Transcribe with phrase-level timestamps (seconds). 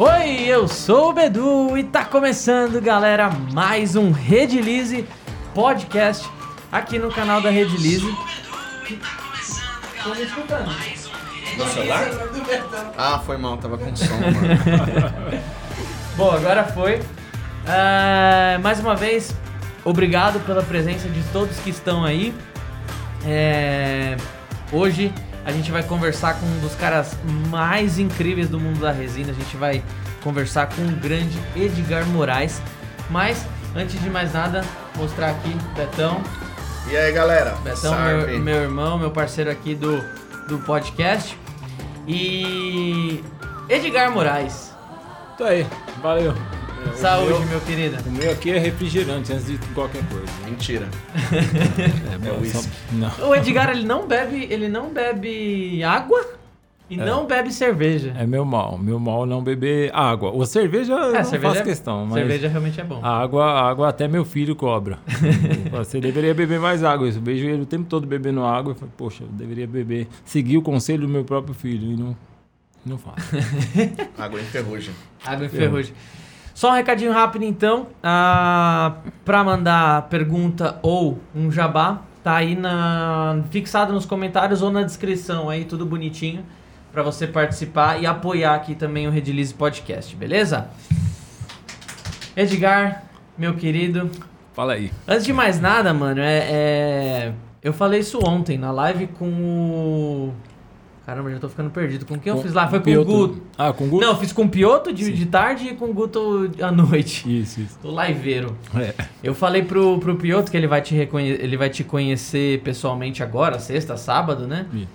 [0.00, 5.04] Oi, eu sou o Bedu e tá começando, galera, mais um Redilize
[5.52, 6.30] Podcast
[6.70, 8.06] aqui no canal da Redilize.
[10.00, 10.70] Tô me escutando.
[11.56, 12.06] No celular?
[12.96, 15.42] Ah, foi mal, tava com som, mano.
[16.16, 17.02] Bom, agora foi.
[17.66, 19.34] É, mais uma vez,
[19.84, 22.32] obrigado pela presença de todos que estão aí.
[23.26, 24.16] É,
[24.70, 25.12] hoje
[25.48, 27.16] a gente vai conversar com um dos caras
[27.48, 29.30] mais incríveis do mundo da resina.
[29.30, 29.82] A gente vai
[30.22, 32.60] conversar com o grande Edgar Moraes.
[33.08, 34.62] Mas, antes de mais nada,
[34.94, 36.22] mostrar aqui Betão.
[36.90, 37.56] E aí, galera?
[37.64, 40.04] Betão, meu, meu irmão, meu parceiro aqui do,
[40.48, 41.34] do podcast.
[42.06, 43.24] E
[43.70, 44.74] Edgar Moraes.
[45.38, 45.66] Tá aí,
[46.02, 46.34] valeu.
[46.86, 47.96] É, Saúde, meu, meu querido.
[48.06, 50.26] O meu aqui é refrigerante antes de qualquer coisa.
[50.44, 50.88] Mentira.
[51.32, 52.68] É, É whisky.
[52.92, 53.28] Não.
[53.28, 56.24] O Edgar, ele não bebe, ele não bebe água
[56.90, 58.14] e não bebe cerveja.
[58.16, 58.78] É meu mal.
[58.78, 60.30] Meu mal não beber água.
[60.32, 63.00] O cerveja eu É, não cerveja faço é- questão, mas Cerveja realmente é bom.
[63.02, 64.98] a água, a água até meu filho cobra.
[65.70, 67.06] Você deveria beber mais água.
[67.08, 68.72] Eu vejo ele o tempo todo bebendo água.
[68.72, 72.16] Eu falo, poxa, eu deveria beber, seguir o conselho do meu próprio filho e não,
[72.86, 73.36] não faço.
[74.18, 74.94] Água em ferrugem.
[75.24, 75.92] Água em ferrugem.
[76.58, 83.44] Só um recadinho rápido então, ah, para mandar pergunta ou um jabá, tá aí na
[83.48, 86.44] fixado nos comentários ou na descrição aí, tudo bonitinho
[86.90, 90.68] para você participar e apoiar aqui também o Redilize Podcast, beleza?
[92.36, 93.04] Edgar,
[93.38, 94.10] meu querido,
[94.52, 94.90] Fala aí.
[95.06, 100.34] antes de mais nada, mano, é, é- eu falei isso ontem na live com o
[101.08, 102.04] Caramba, já tô ficando perdido.
[102.04, 102.68] Com quem eu fiz lá?
[102.68, 103.02] Foi com o.
[103.02, 103.42] Guto.
[103.56, 104.04] Ah, com o Guto?
[104.04, 105.12] Não, eu fiz com o Pioto de, Sim.
[105.14, 107.24] de tarde e com o Guto à noite.
[107.40, 107.78] Isso, isso.
[107.82, 108.54] O liveiro.
[108.76, 108.92] É.
[109.24, 113.22] Eu falei pro, pro Pioto que ele vai, te reconhe ele vai te conhecer pessoalmente
[113.22, 114.66] agora, sexta, sábado, né?
[114.70, 114.86] Isso.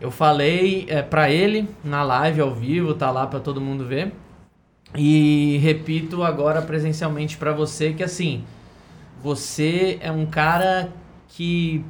[0.00, 4.14] Eu falei é, pra ele na live ao vivo, tá lá pra todo mundo ver.
[4.96, 8.44] E repito agora presencialmente pra você que assim,
[9.22, 10.90] você é um cara
[11.28, 11.84] que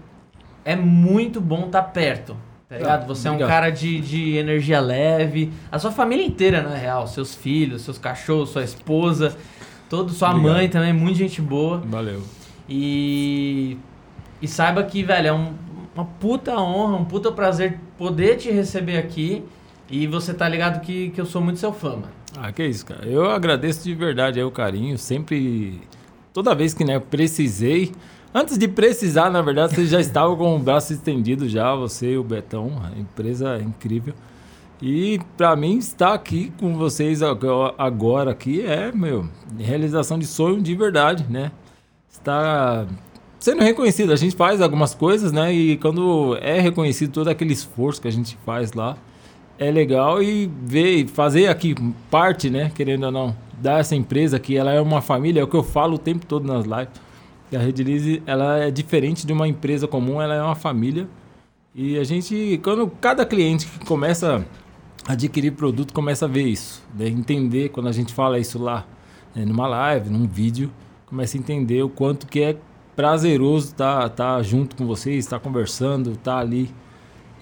[0.64, 2.49] é muito bom estar perto.
[2.70, 3.02] Tá ligado?
[3.02, 3.50] Ah, Você é um obrigado.
[3.52, 5.52] cara de, de energia leve.
[5.72, 7.06] A sua família inteira, na real.
[7.08, 9.36] Seus filhos, seus cachorros, sua esposa,
[9.88, 10.52] todo, sua Obrigado.
[10.54, 11.78] mãe também, muita gente boa.
[11.84, 12.22] Valeu.
[12.68, 13.76] E,
[14.40, 15.52] e saiba que, velho, é um-
[15.94, 19.42] uma puta honra, um puta prazer poder te receber aqui.
[19.90, 22.08] E você tá ligado que, que eu sou muito seu fã, mano.
[22.38, 23.04] Ah, que isso, cara.
[23.04, 24.96] Eu agradeço de verdade aí o carinho.
[24.96, 25.80] Sempre,
[26.32, 27.90] toda vez que né, eu precisei.
[28.32, 32.18] Antes de precisar, na verdade, você já estava com o braço estendido já, você e
[32.18, 32.80] o Betão.
[32.84, 34.14] A empresa é incrível.
[34.82, 40.62] E pra mim estar aqui com vocês ago- agora aqui é, meu, realização de sonho
[40.62, 41.50] de verdade, né?
[42.10, 42.86] Está
[43.38, 44.12] sendo reconhecido.
[44.12, 45.52] A gente faz algumas coisas, né?
[45.52, 48.96] E quando é reconhecido todo aquele esforço que a gente faz lá,
[49.58, 51.74] é legal e ver, fazer aqui
[52.10, 52.70] parte, né?
[52.74, 55.96] Querendo ou não, dessa empresa que ela é uma família, é o que eu falo
[55.96, 57.09] o tempo todo nas lives.
[57.50, 61.08] E a Redilize, ela é diferente de uma empresa comum, ela é uma família.
[61.74, 64.44] E a gente, quando cada cliente que começa
[65.06, 67.08] a adquirir produto, começa a ver isso, né?
[67.08, 68.86] entender quando a gente fala isso lá,
[69.34, 69.44] né?
[69.44, 70.70] numa live, num vídeo,
[71.06, 72.56] começa a entender o quanto que é
[72.94, 76.70] prazeroso estar tá, junto com vocês, estar conversando, estar ali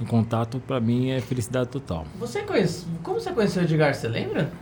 [0.00, 2.06] em contato, para mim é felicidade total.
[2.18, 2.86] Você conhece.
[3.02, 4.52] Como você conheceu o Edgar, você lembra?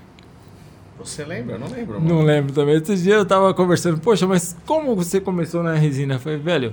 [0.98, 1.54] Você lembra?
[1.56, 2.14] Eu não lembro, mano.
[2.14, 2.76] Não lembro também.
[2.76, 6.14] Esses dias eu tava conversando, poxa, mas como você começou na resina?
[6.14, 6.72] Eu falei, velho,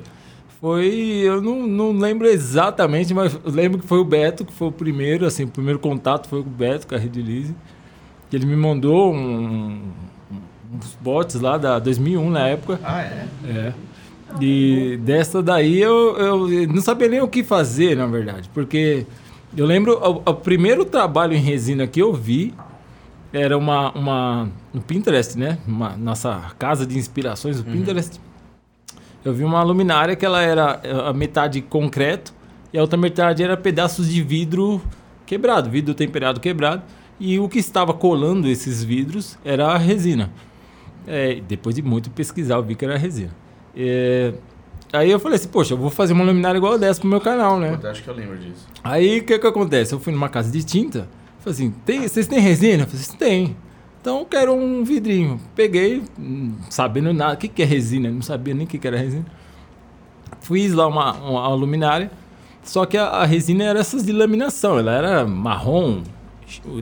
[0.61, 0.87] foi.
[1.23, 5.25] Eu não, não lembro exatamente, mas lembro que foi o Beto, que foi o primeiro,
[5.25, 7.53] assim, o primeiro contato foi com o Beto, com a Redilize.
[8.29, 9.81] Que ele me mandou um-
[10.73, 12.79] uns bots lá da 2001 na época.
[12.83, 13.27] Ah, é?
[13.45, 13.73] É.
[14.41, 18.49] E dessa daí eu, eu não sabia nem o que fazer, na verdade.
[18.51, 19.05] Porque
[19.55, 19.93] eu lembro,
[20.25, 22.51] o, o primeiro trabalho em resina que eu vi
[23.33, 25.57] era uma, uma no Pinterest, né?
[25.67, 28.21] Uma, nossa casa de inspirações, o Pinterest.
[29.25, 32.33] Eu vi uma luminária que ela era eh, a metade concreto
[32.71, 34.81] e a outra metade era pedaços de vidro
[35.25, 36.83] quebrado, vidro temperado quebrado.
[37.19, 40.31] E o que estava colando esses vidros era a resina.
[41.07, 43.31] É, depois de muito pesquisar, eu vi que era resina.
[43.75, 44.33] É,
[44.91, 47.59] aí eu falei assim, poxa, eu vou fazer uma luminária igual dessa pro meu canal,
[47.59, 47.71] né?
[47.71, 48.67] Puta, acho que eu lembro disso.
[48.83, 49.93] Aí o que que acontece?
[49.93, 51.07] Eu fui numa casa de tinta,
[51.43, 52.83] falei assim, tem, vocês têm resina?
[52.83, 53.57] Eu falei assim, tem.
[54.01, 55.39] Então eu quero um vidrinho.
[55.55, 58.07] Peguei, hum, sabendo nada, o que, que é resina?
[58.07, 59.25] Eu não sabia nem o que, que era resina.
[60.41, 62.11] Fiz lá uma, uma luminária,
[62.63, 66.01] só que a, a resina era essas de laminação, ela era marrom,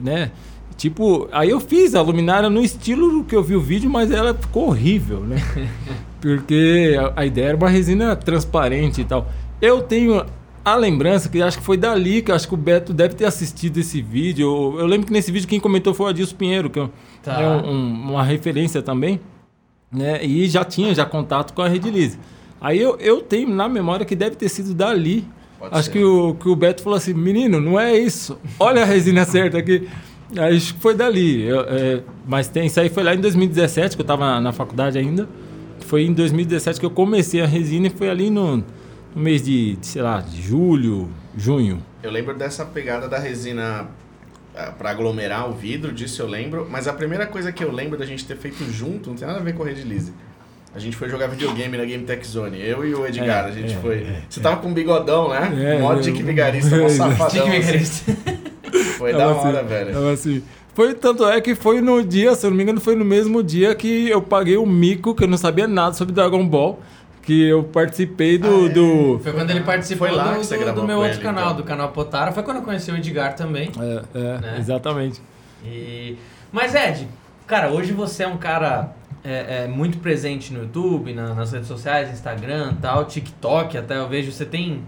[0.02, 0.32] né?
[0.76, 4.34] Tipo, aí eu fiz a luminária no estilo que eu vi o vídeo, mas ela
[4.34, 5.36] ficou horrível, né?
[6.20, 9.28] Porque a, a ideia era uma resina transparente e tal.
[9.60, 10.24] Eu tenho
[10.64, 13.78] a lembrança que acho que foi dali que acho que o Beto deve ter assistido
[13.78, 14.76] esse vídeo.
[14.78, 16.88] Eu, lembro que nesse vídeo quem comentou foi o Adilson Pinheiro, que
[17.22, 17.40] tá.
[17.40, 19.20] é um, um, uma referência também,
[19.90, 20.24] né?
[20.24, 22.18] E já tinha já contato com a Redilize.
[22.60, 25.26] Aí eu, eu tenho na memória que deve ter sido dali.
[25.58, 28.38] Pode acho que o, que o Beto falou assim, menino, não é isso.
[28.58, 29.88] Olha a resina certa aqui.
[30.36, 31.42] Acho que foi dali.
[31.42, 34.52] Eu, é, mas tem, isso aí foi lá em 2017, que eu estava na, na
[34.52, 35.28] faculdade ainda.
[35.80, 38.64] Foi em 2017 que eu comecei a resina e foi ali no
[39.14, 41.82] no mês de, de, sei lá, de julho, junho.
[42.02, 43.88] Eu lembro dessa pegada da resina
[44.54, 46.66] ah, para aglomerar o vidro, disso eu lembro.
[46.70, 49.40] Mas a primeira coisa que eu lembro da gente ter feito junto, não tem nada
[49.40, 50.12] a ver com a Redilize.
[50.74, 52.58] A gente foi jogar videogame na Game Tech Zone.
[52.58, 53.96] Eu e o Edgar, é, a gente é, foi.
[53.98, 55.74] É, Você tava com um bigodão, né?
[55.76, 57.44] É, Mó Dick Vigarista, mó safadão.
[57.44, 57.60] Dick assim.
[57.60, 58.12] Vigarista.
[58.96, 60.08] Foi da hora, assim, velho.
[60.08, 60.42] Assim.
[60.74, 63.42] Foi, tanto é que foi no dia, se eu não me engano, foi no mesmo
[63.42, 66.80] dia que eu paguei o mico, que eu não sabia nada sobre Dragon Ball
[67.22, 68.68] que eu participei do, ah, é.
[68.68, 69.20] do...
[69.20, 71.56] Foi quando ele participou foi lá do, do, do meu outro ele, canal, então.
[71.56, 72.32] do canal Potara.
[72.32, 73.70] Foi quando eu conheci o Edgar também.
[73.78, 74.56] É, é né?
[74.58, 75.22] exatamente.
[75.64, 76.16] E...
[76.50, 77.08] Mas Ed,
[77.46, 78.92] cara, hoje você é um cara
[79.24, 84.08] é, é muito presente no YouTube, na, nas redes sociais, Instagram tal, TikTok até eu
[84.08, 84.32] vejo.
[84.32, 84.82] Você tem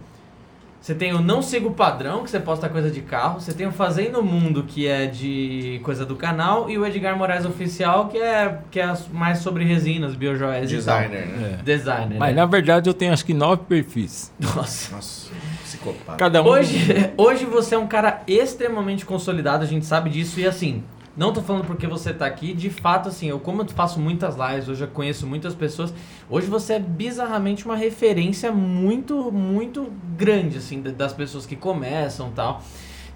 [0.85, 3.41] você tem o Não Siga o Padrão, que você posta coisa de carro.
[3.41, 6.69] Você tem o Fazendo Mundo, que é de coisa do canal.
[6.69, 11.31] E o Edgar Moraes Oficial, que é, que é mais sobre resinas, biojoias Designer, e
[11.31, 11.39] tal.
[11.39, 11.59] né?
[11.59, 11.63] É.
[11.63, 12.19] Designer.
[12.19, 12.43] Mas né?
[12.43, 14.31] na verdade eu tenho acho que nove perfis.
[14.39, 14.95] Nossa.
[14.95, 15.31] Nossa,
[15.63, 16.19] psicopata.
[16.19, 16.49] Cada um.
[16.49, 20.39] Hoje, hoje você é um cara extremamente consolidado, a gente sabe disso.
[20.39, 20.85] E assim,
[21.17, 24.37] não tô falando porque você tá aqui, de fato, assim, eu como eu faço muitas
[24.37, 25.95] lives, hoje eu conheço muitas pessoas,
[26.29, 32.63] hoje você é bizarramente uma referência muito, muito grande, assim, das pessoas que começam tal.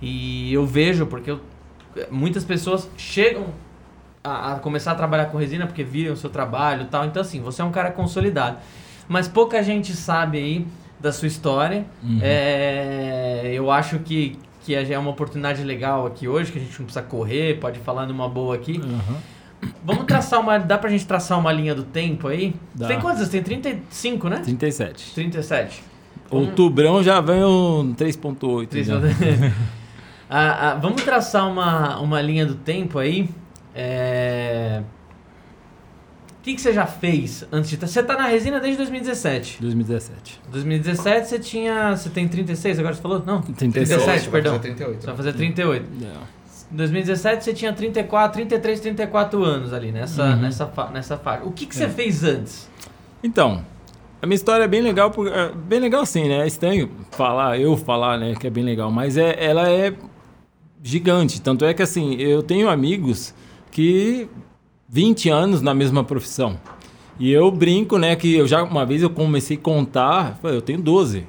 [0.01, 1.41] E eu vejo, porque eu,
[2.11, 3.47] muitas pessoas chegam
[4.23, 7.05] a, a, começar a trabalhar com resina porque viram o seu trabalho tal.
[7.05, 8.59] Então, assim, você é um cara consolidado.
[9.09, 10.67] Mas pouca gente sabe aí
[11.01, 11.85] da sua história.
[12.03, 12.19] Uhum.
[12.23, 16.79] É, eu acho que que já é uma oportunidade legal aqui hoje, que a gente
[16.79, 18.79] não precisa correr, pode falar numa boa aqui.
[18.79, 19.71] Uhum.
[19.83, 20.59] Vamos traçar uma.
[20.59, 22.55] Dá pra gente traçar uma linha do tempo aí?
[22.75, 22.87] Dá.
[22.87, 23.31] Tem quantas?
[23.31, 24.37] Tem 35, né?
[24.45, 25.15] 37.
[25.15, 25.83] 37.
[26.31, 28.69] Outubrão já vem um 3.8.
[30.29, 33.31] ah, ah, vamos traçar uma, uma linha do tempo aí.
[33.75, 34.83] É
[36.43, 37.77] que, que você já fez antes de.
[37.77, 39.59] Você tá na resina desde 2017.
[39.61, 40.41] 2017.
[40.51, 41.97] 2017 você tinha.
[41.97, 43.23] Você tem 36 agora você falou?
[43.25, 43.43] Não.
[43.43, 44.53] 37, 37 perdão.
[44.53, 45.01] Vai fazer 38.
[45.01, 45.87] Você vai fazer 38.
[46.01, 46.39] Não.
[46.71, 50.37] Em 2017 você tinha 34, 33, 34 anos ali nessa, uhum.
[50.37, 51.45] nessa, nessa faixa.
[51.45, 51.89] O que, que você é.
[51.89, 52.69] fez antes?
[53.23, 53.65] Então,
[54.21, 56.43] a minha história é bem legal, é bem legal assim, né?
[56.43, 59.95] É estranho falar, eu falar, né, que é bem legal, mas é, ela é
[60.83, 61.41] gigante.
[61.41, 63.35] Tanto é que assim, eu tenho amigos
[63.71, 64.29] que
[64.89, 66.59] 20 anos na mesma profissão.
[67.19, 70.81] E eu brinco, né, que eu já uma vez eu comecei a contar, eu tenho
[70.81, 71.27] 12.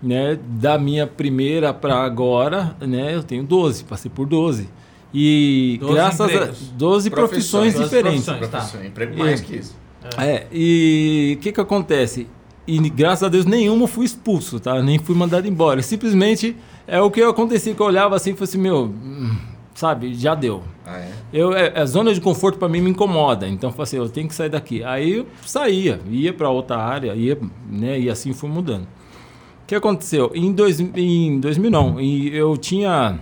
[0.00, 4.68] Né, da minha primeira para agora, né, eu tenho 12, passei por 12.
[5.12, 6.70] E 12 graças empregos.
[6.70, 8.24] a 12 profissões, profissões diferentes.
[8.24, 8.86] Profissões, tá.
[8.86, 9.76] Emprego mais que isso.
[10.16, 12.28] É, é e o que que acontece?
[12.66, 14.80] E graças a Deus nenhuma fui expulso, tá?
[14.82, 15.80] Nem fui mandado embora.
[15.82, 16.54] Simplesmente
[16.86, 19.36] é o que acontecia que eu olhava assim e falei assim, meu, hum,
[19.78, 20.64] sabe, já deu.
[20.84, 21.12] Ah, é?
[21.32, 24.08] Eu, é, a zona de conforto para mim me incomoda, então eu falei assim, eu
[24.08, 24.82] tenho que sair daqui.
[24.82, 27.38] Aí eu saía, ia para outra área, ia,
[27.70, 28.82] né, e assim fui mudando.
[28.82, 30.32] O que aconteceu?
[30.34, 33.20] Em, dois, em 2000 não, e eu tinha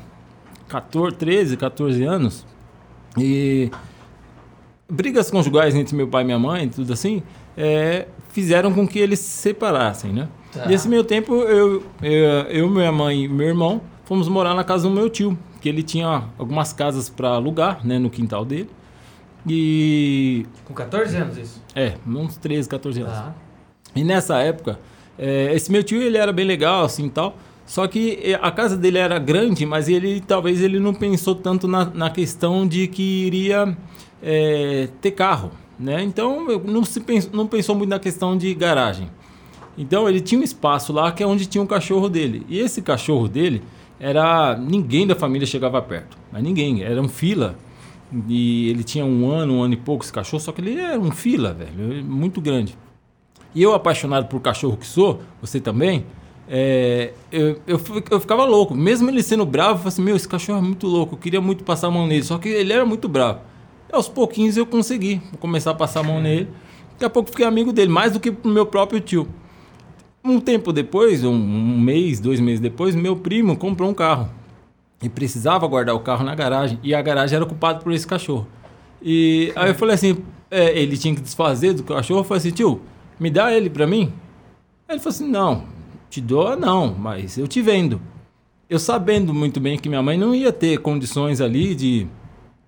[0.67, 2.47] 14, 13, 14 anos
[3.19, 3.71] e
[4.89, 7.23] brigas conjugais entre meu pai e minha mãe, tudo assim,
[7.55, 10.27] é, fizeram com que eles se separassem, né?
[10.55, 10.65] Tá.
[10.65, 12.13] Nesse meio tempo, eu, eu,
[12.49, 15.83] eu, minha mãe e meu irmão fomos morar na casa do meu tio, que ele
[15.83, 18.71] tinha algumas casas para alugar, né, no quintal dele.
[19.45, 20.47] E.
[20.65, 21.61] Com 14 anos isso?
[21.75, 23.13] É, uns 13, 14 anos.
[23.13, 23.35] Tá.
[23.97, 24.79] E nessa época,
[25.19, 27.37] é, esse meu tio ele era bem legal, assim tal.
[27.65, 31.67] Só que é, a casa dele era grande, mas ele talvez ele não pensou tanto
[31.67, 33.77] na, na questão de que iria
[34.23, 36.01] é, ter carro, né?
[36.01, 39.11] Então não se pensou, não pensou muito na questão de garagem.
[39.77, 42.47] Então ele tinha um espaço lá que é onde tinha um cachorro dele.
[42.49, 43.65] E esse cachorro dele
[43.99, 47.57] era ninguém da família chegava perto, mas ninguém, era um fila.
[48.29, 50.99] E ele tinha um ano, um ano e pouco esse cachorro, só que ele era
[50.99, 52.77] um fila, velho, muito grande.
[53.55, 56.05] E eu apaixonado por cachorro que sou, você também,
[56.49, 58.75] é, eu, eu, eu, ficava louco.
[58.75, 61.41] Mesmo ele sendo bravo, eu falei assim, meu, esse cachorro é muito louco, eu queria
[61.41, 63.41] muito passar a mão nele, só que ele era muito bravo.
[63.91, 66.49] E aos pouquinhos eu consegui começar a passar a mão nele.
[66.93, 69.29] Daqui a pouco fiquei amigo dele, mais do que pro meu próprio tio.
[70.27, 74.29] Um tempo depois, um, mês, dois meses depois, meu primo comprou um carro.
[75.01, 76.81] E precisava guardar o carro na garagem.
[76.83, 78.45] E a garagem era ocupada por esse cachorro.
[79.01, 80.19] E aí eu falei assim,
[80.51, 82.21] é, ele tinha que desfazer do cachorro.
[82.21, 82.81] Eu falei assim, tio,
[83.21, 84.13] me dá ele pra mim?
[84.89, 85.63] Aí ele falou assim, não,
[86.11, 88.01] te dou, não, mas eu te vendo.
[88.69, 92.09] Eu sabendo muito bem que minha mãe não ia ter condições ali de.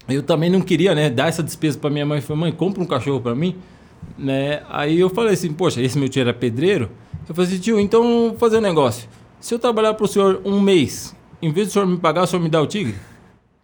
[0.08, 2.20] Eu também não queria, né, dar essa despesa para minha mãe.
[2.20, 3.56] Falei, mãe, compra um cachorro para mim.
[4.16, 4.62] Né?
[4.68, 6.88] Aí eu falei assim, poxa, esse meu tio era pedreiro.
[7.28, 9.08] Eu falei assim, tio, então vou fazer um negócio.
[9.38, 12.26] Se eu trabalhar para o senhor um mês, em vez do senhor me pagar, o
[12.26, 12.94] senhor me dá o tigre?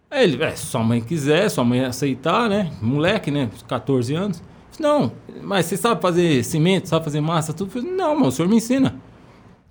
[0.09, 2.71] Aí ele, é, se sua mãe quiser, sua mãe aceitar, né?
[2.81, 3.49] Moleque, né?
[3.67, 4.41] 14 anos.
[4.79, 7.71] Não, mas você sabe fazer cimento, sabe fazer massa, tudo?
[7.71, 8.95] falei, não, mas o senhor me ensina.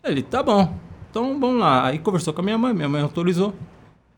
[0.02, 0.74] Ele, tá bom.
[1.10, 1.86] Então vamos lá.
[1.86, 3.54] Aí conversou com a minha mãe, minha mãe autorizou.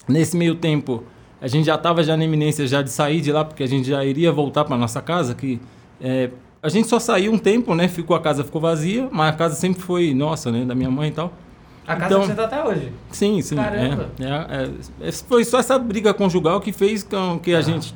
[0.09, 1.04] Nesse meio tempo,
[1.40, 3.88] a gente já estava já na iminência já de sair de lá, porque a gente
[3.88, 5.61] já iria voltar para nossa casa, que
[6.00, 6.30] é,
[6.66, 7.87] a gente só saiu um tempo, né?
[7.87, 10.64] Ficou a casa ficou vazia, mas a casa sempre foi nossa, né?
[10.64, 11.32] Da minha mãe e tal.
[11.87, 12.92] A casa Então- que você tá até hoje.
[13.12, 13.54] Sim, sim.
[13.54, 14.11] Caramba.
[14.18, 14.25] É,
[15.04, 17.94] é, é, foi só essa briga conjugal que fez com que a gente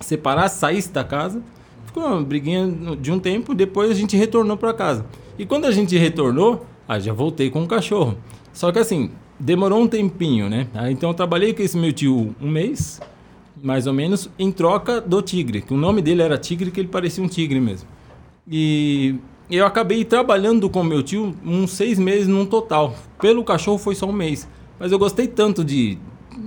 [0.00, 1.42] separasse, saísse da casa.
[1.84, 5.04] Ficou uma briguinha de um tempo, depois a gente retornou para casa.
[5.36, 8.16] E quando a gente retornou, aí já voltei com o cachorro.
[8.52, 10.68] Só que assim, demorou um tempinho, né?
[10.74, 13.00] Aí, então eu trabalhei com esse meu tio um mês,
[13.60, 15.60] mais ou menos, em troca do tigre.
[15.62, 17.88] Que o nome dele era Tigre, que ele parecia um tigre mesmo.
[18.48, 19.16] E
[19.50, 22.94] eu acabei trabalhando com meu tio uns seis meses num total.
[23.20, 24.48] Pelo cachorro foi só um mês.
[24.78, 25.98] Mas eu gostei tanto de,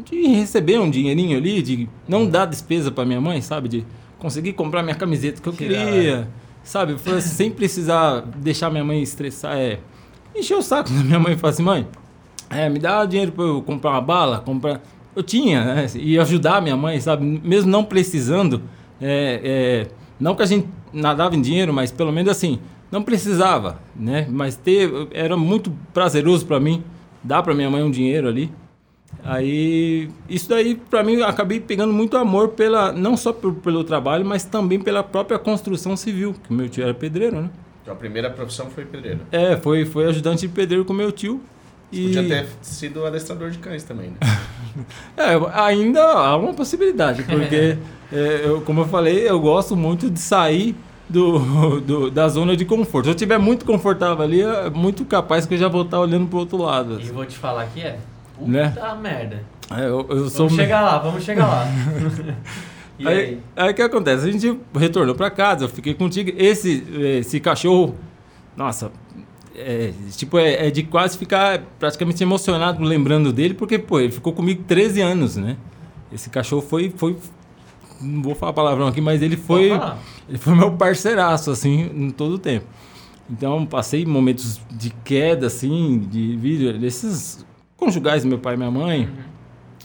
[0.04, 3.70] de receber um dinheirinho ali, de não dar despesa para minha mãe, sabe?
[3.70, 3.86] De
[4.18, 6.28] conseguir comprar minha camiseta que eu Que queria,
[6.64, 6.98] sabe?
[6.98, 9.56] Foi assim, sem precisar deixar minha mãe estressar.
[9.58, 9.80] É,
[10.36, 11.88] encher o saco da minha mãe e falar assim, mãe,
[12.50, 14.82] é, me dá dinheiro para eu comprar uma bala, comprar.
[15.16, 15.88] Eu tinha, né?
[15.96, 17.24] E ajudar minha mãe, sabe?
[17.24, 18.62] Mesmo não precisando.
[19.00, 19.88] é, é,
[20.20, 22.60] não que a gente nadava em dinheiro, mas pelo menos assim,
[22.92, 24.26] não precisava, né?
[24.30, 26.84] Mas ter, era muito prazeroso para mim
[27.24, 28.52] dar para minha mãe um dinheiro ali.
[29.24, 34.26] Aí, isso daí para mim acabei pegando muito amor pela não só por- pelo trabalho,
[34.26, 37.50] mas também pela própria construção civil, que meu tio era pedreiro, né?
[37.82, 39.20] Então, a primeira profissão foi pedreiro.
[39.32, 41.42] É, foi foi ajudante de pedreiro com meu tio.
[41.92, 44.18] E Podia ter sido adestrador de cães também, né?
[45.16, 47.78] É, ainda há uma possibilidade, porque,
[48.12, 50.76] é, eu, como eu falei, eu gosto muito de sair
[51.10, 53.06] do, do- da zona de conforto.
[53.06, 56.28] Se eu estiver muito confortável ali, é muito capaz que eu já vou estar olhando
[56.28, 57.00] pro outro lado.
[57.00, 57.98] E vou te falar que é.
[58.38, 58.74] Puta Né?
[59.02, 59.44] merda.
[59.72, 61.66] É, eu, eu sou Vamos chegar lá, vamos chegar lá.
[63.00, 64.28] e Aí, o que acontece?
[64.28, 66.36] A gente retornou pra casa, eu fiquei com o tigre.
[66.38, 66.84] Esse,
[67.20, 67.96] esse cachorro,
[68.58, 68.92] nossa,
[69.56, 74.34] é, tipo, é, é de quase ficar praticamente emocionado lembrando dele, porque, pô, ele ficou
[74.34, 75.56] comigo 13 anos, né?
[76.12, 77.16] Esse cachorro foi, foi
[78.02, 79.72] não vou falar palavrão aqui, mas ele foi.
[80.28, 82.66] Ele foi meu parceiraço, assim, em todo o tempo.
[83.30, 87.46] Então, passei momentos de queda, assim, de vídeo, desses
[87.78, 89.10] conjugais do meu pai e minha mãe,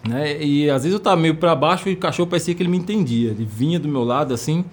[0.06, 0.42] né?
[0.42, 2.76] E às vezes eu tava meio para baixo e o cachorro parecia que ele me
[2.78, 3.30] entendia.
[3.30, 4.64] Ele vinha do meu lado, assim,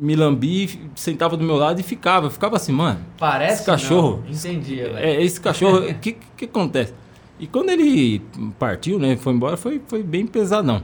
[0.00, 2.26] me lambia, sentava do meu lado e ficava.
[2.26, 4.32] Eu ficava assim, mano, Parece esse cachorro- Não.
[4.34, 4.96] Entendi, velho.
[4.96, 6.92] é, esse cachorro, o que, que acontece?
[7.38, 8.20] E quando ele
[8.58, 10.82] partiu, né, foi embora, foi, foi bem pesadão.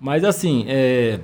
[0.00, 1.20] Mas assim, é,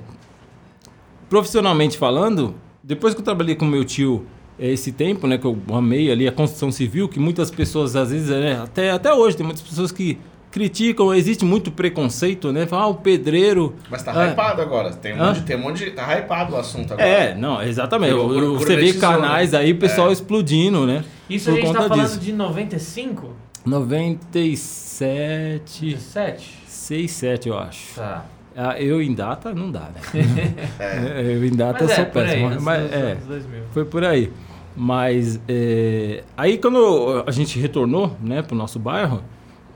[1.33, 4.23] profissionalmente falando, depois que eu trabalhei com meu tio
[4.59, 8.11] é, esse tempo, né, que eu amei ali a construção civil, que muitas pessoas às
[8.11, 10.19] vezes, né, até, até hoje, tem muitas pessoas que
[10.51, 13.73] criticam, existe muito preconceito, né, falam, ah, o pedreiro...
[13.89, 14.93] Mas tá ah, hypado agora.
[14.93, 15.89] Tem um, monte, tem um monte de.
[15.89, 17.09] Tá hypado o assunto agora.
[17.09, 18.13] É, não, exatamente.
[18.13, 19.57] Por- por- Você vê canais né?
[19.57, 20.13] aí, o pessoal É.
[20.13, 21.03] explodindo, né?
[21.27, 22.19] Isso por a gente tá conta falando disso.
[22.19, 23.33] de 95?
[23.65, 26.63] 97, 17?
[26.67, 27.95] 6, 7, eu acho.
[27.95, 28.23] Tá.
[28.55, 30.01] Ah, eu em data não dá, né?
[30.79, 31.21] É.
[31.35, 32.49] eu em data Mas é, sou aí, péssimo.
[32.51, 33.59] nos- mas, é, anos 2000.
[33.71, 34.31] foi por aí.
[34.75, 39.21] Mas é, aí quando a gente retornou né, para o nosso bairro,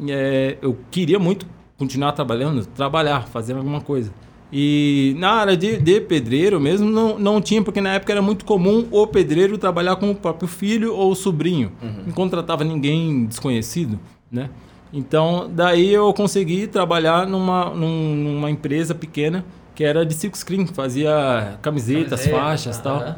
[0.08, 1.46] é, eu queria muito
[1.78, 4.12] continuar trabalhando, trabalhar, fazer alguma coisa.
[4.52, 8.46] E na área de, de pedreiro mesmo não, não tinha, porque na época era muito
[8.46, 11.72] comum o pedreiro trabalhar com o próprio filho ou sobrinho.
[12.06, 14.00] Não contratava ninguém desconhecido,
[14.32, 14.50] né?
[14.94, 19.44] Então, daí eu consegui trabalhar numa, num- numa empresa pequena
[19.75, 22.96] que era de silk screen, fazia camisetas, Camiseta, faixas tal.
[22.98, 23.15] aham.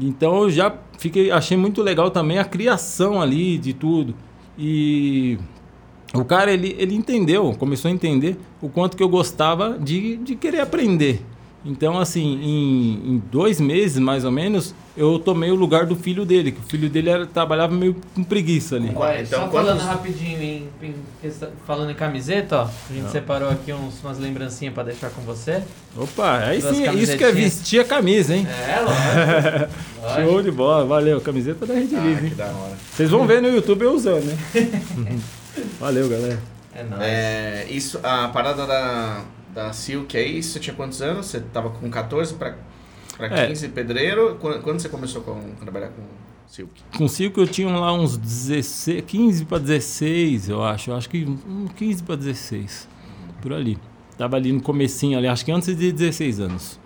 [0.00, 4.14] Então eu já fiquei, achei muito legal também a criação ali de tudo.
[4.58, 5.38] E
[6.14, 10.34] o cara ele, ele entendeu, começou a entender o quanto que eu gostava de, de
[10.36, 11.24] querer aprender.
[11.64, 16.24] Então, assim, em, em dois meses mais ou menos, eu tomei o lugar do filho
[16.24, 18.90] dele, que o filho dele era, trabalhava meio com preguiça ali.
[18.94, 20.94] Ué, Então, só quantos- falando rapidinho, em, em
[21.64, 25.62] falando em camiseta, ó, a gente separou aqui uns, umas lembrancinhas pra deixar com você.
[25.96, 28.44] Opa, aí sim, isso que é vestir a camisa, hein?
[28.48, 29.72] É, lógico.
[30.02, 30.20] lógico.
[30.32, 31.20] Show de bola, valeu.
[31.20, 32.34] Camiseta da Rede Ah, Livre, que hein?
[32.36, 32.76] da hora.
[32.92, 34.36] Vocês vão ver no YouTube eu usando, né?
[35.78, 36.40] valeu, galera.
[36.74, 37.02] É nóis.
[37.02, 39.20] É, isso, a parada da,
[39.54, 41.26] da Silk aí, você tinha quantos anos?
[41.26, 42.56] Você tava com 14 pra,
[43.16, 43.46] pra É.
[43.46, 44.36] 15 pedreiro?
[44.40, 46.02] Quando, quando você começou com, a trabalhar com
[46.46, 46.72] Silk.
[46.96, 50.90] Com Silk eu tinha lá uns 16, 15 para 16, eu acho.
[50.90, 52.88] Eu acho que um 15 para 16.
[53.40, 53.78] Por ali.
[54.18, 56.78] Tava ali no comecinho ali, acho que antes de 16 anos.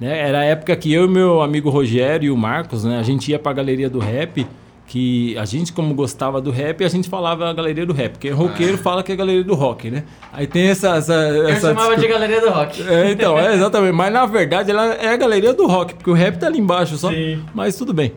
[0.00, 0.18] Né?
[0.18, 3.30] Era a época que eu e meu amigo Rogério e o Marcos, né, a gente
[3.30, 4.46] ia pra galeria do rap,
[4.92, 8.28] que a gente, como gostava do rap, a gente falava a galeria do rap, porque
[8.28, 10.04] roqueiro fala que é a galeria do rock, né?
[10.30, 10.96] Aí tem essa.
[10.96, 12.82] essa, Eu essa chamava de Galeria do Rock.
[12.86, 13.94] É, então, é exatamente.
[13.94, 16.98] Mas na verdade ela é a galeria do rock, porque o rap tá ali embaixo
[16.98, 17.08] só.
[17.08, 17.42] Sim.
[17.54, 18.12] Mas tudo bem.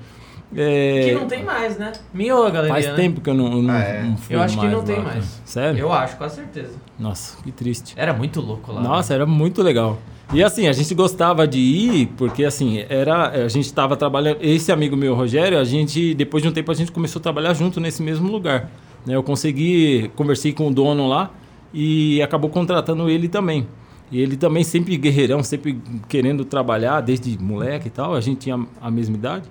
[0.53, 1.93] É, Que não tem mais, né?
[2.13, 2.93] Miou a galeria, Faz né?
[2.93, 4.03] tempo que eu não, eu não, Ah, é.
[4.03, 5.15] não fui Eu acho que mais não tem lá, mais.
[5.15, 5.27] cara.
[5.45, 5.79] Sério?
[5.79, 6.73] Eu acho, com a certeza.
[6.99, 7.93] Nossa, que triste.
[7.95, 8.81] Era muito louco lá.
[8.81, 9.97] Nossa, era muito legal.
[10.33, 14.71] E assim, a gente gostava de ir, porque assim, era, a gente estava trabalhando, esse
[14.71, 17.79] amigo meu, Rogério, a gente, depois de um tempo a gente começou a trabalhar junto
[17.79, 18.69] nesse mesmo lugar.
[19.05, 19.15] né?
[19.15, 21.31] Eu consegui, conversei com o dono lá
[21.73, 23.67] e acabou contratando ele também.
[24.11, 28.65] E ele também sempre guerreirão, sempre querendo trabalhar, desde moleque e tal, a gente tinha
[28.81, 29.45] a mesma idade.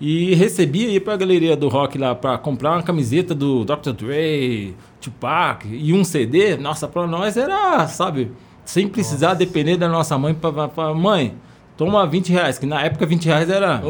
[0.00, 3.92] E recebia, ia pra galeria do rock lá pra comprar uma camiseta do Dr.
[3.92, 6.56] Dre, Tupac e um CD.
[6.56, 8.30] Nossa, pra nós era, sabe,
[8.66, 11.34] sem precisar depender da nossa mãe pra- pra- mãe,
[11.76, 13.80] toma 20 reais, que na época 20 reais era,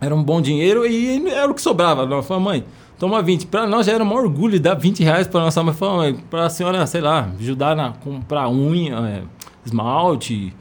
[0.00, 2.06] era um bom dinheiro e era o que sobrava.
[2.06, 2.64] Nós falamos, mãe,
[2.98, 3.46] toma 20.
[3.46, 5.74] Pra nós já era um orgulho dar 20 reais pra nossa mãe.
[5.78, 9.22] Mãe, pra senhora, sei lá, ajudar a comprar unha, é,
[9.64, 10.54] esmalte,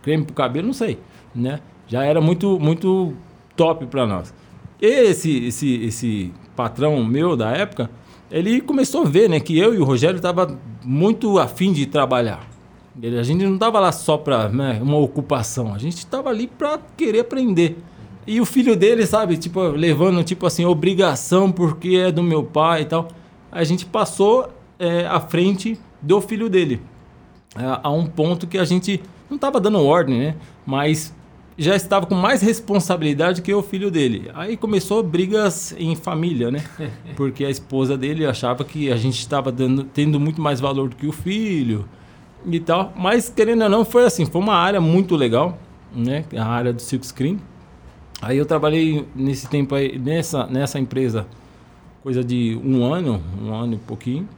[0.00, 0.98] creme pro cabelo, não sei,
[1.34, 1.60] né?
[1.88, 3.12] Já era muito, muito
[3.56, 4.32] top pra nós.
[4.80, 7.90] Esse, esse, esse patrão meu da época,
[8.30, 12.40] ele começou a ver, né, que eu e o Rogério tava muito afim de trabalhar.
[12.94, 14.50] A gente não tava lá só para
[14.82, 17.78] uma ocupação, a gente tava ali para querer aprender.
[18.26, 22.82] E o filho dele, sabe, tipo, levando tipo assim, obrigação porque é do meu pai
[22.82, 23.08] e tal.
[23.50, 26.80] A gente passou é, à frente do filho dele.
[27.54, 30.34] A, a um ponto que a gente não tava dando ordem, né?
[30.64, 31.14] Mas
[31.58, 34.30] já estava com mais responsabilidade que o filho dele.
[34.34, 36.62] Aí começou brigas em família, né?
[37.16, 39.52] Porque a esposa dele achava que a gente estava
[39.92, 41.84] tendo muito mais valor do que o filho
[42.46, 42.92] e tal.
[42.96, 45.58] Mas querendo ou não, foi assim, foi uma área muito legal,
[45.94, 46.24] né?
[46.36, 47.38] A área do silk screen.
[48.20, 51.26] Aí eu trabalhei nesse tempo aí, nessa, nessa empresa,
[52.02, 54.28] coisa de um ano, um ano e pouquinho.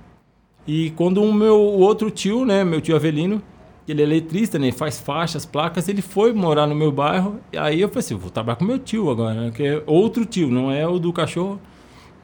[0.66, 3.42] E quando o meu o outro tio, né, meu tio Avelino,
[3.86, 7.38] ele é eletrista, né, faz faixas, placas, ele foi morar no meu bairro.
[7.52, 10.24] E aí eu falei assim, vou trabalhar com meu tio agora, né, que é outro
[10.24, 11.60] tio, não é o do cachorro.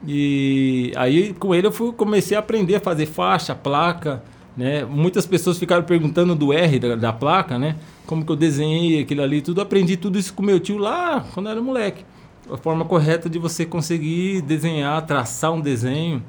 [0.07, 4.23] E aí com ele eu fui, comecei a aprender a fazer faixa, placa,
[4.55, 4.83] né?
[4.85, 7.75] Muitas pessoas ficaram perguntando do R da, da placa, né?
[8.05, 11.49] Como que eu desenhei aquilo ali, tudo aprendi tudo isso com meu tio lá quando
[11.49, 12.03] era moleque.
[12.51, 16.21] A forma correta de você conseguir desenhar, traçar um desenho,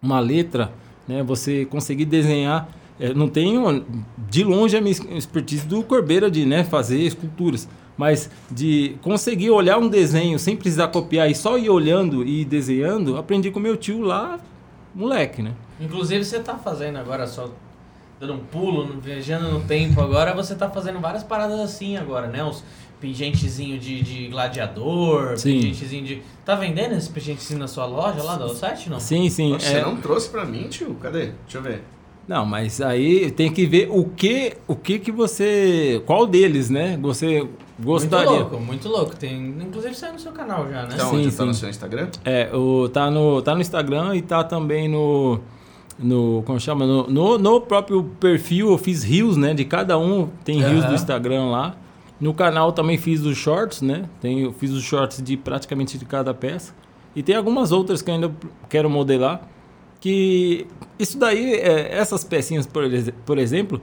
[0.00, 0.72] uma letra,
[1.06, 1.22] né?
[1.22, 2.68] Você conseguir desenhar.
[2.98, 3.84] é, não tenho
[4.28, 9.78] de longe a minha expertise do Corbeira de né, fazer esculturas, mas de conseguir olhar
[9.78, 14.00] um desenho sem precisar copiar e só ir olhando e desenhando, aprendi com meu tio
[14.00, 14.38] lá,
[14.94, 15.52] moleque, né?
[15.80, 17.48] Inclusive você tá fazendo agora só
[18.20, 22.42] dando um pulo, viajando no tempo agora, você tá fazendo várias paradas assim agora, né?
[22.42, 22.64] Os
[23.00, 25.60] pingentezinho de, de gladiador, Sim.
[25.60, 26.22] pingentezinho de.
[26.44, 28.98] Tá vendendo esse pingentezinho na sua loja lá do site, não?
[28.98, 29.52] Sim, sim.
[29.52, 30.94] Poxa, é- Você não trouxe pra mim, tio?
[31.00, 31.26] Cadê?
[31.44, 31.82] Deixa eu ver.
[32.26, 36.98] Não, mas aí tem que ver o que, o que que você, qual deles, né?
[37.00, 37.48] Você
[37.80, 38.26] gostaria.
[38.28, 39.16] Muito louco, muito louco.
[39.16, 40.88] Tem, inclusive saiu no seu canal já, né?
[40.92, 41.60] Então, Sim, onde tá no sim.
[41.60, 42.08] seu Instagram?
[42.26, 45.40] É, o, tá, no, tá no Instagram e tá também no.
[45.98, 46.86] No como chama?
[46.86, 49.52] No, no, no próprio perfil eu fiz rios, né?
[49.54, 50.28] De cada um.
[50.44, 50.88] Tem rios Aham.
[50.88, 51.74] do Instagram lá.
[52.20, 54.04] No canal também fiz os shorts, né?
[54.20, 56.74] Tem, eu fiz os shorts de praticamente de cada peça.
[57.14, 58.32] E tem algumas outras que eu ainda
[58.68, 59.42] quero modelar.
[60.00, 60.66] Que
[60.98, 62.84] isso daí, é, essas pecinhas, por,
[63.26, 63.80] por exemplo,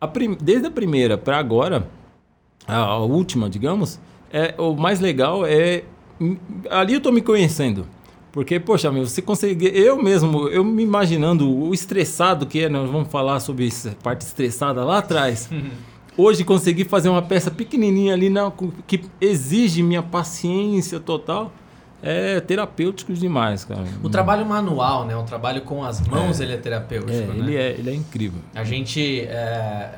[0.00, 1.88] a prim- desde a primeira para agora,
[2.66, 3.98] a, a última, digamos,
[4.32, 5.84] é, o mais legal é.
[6.70, 7.86] Ali eu tô me conhecendo.
[8.34, 9.66] Porque, poxa, meu, você consegue.
[9.72, 14.22] Eu mesmo, eu me imaginando o estressado que é, nós vamos falar sobre essa parte
[14.22, 15.48] estressada lá atrás.
[16.18, 18.52] Hoje consegui fazer uma peça pequenininha ali na,
[18.88, 21.52] que exige minha paciência total.
[22.02, 23.84] É terapêutico demais, cara.
[24.02, 25.16] O trabalho manual, né?
[25.16, 27.34] O trabalho com as mãos, ele é terapêutico, É, né?
[27.38, 28.40] ele é, ele é incrível.
[28.52, 29.90] A gente, é,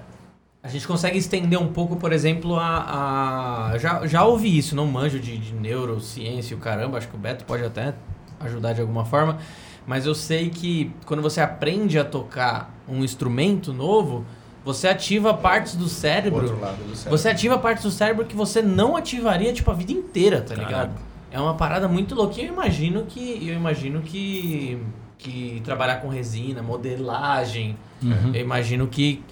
[0.63, 3.71] a gente consegue estender um pouco, por exemplo, a.
[3.73, 7.17] a- já, já ouvi isso, não manjo de, de neurociência e o caramba, acho que
[7.17, 7.95] o Beto pode até
[8.41, 9.39] ajudar de alguma forma,
[9.87, 14.25] mas eu sei que quando você aprende a tocar um instrumento novo,
[14.65, 16.43] você ativa partes do cérebro.
[16.43, 17.19] Outro lado do cérebro.
[17.19, 20.67] Você ativa partes do cérebro que você não ativaria, tipo, a vida inteira, tá Caraca.
[20.67, 20.95] ligado?
[21.31, 22.41] É uma parada muito louca.
[22.41, 23.49] E eu imagino que.
[23.49, 24.79] Eu imagino que.
[25.19, 27.77] Que trabalhar com resina, modelagem.
[28.03, 28.33] Uhum.
[28.35, 29.23] Eu imagino que.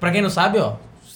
[0.00, 0.74] Pra quem não sabe, ó,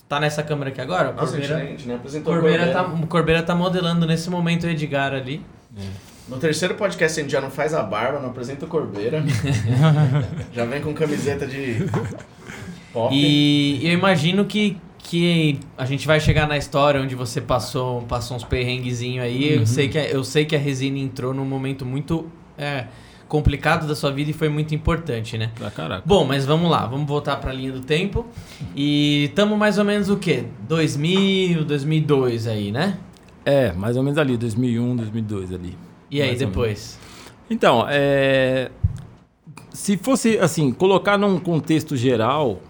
[0.09, 2.89] tá nessa câmera aqui agora, Nossa, Corbeira, a gente nem apresentou Corbeira, Corbeira.
[2.89, 5.45] tá, o Corbeira tá modelando nesse momento o Edgar ali.
[6.29, 9.25] No terceiro podcast a gente já não faz a barba, não apresenta o Corbeira.
[10.53, 11.85] já vem com camiseta de
[12.93, 13.13] pop.
[13.15, 18.37] E eu imagino que, que a gente vai chegar na história onde você passou, passou
[18.37, 19.55] uns perrenguezinhos aí.
[19.57, 22.85] Eu, sei que, a- eu sei que a resina entrou num momento muito é,
[23.27, 25.51] complicado da sua vida e foi muito importante, né?
[25.57, 26.03] Pra caraca.
[26.07, 28.25] Bom, mas vamos lá, vamos voltar pra linha do tempo.
[28.77, 30.45] E estamos mais ou menos o quê?
[30.69, 32.99] 2000, 2002 aí, né?
[33.45, 35.77] É, mais ou menos ali, 2001, 2002 ali.
[36.11, 36.99] E aí depois?
[37.49, 38.71] Então, é,
[39.71, 42.61] se fosse assim, colocar num contexto geral,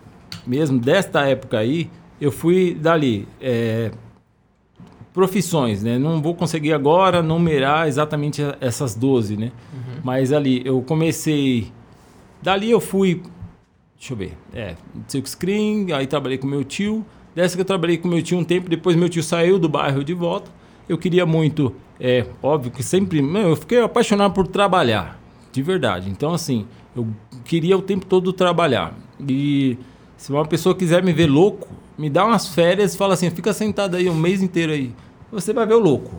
[0.47, 3.27] mesmo desta época aí, eu fui dali.
[3.41, 3.91] é,
[5.13, 5.99] profissões, né?
[5.99, 9.53] Não vou conseguir agora numerar exatamente essas 12, né?
[10.05, 11.73] Mas ali eu comecei.
[12.43, 13.23] Dali eu fui.
[13.99, 14.33] Deixa eu ver.
[14.55, 14.77] É,
[15.09, 17.05] silk screen, aí trabalhei com meu tio.
[17.35, 20.03] Dessa que eu trabalhei com meu tio um tempo, depois meu tio saiu do bairro
[20.03, 20.51] de volta.
[20.89, 23.21] Eu queria muito, é óbvio que sempre.
[23.23, 25.21] meu, eu fiquei apaixonado por trabalhar,
[25.53, 26.09] de verdade.
[26.11, 27.07] Então, assim, eu
[27.45, 28.95] queria o tempo todo trabalhar.
[29.29, 29.77] E
[30.17, 33.53] se uma pessoa quiser me ver louco, me dá umas férias e fala assim: fica
[33.53, 34.93] sentado aí um mês inteiro aí.
[35.31, 36.11] Você vai ver o louco.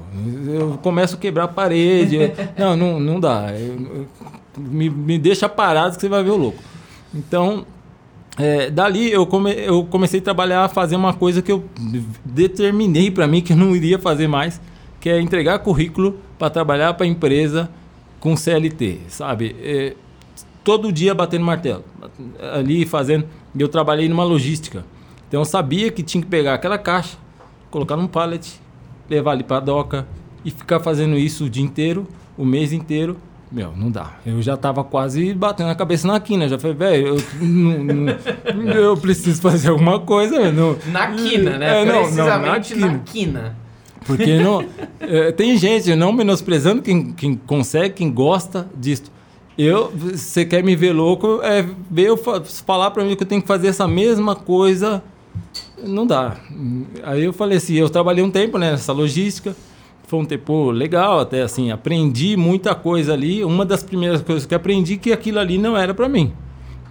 [0.48, 2.15] Eu começo a quebrar a parede.
[2.15, 3.52] eu- não, não, não dá.
[3.58, 4.08] Eu- eu-
[4.58, 6.60] me, me deixa parado que você vai ver o louco.
[7.13, 7.65] Então,
[8.38, 11.63] é, dali eu, come, eu comecei a trabalhar, a fazer uma coisa que eu
[12.24, 14.62] determinei para mim que eu não iria fazer mais,
[15.01, 17.69] que é entregar currículo para trabalhar para empresa
[18.19, 19.55] com CLT, sabe?
[19.61, 19.95] É,
[20.63, 21.83] todo dia batendo martelo,
[22.53, 23.25] ali fazendo.
[23.57, 24.85] Eu trabalhei numa logística,
[25.27, 27.17] então eu sabia que tinha que pegar aquela caixa,
[27.69, 28.61] colocar num pallet,
[29.09, 30.07] levar ali para a doca
[30.45, 33.17] e ficar fazendo isso o dia inteiro, o mês inteiro.
[33.51, 34.13] Meu, não dá.
[34.25, 36.47] Eu já tava quase batendo a cabeça na quina.
[36.47, 38.13] Já falei, velho, eu, não- não-
[38.73, 40.49] eu preciso fazer alguma coisa.
[40.53, 41.81] Não, Na quina, né?
[41.81, 43.03] É, não, não, Precisamente na na quina.
[43.05, 43.57] quina.
[44.17, 44.63] Porque não,
[45.00, 49.04] é, tem gente, não menosprezando quem, quem consegue, quem gosta disso.
[49.58, 53.28] Eu, você quer me ver louco, é ver eu fa- falar pra mim que eu
[53.28, 55.04] tenho que fazer essa mesma coisa,
[55.84, 56.38] não dá.
[57.04, 59.56] Aí eu falei assim, eu trabalhei um tempo né, nessa logística,
[60.08, 63.43] foi um tempo legal até assim, aprendi muita coisa ali.
[63.43, 66.34] Uma das primeiras coisas que aprendi que aquilo ali não era pra mim.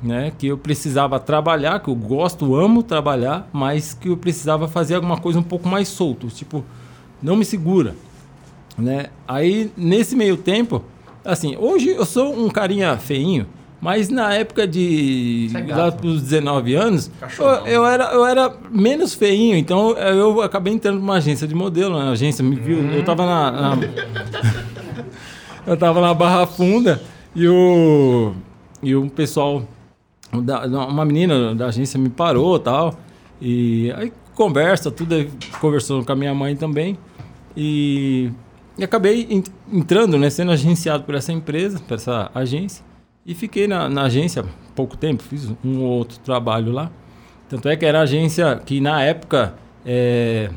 [0.02, 4.94] Né, que eu precisava trabalhar, que eu gosto, amo trabalhar, mas que eu precisava fazer
[4.94, 6.64] alguma coisa um pouco mais solto, tipo,
[7.22, 7.94] não me segura,
[8.78, 9.06] né?
[9.26, 10.83] Aí nesse meio tempo,
[11.24, 13.46] assim, hoje eu sou um carinha feinho,
[13.80, 19.14] mas na época de é lá pros 19 anos, eu, eu era eu era menos
[19.14, 22.09] feinho, então eu acabei entrando numa agência de modelo, né?
[22.09, 23.78] a agência me viu, eu tava na- na
[25.66, 27.00] eu tava na Barra Funda
[27.35, 28.33] e o
[28.83, 29.62] e o pessoal
[30.42, 32.94] da- uma menina da agência me parou tal
[33.40, 35.30] e aí conversa tudo aí
[35.61, 36.96] conversando com a minha mãe também
[37.56, 38.30] e,
[38.78, 42.84] e acabei en- entrando né sendo agenciado por essa empresa por essa agência
[43.26, 46.90] e fiquei na, na agência pouco tempo fiz um ou outro trabalho lá
[47.48, 50.50] tanto é que era a agência que na época é,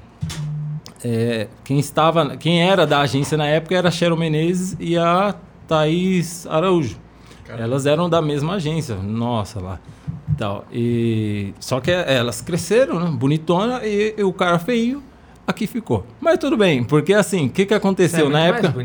[1.03, 5.35] é, quem estava, quem era da agência na época era a Cheryl Menezes e a
[5.67, 6.97] Thaís Araújo.
[7.45, 7.63] Caramba.
[7.63, 9.79] Elas eram da mesma agência, nossa lá.
[10.37, 10.65] Tal.
[10.71, 13.09] E, só que elas cresceram, né?
[13.11, 15.03] bonitona, e, e o cara feio
[15.45, 16.05] aqui ficou.
[16.19, 18.25] Mas tudo bem, porque assim, o que, que é aconteceu?
[18.25, 18.75] muito na, época,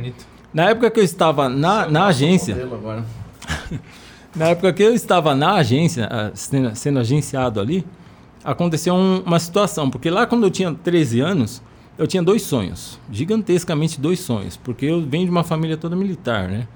[0.53, 3.05] na época que eu estava na, na agência, Modelo agora.
[4.35, 7.85] na época que eu estava na agência, ah, sendo, sendo agenciado ali,
[8.45, 9.91] aconteceu um- uma situação.
[9.91, 11.63] Porque lá quando eu tinha 13 anos,
[11.97, 12.99] eu tinha dois sonhos.
[13.11, 14.57] Gigantescamente dois sonhos.
[14.57, 16.69] Porque eu venho de uma família toda militar, né?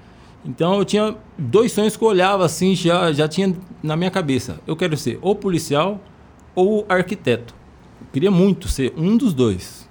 [0.45, 4.59] Então eu tinha dois sonhos que eu olhava assim, já, já tinha na minha cabeça.
[4.67, 6.01] Eu quero ser ou policial
[6.53, 7.55] ou arquiteto.
[8.13, 9.83] Queria muito ser um dos dois.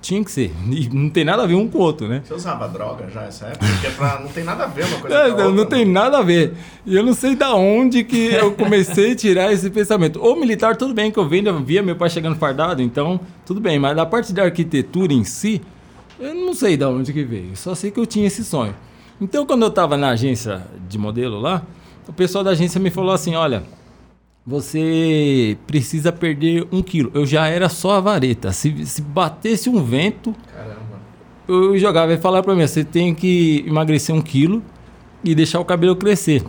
[0.00, 0.52] Tinha que ser.
[0.70, 2.22] E não tem nada a ver um com o outro, né?
[2.24, 3.66] Você usava droga já essa época?
[3.66, 5.66] Porque é pra, não tem nada a ver uma coisa É, com a outra, não
[5.66, 5.92] tem né?
[5.92, 6.52] nada a ver.
[6.86, 10.20] E eu não sei da onde que eu comecei a tirar esse pensamento.
[10.22, 13.78] O militar, tudo bem que eu vendo, via meu pai chegando fardado, então tudo bem.
[13.78, 15.60] Mas da parte da arquitetura em si,
[16.20, 17.56] eu não sei da onde que veio.
[17.56, 18.74] Só sei que eu tinha esse sonho.
[19.20, 21.62] Então, quando eu estava na agência de modelo lá,
[22.06, 23.62] o pessoal da agência me falou assim: olha,
[24.46, 27.10] você precisa perder um quilo.
[27.14, 28.52] Eu já era só a vareta.
[28.52, 31.00] Se, se batesse um vento, Caramba.
[31.48, 34.62] eu jogava e falava pra mim, você tem que emagrecer um quilo
[35.22, 36.44] e deixar o cabelo crescer.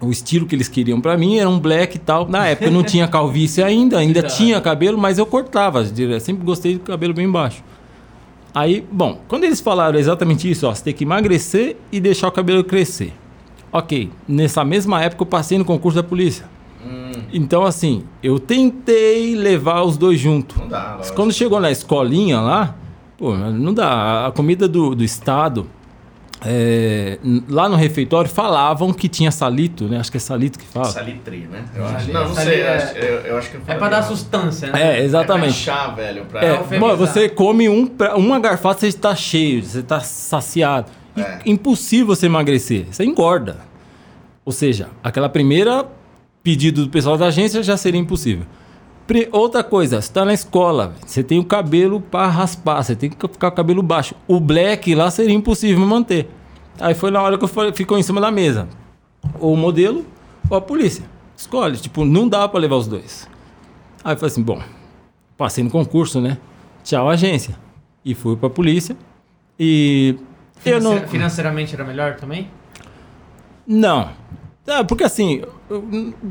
[0.00, 2.28] O estilo que eles queriam pra mim era um black e tal.
[2.28, 5.80] Na época eu não tinha calvície ainda, ainda tinha cabelo, mas eu cortava.
[5.96, 7.62] Eu sempre gostei do cabelo bem baixo.
[8.52, 12.32] Aí, bom, quando eles falaram exatamente isso, ó, você tem que emagrecer e deixar o
[12.32, 13.12] cabelo crescer.
[13.70, 16.46] Ok, nessa mesma época eu passei no concurso da polícia.
[17.32, 20.56] Então, assim, eu tentei levar os dois juntos.
[20.56, 21.14] não dá, lógico.
[21.16, 22.74] Quando chegou na escolinha lá,
[23.16, 24.26] pô, não dá.
[24.26, 25.66] A comida do, do estado
[26.44, 29.98] é, lá no refeitório falavam que tinha salito, né?
[29.98, 30.84] Acho que é salito que fala.
[30.86, 31.64] Salitre, né?
[31.74, 32.12] Eu acho.
[32.12, 32.62] Não, não sei.
[32.62, 34.80] eu é- acho- Eu, eu acho que eu É pra dar sustância, né?
[34.80, 35.50] É, É pra exatamente.
[35.50, 36.24] inchar, velho.
[36.26, 36.40] Pra...
[36.44, 40.90] É, mano, você come um, pra- uma garfada, você está cheio, você está saciado.
[41.16, 41.40] E É.
[41.44, 43.58] Impossível você emagrecer, você engorda.
[44.44, 45.84] Ou seja, aquela primeira
[46.48, 48.46] pedido do pessoal da agência já seria impossível.
[49.32, 53.16] Outra coisa, você está na escola, você tem o cabelo para raspar, você tem que
[53.16, 54.14] ficar com o cabelo baixo.
[54.26, 56.26] O black lá seria impossível manter.
[56.80, 58.66] Aí foi na hora que eu falei, ficou em cima da mesa.
[59.38, 60.06] Ou o modelo
[60.48, 61.04] ou a polícia.
[61.36, 63.28] Escolhe, tipo, não dá para levar os dois.
[64.02, 64.58] Aí eu falei assim, bom,
[65.36, 66.38] passei no concurso, né?
[66.82, 67.56] Tchau, agência.
[68.02, 68.96] E fui pra polícia.
[69.60, 70.16] E
[70.64, 70.92] eu não.
[70.92, 72.48] Financeira- Financeiramente era melhor também?
[73.66, 74.10] Não.
[74.66, 75.42] É, porque assim,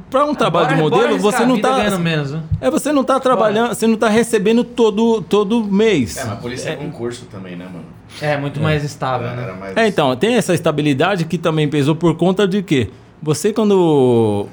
[0.10, 1.78] para um trabalho de bora modelo, você não tá.
[1.78, 2.42] ganhando menos, né?
[2.60, 6.18] É, você não tá trabalhando, você não tá recebendo todo, todo mês.
[6.18, 7.86] É, mas a polícia é concurso também, né, mano?
[8.22, 9.44] É, muito mais estável, né?
[9.44, 9.78] Era mais...
[9.78, 12.90] É, então, tem essa estabilidade que também pesou por conta de que
[13.22, 14.48] você quando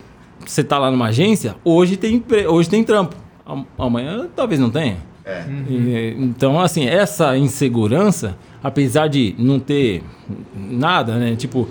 [0.45, 3.17] você tá lá numa agência, hoje tem, hoje tem trampo.
[3.47, 4.99] Am- Amanhã talvez não tenha.
[5.25, 5.43] É.
[5.71, 10.03] E, então, assim, essa insegurança, apesar de não ter
[10.55, 11.35] nada, né?
[11.37, 11.67] Tipo,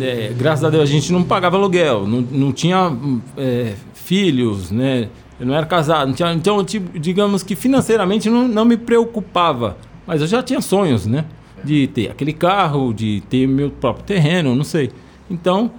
[0.00, 2.96] é, graças a Deus a gente não pagava aluguel, não, não tinha
[3.36, 5.08] é, filhos, né?
[5.38, 9.78] Eu não era casado, não tinha, então, tipo, digamos que financeiramente não, não me preocupava.
[10.06, 11.24] Mas eu já tinha sonhos, né?
[11.64, 14.90] De ter aquele carro, de ter meu próprio terreno, não sei.
[15.30, 15.70] Então,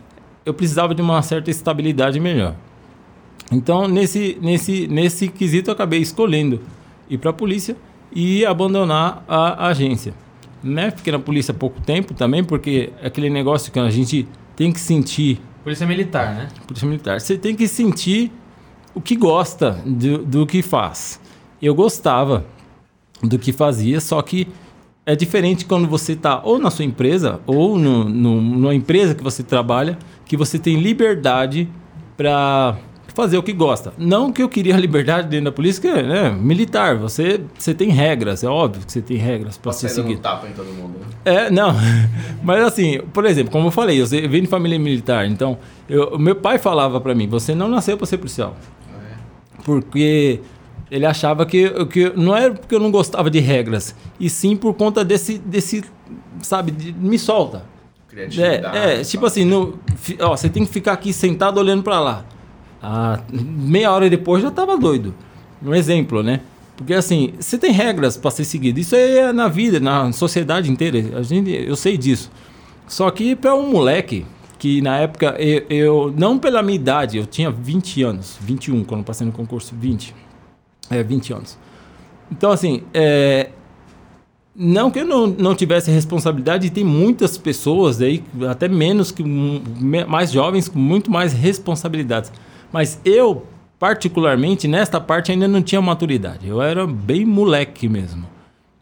[0.46, 2.56] eu precisava de uma certa estabilidade melhor.
[3.52, 6.62] Então, nesse, nesse, nesse quesito, eu acabei escolhendo
[7.10, 7.76] ir para a polícia
[8.14, 10.14] e abandonar a agência.
[10.64, 10.92] Né?
[10.92, 14.72] Fiquei na polícia há pouco tempo também, porque é aquele negócio que a gente tem
[14.72, 16.48] que sentir, Polícia militar, né?
[16.66, 18.32] polícia militar, você tem que sentir
[18.96, 21.20] o que gosta do, do que faz.
[21.62, 22.46] Eu gostava
[23.22, 24.48] do que fazia, só que
[25.06, 29.24] é diferente quando você está ou na sua empresa ou no, no, numa empresa que
[29.24, 31.70] você trabalha, que você tem liberdade
[32.18, 32.78] para
[33.14, 33.94] fazer o que gosta.
[33.98, 36.98] Não que eu queria liberdade dentro da polícia, que é né, militar.
[36.98, 40.22] Você, você tem regras, é óbvio que você tem regras para ser seguido.
[40.22, 41.06] tapa em todo mundo, né?
[41.26, 41.74] É, não.
[42.44, 46.36] Mas assim, por exemplo, como eu falei, eu venho de família militar, então eu, meu
[46.36, 48.56] pai falava para mim: você não nasceu para ser policial.
[49.64, 50.40] Porque
[50.90, 54.74] ele achava que, que não era porque eu não gostava de regras, e sim por
[54.74, 55.84] conta desse, desse
[56.42, 57.64] sabe, de, me solta.
[58.10, 58.78] Criatividade.
[58.78, 59.80] É, é tipo assim, no,
[60.20, 62.26] ó, você tem que ficar aqui sentado olhando para lá.
[62.82, 65.14] Ah, meia hora depois já tava doido.
[65.64, 66.42] Um exemplo, né?
[66.76, 68.80] Porque assim, você tem regras para ser seguido.
[68.80, 71.18] Isso é na vida, na sociedade inteira.
[71.18, 72.32] A gente, eu sei disso.
[72.88, 74.26] Só que para um moleque
[74.58, 79.04] que na época eu, eu não pela minha idade, eu tinha 20 anos, 21 quando
[79.04, 80.14] passei no concurso, 20.
[80.90, 81.58] É, 20 anos.
[82.32, 83.50] Então assim, é,
[84.56, 90.32] não que eu não, não tivesse responsabilidade, tem muitas pessoas aí, até menos que mais
[90.32, 92.32] jovens, com muito mais responsabilidades.
[92.72, 93.46] Mas eu,
[93.80, 96.48] particularmente, nesta parte ainda não tinha maturidade.
[96.48, 98.26] Eu era bem moleque mesmo,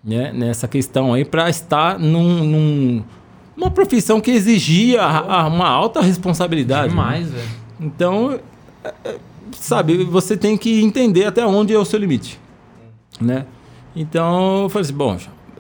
[0.03, 0.31] né?
[0.33, 3.03] Nessa questão aí, para estar num, num-
[3.57, 6.83] numa profissão que exigia a- a- uma alta responsabilidade.
[6.83, 6.89] né?
[6.89, 7.49] Demais, velho.
[7.79, 8.39] Então,
[8.83, 9.15] é, é,
[9.53, 12.39] sabe, você tem que entender até onde é o seu limite,
[13.19, 13.45] né?
[13.95, 15.17] Então, eu falei assim, bom,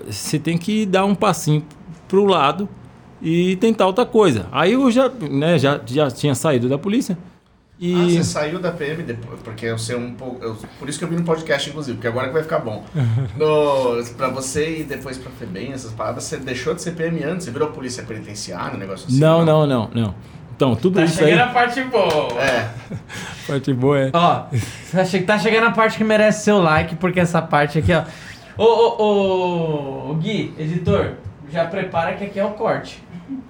[0.07, 1.63] você tem que dar um passinho
[2.07, 2.69] pro lado
[3.21, 4.47] e tentar outra coisa.
[4.51, 7.17] Aí eu já, né, já, já tinha saído da polícia
[7.79, 7.95] e...
[7.95, 10.43] Ah, você saiu da PM depois, porque eu sei um pouco.
[10.43, 12.83] eu- por isso que eu vim no podcast, inclusive, porque agora que vai ficar bom.
[13.37, 17.45] No, pra você ir depois pra FEBEM, essas paradas, você deixou de ser PM antes,
[17.45, 19.19] você virou polícia penitenciária, um negócio assim?
[19.19, 20.15] não, não, não, não.
[20.55, 22.41] Então, tudo Tá isso aí, chegando a parte boa.
[22.41, 22.69] É,
[23.47, 24.09] parte boa é...
[24.13, 24.43] Ó,
[24.91, 28.03] tá che- tá chegando a parte que merece seu like, porque essa parte aqui, ó.
[28.57, 31.13] Ô, ô, ô, ô, Gui, editor,
[31.49, 33.01] já prepara que aqui é o corte.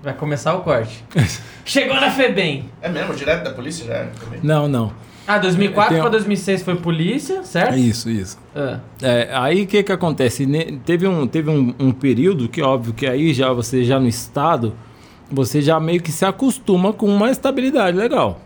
[0.03, 1.03] Vai começar o corte.
[1.65, 2.69] Chegou na FEBEM.
[2.81, 4.39] é mesmo, direto da polícia já é também.
[4.43, 4.91] Não, não.
[5.27, 7.77] Ah, 2004 Tem- pra 2006 foi polícia, certo?
[7.77, 8.39] Isso, isso.
[8.55, 10.45] Ah, É, aí o que que acontece?
[10.45, 14.07] Ne- Teve, um, teve um, um período que, óbvio, que aí já você já no
[14.07, 14.73] estado,
[15.31, 18.41] você já meio que se acostuma com uma estabilidade legal.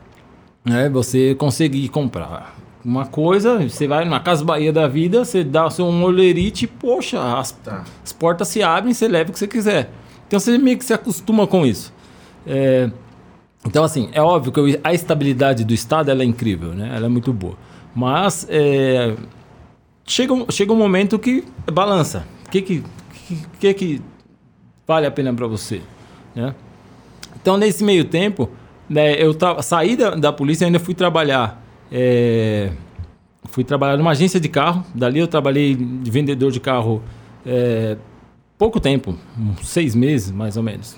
[0.65, 0.89] Né?
[0.89, 5.71] Você conseguir comprar uma coisa, você vai numa Casa Bahia da vida, você dá o
[5.71, 7.85] seu um olerite, poxa, as, Tá.
[8.03, 9.89] as portas se abrem, você leva o que você quiser.
[10.33, 11.93] Então você meio que se acostuma com isso.
[12.47, 12.89] É,
[13.67, 16.91] então, assim, é óbvio que a estabilidade do Estado ela é incrível, né?
[16.91, 17.55] Ela é muito boa.
[17.93, 19.15] Mas é,
[20.07, 22.25] chega, chega um momento que balança.
[22.47, 22.83] O que que,
[23.59, 24.01] que, que,
[24.87, 25.83] vale a pena para você?
[26.33, 26.55] Né?
[27.39, 28.49] Então, nesse meio tempo,
[28.89, 31.63] né, eu saí da, da polícia e ainda fui trabalhar.
[31.91, 32.71] é,
[33.49, 34.83] fui trabalhar numa agência de carro.
[34.95, 37.03] Dali eu trabalhei de vendedor de carro
[37.45, 37.97] é,
[38.57, 40.95] pouco tempo, uns seis meses mais ou menos.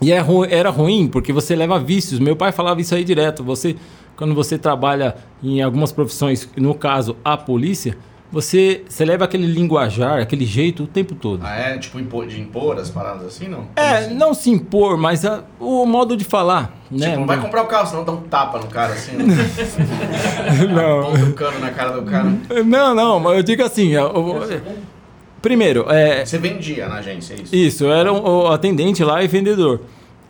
[0.00, 2.20] E é era ruim porque você leva vícios.
[2.20, 3.42] Meu pai falava isso aí direto.
[3.42, 3.74] Você,
[4.16, 7.96] quando você trabalha em algumas profissões, no caso a polícia,
[8.30, 11.40] você, você leva aquele linguajar, aquele jeito o tempo todo.
[11.44, 11.78] Ah, é?
[11.78, 13.66] Tipo, impor- de impor as paradas assim, não?
[13.74, 14.14] É, assim?
[14.14, 17.06] não se impor, mas a- o modo de falar, né?
[17.08, 19.12] Tipo, não vai comprar o carro, senão dá um tapa no cara assim.
[19.16, 19.24] né?
[20.72, 21.10] Não.
[21.10, 22.32] Ponta o cano na cara do cara.
[22.64, 24.40] Não, não, mas eu digo assim, ó, o-
[25.48, 27.56] primeiro, é, Você vendia na agência, é isso?
[27.56, 29.80] Isso, eu era um, o atendente lá e vendedor.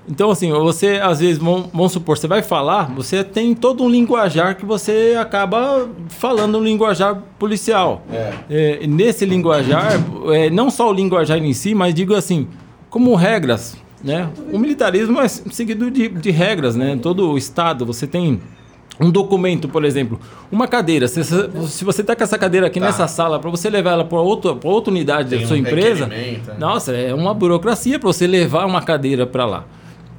[0.09, 4.57] Então, assim, você, às vezes, vamos, supor, você vai falar, você tem todo um linguajar
[4.57, 8.02] que você acaba falando um linguajar policial.
[8.11, 8.33] É.
[8.48, 10.00] É, nesse linguajar,
[10.33, 12.46] é, não só o linguajar em si, mas digo assim,
[12.88, 14.28] como regras, né?
[14.52, 16.96] O militarismo é seguido de, de regras, né?
[17.02, 18.40] Todo o Estado, você tem
[19.00, 20.18] um documento, por exemplo,
[20.50, 21.06] uma cadeira.
[21.08, 22.87] Se, se você está com essa cadeira aqui Tá.
[22.87, 25.61] nessa sala, para você levar ela para outra, pra outra unidade Tem da sua um
[25.61, 26.58] empresa, requerimento, é.
[26.58, 29.64] nossa, é uma burocracia para você levar uma cadeira para lá.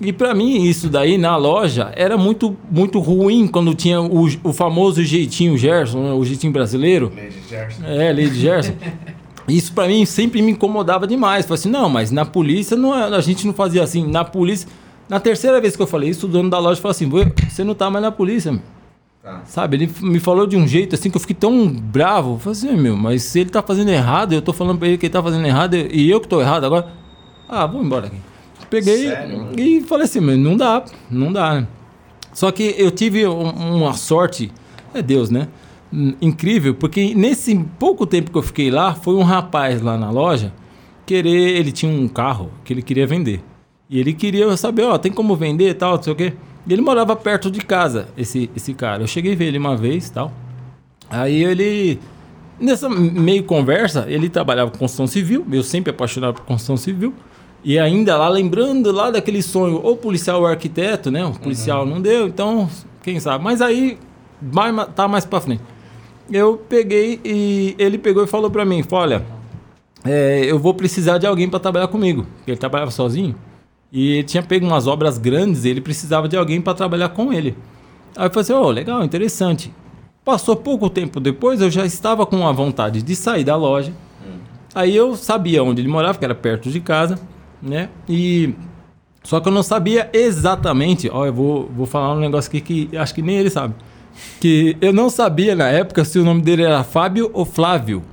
[0.02, 4.54] E para mim, isso daí na loja era muito, muito ruim quando tinha o, o
[4.54, 6.14] famoso jeitinho Gerson, né?
[6.14, 7.12] o jeitinho brasileiro.
[7.14, 7.84] Lady Gerson.
[7.86, 8.74] É, Lady Gerson.
[9.46, 11.46] Isso pra mim sempre me incomodava demais.
[11.46, 14.06] Falei assim, não, mas na polícia não é- a gente não fazia assim.
[14.08, 14.70] Na polícia,
[15.10, 17.20] na terceira vez que eu falei isso, o dono da loja falou assim: "Vô,
[17.50, 18.62] você não tá mais na polícia, meu."
[19.22, 19.42] Tá.
[19.46, 19.76] sabe?
[19.76, 22.36] Ele me falou de um jeito assim que eu fiquei tão bravo.
[22.36, 24.98] Eu falei assim, meu, mas se ele tá fazendo errado, eu tô falando pra ele
[24.98, 26.88] que ele tá fazendo errado e eu que tô errado agora.
[27.48, 28.16] Ah, vou embora aqui.
[28.70, 31.68] Peguei Sério, e falei assim, mas não dá, não dá, né?
[32.34, 34.52] Só que eu tive um- uma sorte,
[34.94, 35.50] é Deus, né?
[36.22, 40.54] Incrível, porque nesse pouco tempo que eu fiquei lá, foi um rapaz lá na loja
[41.06, 43.42] querer, ele tinha um carro que ele queria vender.
[43.90, 46.34] E ele queria saber, ó, tem como vender e tal, não sei o quê.
[46.68, 49.02] E ele morava perto de casa, esse, esse cara.
[49.02, 50.32] Eu cheguei a ver ele uma vez e tal.
[51.10, 52.00] Aí ele,
[52.60, 57.14] nessa meio conversa, ele trabalhava com construção civil, eu sempre apaixonado por construção civil.
[57.64, 61.26] E ainda lá, lembrando lá daquele sonho, ou policial ou arquiteto, né?
[61.26, 62.70] O policial não deu, então,
[63.02, 63.44] quem sabe.
[63.44, 63.98] Mas aí,
[64.96, 65.62] tá mais pra frente.
[66.32, 69.26] Eu peguei e ele pegou e falou pra mim, olha,
[70.06, 72.28] é, eu vou precisar de alguém para trabalhar comigo.
[72.38, 73.36] Porque ele trabalhava sozinho.
[73.92, 77.34] E ele tinha pego umas obras grandes e ele precisava de alguém para trabalhar com
[77.34, 77.58] ele.
[78.16, 79.74] Aí eu falei assim, oh, legal, interessante.
[80.24, 83.94] Passou pouco tempo depois, eu já estava com a vontade de sair da loja.
[84.74, 87.20] Aí eu sabia onde ele morava, que era perto de casa,
[87.62, 87.90] né?
[88.08, 88.54] E
[89.24, 91.10] só que eu não sabia exatamente.
[91.12, 93.74] Ó, eu vou, vou falar um negócio aqui que acho que nem ele sabe.
[94.40, 98.04] Que eu não sabia na época se o nome dele era Fábio ou Flávio.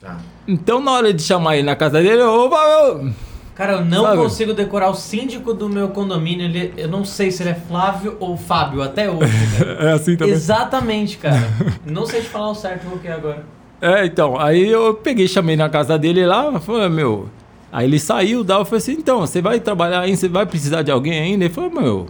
[0.00, 0.18] Tá.
[0.46, 3.12] Então, na hora de chamar ele na casa dele, eu, opa, eu,
[3.54, 4.16] Cara, eu não Sabe?
[4.16, 6.44] consigo decorar o síndico do meu condomínio.
[6.46, 9.30] Ele, eu não sei se ele é Flávio ou Fábio até hoje.
[9.78, 10.34] é assim também.
[10.34, 11.48] Exatamente, cara.
[11.86, 13.44] Não sei te falar o certo o que é agora.
[13.80, 17.28] É, então, aí eu peguei, chamei na casa dele lá, falei, meu.
[17.70, 20.82] Aí ele saiu, daí eu falei assim, então, você vai trabalhar ainda, você vai precisar
[20.82, 21.44] de alguém ainda?
[21.44, 22.06] Ele falou, meu,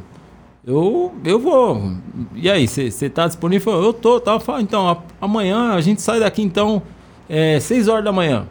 [0.66, 1.92] eu, eu vou.
[2.35, 3.72] E aí, você tá disponível?
[3.83, 4.33] Eu tô, tá?
[4.33, 6.80] Eu falei, então, a- amanhã a gente sai daqui então,
[7.28, 8.46] é, 6 horas da manhã.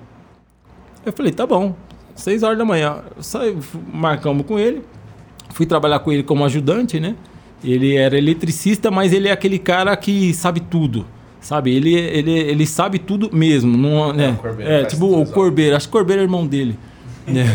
[1.06, 1.76] Eu falei, tá bom,
[2.16, 2.98] 6 horas da manhã.
[3.20, 3.58] Saí,
[3.92, 4.82] marcamos com ele,
[5.52, 7.16] fui trabalhar com ele como ajudante, né?
[7.64, 11.06] Ele era eletricista, mas ele é aquele cara que sabe tudo.
[11.40, 11.76] Sabe?
[11.76, 13.78] Ele, ele, ele sabe tudo mesmo.
[13.78, 14.30] Não, né?
[14.32, 15.26] o Corbeiro É, faz tipo o?
[15.26, 15.76] Corbeiro.
[15.76, 16.78] Acho que o Corbeiro é irmão dele.
[17.28, 17.46] né?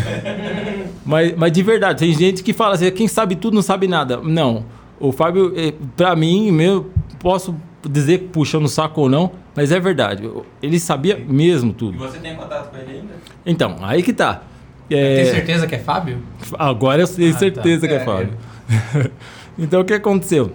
[1.05, 4.17] mas, mas de verdade, tem gente que fala assim: quem sabe tudo não sabe nada.
[4.17, 4.65] Não.
[4.99, 7.55] O Fábio, eh, pra mim, meu, posso
[7.87, 10.29] dizer puxando o saco ou não, mas é verdade.
[10.61, 11.97] Ele sabia mesmo E tudo.
[11.97, 13.13] você tem contato com ele ainda?
[13.45, 14.41] Então, aí que tá.
[14.89, 16.17] Tem É, certeza que é Fábio?
[16.57, 17.39] Agora eu tenho Ah, tá.
[17.39, 18.33] certeza que é É, Fábio.
[19.57, 20.51] então o que aconteceu?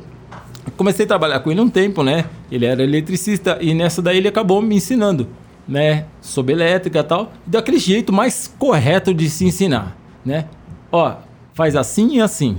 [0.67, 2.25] Eu Comecei a trabalhar com ele um tempo, né?
[2.51, 5.29] Ele era eletricista e nessa daí ele acabou me ensinando,
[5.69, 6.07] né?
[6.21, 7.33] Sobre elétrica e tal.
[7.47, 10.47] Daquele jeito mais correto de se ensinar, né?
[10.91, 11.15] Ó,
[11.53, 12.59] faz assim e assim.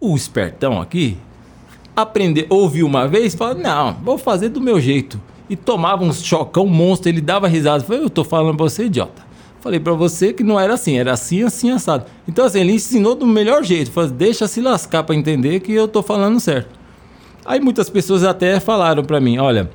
[0.00, 1.16] O espertão aqui
[2.02, 5.20] aprender, ouviu uma vez, fala, não, vou fazer do meu jeito.
[5.48, 7.82] E tomava uns chocão monstro, ele dava risada.
[7.82, 9.26] Falei, eu tô falando pra você, idiota.
[9.60, 12.04] Falei pra você que não era assim, era assim, assim, assado.
[12.28, 13.90] Então, assim, ele ensinou do melhor jeito.
[13.90, 16.78] Falei, deixa se lascar pra entender que eu tô falando certo.
[17.44, 19.70] Aí muitas pessoas até falaram pra mim, olha,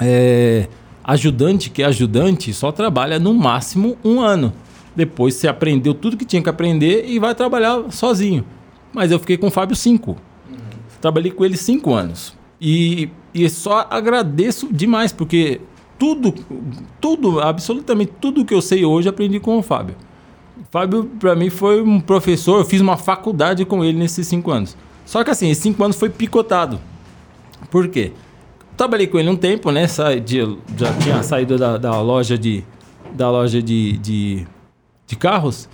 [0.00, 0.68] é,
[1.04, 4.52] ajudante que é ajudante só trabalha no máximo um ano.
[4.96, 8.44] Depois você aprendeu tudo que tinha que aprender e vai trabalhar sozinho.
[8.92, 10.16] Mas eu fiquei com o Fábio cinco.
[11.04, 12.34] Trabalhei com ele cinco anos.
[12.58, 15.60] E, e só agradeço demais, porque
[15.98, 16.32] tudo,
[16.98, 19.96] tudo, absolutamente tudo que eu sei hoje aprendi com o Fábio.
[20.58, 22.60] O Fábio, para mim, foi um professor.
[22.60, 24.78] Eu fiz uma faculdade com ele nesses cinco anos.
[25.04, 26.80] Só que assim, esses cinco anos foi picotado.
[27.70, 28.12] Por quê?
[28.74, 29.86] Trabalhei com ele um tempo, né?
[29.86, 32.64] Sa- de- já tinha saído da, da loja de
[33.12, 34.46] da loja de, de,
[35.06, 35.68] de carros.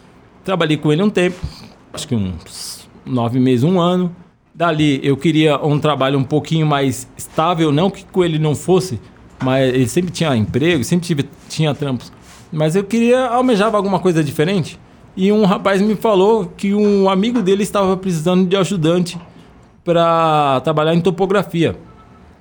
[0.45, 1.39] Trabalhei com ele um tempo,
[1.93, 4.13] acho que uns nove meses, um ano.
[4.61, 9.01] Dali eu queria um trabalho um pouquinho mais estável, não que com ele não fosse,
[9.43, 12.13] mas ele sempre tinha emprego, sempre tive, tinha trampos.
[12.53, 14.79] Mas eu queria, almejava alguma coisa diferente.
[15.17, 19.19] E um rapaz me falou que um amigo dele estava precisando de ajudante
[19.83, 21.75] para trabalhar em topografia.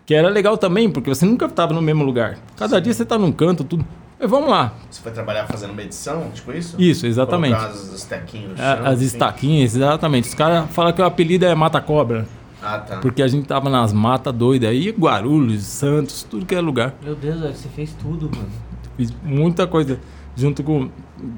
[0.05, 2.37] Que era legal também, porque você nunca estava no mesmo lugar.
[2.57, 3.87] Cada dia você está num canto, tudo.
[4.21, 4.73] Vamos lá.
[4.89, 6.75] Você foi trabalhar fazendo medição, tipo isso?
[6.79, 7.53] Isso, exatamente.
[7.55, 9.05] Colocar as estaquinhas no chão, A- As assim?
[9.05, 10.27] estaquinhas, exatamente.
[10.27, 12.27] Os caras falam que o apelido é Mata-Cobra.
[12.61, 12.97] Ah, tá.
[12.97, 16.93] Porque a gente tava nas matas doidas aí, Guarulhos, Santos, tudo que é lugar.
[17.01, 18.49] Meu Deus, velho, você fez tudo, mano.
[18.97, 19.97] Fiz muita coisa
[20.35, 20.89] junto com.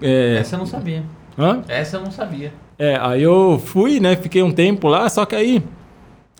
[0.01, 1.03] É, Essa eu não sabia.
[1.38, 1.61] hã?
[1.67, 2.51] Essa eu não sabia.
[2.79, 4.15] É, aí eu fui, né?
[4.15, 5.63] Fiquei um tempo lá, só que aí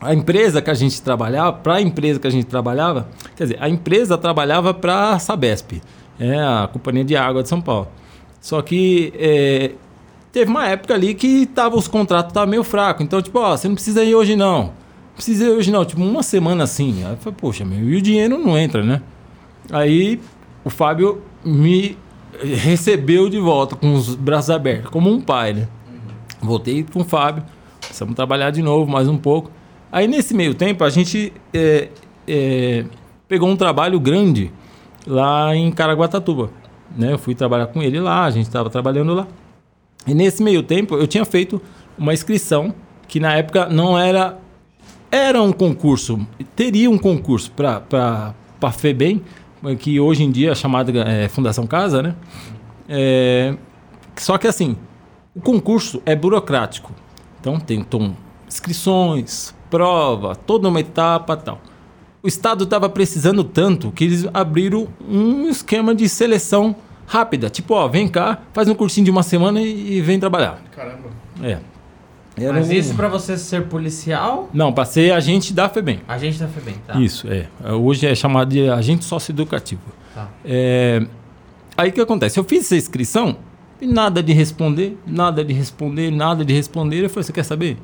[0.02, 3.58] a empresa que a gente trabalhava, para a empresa que a gente trabalhava, quer dizer,
[3.62, 5.80] a empresa trabalhava para a Sabesp,
[6.20, 7.88] é a Companhia de Água de São Paulo.
[8.40, 9.72] Só que é,
[10.32, 13.04] teve uma época ali que tava, os contratos estavam meio fracos.
[13.04, 14.64] Então, tipo, ó, você não precisa ir hoje não.
[14.64, 15.86] Não precisa ir hoje não.
[15.86, 17.04] Tipo, uma semana assim.
[17.04, 19.02] Aí eu falei, poxa, meu, e o dinheiro não entra, né?
[19.72, 20.20] Aí
[20.64, 21.98] o Fábio me
[22.44, 25.68] recebeu de volta com os braços abertos, como um pai, né?
[26.42, 27.44] Voltei com o Fábio,
[27.80, 29.52] precisamos trabalhar de novo mais um pouco.
[29.92, 31.90] Aí nesse meio tempo a gente é,
[32.28, 32.86] é,
[33.28, 34.52] pegou um trabalho grande
[35.06, 36.50] lá em Caraguatatuba.
[36.96, 37.14] Né?
[37.14, 39.28] Eu fui trabalhar com ele lá, a gente estava trabalhando lá.
[40.06, 41.62] E nesse meio tempo eu tinha feito
[41.98, 42.74] uma inscrição
[43.08, 44.38] que na época não era.
[45.12, 46.26] Era um concurso,
[46.56, 49.22] teria um concurso para a FEBEM,
[49.78, 52.16] que hoje em dia é chamada é, Fundação Casa, né?
[52.88, 53.54] É,
[54.16, 54.78] só que assim,
[55.36, 56.94] o concurso é burocrático.
[57.42, 58.14] Então tem tom,
[58.48, 61.60] inscrições, prova, toda uma etapa tal.
[62.24, 66.76] O Estado estava precisando tanto que eles abriram um esquema de seleção
[67.08, 67.50] rápida.
[67.50, 70.62] Tipo, ó, vem cá, faz um cursinho de uma semana e, e vem trabalhar.
[70.76, 71.10] Caramba.
[71.42, 71.58] É.
[72.38, 76.00] Era Mas um- isso pra você ser policial, Não, para ser agente da FEBEM.
[76.08, 77.00] a gente da FEBEM, tá?
[77.00, 77.48] Isso, é.
[77.74, 79.82] Hoje é chamado de agente socioeducativo.
[80.16, 80.30] Tá.
[80.46, 81.06] É,
[81.78, 82.38] Aí o que acontece?
[82.40, 83.38] Eu fiz essa inscrição
[83.82, 87.04] e nada de responder, nada de responder, nada de responder.
[87.04, 87.78] Eu falei, você quer saber?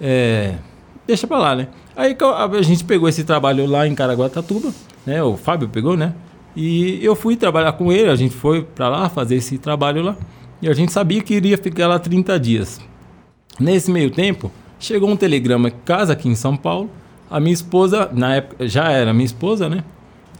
[0.00, 0.54] É,
[1.06, 1.68] deixa pra lá, né?
[1.94, 4.72] Aí a gente pegou esse trabalho lá em Caraguatatuba,
[5.06, 5.22] né?
[5.22, 6.14] O Fábio pegou, né?
[6.54, 10.16] E eu fui trabalhar com ele, a gente foi pra lá fazer esse trabalho lá.
[10.60, 12.80] E a gente sabia que iria ficar lá 30 dias.
[13.60, 16.90] Nesse meio tempo, chegou um telegrama casa aqui em São Paulo.
[17.30, 19.84] A minha esposa, na época já era minha esposa, né?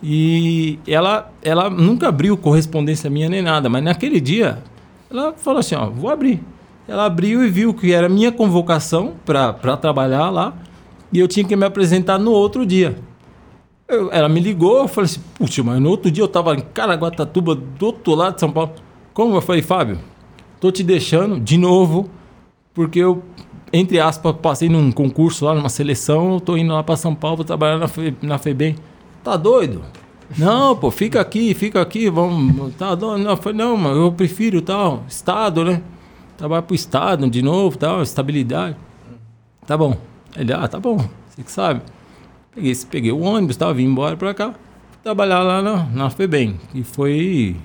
[0.02, 4.62] E ela, ela nunca abriu correspondência minha nem nada, mas naquele dia
[5.10, 6.42] ela falou assim: Ó, vou abrir.
[6.88, 10.54] Ela abriu e viu que era minha convocação para trabalhar lá
[11.12, 12.96] e eu tinha que me apresentar no outro dia.
[13.88, 16.60] Eu- ela me ligou, eu falei assim: Puxa, mas no outro dia eu tava em
[16.60, 18.72] Caraguatatuba, do outro lado de São Paulo.
[19.14, 19.34] Como?
[19.36, 19.98] Eu falei: Fábio,
[20.60, 22.08] tô te deixando de novo
[22.74, 23.22] porque eu,
[23.72, 27.44] entre aspas, passei num concurso lá, numa seleção, tô indo lá para São Paulo, vou
[27.44, 28.76] trabalhar na, Fe, na FEBEM.
[29.24, 29.82] Tá doido?
[30.36, 32.74] Não, pô, fica aqui, fica aqui, vamos.
[32.74, 33.22] Tá doido?
[33.22, 35.80] Não, eu falei, não, mas eu prefiro tal, Estado, né?
[36.36, 38.76] Trabalhar pro Estado de novo, tal, estabilidade.
[39.66, 39.96] Tá bom.
[40.36, 41.80] Ele, ah, tá bom, você que sabe.
[42.54, 44.54] Peguei, peguei o ônibus, tal, vim embora pra cá,
[45.02, 46.58] trabalhar lá na, na FEBEM.
[46.74, 47.56] E foi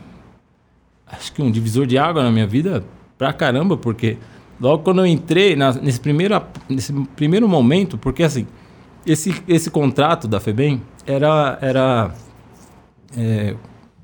[1.06, 2.84] acho que um divisor de água na minha vida
[3.18, 4.18] pra caramba, porque
[4.60, 8.48] logo quando eu entrei na- nesse, primeiro, nesse primeiro momento, porque assim,
[9.06, 12.12] esse, esse contrato da FEBEM era, era
[13.18, 13.56] é,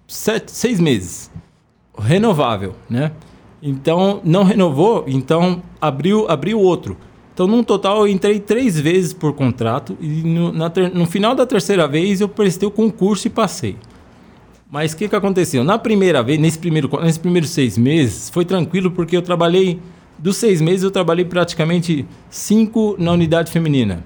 [0.07, 1.31] sete, seis meses,
[1.97, 3.11] renovável, né?
[3.69, 6.95] Então, não renovou, então abriu, abriu outro.
[7.33, 11.45] Então, num total, eu entrei três vezes por contrato e no, ter- no final da
[11.45, 13.75] terceira vez eu prestei o concurso e passei.
[14.71, 15.65] Mas o que, que aconteceu?
[15.65, 19.79] Na primeira vez, nesse primeiro, nesses primeiros seis meses, foi tranquilo porque eu trabalhei,
[20.17, 24.03] dos seis meses eu trabalhei praticamente cinco na unidade feminina.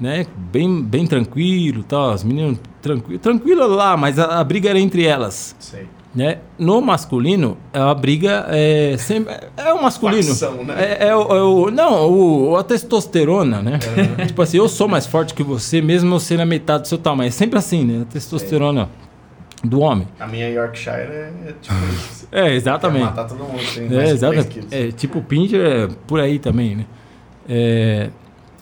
[0.00, 0.26] Né?
[0.52, 5.04] Bem, bem tranquilo, tal, as meninas tranquilo, tranquilo lá, mas a, a briga era entre
[5.04, 5.56] elas.
[5.58, 5.86] Sei.
[6.12, 6.38] Né?
[6.58, 9.32] No masculino, a briga é sempre.
[9.56, 10.24] É o masculino.
[10.24, 10.74] Facção, né?
[10.98, 13.78] É, é o, é o- não, o, a testosterona, né?
[14.26, 16.98] tipo assim, eu sou mais forte que você, mesmo eu sendo a metade do seu
[16.98, 17.28] tamanho.
[17.28, 18.02] É sempre assim, né?
[18.02, 18.88] A testosterona
[19.62, 20.08] do homem.
[20.18, 22.26] A minha Yorkshire é, é tipo isso.
[22.32, 23.04] É, Quer exatamente.
[23.04, 23.60] matar todo mundo.
[23.72, 24.60] Tem É, exatamente.
[24.72, 26.86] É, tipo, o Pinter é por aí também, né?
[27.48, 28.10] É,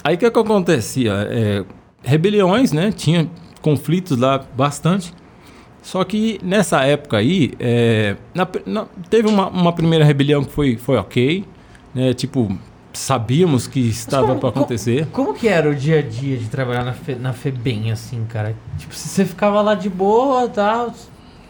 [0.04, 1.12] aí o que, que acontecia?
[1.30, 1.64] É,
[2.02, 2.92] rebeliões, né?
[2.94, 3.26] Tinha
[3.62, 5.14] conflitos lá bastante.
[5.82, 10.76] Só que nessa época aí, é, na- na- teve uma, uma primeira rebelião que foi,
[10.76, 11.44] foi ok.
[11.94, 12.12] Né?
[12.12, 12.54] Tipo,
[12.92, 15.06] sabíamos que estava como- para acontecer.
[15.12, 18.54] Como que era o dia a dia de trabalhar na, Fe, na FEBEM, assim, cara?
[18.76, 20.92] Tipo, se você ficava lá de boa, tal,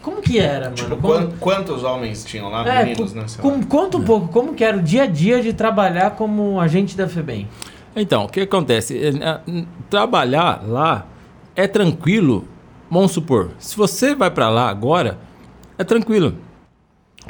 [0.01, 0.75] Como que era, mano?
[0.75, 2.65] Tipo, Como- quan- quantos homens tinham lá?
[2.65, 3.23] É, Meninos, né?
[3.27, 3.63] sei com- lá.
[3.67, 7.05] conta um pouco, como que era o dia a dia de trabalhar como agente da
[7.05, 7.49] FEBEM?
[7.93, 8.97] Então, o que acontece?
[8.97, 11.05] É, é, Trabalhar lá
[11.53, 12.47] é tranquilo.
[12.89, 15.17] Vamos supor, se você vai para lá agora,
[15.77, 16.35] é tranquilo.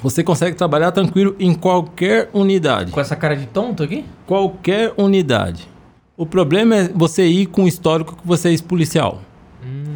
[0.02, 2.92] Você consegue trabalhar tranquilo em qualquer unidade.
[2.92, 4.06] Com essa cara de tonto aqui?
[4.26, 5.68] Qualquer unidade.
[6.16, 9.22] O problema é você ir com o histórico que você é ex-policial.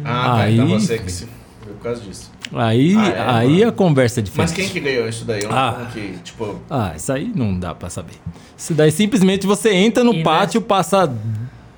[0.04, 0.34] Ah, tá.
[0.42, 1.26] Aí- Então você que se
[1.62, 2.30] foi por causa disso.
[2.52, 3.68] Aí, Ah, é, aí mano.
[3.68, 4.54] a conversa é Mas diferente.
[4.54, 5.40] quem que ganhou isso daí?
[5.50, 5.88] Ah.
[5.92, 6.56] Que, tipo...
[6.68, 8.14] Ah, isso aí não dá pra saber.
[8.56, 11.10] Isso daí simplesmente você entra no E pátio, passa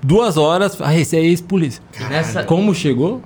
[0.03, 0.81] duas horas.
[0.81, 1.81] Ah, esse é ex-polícia.
[2.11, 3.23] Nessa, Como chegou?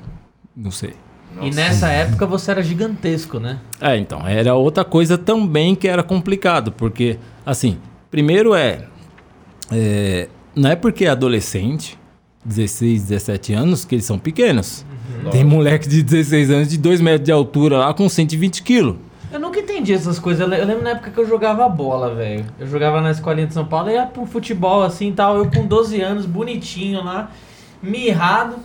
[0.57, 0.94] Não sei.
[1.42, 3.59] e nessa época você era gigantesco, né?
[3.80, 7.78] É, então, era outra coisa também que era complicado, porque, assim,
[8.11, 8.86] primeiro é,
[9.70, 11.98] é, não é porque é adolescente,
[12.44, 14.84] 16, 17 anos, que eles são pequenos.
[15.30, 18.96] Tem moleque de 16 anos de 2 metros de altura lá com 120 quilos.
[19.30, 20.40] Eu nunca entendi essas coisas.
[20.40, 22.44] Eu le- eu lembro na época que eu jogava bola, velho.
[22.59, 25.36] Eu jogava na escolinha de São Paulo e ia pro futebol assim e tal.
[25.36, 27.30] Eu com 12 anos, bonitinho lá,
[27.82, 28.57] mirrado.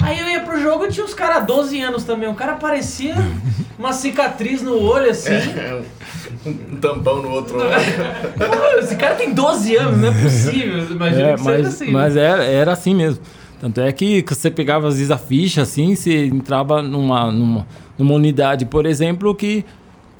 [0.00, 2.28] Aí eu ia pro jogo e tinha uns caras 12 anos também.
[2.28, 3.14] O cara parecia
[3.78, 5.30] uma cicatriz no olho assim.
[5.32, 5.80] É,
[6.46, 7.72] um, um tampão no outro lado.
[8.78, 10.78] Esse cara tem 12 anos, não é possível.
[10.90, 11.90] Imagina É, que seja mas, assim.
[11.90, 12.22] mas né?
[12.22, 13.20] era, era assim mesmo.
[13.60, 17.66] Tanto é que você pegava às vezes a ficha assim, você entrava numa, numa,
[17.98, 19.64] numa unidade, por exemplo, que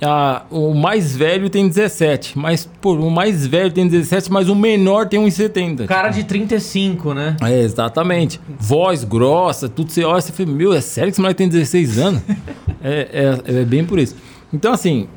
[0.03, 4.55] a, o mais velho tem 17, mas pô, o mais velho tem 17, mas o
[4.55, 5.87] menor tem 1,70.
[5.87, 7.37] Cara de 35, né?
[7.43, 8.41] É, exatamente.
[8.59, 11.49] Voz grossa, tudo você olha e você fala, meu, é sério que esse moleque tem
[11.49, 12.23] 16 anos?
[12.83, 14.15] é, é, é bem por isso.
[14.53, 15.09] Então, assim,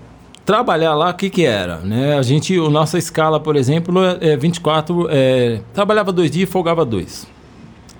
[0.45, 1.77] trabalhar lá, o que que era?
[1.79, 2.17] Né?
[2.17, 6.85] A gente, a nossa escala, por exemplo, é 24, é, trabalhava dois dias e folgava
[6.85, 7.27] dois.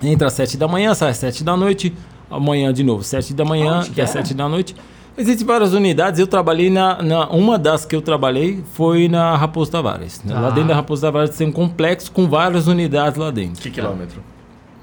[0.02, 1.94] Entra às 7 da manhã, sai às 7 da noite,
[2.30, 4.12] amanhã de novo, 7 da manhã, que é era?
[4.12, 4.74] 7 da noite.
[5.18, 9.70] Existem várias unidades, eu trabalhei na, na- Uma das que eu trabalhei foi na Raposo
[9.70, 10.22] Tavares.
[10.24, 10.34] né?
[10.34, 10.50] Lá Ah.
[10.50, 13.60] dentro da Raposo Tavares tem um complexo com várias unidades lá dentro.
[13.60, 14.22] Que quilômetro?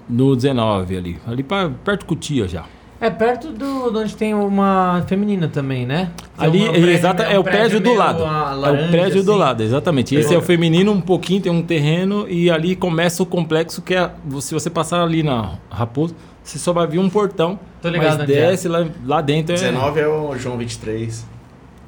[0.08, 1.18] No 19 ali.
[1.28, 2.64] Ali pra, perto de Cutia já.
[3.00, 6.10] É perto do de onde tem uma feminina também, né?
[6.38, 8.24] Tem Ali, um prédio- exata, é, o prédio, do lado.
[8.26, 9.40] a- é laranja, o prédio do assim.
[9.40, 10.16] lado, exatamente.
[10.16, 13.94] Esse é o feminino, um pouquinho, tem um terreno e ali começa o complexo que
[13.94, 14.10] é.
[14.40, 16.16] Se você passar ali na Raposo,
[16.50, 17.60] você só vai ver um portão.
[17.82, 18.34] Tô ligado mas é.
[18.34, 19.54] desce lá, lá dentro.
[19.54, 21.26] é- 19 é o João 23.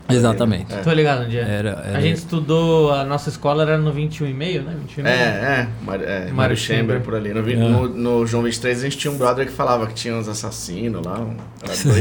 [0.10, 0.74] Exatamente.
[0.74, 0.78] É.
[0.78, 1.42] Tô ligado onde é.
[1.42, 4.76] Era- era- A gente estudou, a nossa escola era no 21,5, né?
[4.88, 5.08] 21,5.
[5.08, 6.78] É, é, Mar, é Mário Mário Chamber.
[6.98, 7.34] Chamber por ali.
[7.34, 7.56] No, É.
[7.56, 11.06] no, no João 23 a gente tinha um brother que falava que tinha uns assassinos
[11.06, 11.20] lá.
[11.20, 11.36] um-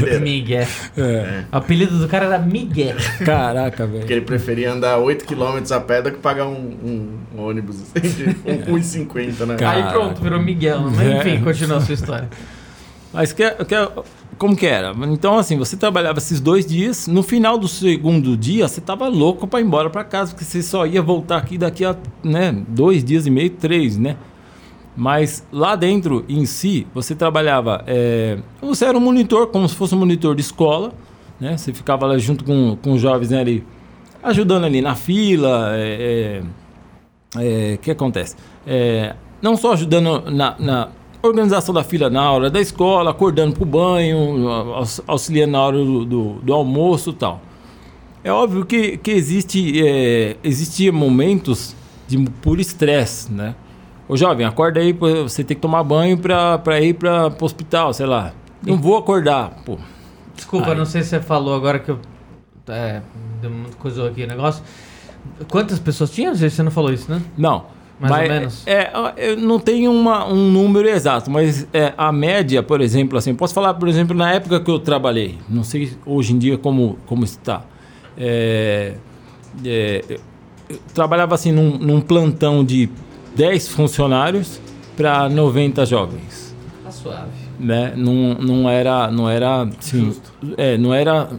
[0.07, 0.19] Era.
[0.19, 0.67] Miguel.
[0.97, 1.43] É.
[1.51, 2.95] O apelido do cara era Miguel.
[3.25, 4.11] Caraca, Porque velho.
[4.11, 8.23] ele preferia andar 8km a pé do que pagar um, um- um ônibus assim, de
[8.71, 9.55] um- 1,50, né?
[9.55, 9.85] Cara.
[9.87, 10.81] Aí pronto, virou Miguel.
[10.81, 11.17] Mas É.
[11.19, 12.29] enfim, continua a sua história.
[13.13, 13.75] Mas que, que,
[14.37, 14.93] como que era?
[15.07, 17.07] Então, assim, você trabalhava esses dois dias.
[17.07, 20.61] No final do segundo dia, você tava louco para ir embora para casa, porque você
[20.61, 24.15] só ia voltar aqui daqui a né, dois dias e meio, três, né?
[24.95, 27.83] Mas lá dentro, em si, você trabalhava.
[27.87, 30.93] é, você era um monitor, como se fosse um monitor de escola,
[31.39, 31.57] né?
[31.57, 33.63] Você ficava lá junto com, com os jovens né, ali,
[34.21, 35.71] ajudando ali na fila.
[35.75, 36.43] é,
[37.35, 38.35] é, é, O que acontece?
[38.67, 40.89] É, não só ajudando na, na
[41.21, 45.77] organização da fila na hora da escola, acordando para o banho, aux- auxiliando na hora
[45.77, 47.41] do, do, do almoço tal.
[48.23, 51.75] É óbvio que, que existe, é, existia momentos
[52.07, 53.55] de puro estresse, né?
[54.07, 58.05] Ô jovem, acorda aí, você tem que tomar banho para ir para o hospital, sei
[58.07, 58.33] lá.
[58.65, 59.77] Não vou acordar, pô.
[60.35, 60.75] Desculpa, Ai.
[60.75, 61.99] não sei se você falou agora que eu.
[62.67, 63.01] É,
[63.77, 64.63] coisa aqui o negócio.
[65.49, 66.33] Quantas pessoas tinham?
[66.35, 67.21] Você não falou isso, né?
[67.37, 67.65] Não.
[67.99, 68.67] Mais ou mas, menos?
[68.67, 73.35] É, eu não tenho uma, um número exato, mas é, a média, por exemplo, assim,
[73.35, 76.97] posso falar, por exemplo, na época que eu trabalhei, não sei hoje em dia como,
[77.05, 77.61] como está.
[78.17, 78.93] É,
[79.65, 80.19] é,
[80.69, 82.89] eu trabalhava assim num, num plantão de
[83.35, 84.59] 10 funcionários
[84.95, 87.29] para 90 jovens Tá suave.
[87.59, 87.93] né?
[87.95, 90.13] Não, não era, não era, assim,
[90.57, 91.29] é, não era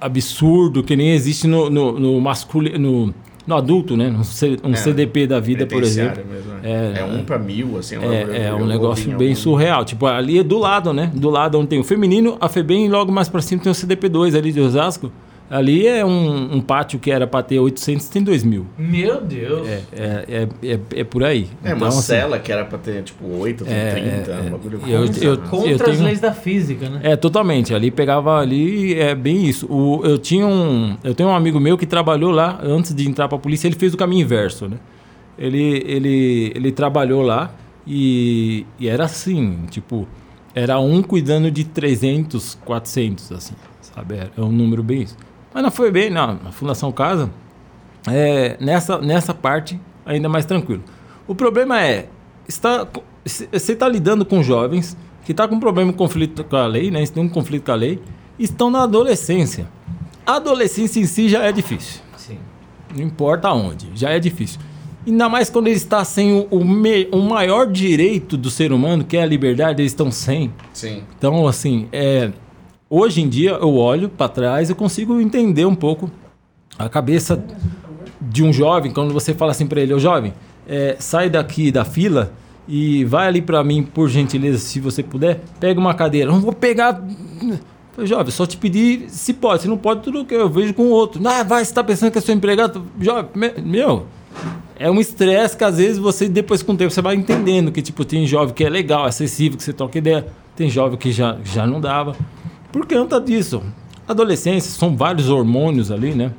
[0.00, 3.14] absurdo que nem existe no, no, no masculino, no,
[3.50, 4.08] no adulto, né?
[4.08, 6.22] Um, C- um É, CDP da vida, por exemplo.
[6.30, 7.96] Mesmo, É, é, um pra mil, assim.
[7.96, 9.84] É, é eu um negócio em bem algum- surreal.
[9.84, 11.10] Tipo, ali é do lado, né?
[11.14, 13.74] Do lado onde tem o feminino, a FEBEM e logo mais pra cima tem o
[13.74, 15.12] CDP2 ali de Osasco.
[15.50, 18.66] Ali é um, um pátio que era pra ter 800, tem 2 mil.
[18.78, 19.66] Meu Deus.
[19.66, 21.48] É, é, é, é, é por aí.
[21.64, 24.40] É, uma Então, assim, cela que era pra ter, tipo, 8, tem É, 30, é,
[24.42, 25.46] um bagulho eu- contra, eu- né?
[25.50, 27.00] Contra eu as tenho- leis da física, né?
[27.02, 27.74] É, totalmente.
[27.74, 29.66] Ali pegava ali, é bem isso.
[29.66, 33.26] O, eu tinha um, eu tenho um amigo meu que trabalhou lá antes de entrar
[33.26, 33.66] para a polícia.
[33.66, 34.76] Ele fez o caminho inverso, né?
[35.36, 37.52] Ele, ele, ele trabalhou lá
[37.84, 40.06] e, e era assim, tipo,
[40.54, 43.54] era um cuidando de 300, 400, assim.
[43.80, 44.14] sabe?
[44.36, 45.16] É um número bem isso.
[45.52, 47.30] Mas não foi bem, na, na Fundação Casa,
[48.08, 50.82] é, nessa, nessa parte, ainda mais tranquilo.
[51.26, 52.08] O problema é,
[52.48, 52.86] está,
[53.24, 56.90] você está lidando com jovens que estão tá com problema com conflito com a lei,
[56.90, 57.04] né?
[57.06, 58.00] Tem um conflito com a lei,
[58.38, 59.68] estão na adolescência.
[60.26, 62.00] A adolescência em si já é difícil.
[62.16, 62.38] Sim.
[62.96, 64.60] Não importa onde, já é difícil.
[65.06, 69.04] Ainda mais quando ele está sem o, o, me, o maior direito do ser humano,
[69.04, 70.52] que é a liberdade, eles estão sem.
[70.72, 71.02] Sim.
[71.16, 72.30] Então, assim, é,
[72.90, 76.10] hoje em dia eu olho para trás e consigo entender um pouco
[76.76, 77.42] a cabeça
[78.20, 80.34] de um jovem, quando você fala assim para ele, ô jovem,
[80.68, 82.32] é, sai daqui da fila
[82.68, 86.30] e vai ali para mim, por gentileza, se você puder, pega uma cadeira.
[86.30, 87.02] Não vou pegar.
[88.02, 89.62] Jovem, só te pedir se pode.
[89.62, 91.20] Se não pode, tudo que eu vejo com o outro.
[91.26, 92.86] Ah, vai, você tá pensando que é seu empregado?
[92.98, 93.28] Jovem,
[93.62, 94.06] meu,
[94.78, 97.82] é um estresse que às vezes você, depois com o tempo, você vai entendendo que,
[97.82, 100.26] tipo, tem jovem que é legal, acessível, que você toca ideia.
[100.56, 102.16] Tem jovem que já, já não dava.
[102.72, 103.62] Por conta disso.
[104.06, 106.32] Adolescência, são vários hormônios ali, né?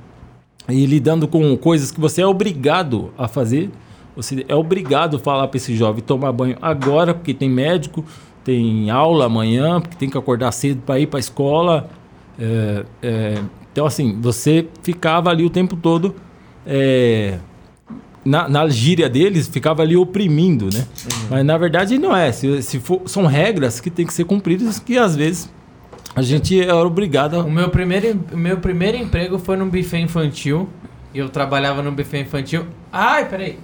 [0.68, 3.70] E lidando com coisas que você é obrigado a fazer.
[4.16, 8.04] Você é obrigado a falar para esse jovem tomar banho agora, porque tem médico,
[8.44, 11.90] tem aula amanhã, porque tem que acordar cedo para ir para a escola.
[12.38, 16.14] É, é, então, assim, você ficava ali o tempo todo
[16.66, 17.40] é,
[18.24, 20.80] na, na gíria deles, ficava ali oprimindo, né?
[20.80, 21.28] Uhum.
[21.30, 22.32] Mas na verdade não é.
[22.32, 25.50] Se, se for, são regras que têm que ser cumpridas que às vezes
[26.14, 27.40] a gente era obrigado a...
[27.40, 30.68] O meu primeiro, meu primeiro emprego foi num buffet infantil.
[31.14, 32.66] E eu trabalhava num buffet infantil.
[32.92, 33.60] Ai, peraí.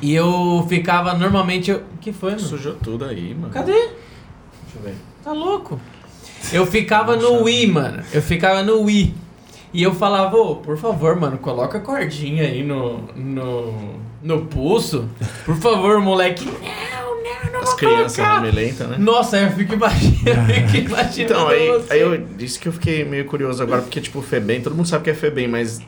[0.00, 1.72] e eu ficava normalmente.
[1.72, 2.42] O que foi, mano?
[2.42, 3.52] Sujou tudo aí, mano.
[3.52, 3.72] Cadê?
[3.72, 4.94] Deixa eu ver.
[5.22, 5.80] Tá louco?
[6.52, 8.02] Eu ficava no Wii, mano.
[8.12, 9.14] Eu ficava no Wii.
[9.74, 15.08] E eu falava, ô, por favor, mano, coloca a cordinha aí no, no, no pulso.
[15.46, 16.46] Por favor, moleque.
[17.50, 18.96] Não, As crianças lenta, né?
[18.98, 20.52] Nossa, eu fico imaginando.
[20.52, 21.92] eu fico imaginando então, aí, você.
[21.92, 24.86] aí eu disse que eu fiquei meio curioso agora, porque, tipo, o FEBEM, todo mundo
[24.86, 25.80] sabe que é FEBEM, mas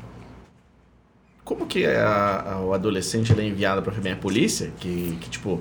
[1.44, 4.12] como que é a, a, o adolescente é enviado para a FEBEM?
[4.14, 4.72] A polícia?
[4.78, 5.60] Que, que, tipo...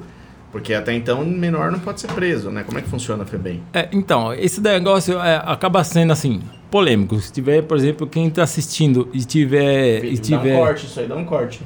[0.51, 2.63] Porque até então menor não pode ser preso, né?
[2.63, 3.63] Como é que funciona a FEBEM?
[3.73, 7.19] É, então, esse negócio é, acaba sendo assim, polêmico.
[7.19, 10.01] Se tiver, por exemplo, quem está assistindo e tiver.
[10.01, 10.53] Dá e tiver...
[10.53, 11.61] um corte, isso aí dá um corte.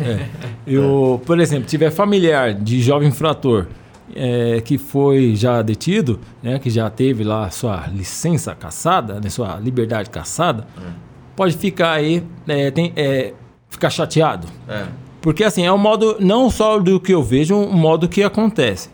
[0.00, 0.26] É.
[0.66, 3.66] Eu, por exemplo, tiver familiar de jovem infrator
[4.14, 9.58] é, que foi já detido, né, que já teve lá sua licença caçada, né, sua
[9.58, 10.90] liberdade caçada, é.
[11.34, 13.32] pode ficar aí, é, tem, é,
[13.68, 14.46] ficar chateado.
[14.68, 14.84] É.
[15.20, 18.90] Porque assim, é um modo, não só do que eu vejo, um modo que acontece.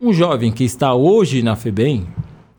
[0.00, 2.06] Um jovem que está hoje na FEBEM,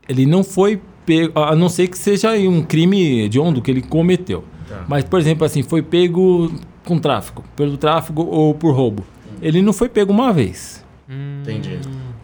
[0.08, 4.42] ele não foi pego, a não ser que seja um crime hediondo que ele cometeu.
[4.68, 4.84] Tá.
[4.88, 6.52] Mas, por exemplo, assim, foi pego
[6.86, 9.04] com tráfico, pelo tráfico ou por roubo.
[9.42, 10.84] Ele não foi pego uma vez.
[11.42, 11.78] Entendi.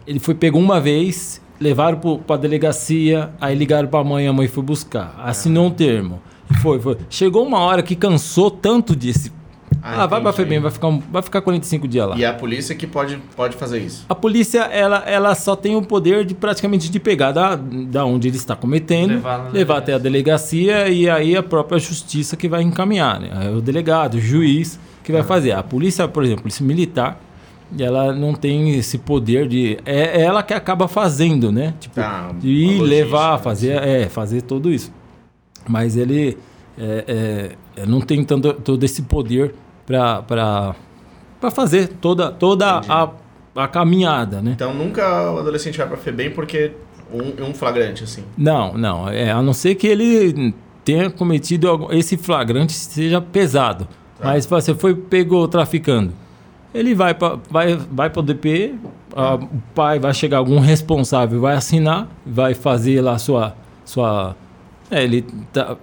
[0.07, 4.33] Ele foi pego uma vez, levaram para a delegacia, aí ligaram para a mãe, a
[4.33, 6.21] mãe foi buscar, assinou um termo.
[6.61, 6.97] Foi, foi.
[7.09, 9.31] Chegou uma hora que cansou tanto desse
[9.85, 12.15] ah, ah vai pra FEBEM, vai ficar, um, vai ficar 45 dias lá.
[12.15, 14.05] E a polícia que pode, pode fazer isso?
[14.07, 18.29] A polícia, ela, ela só tem o poder de praticamente de pegar da, da onde
[18.29, 22.61] ele está cometendo, levar, levar até a delegacia e aí a própria justiça que vai
[22.61, 23.47] encaminhar, né?
[23.47, 25.25] É o delegado, o juiz que vai ah.
[25.25, 25.51] fazer.
[25.51, 27.19] A polícia, por exemplo, a polícia militar,
[27.77, 29.77] ela não tem esse poder de.
[29.85, 31.73] É, é ela que acaba fazendo, né?
[31.77, 34.93] Tipo, tá, de ir levar, fazer, é, fazer tudo isso.
[35.67, 36.37] Mas ele
[36.77, 39.53] é, é, não tem tanto, todo esse poder
[39.85, 40.75] para
[41.51, 43.09] fazer toda, toda a,
[43.55, 44.51] a caminhada, né?
[44.55, 46.71] Então nunca o adolescente vai para FEBEM porque
[47.11, 48.23] um, um flagrante, assim?
[48.37, 49.09] Não, não.
[49.09, 50.53] É, a não ser que ele
[50.83, 53.87] tenha cometido esse flagrante seja pesado.
[54.17, 54.25] Tá.
[54.25, 56.13] Mas você foi pegou traficando.
[56.73, 58.75] Ele vai para vai, vai o DP,
[59.15, 63.55] a, o pai vai chegar algum responsável, vai assinar, vai fazer lá sua
[63.85, 64.35] sua
[64.89, 65.77] é, ele tá,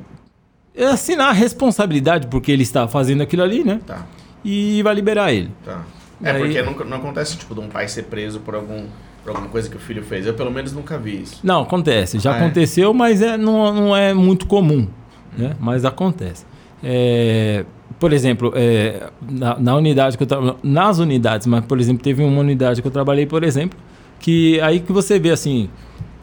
[0.78, 3.80] assinar a responsabilidade porque ele está fazendo aquilo ali, né?
[3.86, 4.06] Tá.
[4.44, 5.50] E vai liberar ele.
[5.64, 5.84] Tá.
[6.22, 6.42] É, Daí...
[6.42, 8.86] porque não, não acontece, tipo, de um pai ser preso por algum
[9.22, 10.26] por alguma coisa que o filho fez.
[10.26, 11.40] Eu, pelo menos, nunca vi isso.
[11.42, 12.18] Não, acontece.
[12.18, 12.40] Já ah, é?
[12.40, 12.94] aconteceu, é?
[12.94, 14.88] mas é, não, não é muito comum.
[15.36, 15.54] Né?
[15.60, 16.44] Mas acontece.
[16.82, 17.64] É,
[17.98, 20.56] por exemplo, é, na, na, unidade que eu trabalhei...
[20.62, 23.78] Nas unidades, mas, por exemplo, teve uma unidade que eu trabalhei, por exemplo,
[24.18, 25.68] que aí que você vê, assim...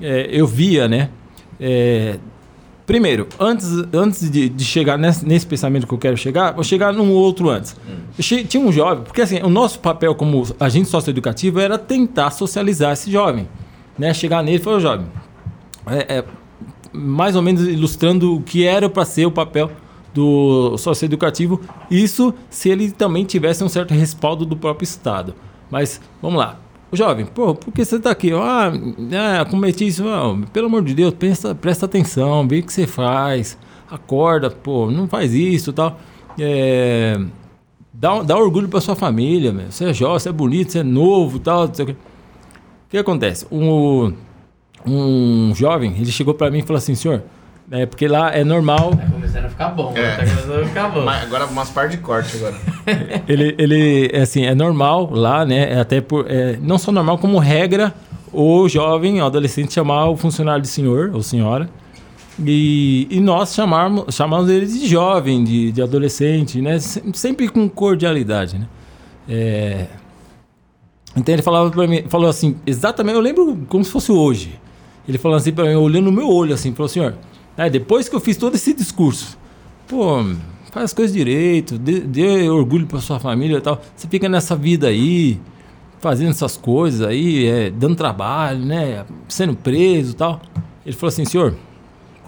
[0.02, 1.10] É, eu via, né?
[2.88, 6.94] Primeiro, antes, antes de, de chegar nesse, nesse, pensamento que eu quero chegar, vou chegar
[6.94, 7.76] num outro antes.
[7.86, 8.44] Hum.
[8.48, 13.12] Tinha um jovem, porque assim, o nosso papel como agente socioeducativo era tentar socializar esse
[13.12, 13.46] jovem.
[14.00, 14.14] Né?
[14.14, 15.06] Chegar nele e falar, jovem,
[15.86, 16.24] é, é,
[16.94, 19.70] mais ou menos ilustrando o que era para ser o papel
[20.14, 21.60] do socioeducativo,
[21.92, 25.36] isso se ele também tivesse um certo respaldo do próprio Estado.
[25.70, 26.58] Mas, vamos lá,
[26.96, 28.32] jovem, pô, por que você tá aqui?
[28.34, 28.72] Ah,
[29.42, 30.08] é, cometi isso.
[30.08, 33.58] Ah, pelo amor de Deus, pensa, presta atenção, vê o que você faz.
[33.90, 36.00] Acorda, pô, não faz isso tal.
[36.40, 37.20] É,
[37.94, 39.72] dá, dá orgulho pra sua família, meu.
[39.72, 41.66] Você é jovem, você é bonito, você é novo tal.
[41.66, 41.92] Não o, que.
[41.92, 41.96] o
[42.90, 43.46] que acontece?
[43.52, 44.14] Um,
[44.86, 47.24] um jovem, ele chegou pra mim e falou assim, senhor,
[47.70, 48.92] é porque lá é normal.
[48.92, 50.16] Tá a ficar bom, É.
[50.18, 51.04] tá a ficar bom.
[51.04, 52.56] Mas agora umas par de corte agora.
[53.28, 55.74] ele, ele é assim, é normal lá, né?
[55.74, 56.26] É até por.
[56.30, 57.94] é, não só normal, como regra,
[58.32, 61.70] o jovem, o adolescente, chamar o funcionário de senhor ou senhora.
[62.46, 66.78] E, e nós chamarmos, chamamos ele de jovem, de, de adolescente, né?
[66.78, 68.68] Se- Sempre com cordialidade, né?
[69.28, 69.86] É,
[71.16, 74.60] Então ele falava pra mim, falou assim, exatamente, eu lembro como se fosse hoje.
[75.10, 77.16] Ele falou assim pra mim, olhando no meu olho, assim, falou, senhor,
[77.58, 79.38] é, depois que eu fiz todo esse discurso,
[79.88, 80.24] pô,
[80.72, 83.82] faz as coisas direito, dê, dê orgulho pra sua família e tal.
[83.96, 85.40] Você fica nessa vida aí,
[86.00, 89.04] fazendo essas coisas aí, é, dando trabalho, né?
[89.28, 90.40] Sendo preso e tal.
[90.86, 91.56] Ele falou assim, senhor.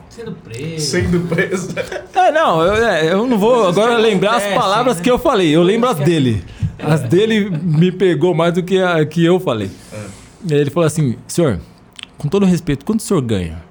[0.10, 0.86] Sendo preso.
[0.86, 1.76] Sendo preso.
[2.16, 5.04] É, não, eu, é, eu não vou agora que lembrar as acontecem, palavras né?
[5.04, 6.44] que eu falei, eu lembro as dele.
[6.80, 9.70] As dele me pegou mais do que a que eu falei.
[10.50, 11.60] Aí ele falou assim, senhor,
[12.18, 13.69] com todo respeito, quanto o senhor ganha?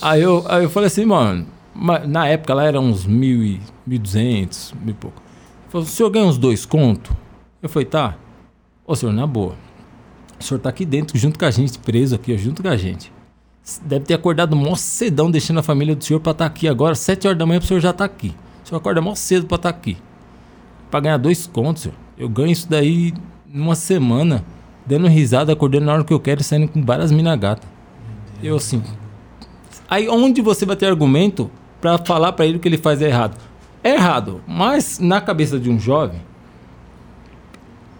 [0.00, 3.60] Aí eu, aí eu falei assim, mano, ma- na época lá era uns mil e,
[3.86, 5.20] mil duzentos, mil e pouco.
[5.62, 7.14] Ele falou, o senhor ganha uns dois conto?
[7.62, 8.16] Eu falei, tá.
[8.86, 9.54] Ô senhor, na boa.
[10.40, 13.12] O senhor tá aqui dentro, junto com a gente, preso aqui, junto com a gente.
[13.82, 17.26] Deve ter acordado mó cedão, deixando a família do senhor pra estar aqui agora, sete
[17.26, 18.34] horas da manhã, pro senhor já tá aqui.
[18.64, 19.96] O senhor acorda mó cedo pra estar aqui.
[20.90, 21.94] Pra ganhar dois contos, senhor.
[22.16, 23.12] Eu ganho isso daí
[23.46, 24.44] numa semana,
[24.86, 27.66] dando risada, acordando na hora que eu quero e saindo com várias mina gata.
[28.42, 28.82] Eu assim,
[29.88, 33.06] Aí onde você vai ter argumento pra falar pra ele o que ele faz é
[33.08, 33.36] errado?
[33.82, 36.20] É errado, mas na cabeça de um jovem,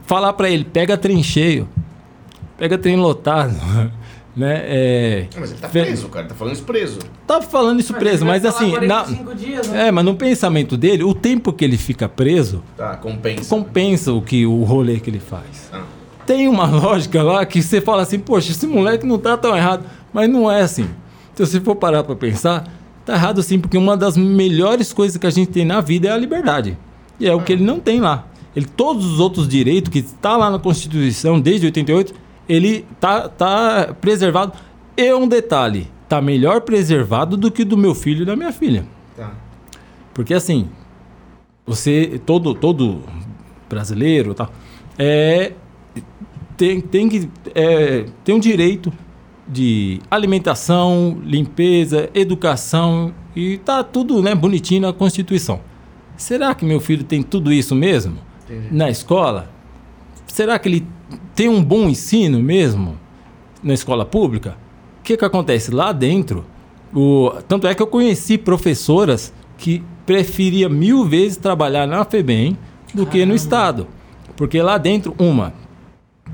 [0.07, 1.69] falar pra ele, pega trem cheio,
[2.57, 3.55] pega trem lotado,
[4.37, 4.63] né?
[4.65, 6.27] É, Mas ele tá preso, cara.
[6.27, 6.99] Tá falando isso preso.
[7.27, 9.89] tá falando isso preso, mas ele vai assim, na, 45 dias, né?
[9.89, 13.49] é, mas no pensamento dele, o tempo que ele fica preso Tá, compensa.
[13.49, 15.71] compensa o que o rolê que ele faz.
[15.73, 15.83] Ah,
[16.27, 19.85] Tem uma lógica lá que você fala assim, poxa, esse moleque não tá tão errado.
[20.13, 20.89] Mas não é assim.
[21.39, 22.69] Se você for parar pra pensar,
[23.07, 26.11] tá errado sim, porque uma das melhores coisas que a gente tem na vida é
[26.11, 26.77] a liberdade.
[27.21, 28.27] E é o que ele não tem lá.
[28.57, 32.13] Ele, todos os outros direitos que está lá na Constituição desde 88,
[32.49, 34.53] ele tá, tá preservado.
[34.97, 38.85] E um detalhe, tá melhor preservado do que do meu filho e da minha filha.
[39.17, 39.31] tá.
[40.13, 40.69] Porque assim,
[41.65, 43.05] você, todo, todo
[43.69, 44.51] brasileiro tal,
[44.99, 45.53] é,
[46.57, 48.93] tem, tem que é, tem um direito
[49.49, 55.61] de alimentação, limpeza, educação e tá tudo né, bonitinho na Constituição.
[56.17, 58.75] Será que meu filho tem tudo isso mesmo Entendi.
[58.75, 59.51] na escola?
[60.27, 60.87] Será que ele
[61.35, 62.99] tem um bom ensino mesmo
[63.63, 64.57] na escola pública?
[65.01, 65.71] O que, que acontece?
[65.71, 66.45] Lá dentro,
[66.95, 72.57] o, tanto é que eu conheci professoras que preferia mil vezes trabalhar na FEBEM
[72.93, 73.87] do que no Estado.
[74.37, 75.55] Porque lá dentro, uma,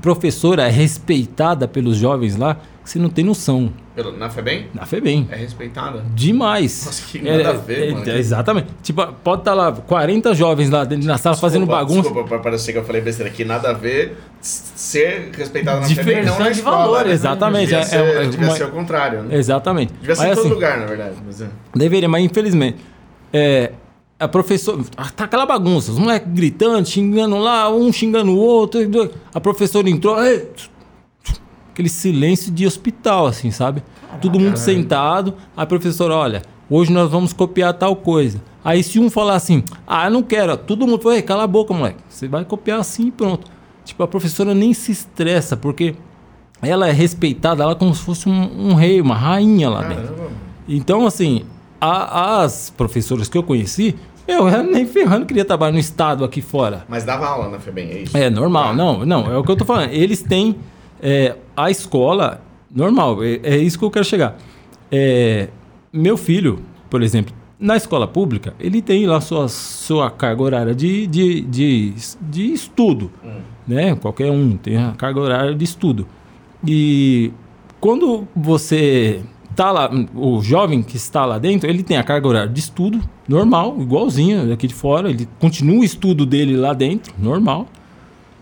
[0.01, 3.71] professora é respeitada pelos jovens lá, que você não tem noção.
[4.17, 4.67] Na FEBEM?
[4.73, 5.27] Na FEBEM.
[5.31, 6.03] É respeitada.
[6.13, 6.85] Demais.
[6.85, 8.09] Nossa, que nada a ver, mano.
[8.11, 8.67] Exatamente.
[8.83, 12.01] Tipo, pode estar lá 40 jovens lá dentro na sala fazendo Desculpa, bagunça.
[12.03, 13.43] Desculpa pra parecer que eu falei besteira aqui.
[13.43, 16.77] Nada a ver ser respeitado na Diferença FEBEM, não na de escola.
[16.77, 17.13] valores, né?
[17.13, 17.61] Exatamente.
[17.67, 19.35] Devia, é- ser, é- devia uma- ser o contrário, né?
[19.37, 19.93] Exatamente.
[19.99, 21.15] Devia ser Mas, em todo assim, lugar, na verdade.
[21.25, 21.47] Mas, é.
[21.75, 22.77] Deveria, mas infelizmente.
[23.33, 23.71] É,
[24.19, 24.81] a professora.
[25.15, 28.79] Tá aquela bagunça, os moleques gritando, xingando lá, um xingando o outro.
[29.33, 30.21] A professora entrou.
[30.23, 30.49] "Ei",
[31.75, 33.83] Aquele silêncio de hospital, assim, sabe?
[34.21, 35.33] Todo mundo sentado.
[35.57, 38.41] A professora, olha, hoje nós vamos copiar tal coisa.
[38.63, 41.73] Aí se um falar assim, ah, eu não quero, todo mundo "Ei, cala a boca,
[41.73, 41.97] moleque.
[42.07, 43.51] Você vai copiar assim e pronto.
[43.83, 45.95] Tipo, a professora nem se estressa, porque
[46.61, 50.03] ela é respeitada, ela é como se fosse um, um rei, uma rainha lá dentro.
[50.03, 50.35] Caramba, mano.
[50.69, 51.43] Então, assim,
[51.81, 53.93] a- as professoras que eu conheci,
[54.25, 56.85] eu nem ferrando queria trabalhar no estado aqui fora.
[56.87, 58.17] Mas dava aula na FEBEM, é isso?
[58.17, 59.91] É normal, não, não, é o que eu tô falando.
[59.91, 60.55] Eles têm
[61.01, 62.41] é, a escola
[62.73, 64.37] normal, é, é isso que eu quero chegar.
[64.91, 65.49] É,
[65.91, 71.07] meu filho, por exemplo, na escola pública, ele tem lá sua, sua carga horária de,
[71.07, 73.11] de, de, de estudo,
[73.67, 73.95] né?
[73.95, 76.05] Qualquer um tem a carga horária de estudo.
[76.67, 77.31] E
[77.79, 79.21] quando você
[79.55, 83.01] tá lá, o jovem que está lá dentro, ele tem a carga horária de estudo
[83.27, 87.67] normal, igualzinho daqui de fora, ele continua o estudo dele lá dentro, normal.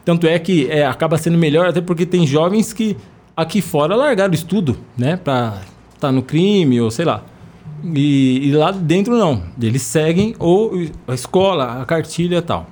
[0.06, 2.98] Tanto é que é, acaba sendo melhor, até porque tem jovens que
[3.36, 5.18] aqui fora largaram o estudo, né?
[5.18, 5.62] Pra
[5.94, 7.24] estar no crime ou sei lá.
[7.84, 9.44] E, e lá dentro não.
[9.62, 10.72] Eles seguem ou
[11.08, 12.68] a escola, a cartilha e tal.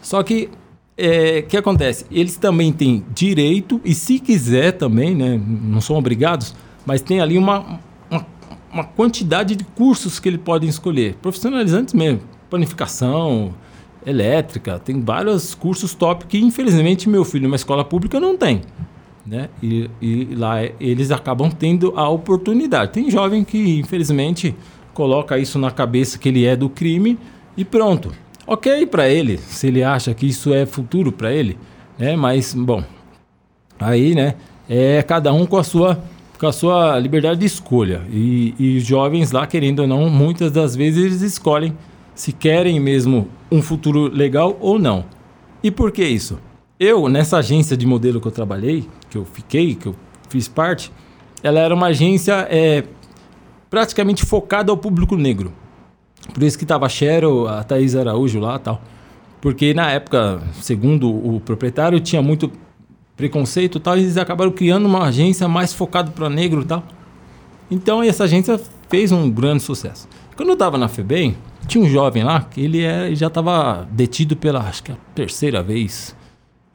[0.00, 0.50] Só que
[0.96, 2.06] é, que acontece?
[2.10, 6.54] Eles também têm direito, e se quiser também, né, não são obrigados,
[6.86, 8.26] mas tem ali uma, uma,
[8.72, 11.14] uma quantidade de cursos que eles podem escolher.
[11.20, 13.54] Profissionalizantes mesmo, planificação,
[14.06, 18.60] elétrica, tem vários cursos top que infelizmente meu filho numa escola pública não tem.
[19.26, 19.48] Né?
[19.62, 22.92] E, e lá eles acabam tendo a oportunidade.
[22.92, 24.54] Tem jovem que infelizmente
[24.92, 27.18] coloca isso na cabeça que ele é do crime
[27.56, 28.12] e pronto.
[28.46, 31.56] Ok para ele, se ele acha que isso é futuro para ele,
[31.98, 32.14] né?
[32.14, 32.84] Mas bom,
[33.80, 34.34] aí, né?
[34.68, 35.98] É cada um com a sua
[36.38, 40.76] com a sua liberdade de escolha e, e jovens lá querendo ou não, muitas das
[40.76, 41.74] vezes eles escolhem
[42.14, 45.04] se querem mesmo um futuro legal ou não.
[45.62, 46.38] E por que isso?
[46.78, 49.94] Eu nessa agência de modelo que eu trabalhei, que eu fiquei, que eu
[50.28, 50.92] fiz parte,
[51.42, 52.84] ela era uma agência é,
[53.70, 55.52] praticamente focada ao público negro.
[56.32, 58.80] Por isso que tava a Cheryl, a Thaís Araújo lá tal.
[59.40, 62.50] Porque na época, segundo o proprietário, tinha muito
[63.16, 66.82] preconceito tal, e eles acabaram criando uma agência mais focada para negro tal.
[67.70, 70.08] Então essa agência fez um grande sucesso.
[70.36, 71.36] Quando eu estava na FEBEM,
[71.66, 74.96] tinha um jovem lá que ele, era, ele já estava detido pela, acho que a
[75.14, 76.14] terceira vez.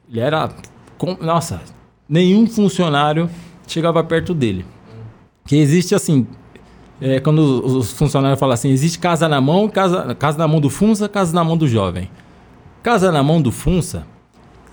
[0.08, 0.50] Ele era,
[0.98, 1.60] com, nossa,
[2.08, 3.28] nenhum funcionário
[3.66, 4.64] chegava perto dele.
[5.46, 6.26] Que existe assim,
[7.00, 10.68] é, quando os funcionários falam assim, existe casa na mão, casa, casa na mão do
[10.68, 12.10] Funça, casa na mão do jovem.
[12.82, 14.06] Casa na mão do Funça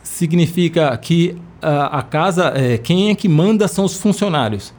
[0.04, 4.74] significa que a, a casa, é, quem é que manda são os funcionários.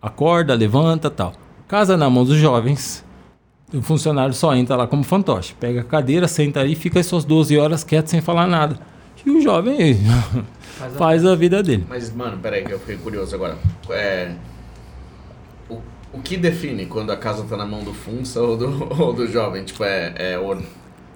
[0.00, 1.32] Acorda, levanta, tal.
[1.68, 3.04] Casa na mão dos jovens,
[3.72, 5.54] o funcionário só entra lá como fantoche.
[5.58, 8.78] Pega a cadeira, senta aí, fica as suas 12 horas quieto sem falar nada.
[9.24, 9.94] E o jovem
[10.76, 11.86] faz a, faz a vida dele.
[11.88, 13.56] Mas, mano, peraí que eu fiquei curioso agora.
[13.90, 14.32] É,
[16.12, 19.26] o que define quando a casa tá na mão do Funça ou do, ou do
[19.26, 19.64] jovem?
[19.64, 20.58] Tipo, é, é o...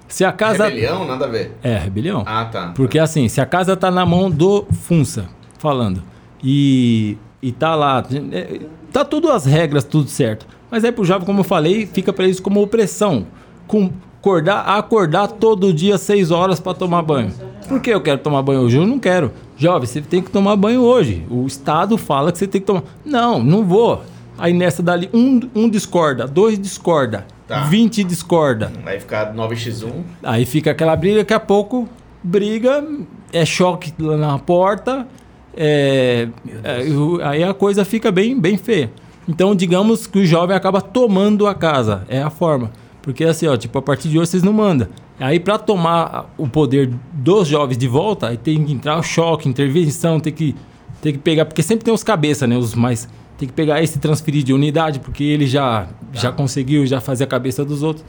[0.08, 0.64] Se a casa...
[0.64, 1.06] Rebelião?
[1.06, 1.56] Nada a ver.
[1.62, 2.22] É, rebelião.
[2.24, 2.72] Ah, tá.
[2.74, 5.28] Porque assim, se a casa tá na mão do Funça,
[5.58, 6.02] falando,
[6.42, 8.60] e, e tá lá, é,
[8.92, 10.46] tá tudo as regras, tudo certo.
[10.76, 13.26] Mas aí pro jovem, como eu falei, fica para eles como opressão.
[13.66, 17.32] Com, acordar, acordar todo dia seis horas para tomar banho.
[17.66, 18.76] Por que eu quero tomar banho hoje?
[18.76, 19.32] Eu não quero.
[19.56, 21.26] Jovem, você tem que tomar banho hoje.
[21.30, 22.82] O Estado fala que você tem que tomar.
[23.02, 24.02] Não, não vou.
[24.36, 27.60] Aí nessa dali, um, um discorda, dois discorda, tá.
[27.60, 28.70] 20 discorda.
[28.84, 29.92] Aí fica 9x1.
[30.22, 31.88] Aí fica aquela briga, daqui a pouco
[32.22, 32.86] briga,
[33.32, 35.08] é choque lá na porta,
[35.56, 36.28] é,
[36.62, 36.82] é,
[37.22, 38.90] aí a coisa fica bem, bem feia.
[39.28, 42.70] Então, digamos que o jovem acaba tomando a casa, é a forma.
[43.02, 44.88] Porque assim, ó, tipo, a partir de hoje vocês não mandam.
[45.18, 49.48] Aí para tomar o poder dos jovens de volta, aí tem que entrar o choque,
[49.48, 50.54] intervenção, tem que,
[51.00, 53.08] tem que pegar, porque sempre tem os cabeça, né, os mais
[53.38, 55.88] tem que pegar esse transferir de unidade, porque ele já, tá.
[56.12, 58.04] já conseguiu, já fazer a cabeça dos outros.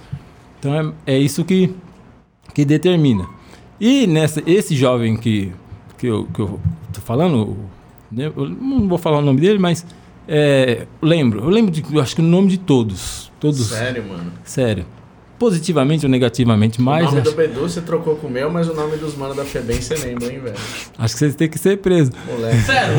[0.59, 1.73] Então é, é isso que,
[2.53, 3.27] que determina.
[3.79, 5.51] E nessa, esse jovem que,
[5.97, 6.59] que, eu, que eu
[6.91, 7.55] tô falando,
[8.11, 9.85] né, eu não vou falar o nome dele, mas
[10.27, 13.31] é, lembro, eu lembro de, eu acho que o nome de todos.
[13.39, 14.33] todos Sério, mano?
[14.43, 14.85] Sério.
[15.39, 17.03] Positivamente ou negativamente, mas.
[17.03, 17.31] O nome acho...
[17.31, 19.95] do Bedu você trocou com o meu, mas o nome dos manos da FEBEM você
[19.95, 20.55] lembra, hein, velho?
[20.97, 22.13] Acho que vocês têm que ser presos.
[22.25, 22.61] Moleque.
[22.61, 22.95] Sério?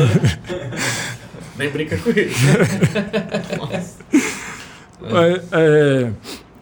[1.57, 2.45] Nem brinca com isso.
[5.03, 6.11] é, é,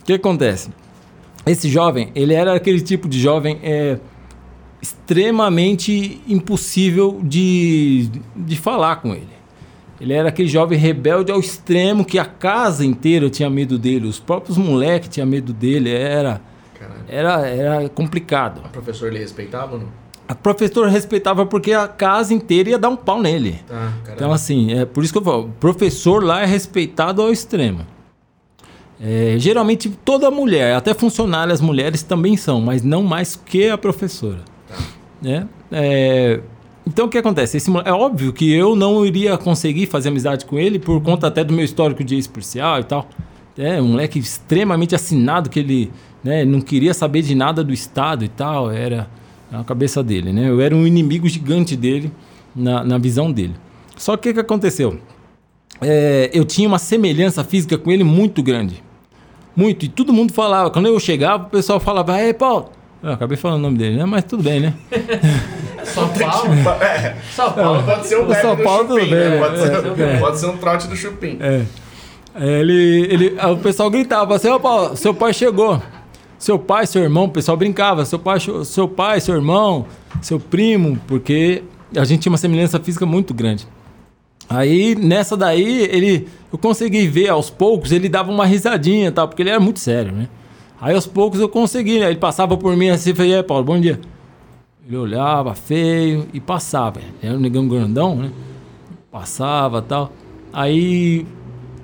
[0.02, 0.70] o que acontece?
[1.46, 4.00] Esse jovem, ele era aquele tipo de jovem é,
[4.82, 9.37] extremamente impossível de, de falar com ele.
[10.00, 14.20] Ele era aquele jovem rebelde ao extremo que a casa inteira tinha medo dele, os
[14.20, 16.40] próprios moleques tinham medo dele, era,
[17.08, 18.62] era, era complicado.
[18.66, 20.08] O professor ele respeitava ou não?
[20.28, 23.62] a professora respeitava porque a casa inteira ia dar um pau nele.
[23.72, 27.32] Ah, então, assim, é por isso que eu falo, o professor lá é respeitado ao
[27.32, 27.86] extremo.
[29.00, 34.40] É, geralmente toda mulher, até funcionárias mulheres também são, mas não mais que a professora.
[34.68, 34.76] Tá.
[35.22, 35.48] Né?
[35.72, 36.42] É,
[36.88, 37.58] então o que acontece?
[37.58, 41.44] Esse, é óbvio que eu não iria conseguir fazer amizade com ele por conta até
[41.44, 43.08] do meu histórico de ex-policial e tal.
[43.58, 45.92] É um moleque extremamente assinado que ele
[46.24, 48.72] né, não queria saber de nada do Estado e tal.
[48.72, 49.10] Era
[49.52, 50.50] na cabeça dele, né?
[50.50, 52.10] Eu era um inimigo gigante dele
[52.56, 53.56] na, na visão dele.
[53.98, 54.98] Só que o que aconteceu?
[55.82, 58.82] É, eu tinha uma semelhança física com ele muito grande.
[59.54, 59.86] Muito.
[59.86, 60.70] E todo mundo falava.
[60.70, 62.77] Quando eu chegava, o pessoal falava, ei, Paulo.
[63.08, 64.06] Eu acabei falando o nome dele, né?
[64.06, 64.74] Mas tudo bem, né?
[65.84, 66.54] São Paulo?
[66.82, 67.16] É.
[67.34, 69.40] São Paulo pode ser o São Paulo, tudo bem, né?
[69.40, 70.20] Pode, ser, é.
[70.20, 71.38] pode ser um trote do Chupim.
[71.40, 71.64] É.
[72.36, 72.60] é.
[72.60, 75.82] Ele, ele, o pessoal gritava assim, ô Paulo, seu pai chegou
[76.38, 79.88] seu pai, seu irmão, o pessoal brincava, seu pai, seu pai, seu irmão,
[80.22, 81.64] seu primo, porque
[81.96, 83.68] a gente tinha uma semelhança física muito grande.
[84.50, 89.42] Aí nessa daí, ele eu consegui ver aos poucos, ele dava uma risadinha, tal, porque
[89.42, 90.30] ele era muito sério, né?
[90.80, 92.08] Aí aos poucos eu consegui, né?
[92.10, 94.00] ele passava por mim assim, falei, é, Paulo, bom dia.
[94.88, 97.00] Ele olhava feio e passava.
[97.22, 98.32] Era um negão grandão, né?
[99.12, 100.12] Passava tal.
[100.54, 101.26] Aí,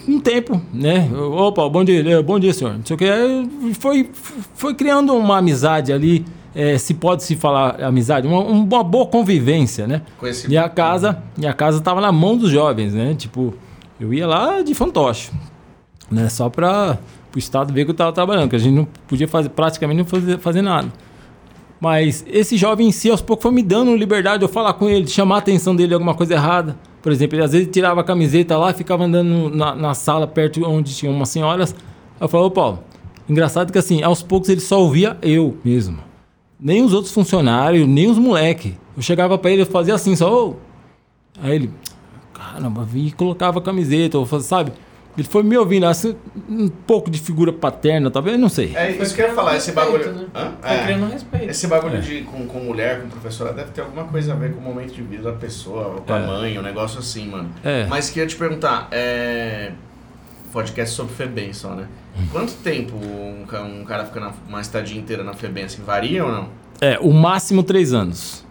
[0.07, 1.09] um tempo, né?
[1.13, 2.75] Opa, bom dia, bom dia, senhor.
[2.77, 3.05] Não sei o que.
[3.05, 4.09] Aí Foi,
[4.53, 6.25] foi criando uma amizade ali.
[6.55, 10.03] eh, se pode se falar amizade, uma, uma boa convivência, né?
[10.21, 13.15] Esse- E a casa, e a casa tava na mão dos jovens, né?
[13.15, 13.53] Tipo,
[13.99, 15.31] eu ia lá de fantoche,
[16.11, 16.29] né?
[16.29, 16.99] Só para
[17.35, 20.05] o estado ver que eu tava trabalhando, que a gente não podia fazer praticamente não
[20.05, 20.91] fazer, fazer nada.
[21.79, 24.87] Mas esse jovem em si, aos poucos, foi me dando liberdade de eu falar com
[24.89, 26.77] ele, de chamar a atenção dele de alguma coisa errada.
[27.01, 30.63] Por exemplo, ele às vezes tirava a camiseta lá, ficava andando na, na sala perto
[30.65, 31.75] onde tinha umas senhoras.
[32.21, 32.79] Eu falava, ô Paulo,
[33.27, 35.97] engraçado que assim, aos poucos ele só ouvia eu mesmo.
[36.57, 38.77] Nem os outros funcionários, nem os moleque.
[38.95, 40.55] Eu chegava pra ele e fazia assim, só, ô.
[41.41, 41.71] Aí ele,
[42.33, 44.71] caramba, e colocava a camiseta, ou sabe?
[45.15, 46.15] Ele foi me ouvindo, assim,
[46.49, 48.71] um pouco de figura paterna, talvez, não sei.
[48.75, 49.97] É isso que eu ia falar, esse bagulho.
[50.03, 50.27] Respeito, né?
[50.33, 50.51] Hã?
[50.59, 50.83] Foi É.
[50.85, 51.49] criando respeito.
[51.51, 54.59] Esse bagulho de com, com mulher, com professora, deve ter alguma coisa a ver com
[54.59, 56.25] o momento de vida da pessoa, ou com a É.
[56.25, 57.49] mãe, um negócio assim, mano.
[57.63, 57.85] É.
[57.85, 59.71] Mas queria te perguntar, é.
[60.51, 61.87] Podcast sobre FEBEM só, né?
[62.31, 63.43] Quanto tempo um,
[63.81, 66.49] um cara fica na, uma estadia inteira na FEBEM, assim, varia ou não?
[66.81, 68.42] É, o máximo três anos.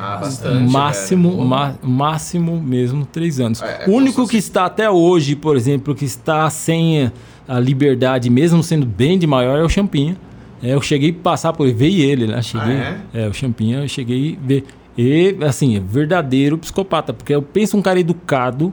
[0.00, 0.70] Ah, bastante.
[0.70, 3.60] máximo, ma- máximo mesmo três anos.
[3.60, 7.12] É, é o único que está até hoje, por exemplo, que está sem
[7.46, 10.16] a liberdade, mesmo sendo bem de maior, é o Champinha.
[10.62, 12.40] É, eu cheguei a passar por veio ele, né?
[12.42, 13.28] Cheguei, Ah, é?
[13.28, 14.64] o Champinha, eu cheguei a ver.
[14.96, 18.72] E, assim, é verdadeiro psicopata, porque eu penso um cara educado,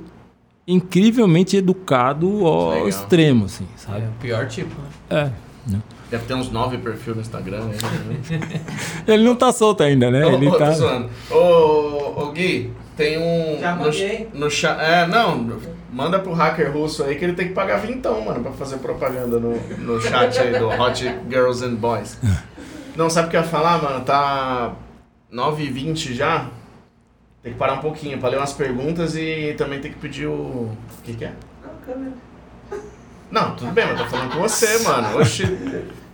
[0.67, 2.89] incrivelmente educado ao Legal.
[2.89, 4.05] extremo, assim, É sabe?
[4.05, 4.69] o pior tipo,
[5.09, 5.31] né?
[5.67, 5.71] É.
[5.71, 5.81] né?
[6.09, 7.65] Deve ter uns nove perfis no Instagram.
[7.65, 7.77] Né?
[9.07, 10.25] Ele não tá solto ainda, né?
[10.25, 10.71] Ô, Ele ô, tô tá...
[10.71, 11.09] zoando.
[11.29, 13.59] Ô, ô, Gui, tem um.
[13.59, 14.29] Já no, mandei.
[14.33, 14.79] no chat.
[14.79, 15.59] É, não,
[15.91, 19.37] manda pro hacker russo aí que ele tem que pagar vintão, mano, pra fazer propaganda
[19.37, 22.17] no, no chat aí do Hot Girls and Boys.
[22.95, 24.03] Não, sabe o que eu ia falar, mano?
[24.05, 24.75] Tá
[25.31, 26.49] 9h20 já.
[27.43, 30.31] Tem que parar um pouquinho pra ler umas perguntas e também tem que pedir o.
[30.31, 31.33] O que, que é?
[33.31, 35.19] Não, tudo bem, mas eu tô falando com você, mano.
[35.19, 35.43] Oxi.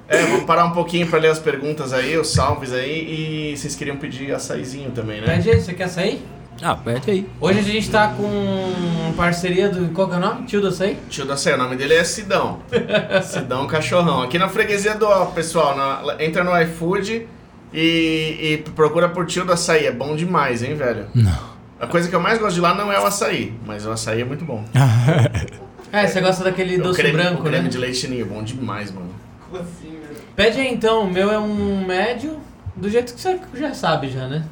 [0.07, 3.75] É, vamos parar um pouquinho pra ler as perguntas aí, os salves aí, e vocês
[3.75, 5.27] queriam pedir açaizinho também, né?
[5.27, 6.23] Pede aí, você quer sair?
[6.61, 7.29] Ah, pede aí.
[7.41, 9.89] Hoje a gente tá com parceria do.
[9.93, 10.45] Qual que é o nome?
[10.45, 10.97] Tio do Açaí?
[11.09, 12.59] Tio da Ceia, o nome dele é Sidão.
[13.23, 14.21] Sidão Cachorrão.
[14.21, 17.27] Aqui na freguesia do ó, pessoal, na- entra no iFood
[17.73, 19.87] e, e procura por Tio da Açaí.
[19.87, 21.07] É bom demais, hein, velho?
[21.15, 21.53] Não.
[21.79, 24.21] A coisa que eu mais gosto de lá não é o açaí, mas o açaí
[24.21, 24.63] é muito bom.
[25.93, 27.69] É, você gosta daquele o doce creme, branco, o creme né?
[27.69, 29.09] de leite ninho, bom demais, mano.
[30.35, 32.39] Pede aí então, o meu é um médio,
[32.75, 34.43] do jeito que você já sabe já, né?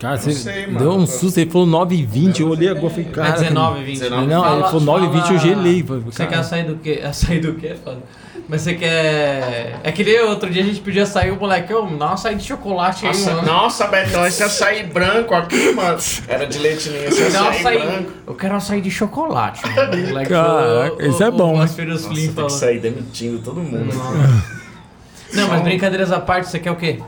[0.00, 0.78] Cara, Eu você sei, mano.
[0.80, 3.28] deu um susto, ele falou 9h20, eu olhei agora e falei, cara...
[3.28, 3.98] é 19, 20.
[4.00, 4.26] 19.
[4.26, 5.82] Não, ele falou 9h20, eu gelei.
[5.84, 7.00] falei, Você cara, quer açaí do quê?
[7.06, 7.76] Açaí do quê?
[7.82, 8.02] Foda.
[8.48, 9.78] Mas você quer.
[9.84, 12.12] É que nem outro dia a gente pediu açaí, o moleque, ô, me dá um
[12.14, 13.46] açaí de chocolate aí, Nossa, mano.
[13.46, 15.98] nossa, Betão, esse açaí branco aqui, mano.
[16.26, 17.78] Era de leite ninho, esse um açaí, açaí.
[17.78, 18.12] branco.
[18.26, 19.96] Eu quero açaí de chocolate, mano.
[20.08, 21.58] Moleque Caraca, isso é bom, O né?
[21.58, 23.94] Masfeiros Nossa, Slim tem que sair demitindo todo mundo.
[25.34, 27.00] Não, mas brincadeiras à parte, você quer o quê?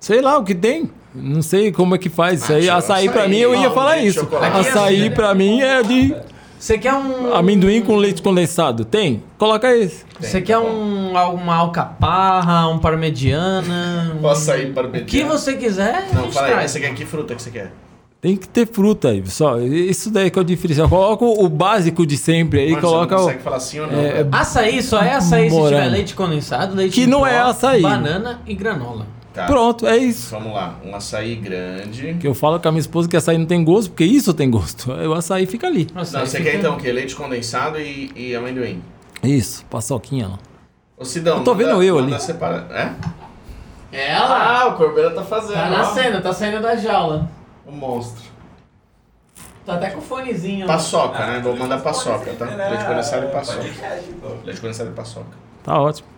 [0.00, 0.90] Sei lá o que tem.
[1.14, 2.68] Não sei como é que faz isso aí.
[2.70, 4.20] Ah, açaí pra açaí, mim, eu ia falar de isso.
[4.20, 4.68] chocolate.
[4.68, 6.14] Açaí pra mim é de
[6.58, 7.34] Você quer um.
[7.34, 8.84] amendoim com leite condensado.
[8.84, 9.22] Tem?
[9.38, 10.04] Coloca esse.
[10.18, 14.14] Você quer um, uma alcaparra, um parmegiana?
[14.18, 14.22] Um...
[14.24, 15.06] O açaí O parmegiana.
[15.06, 17.72] que você quiser, Não, fala aí, você quer que fruta que você quer?
[18.18, 19.60] Tem que ter fruta aí, pessoal.
[19.62, 20.88] Isso daí que é o diferencial.
[20.88, 23.26] Coloca o básico de sempre aí, Mano, coloca você não o.
[23.26, 23.98] consegue falar sim ou não?
[24.00, 24.28] É, velho?
[24.32, 25.76] Açaí só é açaí se Morango.
[25.82, 27.82] tiver leite condensado, leite Que não pó, é açaí.
[27.82, 29.06] banana e granola.
[29.36, 29.46] Tá.
[29.46, 30.30] Pronto, é isso.
[30.30, 32.14] Vamos lá, um açaí grande.
[32.18, 34.50] Que eu falo com a minha esposa que açaí não tem gosto, porque isso tem
[34.50, 34.90] gosto.
[35.06, 35.86] O açaí fica ali.
[35.94, 36.90] Nossa, Não, você fica- quer então o quê?
[36.90, 38.82] Leite condensado e, e amendoim.
[39.22, 40.38] Isso, paçoquinha lá.
[40.96, 42.22] Ô Sidão, Eu tô manda- vendo eu manda ali.
[42.24, 42.66] Separa...
[42.70, 42.92] É?
[43.92, 45.54] Ela Ah, o Corbeira tá fazendo.
[45.56, 45.70] tá ó.
[45.70, 47.30] nascendo, tá saindo da jaula.
[47.66, 48.24] O monstro.
[49.66, 50.66] Tá até com o fonezinho.
[50.66, 50.74] lá.
[50.74, 51.40] Paçoca, né?
[51.42, 52.44] Vou mandar paçoca, tá?
[52.46, 53.64] Leite condensado e paçoca.
[54.44, 55.26] Leite condensado e paçoca.
[55.62, 56.08] Tá ótimo.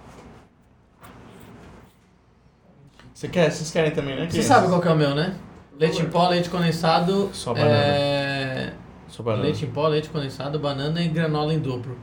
[3.19, 3.51] Você quer?
[3.51, 4.29] Vocês querem também, né?
[4.31, 5.35] Você sabe qual que é o meu, né?
[5.77, 7.31] Leite em pó, leite condensado.
[7.33, 7.75] Só banana.
[7.75, 8.73] É...
[9.09, 9.43] Sou banana.
[9.43, 11.99] Leite em pó, leite condensado, banana e granola em dobro.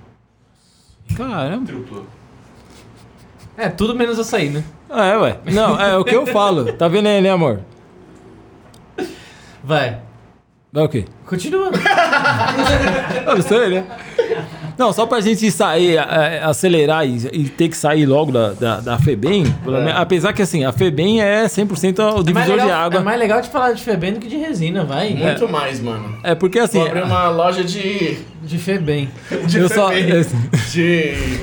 [1.16, 1.68] Caramba.
[1.68, 2.06] Triplo.
[3.56, 4.62] É, tudo menos açaí, né?
[4.90, 5.40] É, ué.
[5.54, 6.74] Não, é o que eu falo.
[6.74, 7.62] Tá vendo aí, né, amor?
[9.64, 10.02] Vai.
[10.76, 11.06] Vai o quê?
[11.26, 11.72] Continua.
[13.26, 13.84] Não sei, né?
[14.78, 18.80] Não, só pra gente sair, é, acelerar e, e ter que sair logo da, da,
[18.82, 19.46] da FEBEM,
[19.88, 19.92] É.
[19.96, 23.00] apesar que assim, a FEBEM é 100% o É divisor legal, de água.
[23.00, 25.12] é mais legal de falar de Febem do que de resina, vai.
[25.14, 26.18] Muito mais, mano.
[26.24, 28.18] É porque assim, Vou abrir uma loja de.
[28.44, 29.10] De Febem.
[29.48, 30.20] de Eu só- Febem.
[30.20, 30.36] esse-
[30.74, 31.40] De.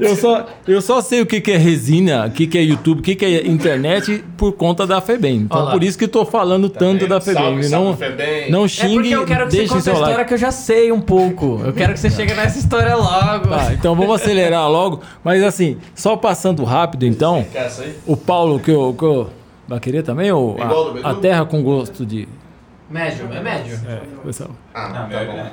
[0.00, 3.00] Eu só, eu só sei o que, que é resina, o que, que é YouTube,
[3.00, 5.42] o que, que é internet por conta da FEBEM.
[5.42, 7.42] Então, por isso que eu tô falando tanto da FEBEM.
[7.42, 8.50] Salve, não, salve, Febem.
[8.50, 10.28] não É xingue, porque eu quero que você conte a história like.
[10.28, 11.60] que eu já sei um pouco.
[11.64, 13.48] Eu quero que você chegue nessa história logo.
[13.48, 15.00] Tá, então vamos acelerar logo.
[15.22, 17.46] Mas assim, só passando rápido então,
[18.06, 19.30] o Paulo que eu, que eu
[19.68, 20.30] vai querer também?
[20.32, 20.56] Ou
[21.02, 22.28] a, a terra com gosto de...
[22.90, 23.80] Médio, é médio.
[23.88, 24.50] É, pessoal.
[24.74, 25.50] Ah, Não, tá é bom.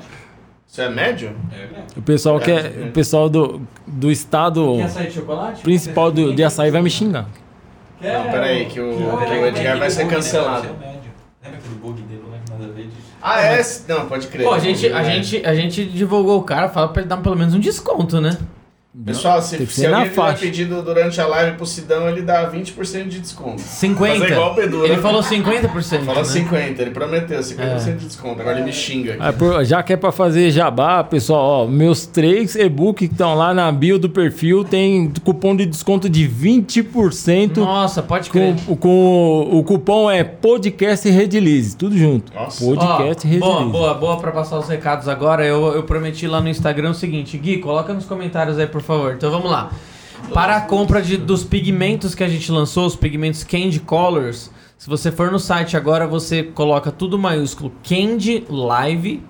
[0.71, 1.35] Isso é médio?
[1.51, 1.93] É grande.
[1.97, 2.85] O pessoal, que é, É.
[2.89, 5.61] o pessoal do, do estado Quer açaí de chocolate?
[5.63, 7.25] principal do, de açaí vai me xingar.
[7.99, 10.67] Não, peraí, que o, que o Edgar vai ser cancelado.
[10.67, 12.97] Lembra aquele bug dele lá que nada a ver disso?
[13.21, 13.61] Ah, é?
[13.87, 14.45] Não, pode crer.
[14.45, 17.35] Pô, a gente, a, gente, a gente divulgou o cara, fala pra ele dar pelo
[17.35, 18.37] menos um desconto, né?
[19.05, 20.39] Pessoal, se, Tem que se ser na alguém tiver faixa.
[20.41, 23.61] pedido durante a live pro Sidão, ele dá 20% de desconto.
[23.61, 24.19] 50.
[24.19, 25.01] Fazer igual o Pedro, ele né?
[25.01, 26.03] falou 50%.
[26.05, 26.23] Fala né?
[26.25, 27.91] 50, ele prometeu 50% É.
[27.97, 28.41] de desconto.
[28.41, 29.21] Agora ele me xinga aqui.
[29.23, 33.35] Ah, por- já que é pra fazer jabá, pessoal, ó, meus três e-books que estão
[33.35, 37.57] lá na bio do perfil tem cupom de desconto de 20%.
[37.61, 38.53] Nossa, pode crer.
[38.67, 42.33] Com, com o cupom é podcast Redilize, tudo junto.
[42.33, 42.65] Nossa.
[42.65, 43.39] Podcast Ó, Redilize.
[43.39, 45.45] boa, boa, boa pra passar os recados agora.
[45.45, 48.88] Eu, eu prometi lá no Instagram o seguinte, Gui, coloca nos comentários aí, por favor.
[49.15, 49.71] Então vamos lá.
[50.33, 54.89] Para a compra de, dos pigmentos que a gente lançou, os pigmentos Candy Colors, se
[54.89, 59.23] você for no site agora, você coloca tudo maiúsculo Candy Live,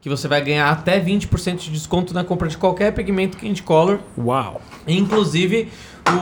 [0.00, 4.00] que você vai ganhar até 20% de desconto na compra de qualquer pigmento Candy Color.
[4.18, 4.60] Uau.
[4.86, 5.68] Inclusive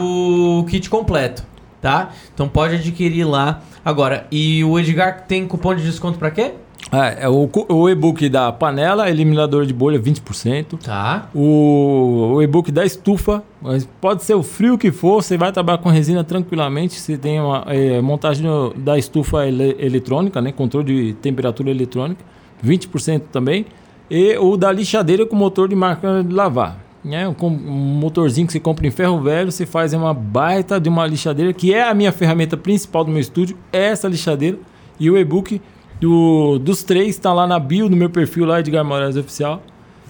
[0.01, 1.45] o kit completo,
[1.81, 2.11] tá?
[2.35, 4.27] Então pode adquirir lá agora.
[4.31, 6.55] E o Edgar tem cupom de desconto pra quê?
[6.91, 10.79] Ah, é o, o e-book da panela, eliminador de bolha, 20%.
[10.85, 11.29] Tá.
[11.35, 15.79] O, o e-book da estufa, mas pode ser o frio que for, você vai trabalhar
[15.79, 17.01] com resina tranquilamente.
[17.01, 18.45] Você tem uma eh, montagem
[18.77, 20.53] da estufa ele- eletrônica, né?
[20.53, 22.23] Controle de temperatura eletrônica,
[22.65, 23.65] 20% também.
[24.11, 26.79] E o da lixadeira com motor de máquina de lavar.
[27.03, 27.35] Né?
[27.39, 31.07] Com um motorzinho que você compra em ferro velho, você faz uma baita de uma
[31.07, 34.59] lixadeira, que é a minha ferramenta principal do meu estúdio, é essa lixadeira.
[35.01, 35.61] E o e-book
[36.07, 39.63] do- dos três está lá na bio do meu perfil lá, Edgar Moraes Oficial.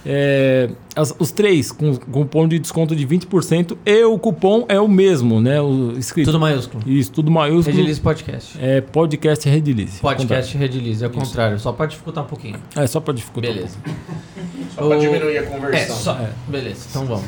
[0.05, 4.81] É, as- os três com com cupom de desconto de 20% e o cupom é
[4.81, 5.61] o mesmo, né?
[5.61, 6.27] O escrito.
[6.27, 6.83] Tudo maiúsculo.
[6.87, 7.77] Isso, tudo maiúsculo.
[7.77, 8.59] Redilize Podcast.
[8.61, 10.01] É podcast Redilize.
[10.01, 11.57] Podcast Redilize, é o contrário.
[11.61, 12.57] Só pode dificultar um pouquinho.
[12.75, 13.53] É só para dificultar.
[13.53, 13.77] Beleza.
[14.75, 15.97] Só pra o- diminuir a É, conversão.
[15.97, 16.19] só.
[16.49, 17.25] Beleza, então vamos.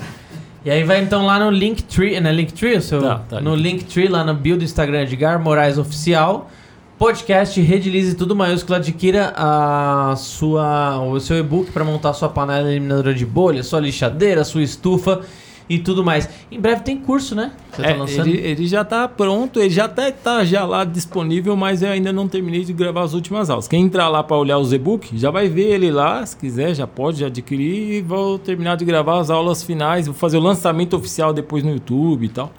[0.65, 2.33] E aí vai então lá no Linktree, né?
[2.33, 3.01] Linktree, o seu?
[3.01, 6.51] Tá, tá, no Linktree, lá no bio do Instagram Edgar Moraes Oficial.
[6.99, 13.13] Podcast Redilize tudo maiúsculo, adquira a sua, o seu e-book para montar sua panela eliminadora
[13.13, 15.23] de bolha, sua lixadeira, sua estufa
[15.69, 16.29] e tudo mais.
[16.53, 17.51] Em breve tem curso, né?
[17.73, 18.29] Você É, tá lançando?
[18.29, 22.13] ele, ele já tá pronto, ele já até tá já lá disponível, mas eu ainda
[22.13, 23.67] não terminei de gravar as últimas aulas.
[23.67, 26.87] Quem entrar lá para olhar os e-book, já vai ver ele lá, se quiser, já
[26.87, 31.33] pode adquirir e vou terminar de gravar as aulas finais, vou fazer o lançamento oficial
[31.33, 32.53] depois no YouTube e tal.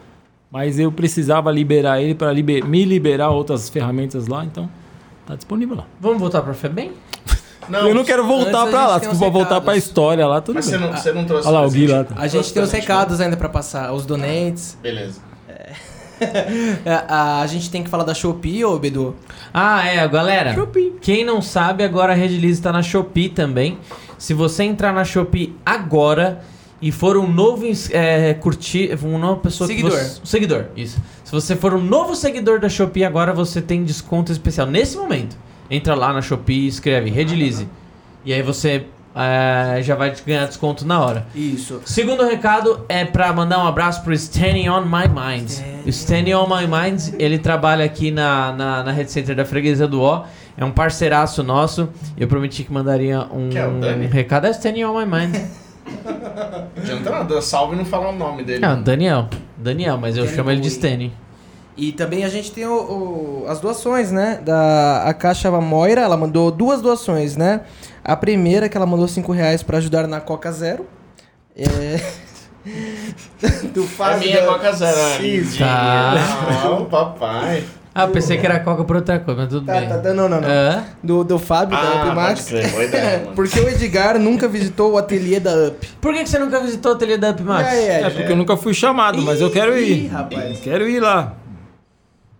[0.52, 4.70] Mas eu precisava liberar ele para me liberar outras ferramentas lá, então
[5.26, 5.86] tá disponível lá.
[6.00, 6.92] Vamos voltar pra FEBEM?
[7.68, 10.40] Não, eu não quero voltar a para lá, uns for voltar para a história lá,
[10.40, 10.78] tudo Mas bem.
[10.80, 12.06] você não, você não trouxe Olha lá, o Gui lá.
[12.16, 14.78] A gente tem os Trouxe recados ainda pra passar, os donates.
[14.82, 15.20] Beleza.
[16.86, 19.16] É, a, a gente tem que falar da Shopee, ô Bedu.
[19.54, 20.54] Ah, é, galera.
[20.54, 20.96] Shopee.
[21.02, 23.78] Quem não sabe, agora a Redilize tá na Shopee também.
[24.18, 26.42] Se você entrar na Shopee agora
[26.86, 29.90] e for um novo é, curtir, uma nova pessoa Seguidor.
[29.90, 31.02] que você, um seguidor, isso.
[31.24, 35.36] Se você for um novo seguidor da Shopee agora, você tem desconto especial nesse momento.
[35.68, 37.68] Entra lá na Shopee e escreve Redilize.
[38.24, 41.26] E aí você é, já vai ganhar desconto na hora.
[41.34, 41.82] Isso.
[41.86, 45.54] Segundo recado é pra mandar um abraço pro Standing On My Mind.
[45.88, 49.88] O Standing On My Mind, ele trabalha aqui na, na, na Red Center da Freguesia
[49.88, 50.24] do O.
[50.56, 51.90] É um parceiraço nosso.
[52.16, 54.06] Eu prometi que mandaria um, Que é o Dani?
[54.06, 54.46] recado.
[54.46, 55.36] É Standing On My Mind.
[56.78, 58.60] Adianta nada, salve não falar o nome dele.
[58.60, 59.28] Não, Daniel.
[59.58, 60.68] Daniel, mas eu Danny chamo ele de.
[60.68, 61.14] Stanny.
[61.78, 64.40] E também a gente tem o, o- as doações, né?
[64.44, 67.62] Da a Caixa Moira, ela mandou duas doações, né?
[68.04, 70.86] A primeira que ela mandou 5 reais pra ajudar na Coca Zero.
[71.56, 71.66] É...
[73.74, 74.98] do A Fábio minha da- Coca Zero.
[75.00, 75.58] é.
[75.58, 76.14] Tá.
[76.64, 77.64] Não, papai.
[77.98, 79.88] Ah, pensei que era Coca por outra coisa, mas tudo Tá, bem.
[79.88, 80.50] tá, tá, não, não, não.
[80.50, 80.84] Hã?
[81.02, 82.52] Do, do Fábio da Ah, Up pode Max.
[83.34, 85.88] Porque o Edgar nunca visitou o ateliê da Up.
[86.02, 87.70] Por que, que você nunca visitou o ateliê da Up Max?
[87.70, 88.16] Aí, É Ed?
[88.16, 90.08] porque eu nunca fui chamado, mas eu quero Ih, ir.
[90.08, 90.60] rapaz.
[90.60, 91.36] Quero ir lá.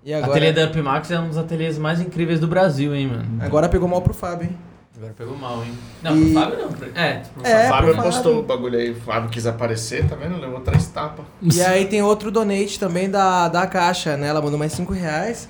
[0.04, 2.94] E O agora, ateliê da Up Max é um dos ateliês mais incríveis do Brasil,
[2.94, 3.26] hein, mano.
[3.40, 4.58] agora pegou mal pro Fábio, hein?
[4.98, 5.74] Agora pegou mal, hein.
[6.02, 6.70] Não, E- pro Fábio não.
[7.02, 8.40] É, pro É, o Fábio pro postou Fábio.
[8.40, 10.38] o bagulho aí, o Fábio quis aparecer, tá vendo?
[10.40, 11.26] Levou três tapas.
[11.42, 14.28] E aí tem outro donate também da, da Caixa, né?
[14.28, 15.50] Ela mandou mais 5 reais.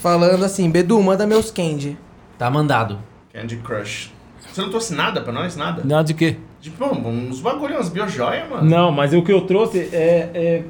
[0.00, 1.98] Falando assim, Bedu, manda meus candy.
[2.38, 2.98] Tá mandado.
[3.32, 4.10] Candy Crush.
[4.50, 5.54] Você não trouxe nada pra nós?
[5.54, 5.82] Nada?
[5.84, 6.36] Nada de quê?
[6.60, 8.68] Tipo, uns bagulho, umas biojoias, mano.
[8.68, 10.64] Não, mas o que eu trouxe é, é,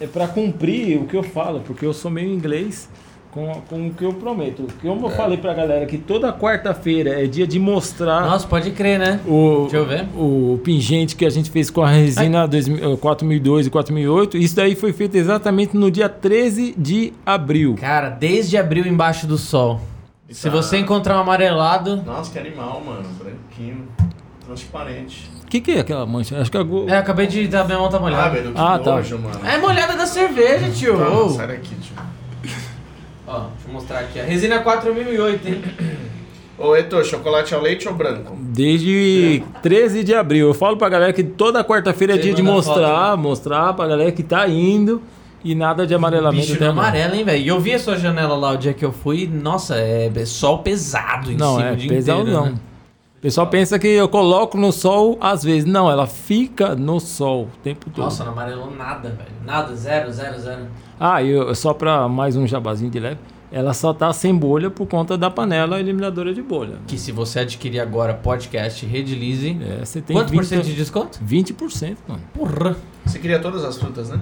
[0.00, 2.88] é para cumprir o que eu falo, porque eu sou meio inglês
[3.36, 4.66] com, com o que eu prometo.
[4.80, 8.98] Como eu falei pra galera que toda quarta-feira é dia de mostrar Nossa, pode crer,
[8.98, 9.20] né?
[9.26, 10.06] o, Deixa eu ver.
[10.16, 14.38] o pingente que a gente fez com a resina 2000, eh, 4002 e 4008.
[14.38, 17.76] Isso daí foi feito exatamente no dia 13 de abril.
[17.78, 19.80] Cara, desde abril embaixo do sol.
[20.30, 20.56] Se Tá.
[20.56, 22.02] você encontrar um amarelado.
[22.04, 23.04] Nossa, que animal, mano.
[23.22, 23.86] Branquinho.
[24.46, 25.30] Transparente.
[25.42, 26.40] O que, que é aquela mancha?
[26.40, 26.62] Acho que é.
[26.64, 28.30] go- É, acabei de dar minha mão tá Ah, molhada.
[28.30, 28.96] velho, que Ah, tá.
[28.96, 29.40] nojo, mano.
[29.46, 30.96] É molhada da cerveja, tio.
[30.98, 31.94] Tá, sai daqui, tio.
[33.26, 34.20] Ó, deixa eu mostrar aqui.
[34.20, 35.62] A resina 4008, hein?
[36.58, 38.34] Ô, Eto, chocolate ao leite ou branco?
[38.40, 40.48] Desde 13 de abril.
[40.48, 43.72] Eu falo pra galera que toda quarta-feira é Você dia de manda mostrar, foto, mostrar
[43.74, 45.02] pra galera que tá indo
[45.44, 46.88] e nada de amarelamento Bicho até não agora.
[46.88, 47.42] amarelo, hein, velho?
[47.44, 49.26] E eu vi a sua janela lá o dia que eu fui.
[49.30, 52.46] Nossa, é sol pesado em Não, cima é o dia pesado inteiro, não.
[52.46, 52.54] né?
[53.18, 55.64] O pessoal pensa que eu coloco no sol às vezes.
[55.66, 58.04] Não, ela fica no sol o tempo todo.
[58.04, 59.30] Nossa, não amarelou nada, velho.
[59.44, 60.62] Nada, zero, zero, zero.
[60.98, 63.18] Ah, e eu, só pra mais um jabazinho de leve.
[63.52, 66.78] Ela só tá sem bolha por conta da panela eliminadora de bolha.
[66.86, 70.76] Que se você adquirir agora podcast Redilize, É, você tem quanto por cento de 20%,
[70.76, 71.18] desconto?
[71.24, 72.20] 20%, mano.
[72.34, 72.76] Porra.
[73.04, 74.20] Você queria todas as frutas, né?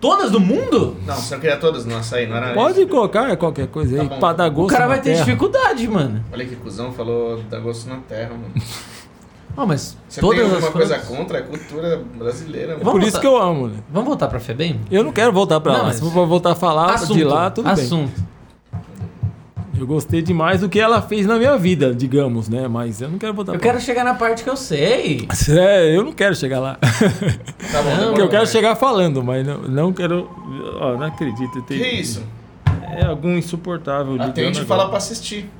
[0.00, 0.96] Todas do mundo?
[1.06, 2.88] Não, você não queria todas no açaí, não era Pode isso?
[2.88, 4.18] colocar qualquer coisa aí Tá bom.
[4.20, 5.24] pra dar O gosto cara na vai ter terra.
[5.24, 6.24] dificuldade, mano.
[6.32, 8.52] Olha que cuzão, falou dá gosto na terra, mano.
[9.56, 11.38] Ó, mas Você todas tem as alguma coisa frutas- contra?
[11.38, 12.78] É cultura brasileira, mano.
[12.80, 13.74] Por Vamos isso voltar- que eu amo, né?
[13.90, 14.80] Vamos voltar pra FEBEM?
[14.90, 15.84] Eu não quero voltar pra Não, lá.
[15.86, 17.72] mas- Se for voltar a falar de lá, tudo bem.
[17.84, 18.32] assunto.
[19.78, 22.68] Eu gostei demais do que ela fez na minha vida, digamos, né?
[22.68, 25.26] Mas eu não quero voltar Eu pra quero chegar na parte que eu sei.
[25.28, 25.60] lá.
[25.60, 26.76] É, eu não quero chegar lá.
[26.76, 30.30] Tá bom, Não, Porque eu quero chegar falando, mas não, não quero.
[30.80, 31.58] Ó, não acredito.
[31.58, 32.22] eu Que isso?
[32.96, 34.14] É algum insuportável.
[34.22, 34.66] Atende e agora.
[34.66, 35.50] fala pra assistir.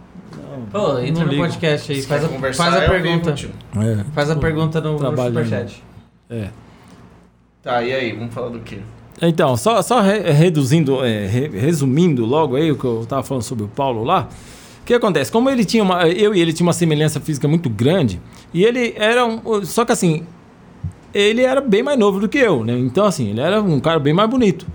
[0.71, 1.43] Pô, entra Não no ligo.
[1.43, 3.33] podcast aí, faz a, faz a é pergunta.
[3.33, 3.53] vivo.
[3.77, 4.05] É.
[4.15, 5.83] Faz a Pô, pergunta no, no superchat.
[6.31, 6.49] É.
[7.63, 8.13] Tá, e aí?
[8.13, 8.79] Vamos falar do quê?
[9.21, 13.43] Então, só, só re- reduzindo, é, re- resumindo logo aí o que eu tava falando
[13.45, 14.29] sobre o Paulo lá.
[14.83, 15.31] O que acontece?
[15.31, 16.09] Como ele tinha uma.
[16.09, 18.21] Eu e ele tinha uma semelhança física muito grande,
[18.53, 19.65] e ele era um.
[19.65, 20.27] Só que assim,
[21.15, 22.77] ele era bem mais novo do que eu, né?
[22.77, 24.67] Então, assim, ele era um cara bem mais bonito.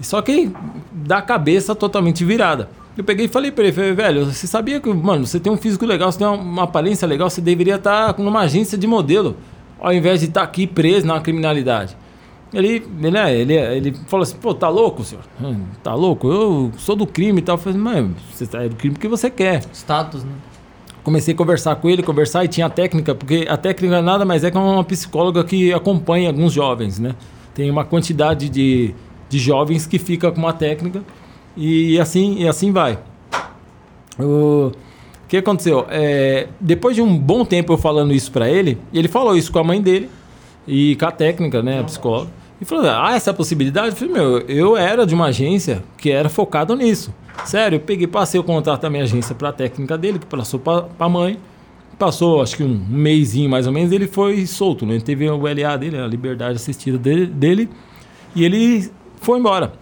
[0.00, 0.52] Só que
[0.92, 2.68] da cabeça totalmente virada.
[2.98, 5.56] Eu peguei e falei pra ele, falei, velho, você sabia que, mano, você tem um
[5.56, 9.36] físico legal, você tem uma, aparência legal, você deveria estar numa agência de modelo,
[9.78, 11.96] ao invés de estar aqui preso na criminalidade.
[12.52, 15.22] Ele, ele, é, ele, ele falou assim, pô, tá louco, senhor?
[15.40, 16.28] Hum, Tá louco?
[16.28, 17.54] Eu sou do crime e tal.
[17.54, 19.62] Eu falei, mas você tá é do crime porque você quer.
[19.72, 20.32] Status, né?
[21.04, 24.42] Comecei a conversar com ele, conversar e tinha a técnica, porque a técnica nada mais
[24.42, 27.14] é que uma psicóloga que acompanha alguns jovens, né?
[27.54, 28.92] Tem uma quantidade de,
[29.28, 31.02] de jovens que fica com uma técnica
[31.58, 32.98] e assim, e assim vai.
[34.18, 34.72] O
[35.26, 35.86] que aconteceu?
[35.90, 39.58] É, depois de um bom tempo eu falando isso pra ele, ele falou isso com
[39.58, 40.08] a mãe dele
[40.66, 42.30] e com a técnica, né, a psicóloga.
[42.60, 43.88] E falou: Ah, essa possibilidade?
[43.88, 47.14] Eu falei: Meu, eu era de uma agência que era focado nisso.
[47.44, 50.82] Sério, eu peguei, passei o contrato da minha agência pra técnica dele, que passou pra,
[50.82, 51.38] pra mãe.
[51.98, 54.94] Passou, acho que um mêsinho mais ou menos, ele foi solto, né?
[54.94, 57.68] Ele teve o LA dele, a liberdade assistida dele, dele
[58.34, 58.88] e ele
[59.20, 59.72] foi embora.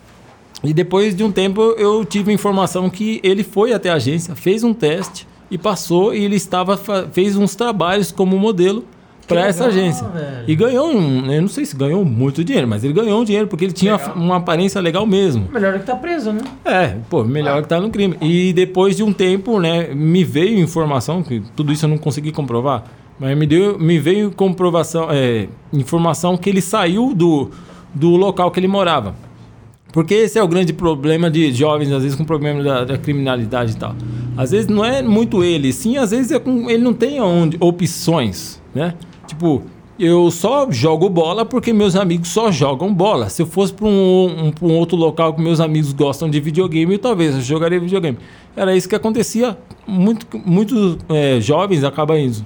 [0.65, 4.65] E depois de um tempo eu tive informação que ele foi até a agência, fez
[4.65, 6.77] um teste e passou e ele estava
[7.13, 8.85] fez uns trabalhos como modelo
[9.27, 10.07] para essa agência.
[10.09, 10.45] velho.
[10.47, 13.49] E ganhou um, eu não sei se ganhou muito dinheiro, mas ele ganhou um dinheiro
[13.49, 14.15] porque ele tinha Legal.
[14.15, 15.49] uma aparência legal mesmo.
[15.53, 16.43] Melhor que tá preso, né?
[16.65, 18.17] É, pô, melhor que tá no crime.
[18.21, 22.31] E depois de um tempo, né, me veio informação, que tudo isso eu não consegui
[22.33, 22.85] comprovar,
[23.19, 27.51] mas me, deu, me veio comprovação, é, informação que ele saiu do,
[27.95, 29.26] do local que ele morava.
[29.97, 33.73] Porque esse é o grande problema de jovens, às vezes com problema da, da criminalidade
[33.73, 33.97] e tal.
[34.37, 37.57] Às vezes não é muito ele, sim, às vezes é com, ele não tem onde,
[37.59, 38.93] opções, né?
[39.27, 39.63] Tipo,
[39.99, 43.31] eu só jogo bola porque meus amigos só jogam bola.
[43.31, 46.99] Se eu fosse para um, um, um outro local que meus amigos gostam de videogame,
[46.99, 48.19] talvez eu jogaria videogame.
[48.55, 49.57] Era isso que acontecia.
[49.87, 52.45] Muito, muitos é, jovens acabam indo.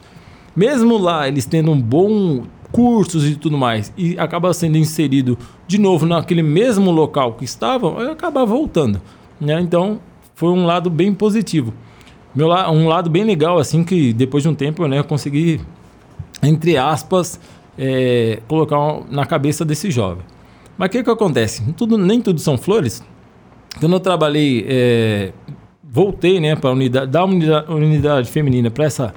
[0.55, 5.37] Mesmo lá, eles tendo um bom cursos e tudo mais, e acaba sendo inserido
[5.67, 9.01] de novo naquele mesmo local que estavam, acaba voltando.
[9.41, 9.61] Né?
[9.61, 10.01] Então,
[10.35, 11.73] foi um lado bem positivo.
[12.35, 15.61] Meu, um lado bem legal, assim, que depois de um tempo né, eu consegui,
[16.43, 17.41] entre aspas,
[17.77, 20.25] é, colocar na cabeça desse jovem.
[20.79, 21.63] Mas o que, que acontece?
[21.73, 23.03] Tudo, nem tudo são flores.
[23.79, 25.33] Quando eu trabalhei, é,
[25.83, 29.15] voltei né, para unidade, da unidade, unidade feminina para essa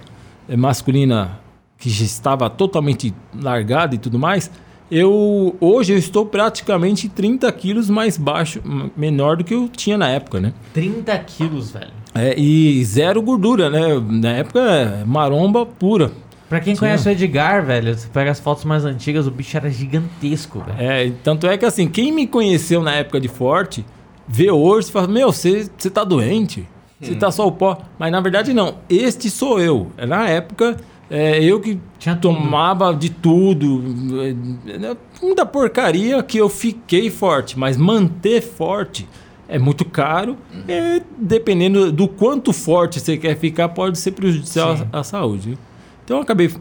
[0.50, 1.40] é, masculina
[1.84, 4.50] que já estava totalmente largada e tudo mais,
[4.90, 8.62] eu hoje eu estou praticamente 30 quilos mais baixo,
[8.96, 10.54] menor do que eu tinha na época, né?
[10.74, 11.92] 30 quilos, velho.
[12.16, 14.02] É, e zero gordura, né?
[14.08, 16.10] Na época, é maromba pura.
[16.48, 16.80] Pra quem Tinha.
[16.80, 20.78] conhece o Edgar, velho, você pega as fotos mais antigas, o bicho era gigantesco, velho.
[20.80, 23.86] É, tanto é que assim, quem me conheceu na época de forte,
[24.26, 26.66] vê hoje e fala, meu, você você tá doente?
[27.02, 27.78] Você tá só o pó.
[28.00, 29.92] Mas na verdade não, este sou eu.
[30.08, 30.78] Na época,
[31.10, 32.36] é, eu que Tinha tudo.
[32.36, 33.82] tomava de tudo,
[34.22, 37.58] é, muita porcaria que eu fiquei forte.
[37.58, 39.08] Mas manter forte
[39.48, 40.38] é muito caro.
[40.68, 45.58] É, dependendo do quanto forte você quer ficar, pode ser prejudicial à, à saúde.
[46.04, 46.52] Então eu acabei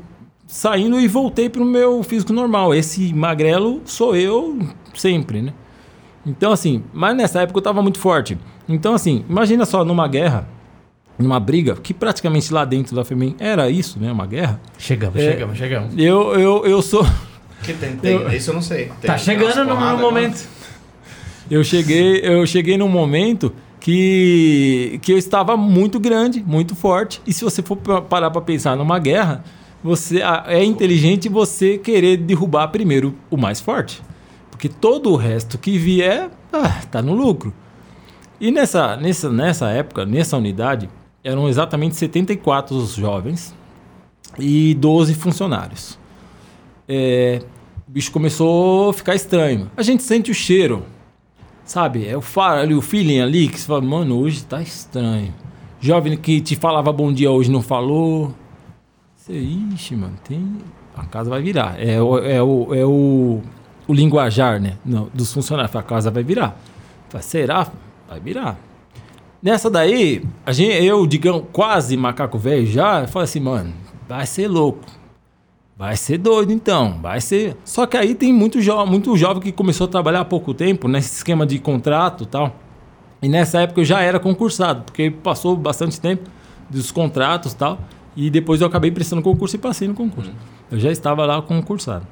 [0.46, 2.74] saindo e voltei pro meu físico normal.
[2.74, 4.58] Esse magrelo sou eu
[4.94, 5.52] sempre, né?
[6.26, 8.38] Então, assim, mas nessa época eu tava muito forte.
[8.68, 10.46] Então, assim, imagina só numa guerra,
[11.18, 14.10] numa briga, que praticamente lá dentro da FEMEN era isso, né?
[14.10, 14.60] Uma guerra.
[14.78, 15.32] Chegamos, É.
[15.32, 15.94] chegamos, chegamos.
[15.96, 17.06] Eu, eu, eu sou.
[17.62, 18.86] Que tem, tem, isso eu não sei.
[18.86, 20.48] Tem Tá chegando no, no porradas, momento.
[21.50, 27.20] Eu cheguei, eu cheguei num momento que, que eu estava muito grande, muito forte.
[27.26, 29.44] E se você for pa- parar para pensar numa guerra,
[29.82, 34.02] você é inteligente você querer derrubar primeiro o mais forte.
[34.50, 37.52] Porque todo o resto que vier, ah, tá no lucro.
[38.40, 40.88] E nessa, nessa, nessa época, nessa unidade,
[41.24, 43.54] eram exatamente 74 os jovens
[44.38, 45.98] e 12 funcionários.
[46.88, 47.42] É,
[47.88, 49.70] o bicho começou a ficar estranho.
[49.76, 50.84] A gente sente o cheiro,
[51.64, 52.06] sabe?
[52.06, 55.32] É o faro ali, o feeling ali, que você fala, mano, hoje tá estranho.
[55.80, 58.34] Jovem que te falava bom dia hoje não falou.
[59.16, 60.58] Você, ixi, mano, tem.
[60.96, 61.76] A casa vai virar.
[61.80, 63.40] É, o, é, o, é o,
[63.86, 64.76] o linguajar, né?
[64.84, 65.74] Não, dos funcionários.
[65.74, 66.56] A casa vai virar.
[67.08, 67.68] Fala, Será?
[68.08, 68.58] Vai virar.
[69.42, 73.72] Nessa daí, a gente, eu, digamos, quase macaco velho já, falei assim, mano,
[74.08, 74.84] vai ser louco.
[75.76, 77.56] Vai ser doido então, vai ser.
[77.64, 80.86] Só que aí tem muito, jo muito jovem que começou a trabalhar há pouco tempo
[80.86, 82.54] nesse esquema de contrato e tal.
[83.20, 86.30] E nessa época eu já era concursado, porque passou bastante tempo
[86.70, 87.80] dos contratos e tal.
[88.14, 90.30] E depois eu acabei prestando concurso e passei no concurso.
[90.70, 92.06] Eu já estava lá concursado.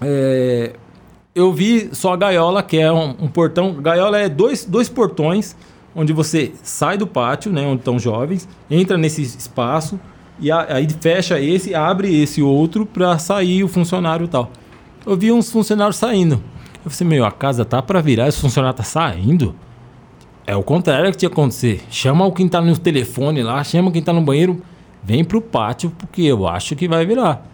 [0.00, 0.74] É,
[1.34, 3.74] eu vi só a gaiola, que é um, um portão.
[3.74, 5.56] Gaiola é dois, dois portões,
[5.94, 9.98] onde você sai do pátio, né, onde estão jovens, entra nesse espaço
[10.40, 14.50] e aí fecha esse, abre esse outro para sair o funcionário e tal.
[15.06, 16.42] Eu vi uns funcionários saindo.
[16.84, 19.54] Eu falei, meu, a casa tá para virar, esse funcionário tá saindo.
[20.46, 21.82] É o contrário que tinha que acontecer.
[21.90, 24.60] Chama o quem tá no telefone lá, chama quem tá no banheiro,
[25.02, 27.46] vem pro pátio, porque eu acho que vai virar.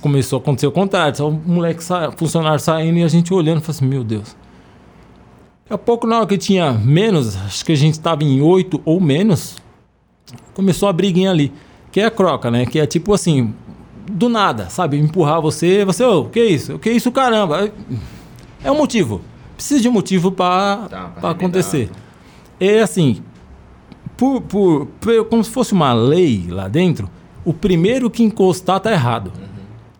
[0.00, 1.16] Começou a acontecer o contrário.
[1.16, 2.12] Só o moleque, sa...
[2.12, 4.36] funcionário saindo e a gente olhando, falou assim, meu Deus.
[5.64, 8.80] Daqui a pouco, na hora que tinha menos, acho que a gente estava em oito
[8.84, 9.56] ou menos,
[10.52, 11.52] começou a briguinha ali.
[11.90, 12.66] Que é a croca, né?
[12.66, 13.54] Que é tipo assim,
[14.10, 14.98] do nada, sabe?
[14.98, 16.74] Empurrar você, você, ô, o que é isso?
[16.74, 17.70] O que é isso, caramba?
[18.62, 19.20] É um motivo.
[19.56, 20.88] Precisa de um motivo para
[21.20, 21.90] Tá, acontecer.
[22.60, 23.22] É assim,
[24.16, 27.08] por, por, por- como se fosse uma lei lá dentro,
[27.44, 29.32] o primeiro que encostar tá errado.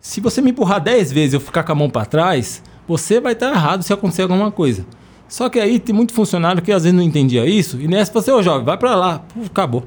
[0.01, 3.21] Se você me empurrar 10 vezes e eu ficar com a mão para trás, você
[3.21, 4.85] vai estar errado se acontecer alguma coisa.
[5.29, 8.31] Só que aí tem muito funcionário que às vezes não entendia isso, e nessa você,
[8.31, 9.85] ô jovem, vai para lá, acabou.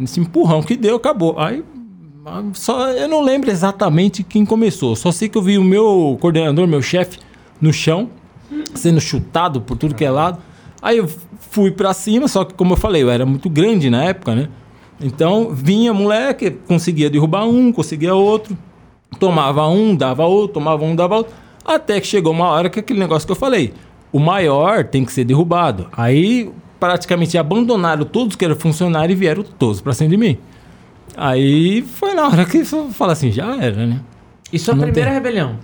[0.00, 1.38] Esse empurrão que deu, acabou.
[1.38, 1.62] Aí
[2.54, 4.94] só eu não lembro exatamente quem começou.
[4.94, 7.18] Só sei que eu vi o meu coordenador, meu chefe,
[7.60, 8.08] no chão,
[8.74, 10.38] sendo chutado por tudo que é lado.
[10.80, 11.08] Aí eu
[11.50, 14.48] fui pra cima, só que como eu falei, eu era muito grande na época, né?
[15.00, 18.56] Então vinha moleque, conseguia derrubar um, conseguia outro,
[19.18, 21.32] tomava um, dava outro, tomava um, dava outro.
[21.64, 23.74] Até que chegou uma hora que aquele negócio que eu falei,
[24.12, 25.88] o maior tem que ser derrubado.
[25.96, 30.38] Aí praticamente abandonaram todos que eram funcionários e vieram todos pra cima de mim.
[31.16, 34.00] Aí foi na hora que eu falo assim, já era, né?
[34.52, 35.14] Isso é a primeira tem.
[35.14, 35.56] rebelião.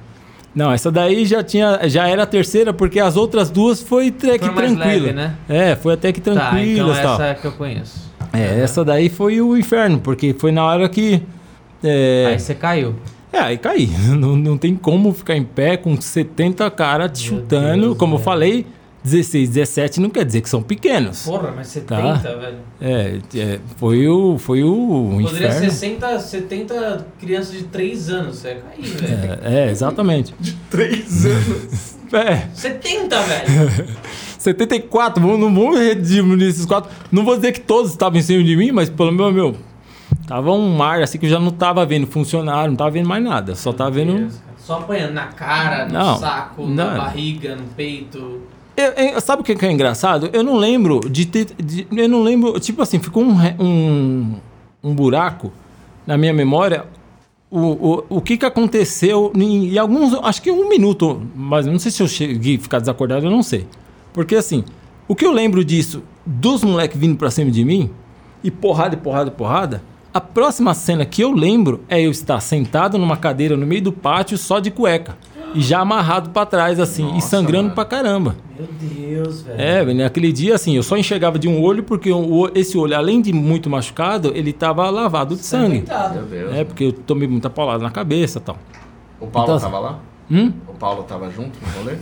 [0.55, 4.39] Não, essa daí já tinha, já era a terceira, porque as outras duas foi até
[4.39, 4.85] que tranquila.
[4.85, 5.35] leve, né?
[5.49, 7.15] É, foi até que Tá, tranquila então e tal.
[7.15, 8.09] essa é a que eu conheço.
[8.33, 11.23] É, essa daí foi o inferno, porque foi na hora que.
[11.83, 12.95] É, Aí você caiu.
[13.33, 13.87] É, aí caí.
[14.19, 17.83] Não, não tem como ficar em pé com 70 caras te chutando.
[17.87, 18.25] Deus, como eu velho.
[18.25, 18.67] falei,
[19.05, 21.23] 16, 17 não quer dizer que são pequenos.
[21.25, 22.35] Porra, mas 70, Tá.
[22.35, 22.57] velho.
[22.81, 25.71] É, é, foi o, foi o Poderia ser inferno.
[25.71, 28.39] 60, 70 crianças de 3 anos.
[28.39, 29.39] Você ia cair, velho.
[29.45, 30.35] É, é, exatamente.
[30.71, 31.97] Três anos.
[32.11, 33.87] É, 70, velho.
[34.39, 36.91] 74, vamos- não vamos rediminuir esses quatro.
[37.13, 39.55] Não vou dizer que todos estavam em cima de mim, mas pelo menos, meu,
[40.29, 43.25] tava um mar assim que eu já não tava vendo funcionário, não tava vendo mais
[43.25, 43.55] nada.
[43.57, 44.17] Só tava vendo.
[44.17, 44.41] Deus.
[44.59, 46.97] Só apanhando na cara, no Não, saco, na não.
[46.99, 48.43] barriga, no peito.
[48.77, 50.29] Eu- eu- sabe o que é engraçado?
[50.33, 51.47] Eu não lembro de ter.
[51.59, 52.61] de- eu não lembro.
[52.61, 54.35] Tipo assim, ficou um, um,
[54.85, 55.51] um buraco
[56.07, 56.85] na minha memória.
[57.51, 60.13] O, o, o que que aconteceu em, em alguns.
[60.23, 63.43] Acho que um minuto, mas não sei se eu cheguei a ficar desacordado, eu não
[63.43, 63.67] sei.
[64.13, 64.63] Porque assim,
[65.09, 67.91] o que eu lembro disso, dos moleques vindo pra cima de mim,
[68.45, 69.83] e porrada, e porrada, e porrada,
[70.13, 73.93] a próxima cena que eu lembro é eu estar sentado numa cadeira no meio do
[73.93, 75.17] pátio só de cueca.
[75.55, 77.75] E já amarrado pra trás, assim, e Nossa, sangrando mano.
[77.75, 78.37] pra caramba.
[78.55, 79.59] Meu Deus, velho.
[79.61, 82.77] É, velho, naquele dia, assim, eu só enxergava de um olho, porque o- o- esse
[82.77, 85.85] olho, além de muito machucado, ele tava lavado de sangue.
[86.13, 86.55] Meu Deus.
[86.55, 88.59] É, porque eu tomei muita paulada na cabeça e tal.
[89.19, 89.99] O Paulo Então, tava lá?
[90.31, 90.53] Hum?
[90.69, 91.97] O Paulo tava junto no rolê?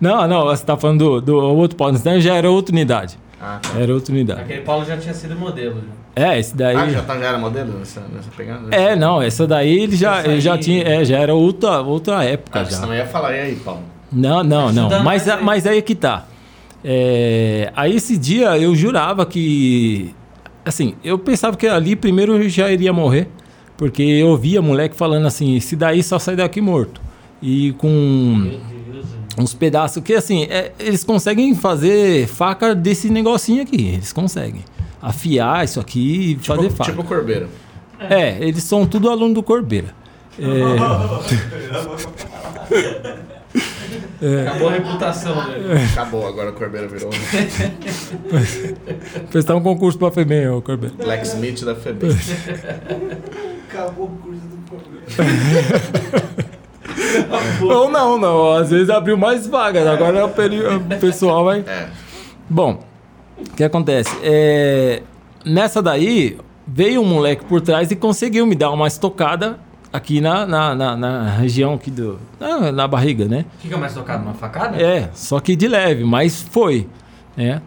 [0.00, 3.16] Não, não, você tá falando do, do outro Paulo, daí já era outra unidade.
[3.40, 3.78] Ah, tá.
[3.78, 4.40] Era outra unidade.
[4.40, 5.76] Aquele Paulo já tinha sido modelo.
[5.76, 6.01] já.
[6.14, 6.76] É, esse daí.
[6.76, 8.74] Ah, já, tá, já era modelo nessa, nessa pegada?
[8.74, 11.80] É, não, essa daí ele já, Essa ele já aí- tinha, é, já era outra,
[11.80, 12.80] outra época Ah, você já.
[12.80, 13.80] também ia falar, e aí, Paulo?
[14.12, 14.82] Não, não, não.
[14.84, 15.42] Estudando Mas, aí.
[15.42, 16.26] mas aí que tá.
[16.84, 20.14] É, aí esse dia eu jurava que.
[20.64, 23.28] Assim, eu pensava que ali primeiro eu já iria morrer.
[23.76, 27.00] Porque eu ouvia moleque falando assim: esse daí só sai daqui morto.
[27.40, 28.58] E com
[29.38, 30.02] uns pedaços.
[30.02, 33.88] Que assim, é, eles conseguem fazer faca desse negocinho aqui.
[33.94, 34.62] Eles conseguem.
[35.02, 36.90] Afiar isso aqui e fazer Tipo, faca.
[36.92, 37.48] tipo Corbeiro.
[37.98, 39.88] É, eles são tudo aluno do Corbeira.
[44.46, 45.64] Acabou a reputação dele.
[45.92, 47.10] Acabou, agora o Corbeiro virou
[49.30, 50.94] Prestar um concurso pra FEBEM, ô Corbeira.
[50.96, 52.06] Black Smith da FEB.
[53.68, 55.02] Acabou o curso do problema.
[57.74, 58.52] Ou não, não.
[58.52, 59.86] Às vezes abriu mais vagas.
[59.86, 61.60] Agora é o, peri- o pessoal vai.
[61.60, 61.88] É.
[62.48, 62.82] Bom,
[63.46, 64.16] o que acontece?
[64.22, 65.02] É,
[65.44, 69.58] nessa daí, veio um moleque por trás e conseguiu me dar uma estocada
[69.92, 72.18] aqui na, na, na, na região aqui do.
[72.40, 73.44] Na, na barriga, né?
[73.58, 74.24] O que, que é mais tocado?
[74.24, 74.80] Uma facada?
[74.80, 76.88] É, só que de leve, mas foi.
[77.36, 77.60] Né?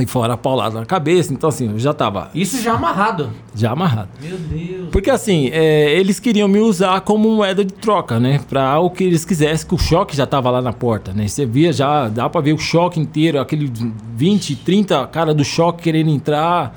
[0.00, 3.30] E fora a paulada na cabeça, então assim, eu já tava Isso já amarrado.
[3.54, 4.08] já amarrado.
[4.20, 4.88] Meu Deus.
[4.90, 8.40] Porque assim, é, eles queriam me usar como moeda de troca, né?
[8.48, 11.28] Pra o que eles quisessem, que o choque já tava lá na porta, né?
[11.28, 13.70] Você via já, dá pra ver o choque inteiro, aquele
[14.16, 16.74] 20, 30 cara do choque querendo entrar,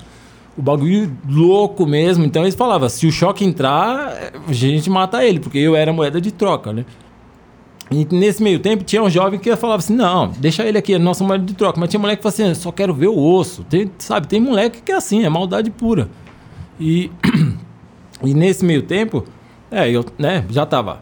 [0.58, 2.26] o bagulho louco mesmo.
[2.26, 6.20] Então eles falavam, se o choque entrar, a gente mata ele, porque eu era moeda
[6.20, 6.86] de troca, né?
[7.94, 10.98] E nesse meio tempo tinha um jovem que falava assim: não, deixa ele aqui, é
[10.98, 11.80] nossa moeda de troca.
[11.80, 13.64] Mas tinha moleque que falava assim: só quero ver o osso.
[13.64, 16.10] Tem, sabe, tem moleque que é assim, é maldade pura.
[16.80, 17.12] E,
[18.24, 19.24] e nesse meio tempo,
[19.70, 21.02] é, eu né, já tava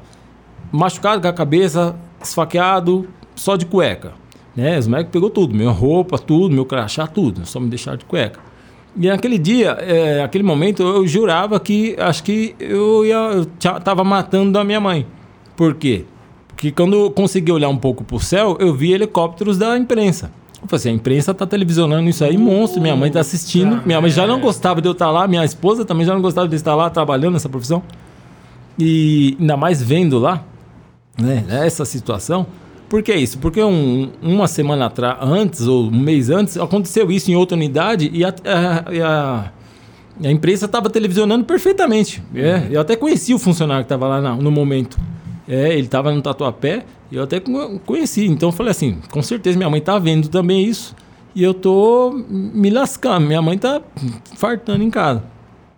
[0.70, 4.14] machucado com a cabeça, esfaqueado, só de cueca.
[4.54, 4.78] Né?
[4.78, 8.40] Os moleques pegou tudo, minha roupa, tudo, meu crachá, tudo, só me deixaram de cueca.
[8.98, 13.46] E naquele dia, é, naquele momento, eu jurava que acho que eu ia, eu
[13.80, 15.08] tava matando a minha mãe.
[15.56, 16.06] Por quê?
[16.62, 20.30] Porque quando eu consegui olhar um pouco pro céu, eu vi helicópteros da imprensa.
[20.62, 23.82] Eu falei assim, a imprensa tá televisionando isso aí, monstro, minha mãe tá assistindo.
[23.84, 26.48] Minha mãe já não gostava de eu estar lá, minha esposa também já não gostava
[26.48, 27.82] de eu estar lá trabalhando nessa profissão.
[28.78, 30.44] E ainda mais vendo lá,
[31.20, 32.46] né, essa situação.
[32.88, 33.40] Por que isso?
[33.40, 38.08] Porque um- uma semana atrás, antes, ou um mês antes, aconteceu isso em outra unidade
[38.14, 39.46] e a, a- a-
[40.28, 42.22] a imprensa estava televisionando perfeitamente.
[42.36, 45.00] É, eu até conheci o funcionário que estava lá na- no momento.
[45.48, 48.26] É, ele estava no tatuapé e eu até co- conheci.
[48.26, 50.96] Então falei assim, com certeza minha mãe está vendo também isso
[51.36, 53.26] e eu tô me lascando.
[53.28, 53.82] Minha mãe tá
[54.36, 55.24] fartando em casa.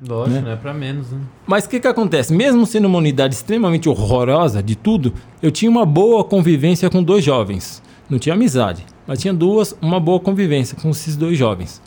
[0.06, 0.42] Lógico, Né?
[0.42, 1.20] não é pra menos, né?
[1.48, 2.34] Mas o que, que acontece?
[2.34, 7.24] Mesmo sendo uma unidade extremamente horrorosa de tudo, eu tinha uma boa convivência com dois
[7.24, 7.82] jovens.
[8.10, 11.82] Não tinha amizade, mas tinha duas, uma boa convivência com esses dois jovens.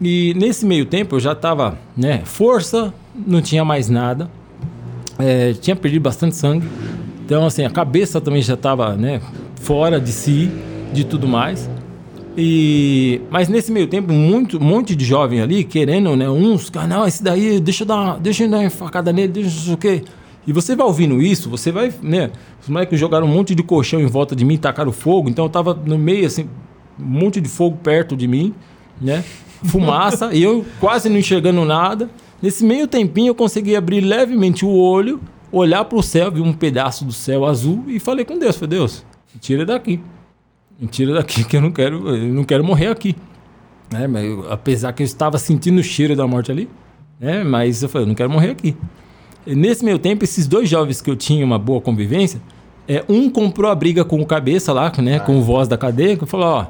[0.00, 2.92] E nesse meio tempo eu já estava, né, força,
[3.26, 4.30] não tinha mais nada,
[5.18, 6.66] é, tinha perdido bastante sangue.
[7.24, 9.20] Então, assim, a cabeça também já estava, né,
[9.60, 10.50] fora de si,
[10.92, 11.68] de tudo mais.
[12.36, 16.28] E, mas nesse meio tempo, muito, um monte de jovem ali querendo, né?
[16.28, 19.48] Uns, cara, não, esse daí, deixa eu dar, deixa eu dar uma facada nele, deixa
[19.48, 20.04] não sei o quê.
[20.46, 22.30] E você vai ouvindo isso, você vai, né?
[22.62, 25.48] Os moleques jogaram um monte de colchão em volta de mim, tacaram fogo, então eu
[25.48, 26.48] tava no meio, assim,
[27.00, 28.54] um monte de fogo perto de mim,
[29.00, 29.24] né?
[29.64, 32.10] Fumaça, e eu quase não enxergando nada.
[32.42, 36.52] Nesse meio tempinho eu consegui abrir levemente o olho, olhar para o céu, vi um
[36.52, 39.04] pedaço do céu azul e falei com Deus, falei, Deus,
[39.34, 40.00] me tira daqui.
[40.78, 43.16] Me tira daqui que eu não quero, eu não quero morrer aqui.
[43.90, 44.06] Né?
[44.06, 46.68] Mas eu- apesar que eu estava sentindo o cheiro da morte ali,
[47.18, 47.42] né?
[47.44, 48.76] Mas eu falei, eu não quero morrer aqui.
[49.46, 52.40] E nesse meio tempo, esses dois jovens que eu tinha uma boa convivência,
[52.88, 55.18] é, um comprou a briga com o cabeça lá, né?
[55.20, 56.66] Com o voz da cadeia, que falou, ó,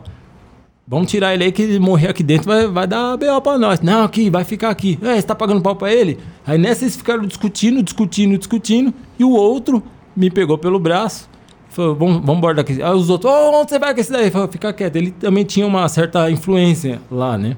[0.86, 3.40] vamos tirar ele aí que ele morrer aqui dentro vai, vai dar B.O.
[3.40, 3.80] pra nós.
[3.80, 4.98] Não, aqui, vai ficar aqui.
[5.02, 6.18] É, você tá pagando pau pra ele?
[6.46, 9.82] Aí nessa eles ficaram discutindo, discutindo, discutindo, e o outro
[10.16, 11.28] me pegou pelo braço,
[11.68, 12.80] falou, vamos, vamos embora daqui.
[12.82, 14.30] Aí os outros, ô, onde você vai com esse daí?
[14.30, 14.96] Falou, fica quieto.
[14.96, 17.56] Ele também tinha uma certa influência lá, né?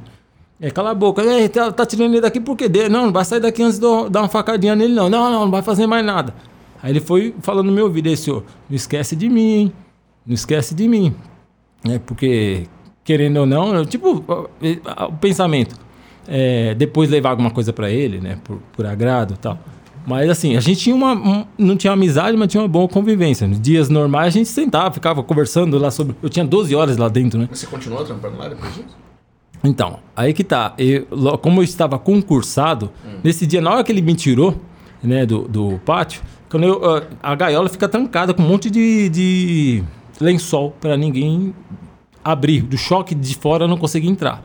[0.61, 1.23] É, cala a boca.
[1.23, 2.69] É, tá, tá tirando ele daqui por quê?
[2.91, 5.09] Não, não vai sair daqui antes de dar uma facadinha nele, não.
[5.09, 6.35] Não, não, não vai fazer mais nada.
[6.83, 9.73] Aí ele foi falando no meu ouvido, esse, senhor, não esquece de mim, hein?
[10.27, 11.15] Não esquece de mim.
[11.89, 12.67] É, porque
[13.09, 15.74] querendo ou não, tipo, o pensamento,
[16.28, 19.59] é, depois levar alguma coisa para ele, né, por, por agrado e tal.
[20.06, 21.14] Mas assim, a gente tinha uma.
[21.14, 23.47] um- não tinha amizade, mas tinha uma boa convivência.
[23.48, 26.14] Nos dias normais a gente sentava, ficava conversando lá sobre.
[26.22, 27.47] Eu tinha 12 horas lá dentro, né?
[27.51, 28.97] Mas você continuou trampando lá depois disso?
[29.64, 30.74] Então, aí que tá.
[30.78, 31.06] Eu,
[31.39, 32.90] como eu estava concursado,
[33.24, 34.55] nesse dia, na hora que ele me tirou
[35.02, 36.80] né, do, do pátio, quando eu,
[37.22, 39.82] a gaiola fica trancada com um monte de, de
[40.20, 41.55] lençol para ninguém
[42.24, 42.62] abrir.
[42.62, 44.43] Do choque de fora não conseguia entrar.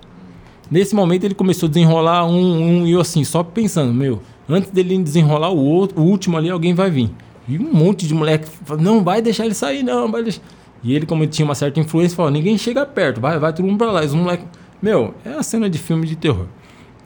[0.71, 4.71] Nesse momento ele começou a desenrolar um, um e eu assim, só pensando, meu, antes
[4.71, 7.11] dele desenrolar o outro, o último ali, alguém vai vir.
[7.47, 8.47] E um monte de moleque
[8.79, 10.41] não vai deixar ele sair, não, vai deixar.
[10.83, 13.65] E ele, como ele tinha uma certa influência, falou, ninguém chega perto, vai, vai todo
[13.65, 14.03] mundo pra lá.
[14.03, 14.45] E os moleques,
[14.81, 16.47] meu, é a cena de filme de terror.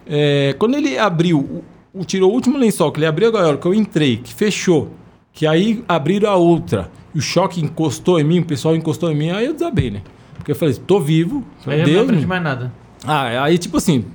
[0.06, 1.64] É, quando ele abriu,
[1.94, 4.91] o- tirou o último lençol, que ele abriu a gaiola, que eu entrei, que fechou,
[5.34, 9.15] que aí abriram a outra, e o choque encostou em mim, o pessoal encostou em
[9.15, 10.02] mim, aí eu desabei, né?
[10.48, 12.72] Porque eu falei, tô vivo, eu não Deus me- de mais nada.
[13.06, 14.06] ah, aí tipo assim,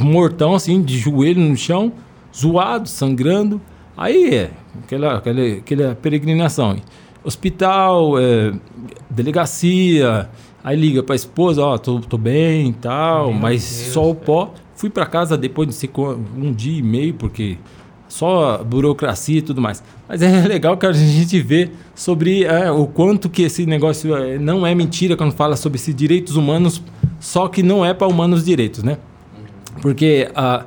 [0.00, 1.92] mortão assim, de joelho no chão,
[2.36, 3.60] zoado, sangrando.
[3.96, 4.50] Aí é,
[4.82, 6.76] aquela, aquela, aquela peregrinação.
[7.22, 8.52] Hospital, é,
[9.08, 10.28] delegacia,
[10.64, 14.14] aí liga pra esposa, ó, tô, tô bem e tal, Meu mas Deus, só o
[14.14, 14.26] cara.
[14.26, 14.54] pó.
[14.74, 15.90] Fui pra casa depois de
[16.36, 17.58] um dia e meio, porque
[18.08, 19.84] só burocracia e tudo mais.
[20.14, 24.38] Mas é legal que a gente vê sobre é, o quanto que esse negócio é,
[24.38, 26.80] não é mentira quando fala sobre esses direitos humanos,
[27.18, 28.96] só que não é para humanos direitos, né?
[29.82, 30.64] Porque ah,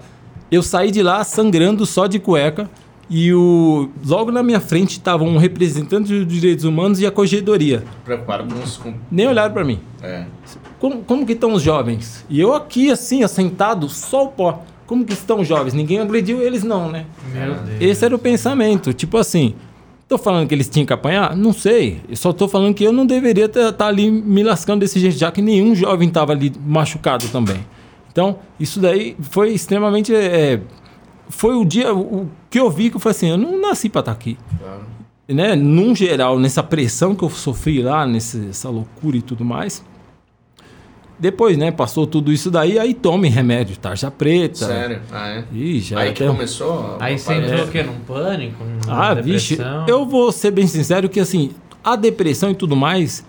[0.51, 2.69] eu saí de lá sangrando só de cueca
[3.09, 7.85] e o, logo na minha frente estava um representante dos direitos humanos e a corregedoria.
[8.53, 8.75] Com os.
[8.75, 8.93] Com...
[9.09, 9.79] Nem olharam para mim.
[10.03, 10.25] É.
[10.77, 12.25] Como, como que estão os jovens?
[12.29, 14.61] E eu aqui, assim, assentado, só o pó.
[14.87, 15.73] Como que estão jovens?
[15.73, 17.05] Ninguém agrediu eles, não, né?
[17.33, 17.81] Meu Deus.
[17.81, 18.93] Esse era o pensamento.
[18.93, 19.53] Tipo assim,
[20.07, 21.35] tô falando que eles tinham que apanhar?
[21.35, 22.01] Não sei.
[22.09, 25.29] Eu só tô falando que eu não deveria estar ali me lascando desse jeito, já
[25.29, 27.65] que nenhum jovem tava ali machucado também.
[28.09, 30.15] Então, isso daí foi extremamente.
[30.15, 30.61] é,
[31.29, 33.99] foi o dia o, que eu vi que eu falei assim: eu não nasci para
[33.99, 34.37] estar aqui.
[34.57, 34.85] Claro.
[35.27, 35.55] Né?
[35.55, 39.83] Num geral, nessa pressão que eu sofri lá, nessa loucura e tudo mais.
[41.19, 44.65] Depois, né, passou tudo isso daí, aí tome remédio, tarja preta.
[44.67, 45.01] Sério?
[45.11, 45.43] Ah, é?
[45.51, 46.95] Ih, já Aí que até- começou.
[46.99, 47.81] Aí você entrou o quê?
[47.81, 48.63] Num pânico?
[48.63, 49.85] Numa Ah, vixe, depressão?
[49.87, 51.51] eu vou ser bem sincero que assim,
[51.83, 53.25] a depressão e tudo mais,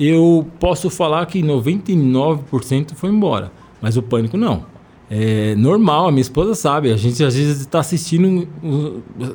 [0.00, 3.52] eu posso falar que 99% foi embora,
[3.82, 4.64] mas o pânico não.
[5.10, 8.48] É normal, a minha esposa sabe, a gente às vezes está assistindo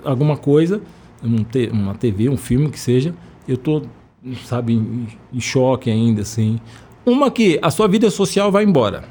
[0.04, 0.82] alguma coisa,
[1.24, 3.14] um uma TV, um filme que seja,
[3.48, 3.84] eu tô,
[4.44, 6.60] sabe, em choque ainda, assim.
[7.06, 9.04] Uma que a sua vida social vai embora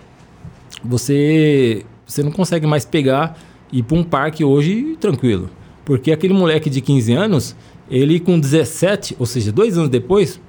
[0.84, 3.38] você você não consegue mais pegar
[3.72, 5.48] e ir para um parque hoje tranquilo.
[5.84, 7.56] Porque aquele moleque de 15 anos,
[7.88, 10.40] ele com 17, ou seja, dois anos depois,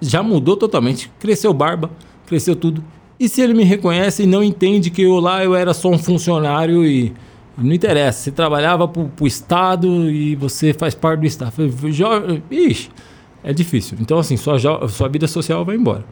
[0.00, 1.10] já mudou totalmente.
[1.20, 1.90] Cresceu barba,
[2.26, 2.82] cresceu tudo.
[3.18, 5.98] E se ele me reconhece e não entende que eu lá eu era só um
[5.98, 7.12] funcionário e
[7.56, 11.52] não interessa, você trabalhava para o Estado e você faz parte do Estado.
[11.92, 12.90] Jo- Ixi,
[13.44, 13.96] é difícil.
[14.00, 14.58] Então, assim, sua,
[14.88, 16.04] sua vida social vai embora.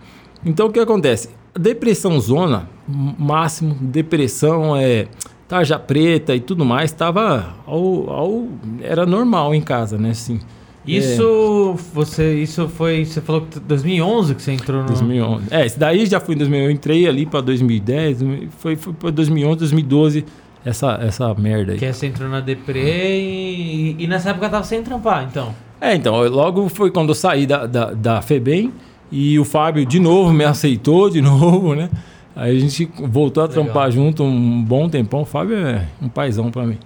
[0.45, 1.29] Então, o que acontece?
[1.59, 5.07] Depressão zona, máximo, depressão, é,
[5.47, 8.45] tarja preta e tudo mais, estava ao, ao-
[8.81, 10.11] era normal em casa, né?
[10.11, 10.41] Assim,
[10.87, 14.89] Isso, você, isso foi, você falou que 2011 que você entrou no...
[14.89, 15.45] 2011.
[15.51, 16.67] É, daí já fui em 2011.
[16.67, 18.19] Eu entrei ali para 2010,
[18.59, 20.25] foi, foi para 2011, 2012,
[20.65, 21.79] essa, essa merda aí.
[21.79, 25.55] Que é, você entrou na Depre e, e nessa época tava sem trampar, então.
[25.81, 28.73] É, então, logo foi quando eu saí da, da, da FEBEM
[29.13, 31.91] e o Fábio de novo me aceitou, de novo, né?
[32.35, 33.65] Aí a gente voltou a Legal.
[33.65, 35.21] trampar junto um bom tempão.
[35.21, 36.79] O Fábio é um paizão pra mim.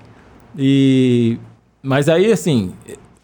[0.59, 1.39] E,
[1.81, 2.73] mas aí, assim,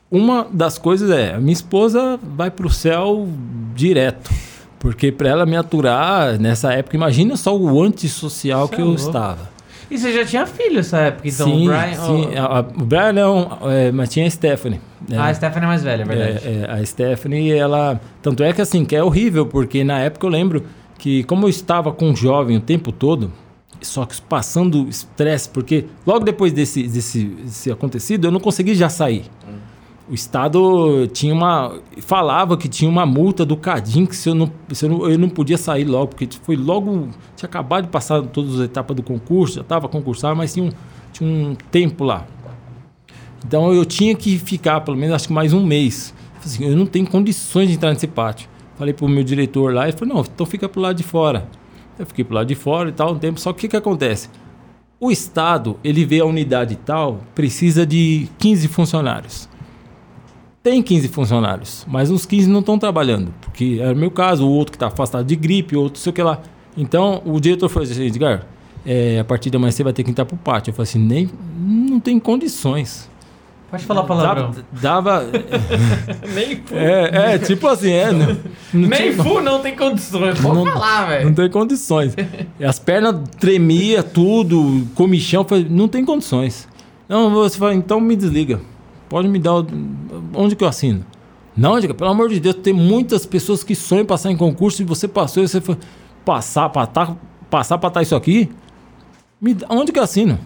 [0.08, 3.28] uma das coisas é, a minha esposa vai pro céu
[3.74, 4.30] direto.
[4.78, 8.94] Porque pra ela me aturar nessa época, imagina só o antissocial Cê que é eu
[8.94, 9.51] estava.
[9.92, 11.94] E você já tinha filho nessa época, então sim, o Brian...
[11.94, 12.28] sim.
[12.34, 14.80] oh, A- a- o Brian não, é, mas tinha a Stephanie.
[15.08, 15.18] né?
[15.18, 16.48] Ah, a Stephanie é mais velha, é verdade.
[16.48, 18.00] É, é, a Stephanie, ela.
[18.22, 20.64] Tanto é que assim, que é horrível, porque na época eu lembro
[20.98, 23.30] que, como eu estava com um jovem o tempo todo,
[23.82, 28.88] só que passando estresse, porque logo depois desse, desse, desse acontecido, eu não consegui já
[28.88, 29.24] sair.
[30.08, 31.74] O Estado tinha uma.
[32.00, 35.18] falava que tinha uma multa do Cadim, que se eu não, se eu não, eu
[35.18, 37.08] não podia sair logo, porque foi logo.
[37.36, 40.70] Tinha acabado de passar todas as etapas do concurso, já estava concursado, mas tinha um,
[41.12, 42.26] tinha um tempo lá.
[43.46, 46.12] Então eu tinha que ficar pelo menos acho que mais um mês.
[46.44, 48.48] Assim, eu não tenho condições de entrar nesse pátio.
[48.76, 51.46] Falei pro meu diretor lá, ele falou, não, então fica pro lado de fora.
[51.98, 53.38] Eu fiquei pro lado de fora e tal, um tempo.
[53.38, 54.28] Só que o que, que acontece?
[54.98, 59.48] O Estado, ele vê a unidade tal, precisa de 15 funcionários.
[60.62, 64.50] Tem 15 funcionários, mas os 15 não estão trabalhando, porque era o meu caso, o
[64.50, 66.40] outro que está afastado de gripe, outro sei o que lá.
[66.76, 68.46] Então, o diretor falou assim, Edgar,
[68.86, 70.70] é, a partir de amanhã você vai ter que entrar pro pátio.
[70.70, 71.28] Eu falei assim, nem,
[71.58, 73.10] não tem condições.
[73.70, 74.50] Pode falar palavrão.
[74.72, 75.24] Dava...
[75.24, 75.26] dava
[76.34, 76.74] Nem fu.
[76.76, 78.12] é, é, tipo assim, é...
[78.12, 78.26] Não,
[78.74, 80.38] não Nem tinha- fu não tem condições.
[80.40, 81.24] Pode Não- falar, velho.
[81.26, 82.14] Não tem condições.
[82.62, 86.68] As pernas tremia tudo, comichão, falei, não tem condições.
[87.08, 88.60] Não, você fala, então me desliga.
[89.12, 89.62] Pode me dar
[90.34, 91.04] onde que eu assino?
[91.54, 94.80] Não, diga, pelo amor de Deus, tem muitas pessoas que sonham em passar em concurso
[94.80, 95.76] e você passou e você foi
[96.24, 97.14] passar para tá,
[97.50, 98.48] passar para tá isso aqui?
[99.38, 100.38] Me onde que eu assino?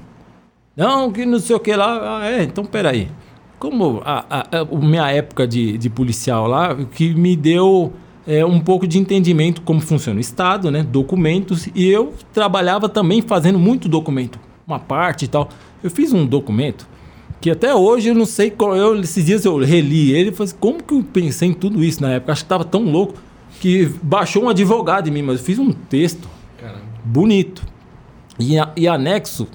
[0.76, 2.18] Não, que não sei o que lá.
[2.18, 3.08] Ah, é, então peraí.
[3.56, 7.92] Como a, a, a- minha época de, de policial lá, que me deu
[8.26, 10.82] é, um pouco de entendimento como funciona o Estado, né?
[10.82, 11.68] Documentos.
[11.72, 14.40] E eu trabalhava também fazendo muito documento.
[14.66, 15.50] Uma parte e tal.
[15.84, 16.95] Eu fiz um documento
[17.46, 18.74] que até hoje eu não sei qual.
[18.76, 21.84] Eu, esses dias eu reli ele e falei assim, como que eu pensei em tudo
[21.84, 22.32] isso na época?
[22.32, 23.14] Acho que estava tão louco
[23.60, 26.28] que baixou um advogado em mim, mas eu fiz um texto
[26.60, 26.80] Caramba.
[27.04, 27.62] bonito.
[28.38, 29.46] E, a- e anexo,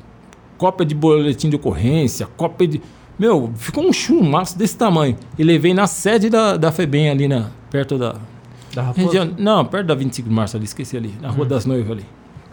[0.58, 2.82] cópia de boletim de ocorrência, cópia de.
[3.20, 5.18] Meu, ficou um chumaço desse tamanho.
[5.38, 8.16] E levei na sede da, da FEBEM ali na, perto da.
[8.74, 9.06] Da Raposa?
[9.06, 12.06] região- não, perto da 25 de março ali, esqueci ali, na Rua das Noivas ali.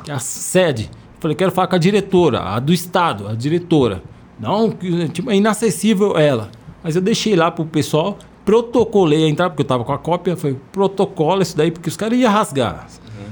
[0.02, 0.90] Que é a sede.
[1.20, 4.02] Falei, quero falar com a diretora, a do Estado, a diretora.
[4.38, 4.70] Não,
[5.12, 6.50] tipo, é inacessível ela.
[6.82, 10.36] Mas eu deixei lá pro pessoal, protocolei a entrada, porque eu tava com a cópia,
[10.36, 12.86] foi protocolo isso daí, porque os caras iam rasgar.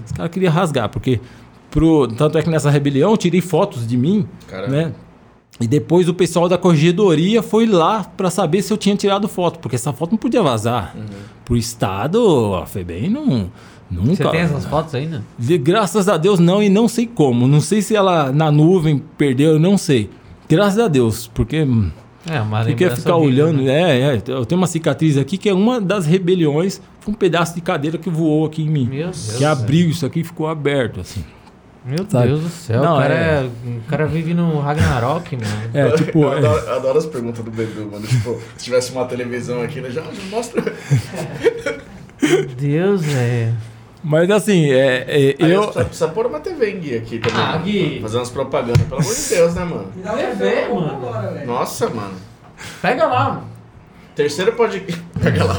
[0.05, 1.21] Os caras queriam rasgar, porque.
[1.71, 4.73] Pro, tanto é que nessa rebelião eu tirei fotos de mim, Caramba.
[4.75, 4.93] né?
[5.61, 9.59] E depois o pessoal da corregedoria foi lá para saber se eu tinha tirado foto,
[9.59, 10.97] porque essa foto não podia vazar.
[11.45, 13.51] Pro Estado, a FEBEM não.
[13.91, 14.17] Nunca.
[14.25, 15.23] Você tem essas fotos ainda?
[15.39, 17.47] De- Graças a Deus não, e não sei como.
[17.47, 20.09] Não sei se ela na nuvem perdeu, eu não sei.
[20.49, 21.57] Graças a Deus, porque
[22.29, 23.63] É, uma lembrança ficar horrível, olhando.
[23.63, 23.99] né?
[23.99, 26.81] É, é, eu tenho uma cicatriz aqui que é uma das rebeliões.
[27.01, 28.87] Foi um pedaço de cadeira que voou aqui em mim.
[28.91, 29.35] Meu Deus.
[29.37, 31.25] que abriu isso aqui e ficou aberto, assim.
[31.85, 32.27] Meu Sabe?
[32.27, 32.83] Deus do céu.
[32.83, 33.49] Não, o, cara é- é...
[33.79, 35.49] o cara vive no Ragnarok, mano.
[35.73, 36.21] É, tipo.
[36.25, 38.05] eu, é, adoro, eu adoro as perguntas do Bedu, mano.
[38.05, 39.91] Tipo, se tivesse uma televisão aqui, né?
[39.91, 40.63] Já, já mostra.
[42.21, 43.55] Meu Deus, velho.
[44.07, 45.05] Mas assim, é,
[45.39, 45.63] é, Aí eu.
[45.63, 47.41] Precisa, precisa pôr uma TV em Gui aqui também.
[47.41, 47.59] Ah.
[47.59, 47.99] Gui.
[48.01, 49.87] Fazer umas propagandas, pelo amor de Deus, né, mano?
[49.97, 50.87] Me dá TV, mano.
[50.91, 51.45] agora.
[51.45, 52.15] Nossa, mano.
[52.81, 53.49] Pega lá, mano.
[54.15, 55.03] Terceiro podcast.
[55.23, 55.55] Pega lá.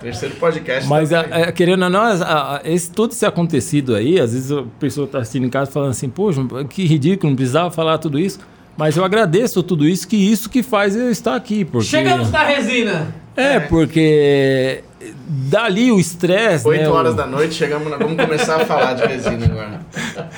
[0.00, 0.88] Terceiro podcast.
[0.88, 4.32] Mas, tá a, a- querendo ou não, a- a- esse, todo esse acontecido aí, às
[4.34, 7.98] vezes a pessoa está assistindo em casa falando assim, poxa, que ridículo, não precisava falar
[7.98, 8.38] tudo isso.
[8.76, 11.64] Mas eu agradeço tudo isso, que isso que faz eu estar aqui.
[11.64, 13.14] Porque, Chegamos na resina.
[13.36, 14.82] É, porque
[15.26, 16.66] dali o estresse.
[16.66, 17.96] 8 né, horas o- da noite, chegamos na...
[17.96, 19.80] vamos começar a falar de resina agora.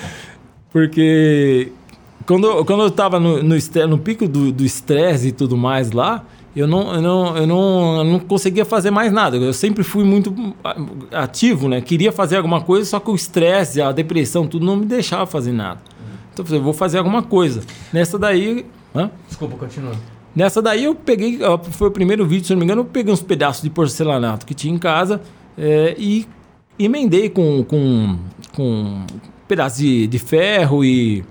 [0.70, 1.73] Porque
[2.27, 3.57] quando, quando eu estava no, no,
[3.89, 7.99] no pico do do estresse e tudo mais lá, eu não, eu, não, eu, não,
[7.99, 9.37] eu não conseguia fazer mais nada.
[9.37, 10.35] Eu sempre fui muito
[11.12, 11.81] ativo, né?
[11.81, 15.53] Queria fazer alguma coisa, só que o estresse, a depressão, tudo não me deixava fazer
[15.53, 15.81] nada.
[16.33, 17.62] Então eu falei, eu vou fazer alguma coisa.
[17.93, 18.66] Nessa daí.
[18.95, 19.11] Hã?
[19.27, 19.93] Desculpa, continua.
[20.39, 21.40] Nessa daí eu peguei,
[21.73, 24.55] foi o primeiro vídeo, se não me engano, eu peguei uns pedaços de porcelanato que
[24.55, 25.20] tinha em casa
[25.59, 26.28] é, e
[26.78, 28.16] emendei com, com,
[28.55, 29.05] com
[29.48, 31.24] pedaços de, de ferro e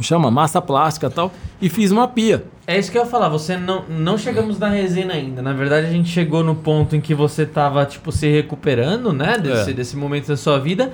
[0.00, 1.30] chama massa plástica e tal
[1.62, 2.44] e fiz uma pia.
[2.66, 5.40] É isso que eu ia falar, você não, não chegamos na resina ainda.
[5.40, 9.38] Na verdade, a gente chegou no ponto em que você tava, tipo, se recuperando, né?
[9.38, 9.72] Desse, É.
[9.72, 10.90] desse momento da sua vida.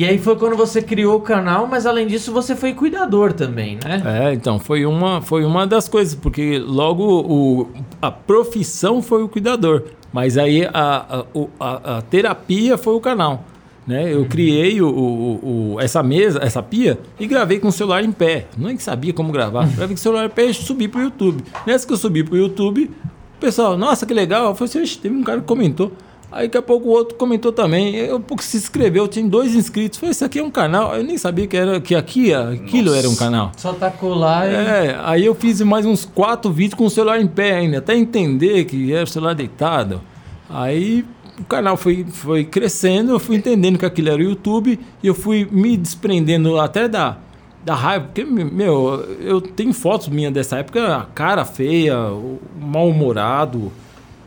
[0.00, 3.78] E aí foi quando você criou o canal, mas além disso, você foi cuidador também,
[3.84, 4.02] né?
[4.28, 7.68] É, então foi uma, foi uma das coisas, porque logo o,
[8.00, 9.82] a profissão foi o cuidador,
[10.12, 10.72] mas aí a,
[11.18, 11.24] a,
[11.60, 13.44] a- a terapia foi o canal.
[13.86, 14.14] Né?
[14.14, 18.12] Eu criei o, o- o- essa mesa, essa pia e gravei com o celular em
[18.12, 18.46] pé.
[18.56, 19.66] Não é que sabia como gravar.
[19.68, 21.42] Gravei com o celular em pé e subi pro YouTube.
[21.66, 22.90] Nessa que eu subi pro YouTube,
[23.36, 24.46] o pessoal, nossa, que legal.
[24.46, 25.92] Eu falei assim, "Ixi, teve um cara que comentou.
[26.32, 27.96] Aí daqui a pouco o outro comentou também.
[27.96, 29.98] Eu pouco se inscreveu, tinha dois inscritos.
[29.98, 30.94] Falei, isso aqui é um canal.
[30.94, 33.50] Eu nem sabia que, era, que aqui, aquilo era um canal.
[33.56, 34.54] Só tacou lá e.
[34.54, 37.96] É, aí eu fiz mais uns quatro vídeos com o celular em pé ainda, até
[37.96, 40.00] entender que era o celular deitado.
[40.48, 41.04] Aí
[41.38, 45.14] o canal foi, foi crescendo, eu fui entendendo que aquilo era o YouTube e eu
[45.14, 47.16] fui me desprendendo até da,
[47.64, 53.72] da raiva, porque, meu, eu tenho fotos minhas dessa época, a cara feia, o- mal-humorado,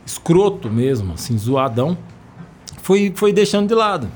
[0.04, 1.96] escroto mesmo, assim, zoadão.
[2.82, 4.08] Foi, foi deixando de lado.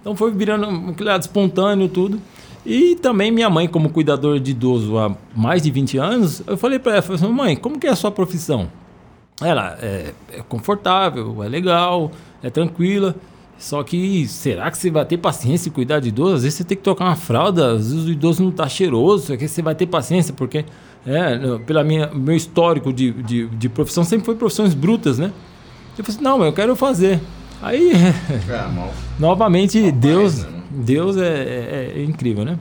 [0.00, 2.20] Então foi virando um criado espontâneo tudo.
[2.64, 6.80] E também minha mãe, como cuidadora de idoso há mais de 20 anos, eu falei
[6.80, 8.68] para ela, falei assim, mãe, como que é a sua profissão?
[9.40, 12.10] Ela é, é confortável, é legal,
[12.42, 13.14] é tranquila.
[13.58, 16.34] Só que será que você vai ter paciência em cuidar de idoso?
[16.34, 19.28] Às vezes você tem que trocar uma fralda, às vezes o idoso não tá cheiroso,
[19.28, 20.64] só que você vai ter paciência, porque
[21.06, 25.32] É, pela minha meu histórico de, de, de profissão sempre foi profissões brutas, né?
[25.96, 27.20] Eu falei assim, não, eu quero fazer.
[27.62, 27.92] Aí,
[28.48, 28.92] É, mal.
[29.18, 30.48] novamente, Deus, né?
[30.70, 32.58] Deus é, é- é incrível, né?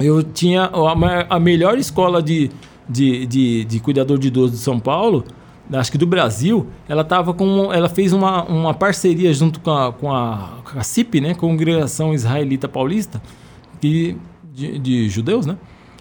[0.00, 2.50] Eu tinha a, a melhor escola de,
[2.88, 5.24] de, de, de cuidador de idoso de São Paulo,
[5.72, 9.92] acho que do Brasil, ela tava com, ela fez uma, uma parceria junto com a,
[9.92, 13.20] com a, com a CIP, né, Congregação Israelita Paulista,
[13.80, 14.16] que,
[14.52, 15.56] de, de judeus, né?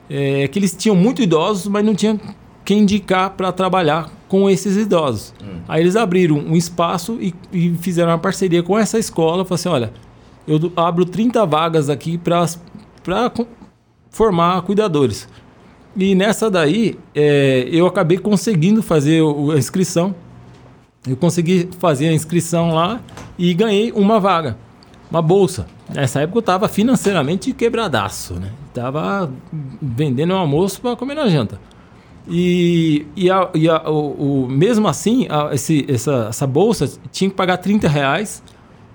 [0.10, 2.20] É, que eles tinham muito idosos, mas não tinham
[2.66, 5.34] quem indicar para trabalhar com esses idosos.
[5.68, 9.46] Aí eles abriram um espaço e, e fizeram uma parceria com essa escola.
[9.46, 9.94] Falaram assim: olha,
[10.48, 12.46] eu abro 30 vagas aqui para
[14.10, 15.28] formar cuidadores.
[15.96, 19.22] E nessa daí, é, eu acabei conseguindo fazer
[19.54, 20.16] a inscrição.
[21.08, 23.02] Eu consegui fazer a inscrição lá
[23.38, 24.58] e ganhei uma vaga,
[25.12, 25.68] uma bolsa.
[25.94, 28.52] Nessa época eu estava financeiramente quebradaço, né?
[28.74, 29.32] Tava
[29.82, 31.60] vendendo um almoço para comer na janta.
[32.28, 37.30] E, e, a- e a- o, o- mesmo assim, a- esse- essa, essa bolsa tinha
[37.30, 38.42] que pagar 30 reais.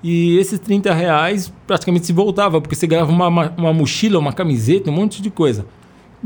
[0.03, 4.33] E esses 30 reais praticamente se voltava, porque você ganhava uma, uma, uma mochila, uma
[4.33, 5.67] camiseta, um monte de coisa.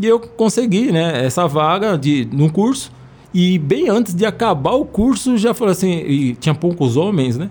[0.01, 2.93] E eu consegui, né, essa vaga de, no curso.
[3.35, 7.51] E bem antes de acabar o curso, já falou assim, e tinha poucos homens, né?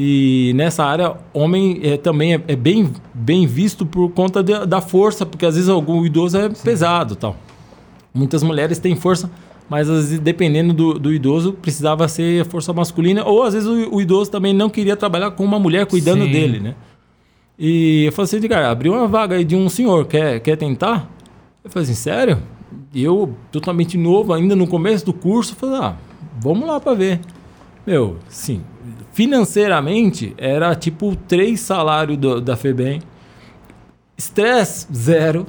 [0.00, 4.80] E nessa área, homem é, também é, é bem, bem visto por conta de- da
[4.80, 7.34] força, porque às vezes algum idoso é pesado tal.
[8.14, 9.28] Muitas mulheres têm força,
[9.68, 13.96] mas às vezes, dependendo do, do idoso, precisava ser força masculina, ou às vezes o,
[13.96, 16.30] o idoso também não queria trabalhar com uma mulher cuidando Sim.
[16.30, 16.76] dele, né?
[17.58, 21.10] E eu falei assim, cara, abriu uma vaga aí de um senhor, quer, quer tentar?
[21.64, 22.38] Eu falei assim, sério?
[22.94, 25.96] Eu, totalmente novo, ainda no começo do curso, falei, ah,
[26.40, 27.18] vamos lá pra ver.
[27.84, 28.60] Meu, sim,
[29.18, 33.02] financeiramente era tipo três salários da FEBEM,
[34.16, 35.44] estresse zero,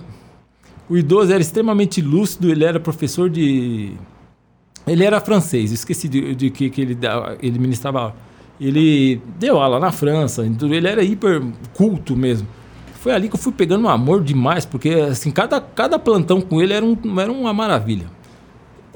[0.89, 3.91] o idoso era extremamente lúcido, ele era professor de.
[4.87, 6.97] Ele era francês, esqueci de, de que, que ele,
[7.43, 8.15] ele ministrava aula.
[8.59, 11.39] Ele deu aula na França, então ele era hiper
[11.75, 12.47] culto mesmo.
[12.95, 16.59] Foi ali que eu fui pegando um amor demais, porque assim, cada, cada plantão com
[16.59, 18.07] ele era, um, era uma maravilha.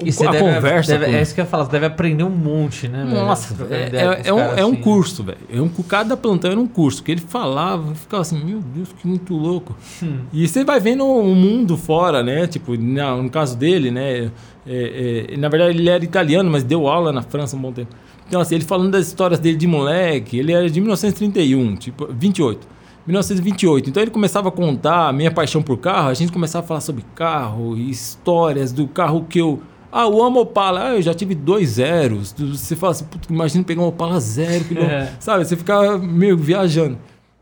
[0.02, 0.92] E você a deve, conversa.
[0.98, 3.04] deve- com- é isso que eu ia falar, você deve aprender um monte, né?
[3.04, 3.14] velho?
[3.14, 4.80] nossa, Trocando é, é- é um, é um assim.
[4.80, 5.38] curso, velho.
[5.52, 7.02] É um, cada plantão era um curso.
[7.02, 9.76] Que ele falava, eu ficava assim, meu Deus, que muito louco.
[10.02, 10.18] Hum.
[10.32, 12.46] E você vai vendo o mundo fora, né?
[12.48, 14.30] Tipo, na- no caso dele, né?
[14.66, 17.94] é, é, na verdade, ele era italiano, mas deu aula na França um bom tempo.
[18.26, 22.66] Então, assim, ele falando das histórias dele de moleque, ele era de 1931, tipo, 28.
[23.06, 23.90] 1928.
[23.90, 26.80] Então ele começava a contar a minha paixão por carro, a gente começava a falar
[26.80, 29.60] sobre carro e histórias do carro que eu.
[29.96, 30.88] Ah, o amo Opala.
[30.88, 32.34] Ah, eu já tive dois zeros.
[32.36, 35.12] Você fala assim, "Puta, imagina pegar um Opala zero, que não-" É.
[35.20, 35.44] sabe?
[35.44, 36.98] Você ficava meio viajando.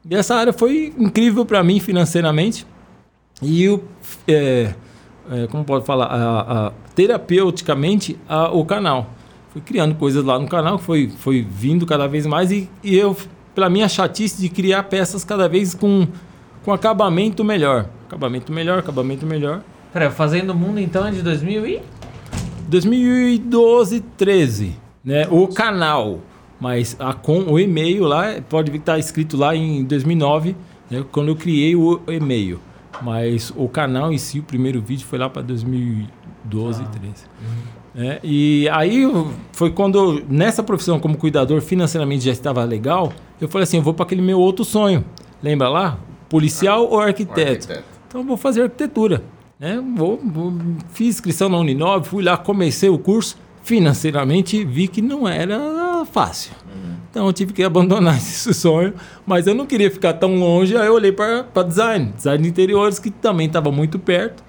[0.08, 2.66] E essa área foi incrível para mim financeiramente.
[3.40, 3.82] E o.
[4.28, 4.74] é,
[5.30, 6.06] é, como pode falar?
[6.06, 9.10] A, a- terapeuticamente, a- o canal.
[9.52, 12.50] Fui criando coisas lá no canal, que foi, foi vindo cada vez mais.
[12.50, 13.16] E, e eu,
[13.54, 16.06] pela minha chatice de criar peças cada vez com,
[16.64, 17.86] com acabamento melhor.
[18.06, 19.62] Acabamento melhor, acabamento melhor.
[19.92, 21.80] Peraí, Fazendo o Mundo então é de 2000 e...
[22.72, 24.72] 2012, 13,
[25.04, 25.26] né?
[25.30, 26.20] O canal,
[26.60, 30.56] mas a com o e-mail lá pode ver que tá escrito lá em 2009,
[30.90, 31.04] né?
[31.12, 32.58] Quando eu criei o e-mail.
[33.02, 37.12] Mas o canal em si, o primeiro vídeo foi lá para 2012, 13.
[37.94, 38.18] né?
[38.22, 39.02] E aí
[39.52, 43.92] foi quando nessa profissão como cuidador financeiramente já estava legal, eu falei assim, eu vou
[43.94, 45.04] para aquele meu outro sonho.
[45.42, 45.98] Lembra lá?
[46.28, 47.50] Policial ou O arquiteto?
[47.50, 47.84] arquiteto.
[48.08, 49.22] Então eu vou fazer arquitetura.
[49.62, 49.80] Né?
[49.96, 50.52] Vou, vou-
[50.92, 53.36] fiz inscrição na Uninove, fui lá, comecei o curso.
[53.62, 56.50] Financeiramente vi que não era fácil.
[57.08, 58.92] Então eu tive que abandonar esse sonho,
[59.24, 62.98] mas eu não queria ficar tão longe, aí eu olhei para design, design de interiores,
[62.98, 64.42] que também estava muito perto.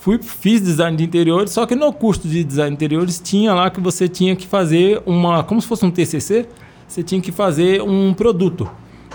[0.00, 3.70] Fui, fiz design de interiores, só que no curso de design de interiores tinha lá
[3.70, 6.48] que você tinha que fazer uma, como se fosse um TCC,
[6.86, 8.68] você tinha que fazer um produto.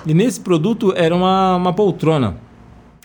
[0.05, 2.37] E nesse produto era uma, uma poltrona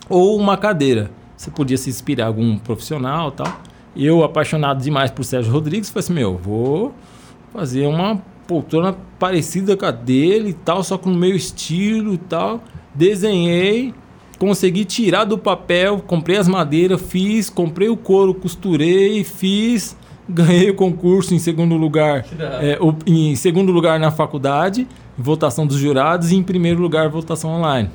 [0.07, 1.11] ou uma cadeira.
[1.39, 3.47] Você podia se inspirar em algum profissional tal.
[3.95, 6.93] Eu, apaixonado demais por Sérgio Rodrigues, falei assim, meu, vou
[7.53, 12.17] fazer uma poltrona parecida com a dele e tal, só com o meu estilo e
[12.17, 12.61] tal.
[12.93, 13.93] Desenhei,
[14.37, 19.95] consegui tirar do papel, comprei as madeiras, fiz, comprei o couro, costurei, fiz,
[20.27, 22.25] ganhei o concurso em segundo lugar,
[22.61, 24.85] é, em segundo lugar na faculdade,
[25.17, 27.89] votação dos jurados e em primeiro lugar votação online.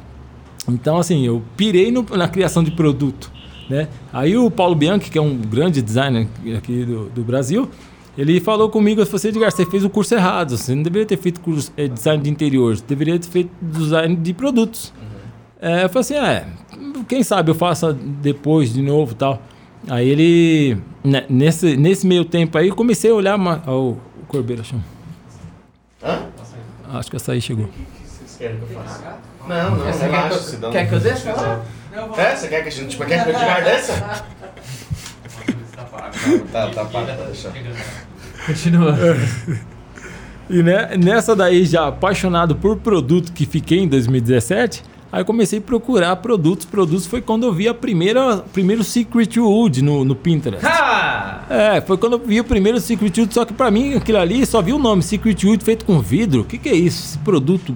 [0.68, 3.30] Então, assim, eu pirei no- na criação de produto.
[3.68, 3.88] Né?
[4.12, 7.68] Aí o Paulo Bianchi, que é um grande designer aqui do, do Brasil,
[8.16, 11.06] ele falou comigo, ele falou assim, Edgar, você fez o curso errado, você não deveria
[11.06, 14.92] ter feito curso, eh, design de interiores, você deveria ter feito design de produtos.
[15.60, 16.46] É, eu falei assim, é,
[17.08, 19.42] quem sabe eu faça depois de novo e tal.
[19.88, 23.36] Aí ele, né, nesse, nesse meio tempo aí, eu comecei a olhar.
[23.38, 24.78] ma- Ó, o Corbeiro achou.
[26.02, 26.26] Hã?
[26.92, 27.64] Acho que essa aí chegou.
[27.64, 29.18] O que vocês querem que eu faça?
[29.48, 31.62] Não, não, Essa quer que eu- quer que eu desça?
[32.16, 34.24] É, você quer que a gente tipo, quer que eu diga dessa?
[36.52, 37.52] Tá, tá, para, deixa.
[38.46, 38.96] Continua.
[40.48, 45.58] E né, nessa daí, já apaixonado por produto que fiquei em 2017, aí eu comecei
[45.58, 46.64] a procurar produtos.
[46.64, 50.64] Produtos foi quando eu vi a primeira primeiro Secret Wood no, no Pinterest.
[50.64, 51.42] Ah!
[51.50, 54.46] É, foi quando eu vi o primeiro Secret Wood, só que pra mim aquilo ali
[54.46, 56.42] só vi o nome Secret Wood feito com vidro.
[56.42, 57.04] O que, que é isso?
[57.04, 57.74] Esse produto,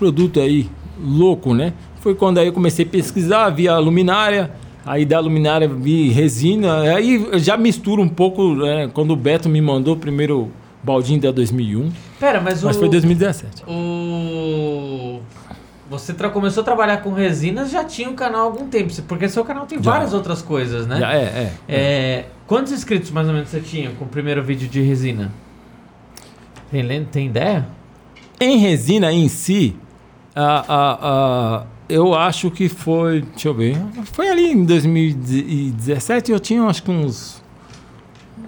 [0.00, 0.66] produto aí,
[0.98, 1.74] louco, né?
[2.00, 4.50] Foi quando aí eu comecei a pesquisar, vi a luminária,
[4.84, 9.46] aí da luminária vi resina, aí eu já misturo um pouco, né, quando o Beto
[9.46, 10.50] me mandou o primeiro
[10.82, 12.78] baldinho da 2001, Pera, mas, mas o.
[12.78, 13.64] foi 2017.
[13.68, 15.20] O.
[15.90, 19.44] Você começou a trabalhar com resinas, já tinha um canal há algum tempo, porque seu
[19.44, 19.90] canal tem Já.
[19.90, 21.00] várias outras coisas, né?
[21.00, 21.52] Já é, é.
[21.68, 25.32] É, quantos inscritos mais ou menos você tinha com o primeiro vídeo de resina?
[26.70, 27.66] Tem, tem ideia?
[28.38, 29.76] Em resina em si,
[30.34, 33.22] a, a, a- eu acho que foi.
[33.22, 33.76] Deixa eu ver.
[34.12, 37.42] Foi ali em 2017, eu tinha acho que uns.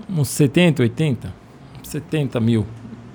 [0.09, 1.35] Uns 70, 80.
[1.83, 2.67] 70 mil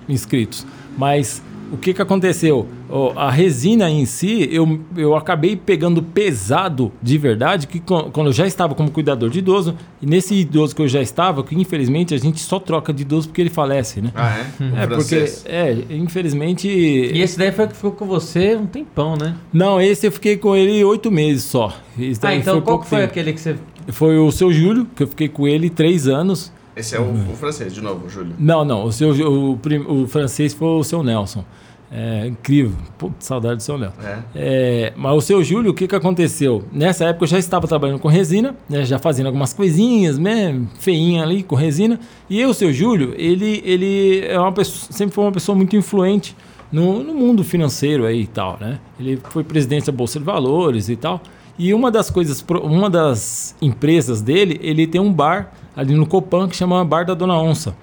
[0.09, 0.65] inscritos.
[0.97, 1.41] Mas
[1.71, 2.67] o que, que aconteceu?
[3.15, 8.47] A resina em si, eu, eu acabei pegando pesado de verdade, que quando eu já
[8.47, 12.17] estava como cuidador de idoso, e nesse idoso que eu já estava, que infelizmente a
[12.17, 14.11] gente só troca de idoso porque ele falece, né?
[14.15, 14.63] Ah, é?
[14.63, 16.67] O É, porque, é, infelizmente.
[16.67, 19.35] E esse daí foi que ficou com você um tempão, né?
[19.51, 21.73] Não, esse eu fiquei com ele oito meses só.
[21.99, 23.11] Esse Ah, então qual foi tempo.
[23.11, 23.55] aquele que você.
[23.89, 26.51] Foi o seu Júlio, que eu fiquei com ele três anos.
[26.77, 28.33] Esse é o, o francês, de novo, Júlio.
[28.37, 29.59] Não, não, o, seu, o,
[30.03, 31.43] o francês foi o seu Nelson.
[31.91, 32.75] É incrível.
[32.97, 34.01] Pô, saudade do seu Nelson.
[34.03, 34.19] É.
[34.35, 36.63] É, mas o seu Júlio, o que, que aconteceu?
[36.71, 41.23] Nessa época eu já estava trabalhando com resina, né, já fazendo algumas coisinhas, né, feinha
[41.23, 41.99] ali com resina.
[42.29, 45.75] E eu, o seu Júlio, ele, ele é uma pessoa, sempre foi uma pessoa muito
[45.75, 46.35] influente
[46.71, 48.79] no, no mundo financeiro aí e tal, né?
[48.99, 51.21] Ele foi presidente da Bolsa de Valores e tal.
[51.57, 56.49] E uma das coisas, uma das empresas dele, ele tem um bar ali no Copan
[56.49, 57.77] que chama Bar da Dona Onça.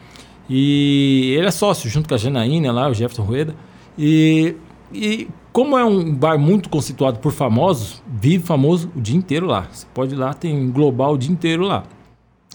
[0.51, 3.55] E ele é sócio junto com a Janaína lá, o Jefferson Rueda.
[3.97, 4.57] E,
[4.93, 9.69] e como é um bar muito constituído por famosos, vive famoso o dia inteiro lá.
[9.71, 11.85] Você pode ir lá, tem global o dia inteiro lá.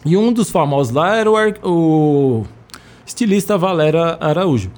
[0.05, 2.45] E um dos famosos lá era o, o
[3.05, 4.69] estilista Valério Araújo.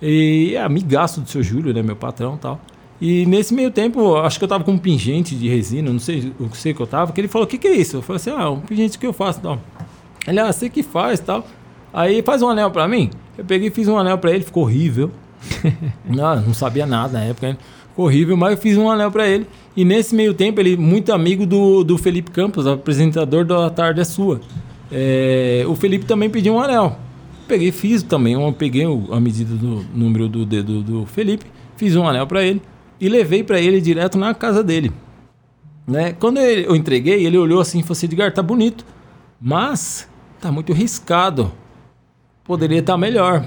[0.00, 2.60] E é amigaço do seu Júlio, né, meu patrão e tal.
[3.00, 6.32] E nesse meio tempo, acho que eu tava com um pingente de resina, não sei
[6.38, 7.96] o que eu tava, que ele falou, o que, que é isso?
[7.96, 9.58] Eu falei assim, ah, um pingente que eu faço tal.
[10.26, 11.46] Ele, ah, você que faz tal.
[11.92, 13.10] Aí faz um anel pra mim.
[13.36, 15.10] Eu peguei e fiz um anel pra ele, ficou horrível.
[16.04, 17.56] não, não sabia nada na época, né?
[17.92, 19.46] ficou horrível, mas eu fiz um anel pra ele.
[19.76, 24.04] E nesse meio tempo, ele muito amigo do, do Felipe Campos, apresentador da Tarde é
[24.04, 24.40] Sua.
[24.90, 26.98] É, o Felipe também pediu um anel.
[27.46, 31.44] Peguei e fiz também, eu peguei a medida do número do dedo do Felipe,
[31.76, 32.62] fiz um anel pra ele
[33.00, 34.92] e levei pra ele direto na casa dele.
[35.86, 36.12] Né?
[36.12, 38.86] Quando eu entreguei, ele olhou assim e falou assim: Edgar, tá bonito,
[39.40, 40.08] mas
[40.42, 41.50] tá muito riscado.
[42.44, 43.44] Poderia estar melhor.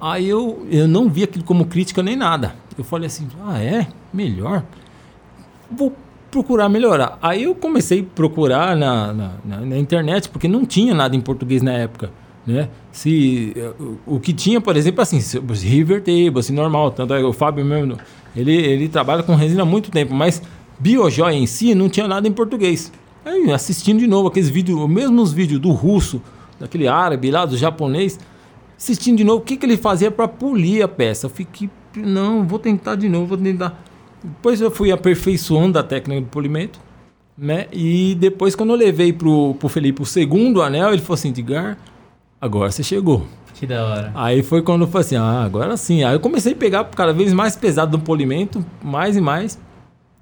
[0.00, 2.54] Aí eu, eu não vi aquilo como crítica nem nada.
[2.76, 3.86] Eu falei assim: ah, é?
[4.12, 4.64] Melhor?
[5.70, 5.92] Vou
[6.30, 7.18] procurar melhorar.
[7.22, 11.20] Aí eu comecei a procurar na, na, na- na internet, porque não tinha nada em
[11.20, 12.10] português na época.
[12.46, 12.68] Né?
[12.90, 13.54] Se,
[14.06, 15.18] o, que tinha, por exemplo, assim,
[15.52, 16.90] River Table, assim, normal.
[16.90, 17.96] Tanto é o Fábio mesmo,
[18.34, 20.42] ele, ele trabalha com resina há muito tempo, mas
[20.80, 22.92] Biojoy em si não tinha nada em português.
[23.24, 26.20] Aí assistindo de novo aqueles vídeos, os mesmos vídeos do russo,
[26.58, 28.18] daquele árabe lá, do japonês,
[28.76, 31.26] assistindo de novo o que, que ele fazia para polir a peça.
[31.26, 33.82] Eu fiquei, não, vou tentar de novo, vou tentar.
[34.22, 36.80] Depois eu fui aperfeiçoando a técnica do polimento,
[37.36, 37.66] né?
[37.72, 41.76] E depois, quando eu levei pro, pro Felipe o segundo anel, ele falou assim: Edgar,
[42.40, 43.26] agora você chegou.
[43.54, 44.12] Que da hora.
[44.14, 46.04] Aí foi quando eu falei assim: ah, agora sim.
[46.04, 49.58] Aí eu comecei a pegar cada vez mais pesado no polimento, mais e mais.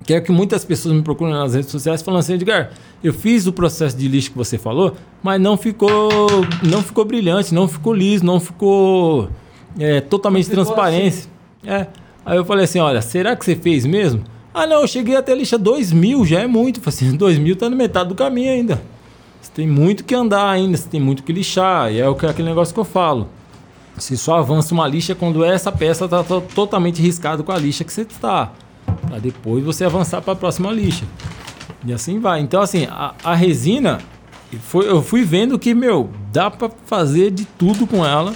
[0.05, 2.71] Que é o que muitas pessoas me procuram nas redes sociais falando assim, Edgar,
[3.05, 6.09] eu fiz o processo de lixo que você falou, mas não ficou,
[6.63, 9.29] não ficou brilhante, não ficou liso, não ficou
[9.79, 11.29] é, totalmente Ficou transparente.
[11.65, 11.87] É.
[12.25, 14.23] Aí eu falei assim, olha, será que você fez mesmo?
[14.55, 16.81] Ah não, eu cheguei até a lixa 2 mil, já é muito.
[16.81, 18.83] Eu falei assim, 2 mil tá na metade do caminho ainda.
[19.41, 21.93] Você tem muito que andar ainda, você tem muito que lixar.
[21.93, 23.29] E é o que- aquele negócio que eu falo.
[23.97, 26.23] Você só avança uma lixa quando essa peça está
[26.55, 28.53] totalmente riscada com a lixa que você está.
[29.11, 31.05] Para depois você avançar para a próxima lixa.
[31.85, 32.41] E assim vai.
[32.41, 33.99] Então, assim, a, a resina,
[34.61, 38.33] foi, eu fui vendo que, meu, dá para fazer de tudo com ela.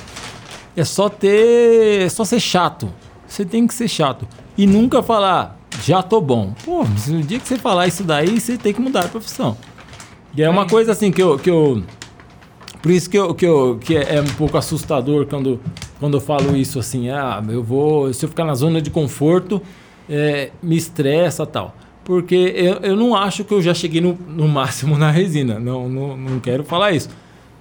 [0.76, 2.06] É só ter.
[2.06, 2.92] É só ser chato.
[3.24, 4.26] Você tem que ser chato.
[4.58, 6.52] E nunca falar, já tô bom.
[6.64, 9.56] Pô, mas no dia que você falar isso daí, você tem que mudar a profissão.
[10.36, 11.38] E é uma coisa assim que eu.
[11.38, 11.84] Que eu
[12.82, 15.58] por isso que, eu, que, eu, que é, é um pouco assustador quando,
[15.98, 18.12] quando eu falo isso assim, ah, eu vou.
[18.12, 19.62] Se eu ficar na zona de conforto,
[20.08, 21.74] é, me estressa tal.
[22.04, 25.58] Porque eu, eu não acho que eu já cheguei no, no máximo na resina.
[25.58, 27.08] Não, não, não quero falar isso.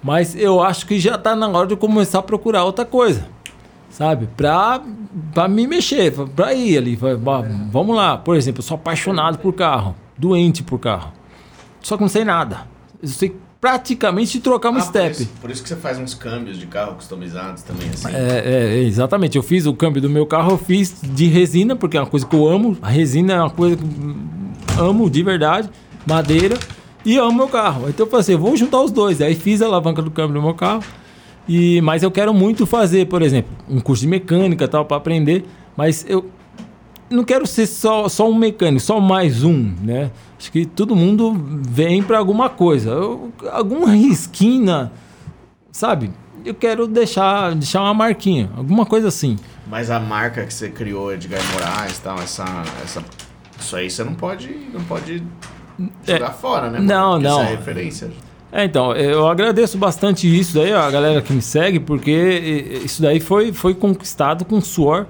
[0.02, 3.26] Mas eu acho que já está na hora de começar a procurar outra coisa.
[3.88, 4.28] Sabe?
[4.36, 4.82] Pra,
[5.32, 6.96] pra me mexer, pra ir ali.
[6.96, 7.14] Pra,
[7.70, 8.18] vamos lá.
[8.18, 9.94] Por exemplo, eu sou apaixonado por carro.
[10.18, 11.12] Doente por carro.
[11.80, 12.66] Só que não sei nada.
[13.00, 13.34] Eu sei
[13.64, 15.14] praticamente trocar uma Ah, step.
[15.14, 18.08] Por isso, por isso que você faz uns câmbios de carro customizados também, assim.
[18.14, 19.38] É, é, exatamente.
[19.38, 22.26] Eu fiz o câmbio do meu carro, eu fiz de resina, porque é uma coisa
[22.26, 22.76] que eu amo.
[22.82, 24.16] A resina é uma coisa que hum,
[24.78, 25.70] amo de verdade.
[26.06, 26.58] Madeira.
[27.06, 27.88] E amo meu carro.
[27.88, 29.22] Então eu falei assim, vamos juntar os dois.
[29.22, 30.82] Aí fiz a alavanca do câmbio do meu carro.
[31.48, 35.46] E, mas eu quero muito fazer, por exemplo, um curso de mecânica tal, para aprender.
[35.74, 36.28] Mas eu
[37.08, 40.10] não quero ser só, só um mecânico, só mais um, né?
[40.44, 41.32] Acho que todo mundo
[41.66, 42.90] vem para alguma coisa.
[42.90, 44.92] Eu, alguma risquinha,
[45.72, 46.10] sabe?
[46.44, 49.38] Eu quero deixar, deixar uma marquinha, alguma coisa assim.
[49.66, 52.44] Mas a marca que você criou, Edgar Moraes e tal, essa,
[52.84, 53.02] essa,
[53.58, 55.22] isso aí você não pode, não pode
[56.06, 56.78] jogar fora, né?
[56.78, 57.42] Não, Porque não.
[57.42, 58.10] Isso é referência.
[58.52, 62.12] É, então, eu agradeço bastante isso daí, ó, a galera que me segue, porque
[62.84, 65.06] isso daí foi, foi conquistado com suor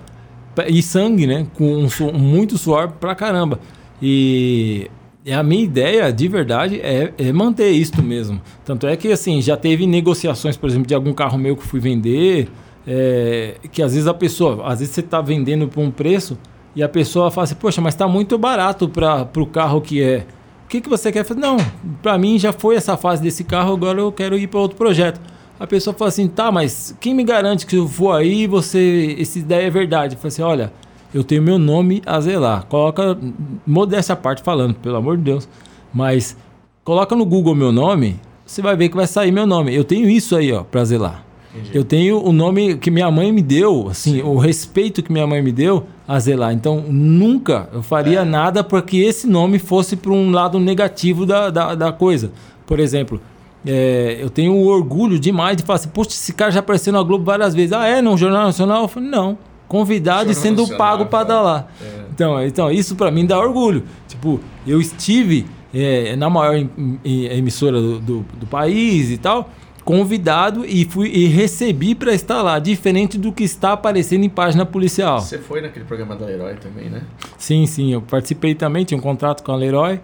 [0.69, 1.49] e sangue, né?
[1.55, 3.59] Com um su- muito suor pra caramba.
[4.01, 4.89] E
[5.33, 8.43] a minha ideia, de verdade, é, é manter isto mesmo.
[8.65, 11.81] Tanto é que, assim, já teve negociações, por exemplo, de algum carro meu que fui
[11.81, 12.49] vender,
[12.87, 16.37] é, que às vezes a pessoa, às vezes você está vendendo por um preço
[16.77, 20.27] e a pessoa fala assim, poxa, mas está muito barato para o carro que é.
[20.65, 21.41] O que, que você quer fazer?
[21.41, 21.57] Não,
[22.03, 25.21] para mim já foi essa fase desse carro, agora eu quero ir para outro projeto.
[25.59, 29.39] A pessoa fala assim, tá, mas quem me garante que eu for aí, você, essa
[29.39, 30.17] ideia é verdade?
[30.17, 30.73] Eu falo assim, olha,
[31.15, 32.67] eu tenho meu nome a zelar.
[32.67, 33.17] Coloca,
[33.65, 35.49] modéstia à parte falando, pelo amor de Deus,
[35.93, 36.37] mas
[36.83, 39.75] coloca no Google meu nome, você vai ver que vai sair meu nome.
[39.75, 41.25] Eu tenho isso aí, ó, pra zelar.
[41.73, 45.41] Eu tenho o nome que minha mãe me deu, assim, o respeito que minha mãe
[45.41, 46.53] me deu a zelar.
[46.53, 51.51] Então, nunca eu faria nada para que esse nome fosse para um lado negativo da,
[51.51, 52.33] da, da coisa.
[52.67, 53.21] Por exemplo,
[53.65, 57.25] é, eu tenho orgulho demais de falar assim, poxa, esse cara já apareceu na Globo
[57.25, 57.73] várias vezes.
[57.73, 58.03] Ah, é?
[58.03, 58.83] No Jornal Nacional?
[58.83, 59.39] Eu falei, não.
[59.69, 61.67] Convidado e sendo pago para dar lá.
[62.13, 63.83] Então, então, isso para mim dá orgulho.
[64.07, 69.51] Tipo, eu estive é, na maior em- em- emissora do, do, do país e tal,
[69.85, 74.65] convidado e fui e recebi para estar lá, diferente do que está aparecendo em página
[74.65, 75.21] policial.
[75.21, 77.03] Você foi naquele programa da Herói também, né?
[77.37, 79.99] Sim, sim, eu participei também, tinha um contrato com a Leroy.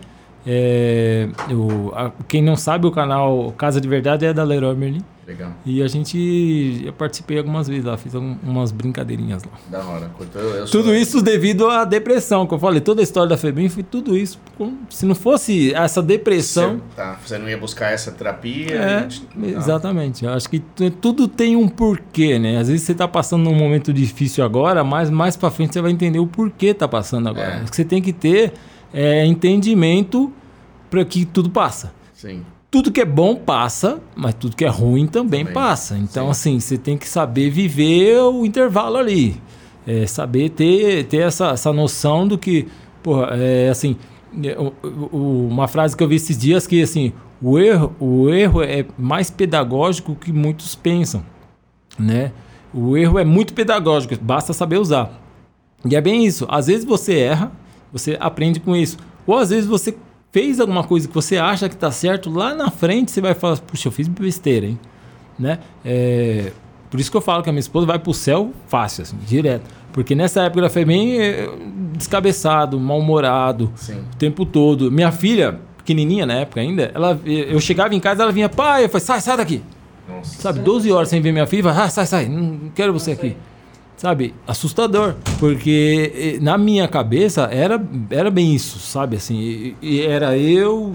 [0.46, 5.02] É, eu- a- quem não sabe, o canal Casa de Verdade é da Leroy Merlin.
[5.30, 5.52] Legal.
[5.64, 6.82] E a gente.
[6.84, 9.52] Eu participei algumas vezes lá, fiz algum- umas brincadeirinhas lá.
[9.70, 10.10] Da hora.
[10.34, 13.36] Eu, eu sou- Tudo isso devido à depressão, que eu falei, toda a história da
[13.36, 14.40] Febem foi tudo isso.
[14.88, 16.78] Se não fosse essa depressão.
[16.78, 18.74] Você, tá, você não ia buscar essa terapia?
[18.74, 19.08] É,
[19.56, 20.24] exatamente.
[20.24, 22.58] Eu acho que tu- tudo tem um porquê, né?
[22.58, 25.92] Às vezes você tá passando num momento difícil agora, mas mais pra frente você vai
[25.92, 27.62] entender o porquê tá passando agora.
[27.62, 27.64] É.
[27.70, 28.52] Você tem que ter
[28.92, 30.32] é, entendimento
[30.90, 31.92] para que tudo passa.
[32.12, 32.42] Sim.
[32.70, 35.54] Tudo que é bom passa, mas tudo que é ruim também, Também.
[35.54, 35.98] passa.
[35.98, 36.30] Então, Sim.
[36.30, 39.40] assim, você tem que saber viver o intervalo ali.
[39.86, 42.68] É, saber ter, ter essa, essa noção do que,
[43.02, 43.96] porra, é assim,
[44.44, 44.56] é,
[45.10, 49.30] uma frase que eu vi esses dias que, assim, o erro, o erro é mais
[49.30, 51.24] pedagógico que muitos pensam,
[51.98, 52.30] né?
[52.72, 55.18] O erro é muito pedagógico, basta saber usar.
[55.84, 56.46] E é bem isso.
[56.48, 57.50] Às vezes você erra,
[57.92, 58.96] você aprende com isso.
[59.26, 59.96] Ou às vezes você
[60.32, 63.58] fez alguma coisa que você acha que está certo, lá na frente você vai falar,
[63.58, 64.78] puxa, eu fiz besteira, hein?
[65.38, 65.58] Né?
[65.84, 66.52] É,
[66.90, 69.64] Por isso que eu falo que a minha esposa vai pro céu fácil, assim, direto.
[69.92, 71.48] Porque nessa época ela foi bem eh,
[71.96, 73.72] descabeçado, mal-humorado,
[74.12, 74.90] o tempo todo.
[74.90, 78.88] Minha filha, pequenininha na época ainda, ela, eu chegava em casa, ela vinha, pai, eu
[78.88, 79.62] falei, sai, sai daqui.
[80.08, 80.40] Nossa.
[80.40, 83.36] Sabe, 12 horas sem ver minha filha, ah, sai, sai, não quero você aqui.
[84.00, 87.78] Sabe, assustador, porque na minha cabeça era,
[88.08, 90.94] era bem isso, sabe, assim, e, e era eu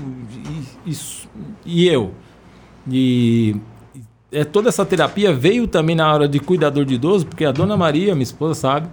[0.83, 1.29] e, isso-
[1.63, 2.15] e eu.
[2.91, 3.55] E
[4.31, 7.77] é, toda essa terapia veio também na hora de cuidador de idoso, porque a dona
[7.77, 8.87] Maria, minha esposa, sabe,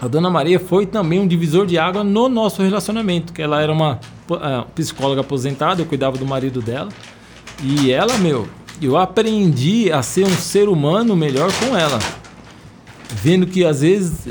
[0.00, 3.72] a dona Maria foi também um divisor de água no nosso relacionamento, que ela era
[3.72, 4.00] uma
[4.42, 6.88] ah, psicóloga aposentada, eu cuidava do marido dela.
[7.62, 8.48] E ela, meu,
[8.82, 12.00] eu aprendi a ser um ser humano melhor com ela.
[13.08, 14.28] Vendo que às vezes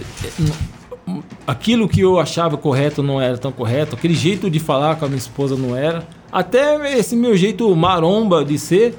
[1.45, 5.07] aquilo que eu achava correto não era tão correto, aquele jeito de falar com a
[5.07, 6.06] minha esposa não era.
[6.31, 8.97] Até esse meu jeito maromba de ser,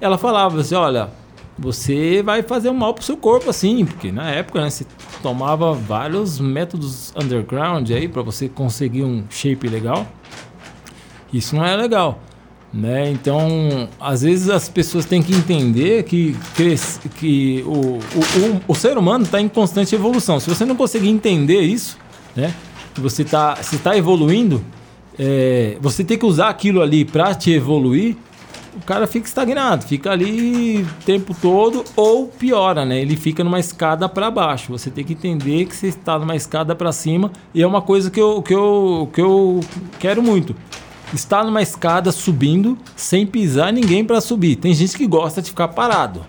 [0.00, 1.10] ela falava assim: olha,
[1.58, 4.86] você vai fazer um mal pro seu corpo assim, porque na época né, você
[5.22, 10.06] tomava vários métodos underground aí para você conseguir um shape legal.
[11.32, 12.20] Isso não é legal.
[12.72, 13.10] Né?
[13.10, 16.36] Então, às vezes as pessoas têm que entender que,
[17.16, 20.38] que o, o, o, o ser humano está em constante evolução.
[20.38, 21.96] Se você não conseguir entender isso,
[22.36, 22.52] né?
[22.94, 24.62] que você está tá evoluindo,
[25.18, 28.16] é, você tem que usar aquilo ali para te evoluir,
[28.76, 33.00] o cara fica estagnado, fica ali o tempo todo ou piora, né?
[33.00, 34.70] Ele fica numa escada para baixo.
[34.70, 38.08] Você tem que entender que você está numa escada para cima e é uma coisa
[38.08, 39.60] que eu, que eu, que eu
[39.98, 40.54] quero muito.
[41.14, 44.56] Estar numa escada subindo sem pisar ninguém para subir.
[44.56, 46.24] Tem gente que gosta de ficar parado.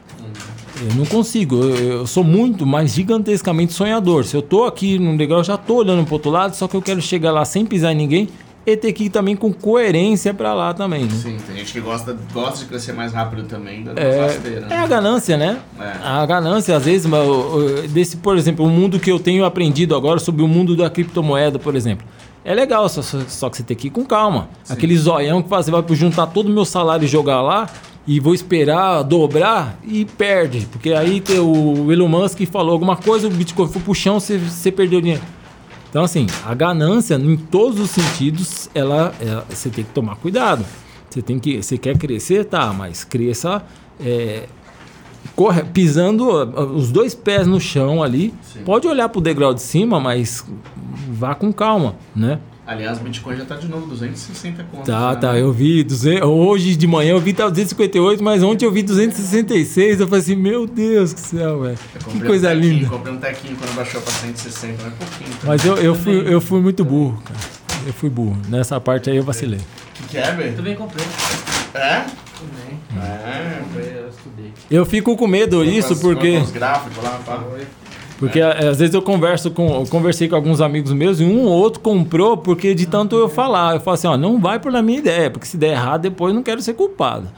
[0.82, 4.24] Eu não consigo, eu, eu sou muito, mas gigantescamente sonhador.
[4.24, 6.76] Se eu tô aqui num degrau, eu já tô olhando pro outro lado, só que
[6.76, 8.30] eu quero chegar lá sem pisar em ninguém
[8.66, 11.12] e ter que ir também com coerência pra lá também, né?
[11.12, 14.78] Sim, tem gente que gosta, gosta de crescer mais rápido também, É, rasteiras, é né?
[14.78, 15.60] a ganância, né?
[15.80, 15.92] É.
[16.02, 17.10] A ganância, às vezes,
[17.92, 21.60] desse, por exemplo, o mundo que eu tenho aprendido agora sobre o mundo da criptomoeda,
[21.60, 22.06] por exemplo.
[22.50, 24.50] É legal, só, só- que você tem que ir com calma.
[24.68, 27.70] Aquele zoião que faz, você vai juntar todo o meu salário e jogar lá
[28.08, 30.68] e vou esperar dobrar e perde.
[30.72, 34.40] Porque aí tem o Elon Musk falou alguma coisa, o Bitcoin foi pro chão, você,
[34.40, 35.22] você perdeu dinheiro.
[35.92, 40.66] Então, assim, a ganância, em todos os sentidos, ela, ela- você tem que tomar cuidado.
[41.08, 43.62] Você tem que, você quer crescer, tá, mas cresça
[44.04, 44.46] é,
[45.36, 46.28] corre, pisando
[46.76, 48.34] os dois pés no chão ali.
[48.42, 48.64] Sim.
[48.64, 50.46] Pode olhar pro degrau de cima, mas
[51.10, 52.40] vá com calma, né?
[52.70, 54.86] Aliás, o Bitcoin já tá de novo 260 contas.
[54.86, 55.16] Tá, né?
[55.16, 58.84] tá, eu vi, 200, hoje de manhã eu vi tá 258, mas ontem eu vi
[58.84, 62.90] 266, eu falei assim, meu Deus do céu, velho, que comprei coisa um tequinho, linda.
[62.90, 65.38] Comprei um tequinho quando baixou pra 160, mas pouquinho.
[65.44, 67.40] Mas eu, eu, fui, eu fui muito burro, cara,
[67.88, 69.60] eu fui burro, nessa parte aí eu vacilei.
[69.60, 70.56] O que, que é, velho?
[70.56, 71.08] Também comprei.
[71.74, 72.06] É?
[72.38, 72.80] Também.
[73.04, 73.62] É.
[74.20, 74.54] estudei.
[74.70, 76.38] Eu fico com medo disso porque...
[76.38, 77.44] Os gráficos lá, pá.
[78.20, 81.46] Porque é, às vezes eu converso com, eu conversei com alguns amigos meus e um
[81.46, 84.72] ou outro comprou porque de tanto eu falar, eu falo assim, ó, não vai por
[84.72, 87.30] na minha ideia, porque se der errado depois eu não quero ser culpado.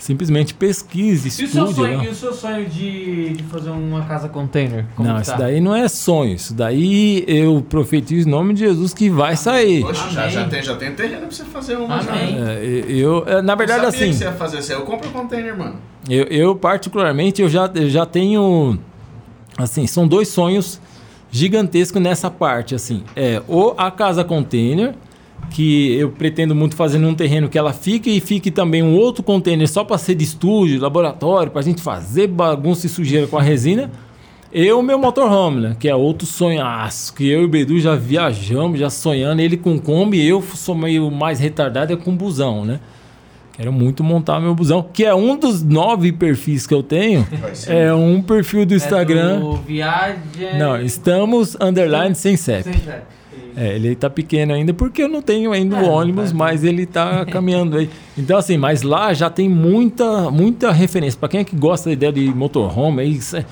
[0.00, 1.74] Simplesmente pesquise, E o seu estude.
[1.74, 2.08] sonho, né?
[2.08, 4.86] o seu sonho de, de fazer uma casa container?
[4.96, 5.36] Como Não, isso tá?
[5.36, 9.82] daí não é sonho, isso daí eu profetizo em nome de Jesus que vai sair.
[9.82, 10.32] Poxa, já, Amém.
[10.32, 11.96] já, tem, já tem terreno pra você fazer uma.
[12.00, 12.34] Amém.
[12.38, 14.78] É, eu, é, na verdade eu sabia assim, que você ia fazer isso aí.
[14.78, 15.74] Eu compro o container, mano.
[16.08, 18.78] Eu, eu, particularmente, eu já, eu já tenho.
[19.58, 20.80] Assim, são dois sonhos
[21.30, 22.74] gigantescos nessa parte.
[22.74, 24.94] Assim, é ou a casa container,
[25.50, 29.22] que eu pretendo muito fazer num terreno que ela fique e fique também um outro
[29.22, 33.36] container só para ser de estúdio, laboratório, para a gente fazer bagunça e sujeira com
[33.36, 33.90] a resina.
[34.52, 35.76] E o meu motorhome, né?
[35.78, 37.14] Que é outro sonhaço.
[37.14, 39.40] Que eu e o Bedu já viajamos, já sonhando.
[39.40, 42.80] Ele com Kombi, eu sou meio mais retardado é com busão, né?
[43.52, 47.26] Quero muito montar meu busão, que é um dos nove perfis que eu tenho.
[47.66, 49.36] É um perfil do Instagram.
[49.36, 50.18] É do viagem...
[50.58, 52.64] Não, estamos underline sem CEP.
[52.64, 53.19] Sem CEP.
[53.56, 56.36] É, ele tá pequeno ainda porque eu não tenho ainda É, o não ônibus, tá.
[56.36, 57.88] mas ele tá caminhando aí.
[58.16, 61.92] Então assim, mas lá já tem muita muita referência para quem é que gosta da
[61.92, 63.36] ideia de motorhome, é isso.
[63.36, 63.44] é-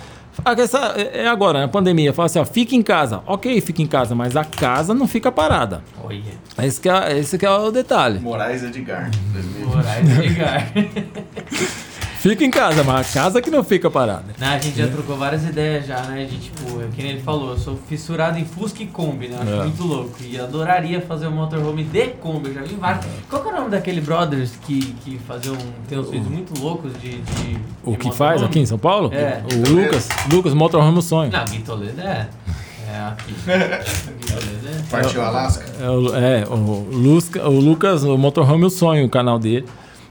[0.44, 3.22] Ah, essa- é agora, na pandemia, fala assim, ó, fica em casa.
[3.26, 5.82] OK, fica em casa, mas a casa não fica parada.
[6.04, 6.22] Olha.
[6.62, 8.20] Esse que é, esse que é o detalhe.
[8.20, 9.10] Moraes Edgar.
[9.32, 9.66] 2020.
[9.66, 10.72] Moraes Edgar.
[12.18, 14.24] Fica em casa, mas a casa que não fica parada.
[14.38, 16.24] Não, a gente já trocou várias ideias já, né?
[16.24, 19.36] De tipo, é que nem ele falou, eu sou fissurado em Fusca e Kombi, né?
[19.38, 19.62] Eu Acho É.
[19.64, 20.10] muito louco.
[20.20, 22.48] E adoraria fazer um motorhome de Kombi.
[22.48, 23.06] Eu já vi vários.
[23.30, 25.56] Qual que é o nome daquele brothers que, que fazia um.
[25.88, 27.18] Tem uns vídeos muito loucos de.
[27.20, 29.12] de O de que faz aqui em São Paulo?
[29.14, 29.40] É.
[29.54, 31.30] O Lucas, Lucas Motorhome Sonho.
[31.30, 32.28] Não, Gui Toledo é.
[32.90, 33.34] É aqui.
[34.28, 34.82] É.
[34.90, 35.64] Partiu Alasca.
[35.80, 39.66] É, o, é, o, Lusca- o Lucas, o Motorhome o Sonho, o canal dele.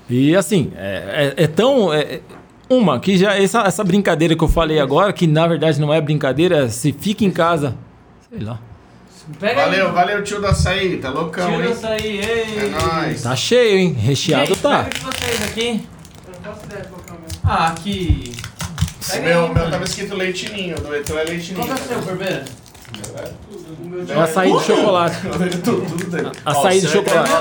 [0.10, 1.94] E assim, é, é- é tão.
[1.94, 2.22] é-
[2.70, 3.34] uma, que já.
[3.38, 7.24] Essa, essa brincadeira que eu falei agora, que na verdade não é brincadeira, se fica
[7.24, 7.76] em casa.
[8.30, 8.60] Sei lá.
[9.40, 9.94] Pega Valeu, aí.
[9.94, 10.98] valeu, tio da açaí.
[10.98, 11.72] Tá loucão, Tira hein?
[11.74, 12.58] isso aí, ei.
[12.60, 13.22] É nóis.
[13.24, 13.94] Tá cheio, hein?
[13.94, 14.84] Recheado Gente, tá.
[14.84, 15.82] Pega de vocês aqui.
[17.44, 18.32] Ah, aqui.
[19.10, 19.72] Pega meu, aí, meu mano.
[19.72, 21.56] tava escrito leitinho, do Heitor é leitinho.
[21.58, 22.46] Qual que é o seu, Corbeira?
[24.10, 25.18] É açaí de chocolate.
[26.46, 27.32] Açaí de chocolate.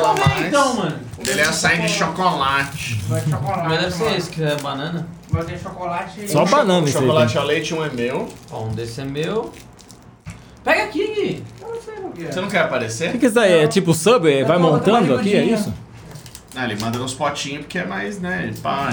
[0.41, 0.99] Eu então, mano.
[1.27, 3.01] Ele é açaí de chocolate.
[3.09, 3.69] Vai ter chocolate.
[3.69, 5.07] Mas deve ser esse que é banana.
[5.31, 6.31] Vai ter chocolate.
[6.31, 8.29] Só banana O chocolate ao leite um é meu.
[8.51, 9.53] Ó, um desse é meu.
[10.65, 11.45] Pega aqui, Gui.
[11.61, 12.33] Eu não sei o que é.
[12.33, 13.13] Você não quer O aparecer?
[13.13, 13.53] que, que é isso aí?
[13.53, 14.29] É tipo sub?
[14.33, 15.73] É, Vai montando aqui, é isso?
[16.57, 18.53] Ah, ele manda nos potinhos porque é mais, né?
[18.63, 18.93] Pá, Ah,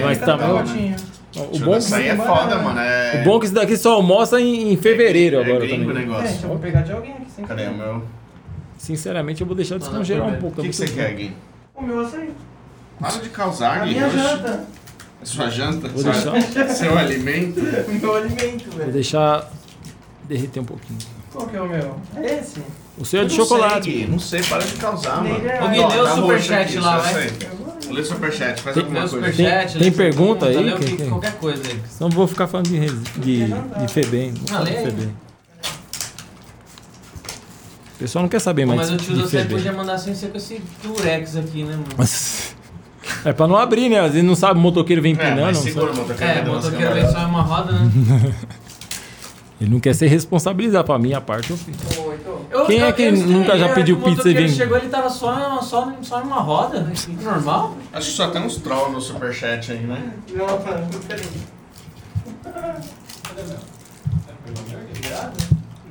[0.00, 0.62] e- mas tá tal, bom.
[0.62, 0.96] né?
[1.40, 2.78] O bom, da açaí é foda, mano.
[2.80, 3.20] É...
[3.20, 5.94] o bom é que isso daqui só almoça em, em fevereiro é agora gringo o
[5.94, 6.06] também.
[6.06, 6.28] negócio.
[6.28, 8.02] Gente, eu vou pegar de alguém aqui sem Cadê o meu?
[8.78, 10.60] Sinceramente, eu vou deixar descongelar um pouco.
[10.60, 11.32] O que, que é você quer, Gui?
[11.74, 12.30] O meu açaí.
[13.00, 13.94] Para de causar, Gui.
[13.94, 14.64] minha janta.
[15.22, 15.88] Sua janta?
[15.88, 16.68] Vou Sua- deixar.
[16.68, 17.60] Seu alimento?
[17.88, 18.92] O meu alimento, Vou velho.
[18.92, 19.48] deixar
[20.24, 20.98] derreter um pouquinho.
[21.32, 21.96] Qual que é o meu?
[22.16, 22.60] É esse?
[22.98, 23.84] O seu é Eu de chocolate.
[23.90, 24.10] sei, Gui.
[24.10, 25.44] Não sei, para de causar, Nem mano.
[25.44, 25.64] ideia.
[25.64, 27.30] Ô, Gui, lê o tá superchat lá, vai.
[27.92, 29.26] Lê superchat, faz Lê alguma o coisa.
[29.32, 30.72] superchat, Tem- lê tem pergunta aí?
[30.72, 31.80] o que- quem- qualquer coisa aí.
[31.88, 32.80] Senão vou ficar falando de,
[33.20, 34.30] de, de Febem.
[34.32, 34.72] Vou Ah, falar lê.
[34.82, 35.08] Febem.
[37.94, 39.56] O pessoal não quer saber Pô, mais mas o tio Febem.
[39.56, 41.86] podia mandar sem ser com esse Durex aqui, né, mano?
[41.96, 42.50] Mas-
[43.24, 44.00] É pra não abrir, né?
[44.00, 45.42] Às vezes não sabe, o motoqueiro vem É, empinando.
[45.42, 46.32] mas não segura o motoqueiro.
[46.32, 47.90] É, o motoqueiro vem só em uma roda, né?
[49.62, 50.84] Ele não quer ser responsabilizado.
[50.84, 51.76] Pra minha parte, eu fiz.
[52.50, 54.76] Eu- Quem é eu- que eu estranhei, nunca já é, pediu pizza e vem- chegou,
[54.76, 56.84] ele tava só, só, só em uma roda.
[57.22, 57.76] Normal?
[57.92, 60.12] Acho que só tem uns troll no superchat aí, né?
[60.34, 61.22] Não, mano, peraí.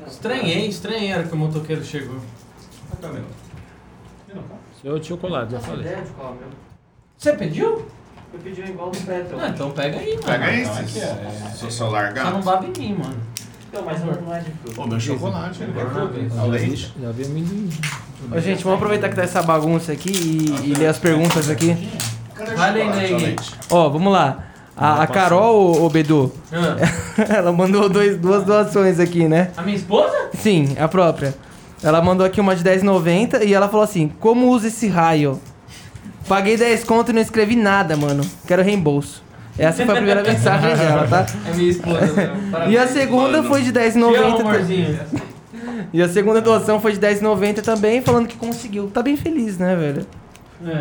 [0.07, 2.18] Estranhei, estranhei a hora que o motoqueiro chegou.
[4.84, 5.95] Eu de chocolate, já falei.
[7.18, 7.85] Você pediu?
[8.34, 9.38] Eu pedi um igual do Petro.
[9.39, 10.23] Ah, então pega aí, mano.
[10.23, 10.99] Pega Então, esse.
[10.99, 13.18] aqui é- Sou celular Só não babe em mim, mano.
[13.73, 14.76] Não, mas não, é de fruta.
[14.76, 15.60] Pô, meu chocolate.
[15.60, 16.93] Já Ao vi, leite.
[17.02, 17.69] já vi amendoim.
[18.31, 21.77] Ô, gente, vamos aproveitar que tá essa bagunça aqui e, e ler as perguntas aqui.
[22.56, 23.52] Vai lendo leite?
[23.69, 24.45] Ó, vamos lá.
[24.76, 29.52] A, a Carol, ô, ô, Bedu, Ah, ela mandou dois, duas doações aqui, né?
[29.56, 30.30] a minha esposa?
[30.34, 31.35] Sim, a própria.
[31.84, 35.39] Ela mandou aqui uma de 10,90 e ela falou assim: Como usa esse raio?
[36.27, 38.23] Paguei 10 conto e não escrevi nada, mano.
[38.48, 39.23] Quero reembolso.
[39.57, 41.25] Essa foi a primeira mensagem dela, tá?
[41.49, 42.33] É minha esposa.
[42.69, 43.49] E a segunda mano.
[43.49, 44.37] foi de Te amo, 10,90.
[44.37, 44.99] ta- amorzinho.
[45.93, 48.89] E a segunda doação foi de 10,90 também, falando que conseguiu.
[48.93, 50.05] Tá bem feliz, né, velho?
[50.65, 50.71] É.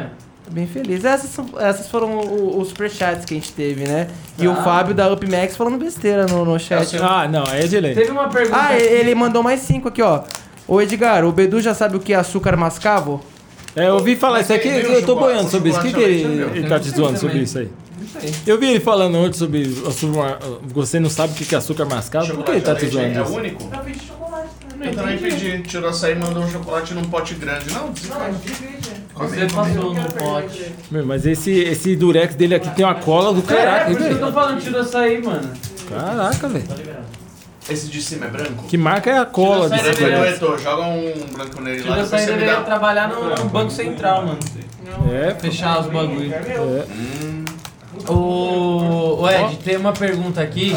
[0.44, 1.04] Tá bem feliz.
[1.04, 4.06] Essas, essas foram o- os superchats que a gente teve, né?
[4.38, 4.56] E o Ah.
[4.62, 6.96] Fábio da UpMax falando besteira no, no chat.
[7.02, 7.94] Ah, não, é de lei.
[7.94, 8.56] Teve uma pergunta.
[8.56, 8.82] Ah, aqui.
[8.82, 10.22] ele mandou mais cinco aqui, ó.
[10.68, 13.20] Ô Edgar, o Bedu já sabe o que é açúcar mascavo?
[13.74, 15.78] É, eu ouvi falar Mas isso aqui, eu o tô boiando o sobre isso.
[15.78, 17.68] O que, que ele, é ele tá te zoando sobre isso aí?
[18.00, 18.34] Não sei.
[18.46, 20.38] Eu vi ele falando ontem sobre açúcar.
[20.62, 22.34] Você não sabe o que é açúcar mascavo?
[22.34, 23.62] Por que ele tá te zoando É o único?
[23.72, 24.48] Eu pedi chocolate.
[24.76, 24.88] né?
[24.88, 25.58] Eu também pedi.
[25.62, 27.72] Tirou açaí e mandou um chocolate num pote grande.
[27.72, 28.30] Não, desculpa.
[29.14, 30.72] Você passou no pote.
[30.90, 34.08] Meu, mas esse, esse durex dele aqui tem uma cola do É, caraca, por isso
[34.08, 35.50] que eu tô falando, tira açaí, mano.
[35.88, 36.64] Caraca, velho.
[37.68, 38.64] Esse de cima é branco?
[38.66, 42.02] Que marca é a cola desse é Eto, joga um branco nele lá.
[42.02, 44.38] Tira trabalhar no, no Banco Central, mano.
[45.12, 46.32] É, Fechar os bagulho.
[46.32, 46.78] É meu.
[46.78, 46.86] é.
[46.90, 47.39] Hum,
[48.14, 50.76] O, o Ed, tem uma pergunta aqui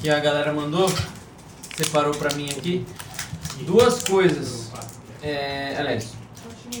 [0.00, 0.90] que a galera mandou,
[1.76, 2.84] separou pra mim aqui.
[3.62, 4.70] Duas coisas.
[5.22, 6.12] É, aliás,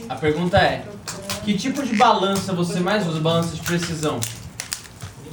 [0.08, 0.84] a pergunta é:
[1.44, 3.20] Que tipo de balança você mais usa?
[3.20, 4.18] Balança de precisão?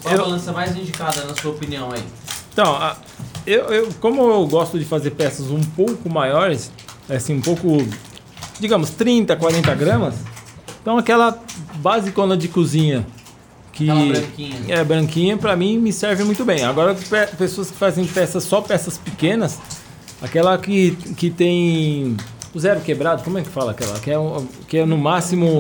[0.02, 2.04] Qual a balança mais indicada, na sua opinião aí?
[2.54, 2.98] Então, a-
[3.46, 6.72] eu, eu, como eu gosto de fazer peças um pouco maiores,
[7.10, 7.78] assim, um pouco,
[8.60, 10.16] digamos, 30, 40 gramas,
[10.82, 11.38] então aquela
[11.76, 13.06] basicona de cozinha
[13.86, 14.56] que branquinha.
[14.68, 16.64] é branquinha, pra mim me serve muito bem.
[16.64, 19.60] Agora, pe- pessoas que fazem peças só peças pequenas,
[20.22, 22.18] aquela que, que tem
[22.54, 24.00] o zero quebrado, como é que fala aquela?
[24.00, 25.60] Que é, um- que é no máximo,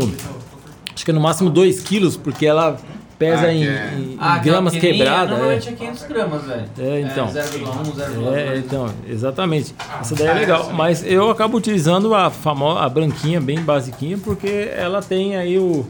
[0.93, 2.77] acho que é no máximo 2 quilos, porque ela
[3.19, 5.27] pesa Ah, em, que é- em- em aquela gramas pequenininha, quebradas.
[5.29, 5.31] é.
[5.33, 6.65] Normalmente é 500 gramas, velho.
[6.79, 7.27] É, então.
[7.27, 8.35] 0,1, 0,2.
[8.37, 9.75] É, então, exatamente.
[9.99, 10.71] Essa daí é legal.
[10.73, 15.85] Mas eu acabo utilizando a famosa, a branquinha, bem basiquinha, porque ela tem aí o.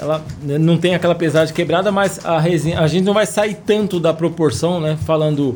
[0.00, 2.80] Ela né, não tem aquela pesagem quebrada, mas a resina.
[2.80, 4.96] A gente não vai sair tanto da proporção, né?
[5.04, 5.54] Falando.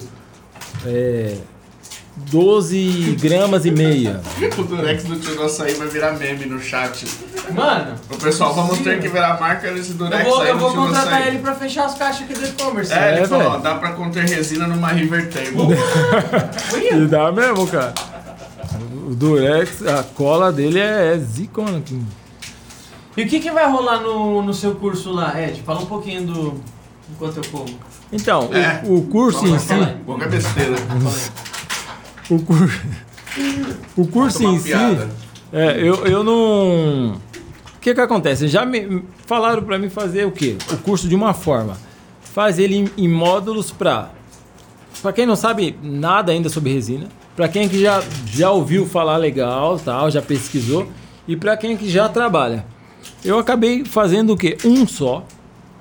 [0.86, 1.34] É,
[2.30, 4.20] 12 gramas e meia.
[4.56, 7.04] O Durex do tio açaí vai virar meme no chat.
[7.50, 10.72] Mano, O pessoal, vamos ter que virar marca nesse Durex eu vou, aí eu vou
[10.72, 11.28] contratar açaí.
[11.28, 12.92] ele pra fechar as caixas aqui do e-commerce.
[12.92, 15.76] É, ele É, falou, ó, dá pra conter resina numa River Table.
[16.92, 17.92] E dá mesmo, cara.
[19.08, 21.78] O Durex, a cola dele é, é zicona.
[21.78, 22.00] aqui.
[23.16, 25.62] E o que, que vai rolar no, no seu curso lá, Ed?
[25.62, 26.60] Fala um pouquinho do.
[27.10, 27.66] Enquanto eu como.
[28.12, 28.82] Então, o- É.
[28.86, 29.74] o, curso em si.
[30.04, 30.74] Qualquer besteira.
[32.30, 32.70] O, cur...
[33.96, 34.72] o curso em si.
[35.52, 37.12] É, eu, eu não.
[37.14, 38.48] O que que acontece?
[38.48, 40.56] Já me falaram pra mim fazer o quê?
[40.72, 41.76] O curso de uma forma.
[42.22, 44.10] Faz ele em, em módulos pra.
[45.02, 49.18] Pra quem não sabe nada ainda sobre resina, pra quem que já, já ouviu falar
[49.18, 50.88] legal, tal, já pesquisou,
[51.28, 52.64] e pra quem que já trabalha.
[53.24, 54.56] Eu acabei fazendo o quê?
[54.64, 55.24] Um só,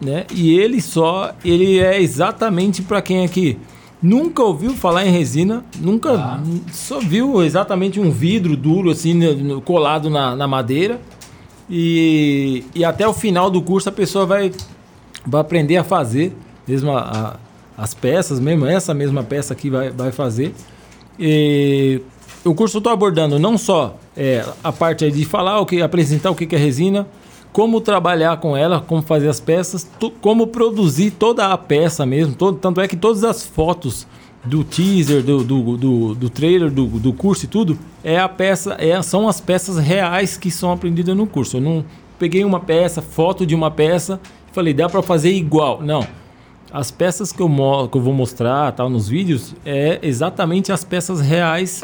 [0.01, 0.25] né?
[0.33, 3.57] E ele só, ele é exatamente pra quem aqui
[4.01, 9.17] nunca ouviu falar em resina, nunca n- só viu exatamente um vidro duro assim
[9.61, 10.99] colado na, na madeira.
[11.69, 14.51] E, e até o final do curso a pessoa vai,
[15.25, 16.33] vai aprender a fazer
[16.67, 16.99] mesmo a-
[17.77, 20.53] a- as peças, mesmo essa mesma peça aqui vai, vai fazer.
[21.19, 22.01] E
[22.45, 26.29] o curso eu estou abordando não só é, a parte de falar, o que, apresentar
[26.31, 27.07] o que é resina,
[27.51, 32.33] como trabalhar com ela, como fazer as peças, tu- como produzir toda a peça mesmo.
[32.35, 34.07] todo- tanto é que todas as fotos
[34.43, 38.75] do teaser, do, do, do, do trailer, do, do curso e tudo, é a peça,
[38.79, 41.57] é, são as peças reais que são aprendidas no curso.
[41.57, 41.85] Eu não,
[42.19, 44.19] peguei uma peça, foto de uma peça,
[44.51, 45.81] falei, dá para fazer igual.
[45.81, 46.05] Não.
[46.71, 47.47] As peças que eu,
[47.89, 51.83] que eu vou mostrar tal nos vídeos é exatamente as peças reais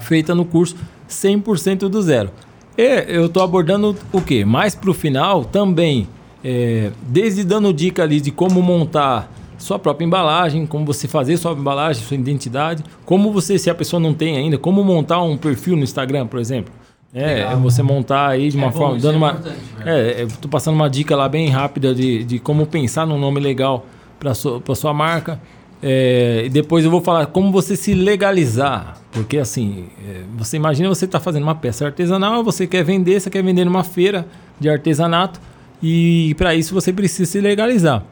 [0.00, 0.76] feita no curso
[1.08, 2.30] 100% do zero.
[2.76, 4.44] E eu estou abordando o que?
[4.44, 6.08] Mais para o final também,
[6.42, 11.52] é, desde dando dica ali de como montar sua própria embalagem, como você fazer sua
[11.52, 15.76] embalagem, sua identidade, como você, se a pessoa não tem ainda, como montar um perfil
[15.76, 16.72] no Instagram, por exemplo.
[17.14, 20.22] É, é você montar aí de uma É bom, forma, dando é uma, importante, é,
[20.22, 23.84] eu tô passando uma dica lá bem rápida de, de como pensar num nome legal
[24.18, 25.38] para sua, pra sua marca.
[25.82, 28.98] É, depois eu vou falar como você se legalizar.
[29.10, 33.28] Porque assim, é, você imagina você está fazendo uma peça artesanal, você quer vender, você
[33.28, 34.26] quer vender numa feira
[34.58, 35.40] de artesanato
[35.82, 38.04] e para isso você precisa se legalizar.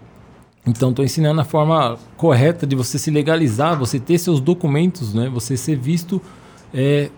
[0.66, 5.30] Então estou ensinando a forma correta de você se legalizar, você ter seus documentos, né?
[5.32, 6.20] Você ser visto
[6.74, 7.09] é,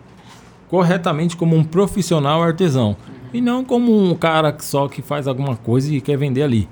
[0.69, 2.97] corretamente como um profissional artesão
[3.33, 6.69] e não como um cara só que faz alguma coisa e quer vender ali,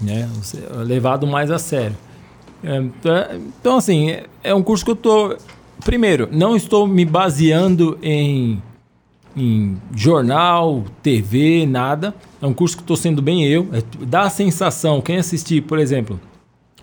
[0.00, 0.28] né?
[0.34, 1.96] Você é levado mais a sério.
[2.64, 3.30] É, tá-
[3.60, 5.36] então assim é, é um curso que eu tô
[5.84, 8.62] primeiro não estou me baseando em
[9.36, 12.14] em jornal, TV, nada.
[12.40, 13.66] É um curso que estou sendo bem eu.
[13.72, 16.20] É, dá a sensação, quem assistir, por exemplo,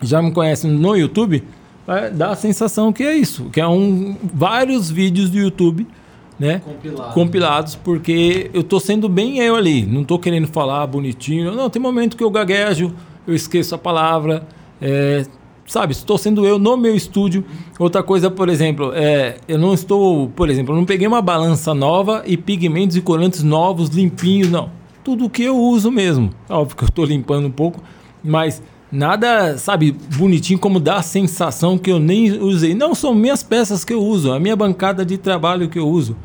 [0.02, 1.44] já me conhece no YouTube,
[1.86, 5.86] vai dar a sensação que é isso, que é um vários vídeos do YouTube,
[6.40, 6.60] né?
[6.66, 7.14] Compilado.
[7.14, 11.54] Compilados, porque eu tô sendo bem eu ali, não tô querendo falar bonitinho.
[11.54, 12.94] Não, tem momento que eu gaguejo,
[13.28, 14.48] eu esqueço a palavra,
[14.82, 15.26] é,
[15.70, 15.94] sabe?
[15.94, 17.46] Estou sendo eu no meu estúdio.
[17.78, 21.74] Outra coisa, por exemplo, é, eu não estou, por exemplo, eu não peguei uma balança
[21.74, 24.70] nova e pigmentos e corantes novos, limpinhos, não.
[25.04, 26.32] Tudo que eu uso mesmo.
[26.50, 27.82] Óbvio que eu estou limpando um pouco,
[28.24, 32.74] mas nada, sabe, bonitinho como dá a sensação que eu nem usei.
[32.74, 36.18] Não são minhas peças que eu uso, a minha bancada de trabalho que eu uso.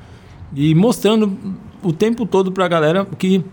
[0.57, 1.37] E mostrando
[1.83, 3.45] o tempo todo para a galera que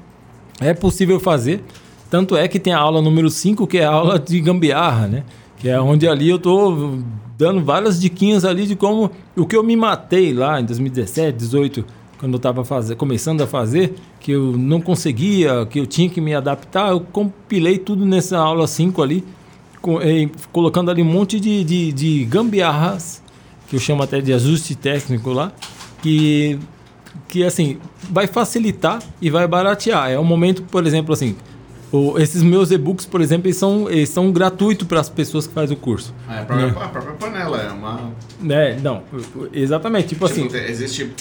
[0.61, 1.61] é possível fazer.
[2.09, 5.23] Tanto é que tem a aula número 5, que é a aula de gambiarra, né?
[5.61, 6.97] Que é onde ali eu tô
[7.37, 11.85] dando várias diquinhas ali de como o que eu me matei lá em 2017, 18,
[12.17, 12.63] quando eu estava
[12.95, 17.77] começando a fazer, que eu não conseguia, que eu tinha que me adaptar, eu compilei
[17.77, 19.23] tudo nessa aula 5 ali,
[19.81, 23.21] co- eh, colocando ali um monte de, de, de gambiarras,
[23.67, 25.51] que eu chamo até de ajuste técnico lá,
[26.01, 26.57] que
[27.27, 27.77] que assim
[28.09, 30.09] vai facilitar e vai baratear.
[30.11, 31.35] É um momento, por exemplo, assim,
[31.91, 35.53] o- esses meus e-books, por exemplo, eles são, eles são gratuitos para as pessoas que
[35.53, 36.13] fazem o curso.
[36.29, 38.11] É, a própria, a própria panela é uma.
[38.39, 38.79] Né?
[38.81, 39.03] Não,
[39.53, 40.09] exatamente.
[40.09, 41.11] Tipo assim, Tipo, te- existe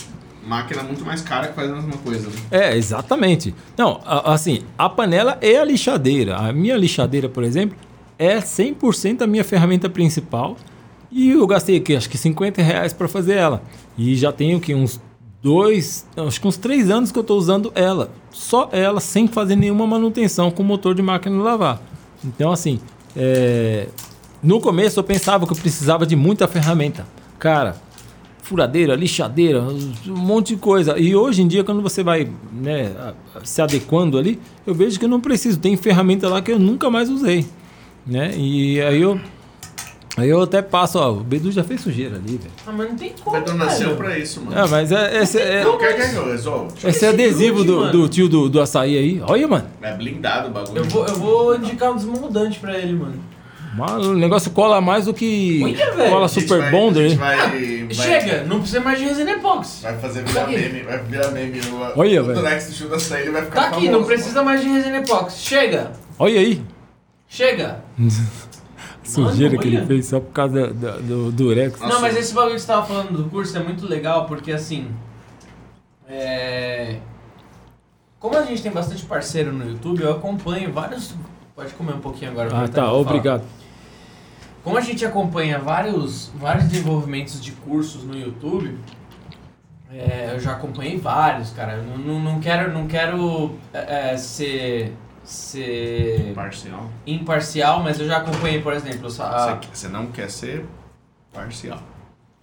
[0.47, 2.29] máquina muito mais cara que faz a mesma coisa.
[2.29, 2.35] Né?
[2.51, 3.55] É, exatamente.
[3.77, 6.37] Não, a- assim, a panela é a lixadeira.
[6.37, 7.77] A minha lixadeira, por exemplo,
[8.19, 10.57] é 100% a minha ferramenta principal.
[11.13, 13.63] E eu gastei aqui, acho que 50 reais para fazer ela.
[13.99, 15.01] E já tenho que uns
[15.43, 18.11] dois, acho que uns três anos que eu estou usando ela.
[18.31, 21.83] Só ela, sem fazer nenhuma manutenção com motor de máquina de lavar.
[22.25, 22.81] Então, assim,
[23.17, 23.89] é,
[24.43, 27.07] no começo eu pensava que eu precisava de muita ferramenta.
[27.39, 27.77] Cara,
[28.43, 30.99] furadeira, lixadeira, um monte de coisa.
[30.99, 32.93] E hoje em dia, quando você vai né,
[33.45, 35.59] se adequando ali, eu vejo que eu não preciso.
[35.59, 37.47] Tem ferramenta lá que eu nunca mais usei.
[38.07, 38.35] Né?
[38.37, 39.21] E aí eu.
[40.17, 42.51] Aí eu até passo, ó, o Bedu já fez sujeira ali, velho.
[42.67, 43.97] Ah, mas não tem O como, Beto nasceu velho.
[43.97, 44.59] pra isso, mano.
[44.59, 46.69] É, mas é, esse, é, Não quer que eu resolva?
[46.85, 47.93] esse é adesivo do, mano.
[47.93, 49.23] do tio do, do açaí aí.
[49.25, 49.67] Olha, mano.
[49.81, 50.79] É blindado o bagulho.
[50.79, 53.23] Eu vou, eu vou indicar um desmoldante pra ele, mano.
[53.73, 55.61] Mano, o negócio cola mais do que
[55.97, 57.19] Olha, cola Super vai- Bonder, a gente hein?
[57.19, 59.79] vai, vai, Chega, não precisa mais de resina epox.
[59.83, 60.59] Vai fazer virar Tá aqui.
[60.59, 61.61] meme, vai virar meme.
[61.61, 62.35] O, Olha, o velho.
[62.41, 64.97] Durex do Shield Açaí, ele vai ficar Tá aqui, famoso, não precisa mais de resina
[64.99, 65.35] epox.
[65.39, 66.61] Chega, Olha aí.
[67.29, 67.79] chega.
[69.11, 71.79] Sujeira que ele fez só por causa da- da- do Durex.
[71.81, 74.89] Não, mas esse bagulho que você tava falando do curso é muito legal porque assim.
[76.09, 76.97] É.
[78.19, 81.15] Como a gente tem bastante parceiro no YouTube, eu acompanho vários.
[81.55, 82.51] Pode comer um pouquinho agora.
[82.53, 83.43] Ah, tá, obrigado.
[84.63, 88.77] Como a gente acompanha vários, vários desenvolvimentos de cursos no YouTube,
[89.91, 91.75] é, eu já acompanhei vários, cara.
[91.77, 94.93] Eu não, não, não quero, não quero é, é, ser,
[95.31, 96.91] ser Parcial.
[97.07, 100.65] imparcial, mas eu já acompanhei, por exemplo, a, Você, não quer ser
[101.33, 101.81] parcial.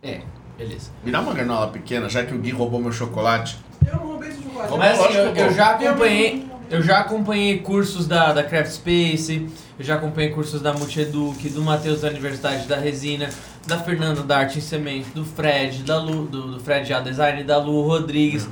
[0.01, 0.21] é,
[0.57, 0.91] beleza.
[1.03, 3.57] Me dá uma granola pequena, já que o Gui roubou meu chocolate.
[3.85, 4.77] Eu não roubei esse chocolate.
[4.77, 9.85] Mas assim, eu, eu já acompanhei, eu já acompanhei cursos da, da Craft Space, eu
[9.85, 13.29] já acompanhei cursos da Multieduc, do Matheus da Universidade da Resina,
[13.65, 17.43] da Fernanda da Arte em Cimento, do Fred, da Lu, do, do Fred A Design,
[17.43, 18.47] da Lu Rodrigues.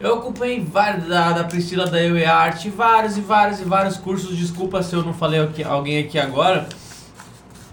[0.00, 3.96] Eu acompanhei vários da, da Priscila da Eu e Arte, vários e vários e vários
[3.96, 4.36] cursos.
[4.36, 6.68] Desculpa se eu não falei aqui, alguém aqui agora.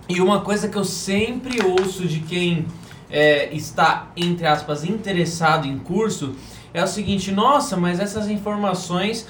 [0.09, 2.65] E uma coisa que eu sempre ouço de quem
[3.11, 6.35] é, está, entre aspas, interessado em curso
[6.73, 9.27] é o seguinte: nossa, mas essas informações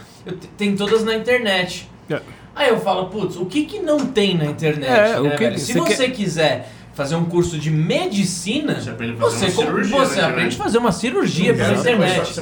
[0.57, 1.89] tem todas na internet.
[2.09, 2.21] É.
[2.55, 4.89] Aí eu falo, putz, o que que não tem na internet?
[4.89, 5.57] É, né, que-?
[5.59, 9.51] Se você você quiser fazer um curso de medicina, Você aprende a fazer você, uma
[9.51, 12.33] cirurgia você na aprende a fazer uma cirurgia pela internet.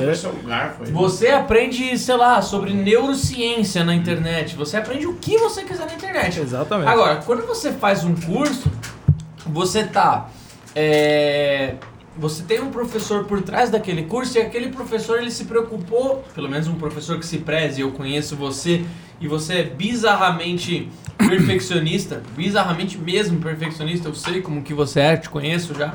[0.92, 4.56] Você garfo aprende, sei lá, sobre neurociência na internet.
[4.56, 6.40] Você aprende o que você quiser na internet.
[6.40, 6.88] Exatamente.
[6.88, 8.72] Agora, quando você faz um curso,
[9.48, 10.30] você tá.
[10.76, 11.74] é,
[12.16, 16.48] você tem um professor por trás daquele curso e aquele professor ele se preocupou, pelo
[16.48, 18.86] menos um professor que se preze, eu conheço você
[19.20, 25.30] e você é bizarramente perfeccionista, bizarramente mesmo perfeccionista, eu sei como que você é, te
[25.30, 25.94] conheço já.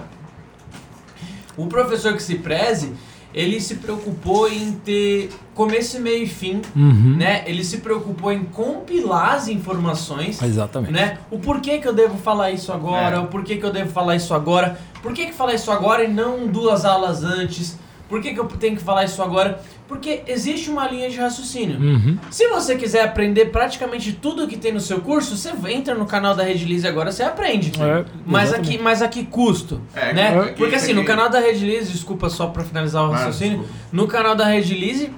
[1.56, 2.92] O professor que se preze,
[3.34, 7.16] ele se preocupou em ter começo, meio e fim, Uhum.
[7.18, 7.42] né?
[7.46, 10.92] Ele se preocupou em compilar as informações, Exatamente.
[10.92, 11.18] né?
[11.30, 13.18] O porquê que eu devo falar isso agora, É.
[13.18, 16.08] o porquê que eu devo falar isso agora, por que que falar isso agora e
[16.08, 17.76] não duas aulas antes,
[18.08, 19.60] por que que eu tenho que falar isso agora?
[19.86, 21.78] Porque existe uma linha de raciocínio.
[21.80, 22.18] Uhum.
[22.30, 26.34] Se você quiser aprender praticamente tudo que tem no seu curso, você entra no canal
[26.34, 27.72] da Redilize agora, você aprende.
[27.80, 28.74] É, mas, exatamente.
[28.74, 29.80] aqui, mas a que custo?
[29.94, 30.44] É, né?
[30.48, 34.34] que- Porque assim, no canal da Redilize, desculpa só pra finalizar o raciocínio, no canal
[34.34, 35.10] da Redilize,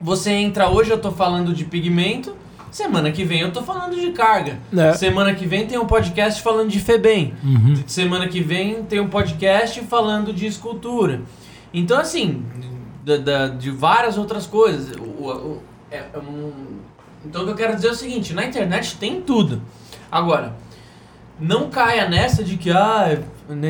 [0.00, 2.36] você entra hoje, eu tô falando de pigmento,
[2.70, 4.58] semana que vem eu tô falando de carga.
[4.76, 4.92] É.
[4.94, 7.32] Semana que vem tem um podcast falando de FEBEM.
[7.42, 7.74] Uhum.
[7.86, 11.22] Semana que vem tem um podcast falando de escultura.
[11.74, 12.42] Então, assim,
[13.04, 14.96] da- da- de várias outras coisas.
[14.96, 16.78] O- o- é- é um-
[17.26, 19.60] então, o que eu quero dizer é o seguinte: na internet tem tudo.
[20.10, 20.54] Agora,
[21.40, 23.18] não caia nessa de que ah,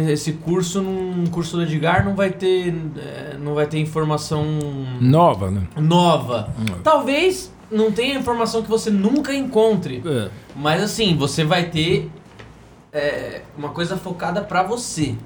[0.08, 4.44] esse curso, num curso do Edgar, não vai ter, é, não vai ter informação
[5.00, 5.62] Nova, né?
[5.80, 6.50] nova.
[6.58, 6.80] Hum.
[6.84, 10.02] Talvez não tenha informação que você nunca encontre.
[10.06, 10.28] É.
[10.54, 12.10] Mas assim, você vai ter
[12.92, 15.16] é, uma coisa focada pra você.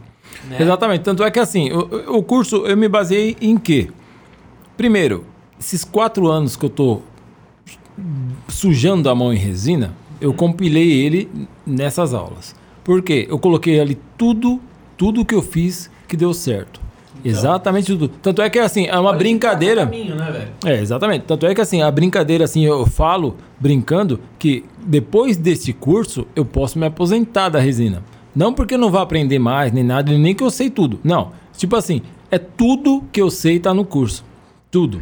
[0.48, 0.58] Né?
[0.60, 1.02] Exatamente.
[1.02, 3.88] Tanto é que assim, o, o curso eu me baseei em quê?
[4.76, 5.24] Primeiro,
[5.58, 7.02] esses quatro anos que eu tô
[8.48, 11.28] sujando a mão em resina, eu compilei ele
[11.66, 12.54] nessas aulas.
[12.84, 13.26] Por quê?
[13.28, 14.60] Eu coloquei ali tudo,
[14.96, 16.80] tudo que eu fiz que deu certo.
[17.24, 18.08] Exatamente tudo.
[18.08, 19.18] Tanto é que assim, é uma Então.
[19.18, 19.80] Brincadeira.
[19.80, 20.48] tá no caminho, né?
[20.64, 21.24] É, exatamente.
[21.24, 26.44] Tanto é que assim, a brincadeira, assim, eu falo, brincando, que depois deste curso eu
[26.44, 28.02] posso me aposentar da resina.
[28.34, 30.98] Não porque eu não vou aprender mais, nem nada, nem que eu sei tudo.
[31.02, 31.32] Não.
[31.56, 34.24] Tipo assim, é tudo que eu sei tá no curso.
[34.70, 35.00] Tudo.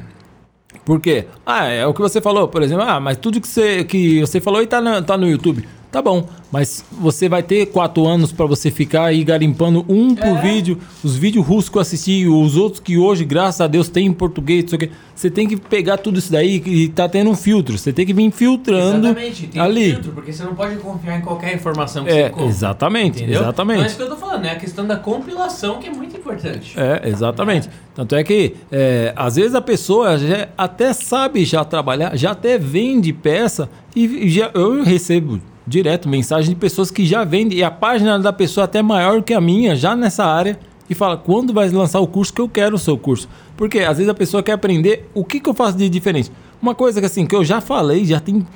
[0.85, 1.27] Por quê?
[1.45, 2.85] Ah, é o que você falou, por exemplo.
[2.85, 5.67] Ah, mas tudo que você, que você falou aí tá, na- tá no YouTube.
[5.97, 10.37] Tá bom, mas você vai ter quatro anos para você ficar aí garimpando um por
[10.37, 10.41] É.
[10.43, 14.05] vídeo, os vídeos russos que eu assisti, os outros que hoje, graças a Deus, tem
[14.07, 14.91] em português, não sei o quê.
[15.15, 17.79] Você tem que pegar tudo isso daí e tá tendo um filtro.
[17.79, 19.89] Você tem que vir filtrando Exatamente, tem ali.
[19.89, 22.47] um filtro, porque você não pode confiar em qualquer informação que É, você compra.
[22.47, 23.41] exatamente, Entendeu?
[23.41, 23.77] exatamente.
[23.79, 26.15] Então é isso que eu tô falando, é a questão da compilação que é muito
[26.15, 26.75] importante.
[26.79, 27.71] É, exatamente.
[27.95, 32.59] Tanto é que, é, às vezes, a pessoa já até sabe já trabalhar, já até
[32.59, 37.71] vende peça e já, eu recebo direto mensagem de pessoas que já vendem e a
[37.71, 41.53] página da pessoa é até maior que a minha, já nessa área, e fala, quando
[41.53, 43.29] vai lançar o curso que eu quero o seu curso?
[43.57, 46.31] Porque às vezes a pessoa quer aprender o que, que eu faço de diferente.
[46.63, 48.47] Uma coisa que assim, que eu já falei, já tem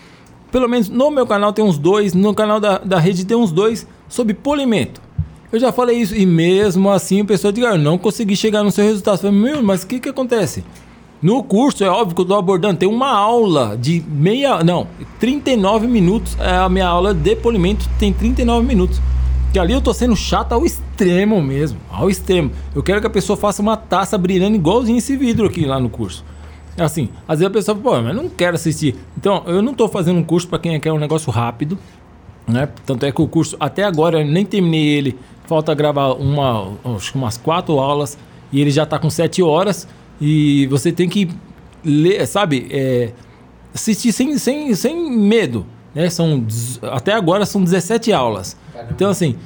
[0.51, 3.53] pelo menos no meu canal tem uns dois, no canal da, da rede tem uns
[3.53, 5.01] dois sobre polimento.
[5.53, 8.63] Eu já falei isso e mesmo assim a pessoa diz, ah, eu não consegui chegar
[8.63, 9.15] no seu resultado.
[9.15, 10.65] Eu falei, meu, mas o que que acontece?
[11.23, 14.87] No curso, é óbvio que eu estou abordando, tem uma aula de meia, não,
[15.19, 19.01] 39 minutos, é a minha aula de polimento tem 39 minutos.
[19.53, 22.53] Que ali eu tô sendo chato ao extremo mesmo, ao extremo.
[22.75, 25.91] Eu quero que a pessoa faça uma taça brilhando igualzinho esse vidro aqui lá no
[25.91, 26.25] curso.
[26.79, 28.97] Assim, às vezes a pessoa fala, pô, mas não quero assistir.
[29.19, 31.77] Então, eu não tô fazendo um curso para quem quer um negócio rápido,
[32.47, 32.69] né?
[32.87, 35.19] Tanto é que o curso, até agora, eu nem terminei ele.
[35.45, 38.17] Falta gravar uma, acho que umas quatro aulas
[38.53, 39.87] e ele já tá com sete horas.
[40.21, 41.29] E você tem que
[41.85, 42.67] ler, sabe?
[42.71, 43.11] É,
[43.75, 45.65] assistir sem, sem, sem medo.
[45.95, 46.11] Né?
[46.11, 46.45] São,
[46.93, 48.57] até agora são 17 aulas.
[48.91, 49.37] Então, assim,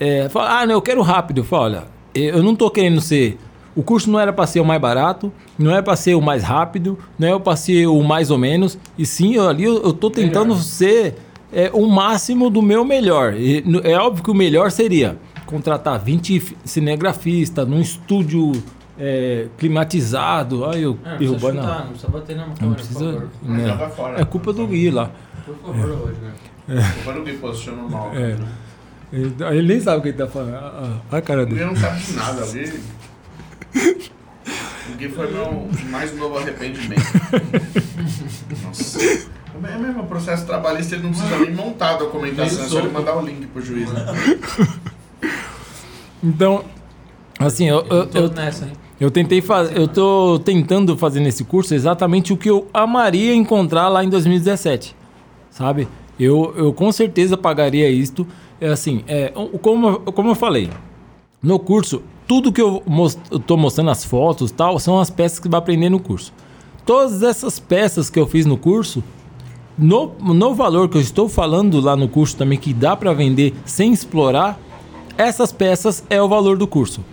[0.00, 1.38] é, fala, ah, não, eu quero rápido.
[1.40, 1.84] Eu falo, olha,
[2.14, 3.38] eu não tô querendo ser.
[3.76, 6.44] O curso não era para ser o mais barato, não era para ser o mais
[6.44, 8.78] rápido, não era para ser o mais ou menos.
[8.96, 11.16] E sim, eu, ali eu, tô tentando ser
[11.52, 13.34] é, o máximo do meu melhor.
[13.34, 15.16] E é óbvio que o melhor seria
[15.46, 18.52] contratar 20 fi- cinegrafistas num estúdio
[18.98, 20.64] é, climatizado.
[20.66, 21.60] Ai, eu É, não precisa derrubando.
[21.62, 23.12] chutar, a- não precisa bater na Não câmera, por precisa.
[23.12, 23.28] favor.
[23.42, 23.90] né?
[23.96, 24.20] Fora.
[24.20, 25.10] É culpa do Gui lá.
[25.44, 26.16] Por favor, hoje,
[26.66, 26.94] né?
[27.04, 28.12] Quando alguém posiciona mal.
[28.14, 28.36] É.
[29.12, 30.54] Ele, ele nem sabe o que ele tá falando.
[30.54, 31.66] Ah, ah, a cara O Gui dele.
[31.66, 32.80] não sabe de nada ali.
[34.92, 37.02] O Gui foi meu mais novo arrependimento.
[38.64, 38.98] Nossa.
[39.66, 42.88] É mesmo, o processo trabalhista ele não precisa nem montar a documentação, é só ele
[42.90, 44.04] mandar o link pro juiz, né?
[46.22, 46.64] Então,
[47.38, 48.72] assim, eu, eu, Eu tô eu, nessa, hein?
[49.04, 53.86] Eu tentei fazer, eu tô tentando fazer nesse curso exatamente o que eu amaria encontrar
[53.88, 54.96] lá em 2017,
[55.50, 55.86] sabe?
[56.18, 58.26] Eu, eu com certeza pagaria isto.
[58.58, 60.70] É assim, é, como, como eu falei,
[61.42, 65.38] no curso, tudo que eu, mos- eu tô mostrando as fotos tal, são as peças
[65.38, 66.32] que vai aprender no curso.
[66.86, 69.04] Todas essas peças que eu fiz no curso,
[69.76, 73.52] no, no valor que eu estou falando lá no curso também, que dá para vender
[73.66, 74.58] sem explorar,
[75.18, 77.04] essas peças é o valor do curso,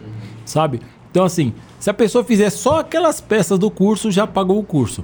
[0.45, 0.80] sabe?
[1.09, 1.51] Então, assim,
[1.81, 5.03] se a pessoa fizer só aquelas peças do curso, já pagou o curso.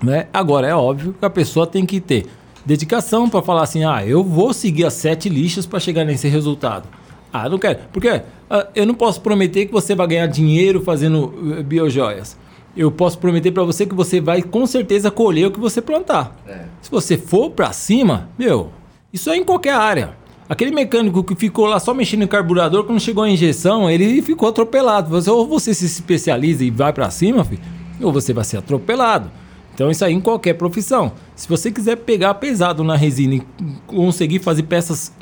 [0.00, 0.28] Né?
[0.32, 2.26] Agora, é óbvio que a pessoa tem que ter
[2.64, 6.88] dedicação para falar assim: ah, eu vou seguir as sete lixas para chegar nesse resultado.
[7.32, 7.80] Ah, não quero.
[7.92, 12.38] Porque ah, eu não posso prometer que você vai ganhar dinheiro fazendo eh, biojoias.
[12.76, 16.36] Eu posso prometer para você que você vai com certeza colher o que você plantar.
[16.46, 16.66] É.
[16.82, 18.70] Se você for para cima, meu,
[19.12, 20.14] isso é em qualquer área.
[20.48, 24.48] Aquele mecânico que ficou lá só mexendo no carburador, quando chegou a injeção, ele ficou
[24.48, 25.10] atropelado.
[25.10, 27.62] Você, ou você se especializa e vai para cima, filho,
[28.00, 29.30] ou você vai ser atropelado.
[29.74, 31.12] Então isso aí em qualquer profissão.
[31.34, 33.42] Se você quiser pegar pesado na resina e
[33.86, 35.12] conseguir fazer peças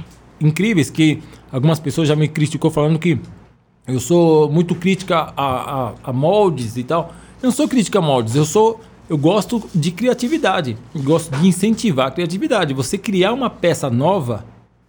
[0.40, 3.18] incríveis, que algumas pessoas já me criticou falando que
[3.86, 7.12] eu sou muito crítica a, a, a moldes e tal.
[7.42, 8.80] Eu não sou crítica a moldes, eu sou.
[9.06, 10.78] Eu gosto de criatividade.
[10.94, 12.72] Eu gosto de incentivar a criatividade.
[12.72, 14.44] Você criar uma peça nova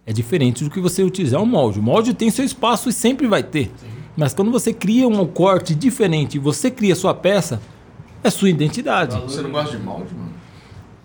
[0.06, 1.80] é diferente do que você utilizar um molde.
[1.80, 3.70] O molde tem seu espaço e sempre vai ter.
[4.16, 7.60] Mas quando você cria um corte diferente e você cria sua peça,
[8.24, 9.18] é sua identidade.
[9.20, 10.26] Você não gosta de molde, mano?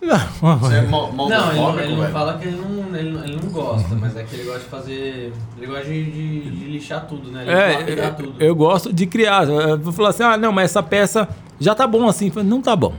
[0.01, 3.35] Você é Não, ele, não- moldofóbico, ele não fala que ele não, ele, não- ele
[3.35, 5.33] não gosta, mas é que ele gosta de fazer.
[5.57, 7.43] Ele gosta de, de- de lixar tudo, né?
[7.43, 8.33] Ele É, eu, tudo.
[8.39, 9.47] eu gosto de criar.
[9.47, 11.29] Eu vou falar assim: ah, não, mas essa peça
[11.59, 12.31] já tá bom assim.
[12.43, 12.95] Não tá bom.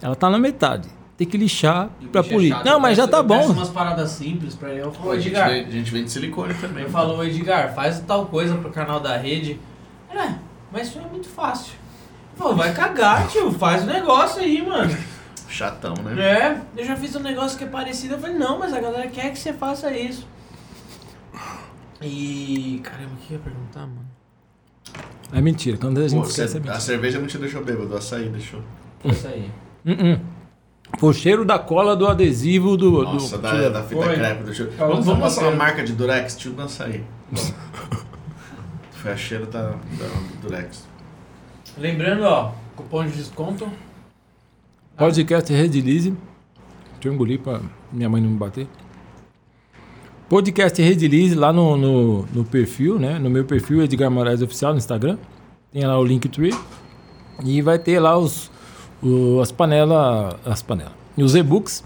[0.00, 0.88] Ela tá na metade.
[1.16, 2.54] Tem que lixar é polir.
[2.62, 3.46] não, mas já tá bom.
[3.46, 4.80] umas paradas simples pra ele.
[4.80, 5.48] Eu falo, Pô, a, gente Edgar.
[5.48, 6.84] vende, a gente vende silicone também.
[6.84, 9.58] Eu falo, Edgar, faz tal coisa pro canal da rede.
[10.10, 10.34] É,
[10.70, 11.72] mas isso é muito fácil.
[12.36, 13.50] Falo, vai cagar, tio.
[13.50, 14.94] Faz o negócio aí, mano.
[15.48, 16.22] Chatão, né?
[16.22, 18.14] É, eu já fiz um negócio que é parecido.
[18.14, 20.26] Eu falei, não, mas a galera quer que você faça isso.
[22.02, 22.78] E.
[22.84, 24.06] Caramba, o que eu ia perguntar, mano?
[25.32, 25.78] É mentira.
[25.78, 26.80] Quando a gente Pô, esquece, é a mentira.
[26.80, 28.60] cerveja não te deixou bêbado, o açaí deixou.
[29.00, 29.50] Foi isso aí.
[29.84, 30.20] Uh -uh.
[30.98, 33.02] Foi o cheiro da cola do adesivo do.
[33.02, 34.14] Nossa, do da, da fita Foi.
[34.14, 34.72] crepe do cheiro.
[34.72, 36.36] Calma, Vamos, vamos mostrar uma marca de Durex?
[36.36, 37.02] Tio do açaí.
[38.92, 40.08] Foi a cheiro da, da
[40.40, 40.86] Durex.
[41.76, 43.68] Lembrando, ó, cupom de desconto.
[44.96, 46.10] Podcast Redilize.
[46.94, 47.60] Deixa eu engolir pra
[47.92, 48.66] minha mãe não me bater.
[50.28, 53.18] Podcast Redilize lá no, no, no perfil, né?
[53.18, 55.18] No meu perfil, Edgar Moraes Oficial no Instagram.
[55.70, 56.54] Tem lá o Linktree.
[57.44, 58.50] E vai ter lá os,
[59.02, 60.36] o- as panelas.
[60.44, 60.92] As panelas.
[61.16, 61.84] E os e-books.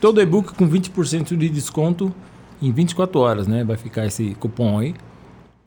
[0.00, 2.12] Todo e-book com 20% de desconto
[2.60, 3.64] em 24 horas, né?
[3.64, 4.94] Vai ficar esse cupom aí.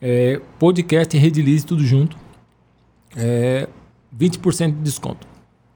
[0.02, 2.16] É, podcast Redilize, tudo junto.
[3.16, 3.68] É,
[4.16, 5.28] 20% de desconto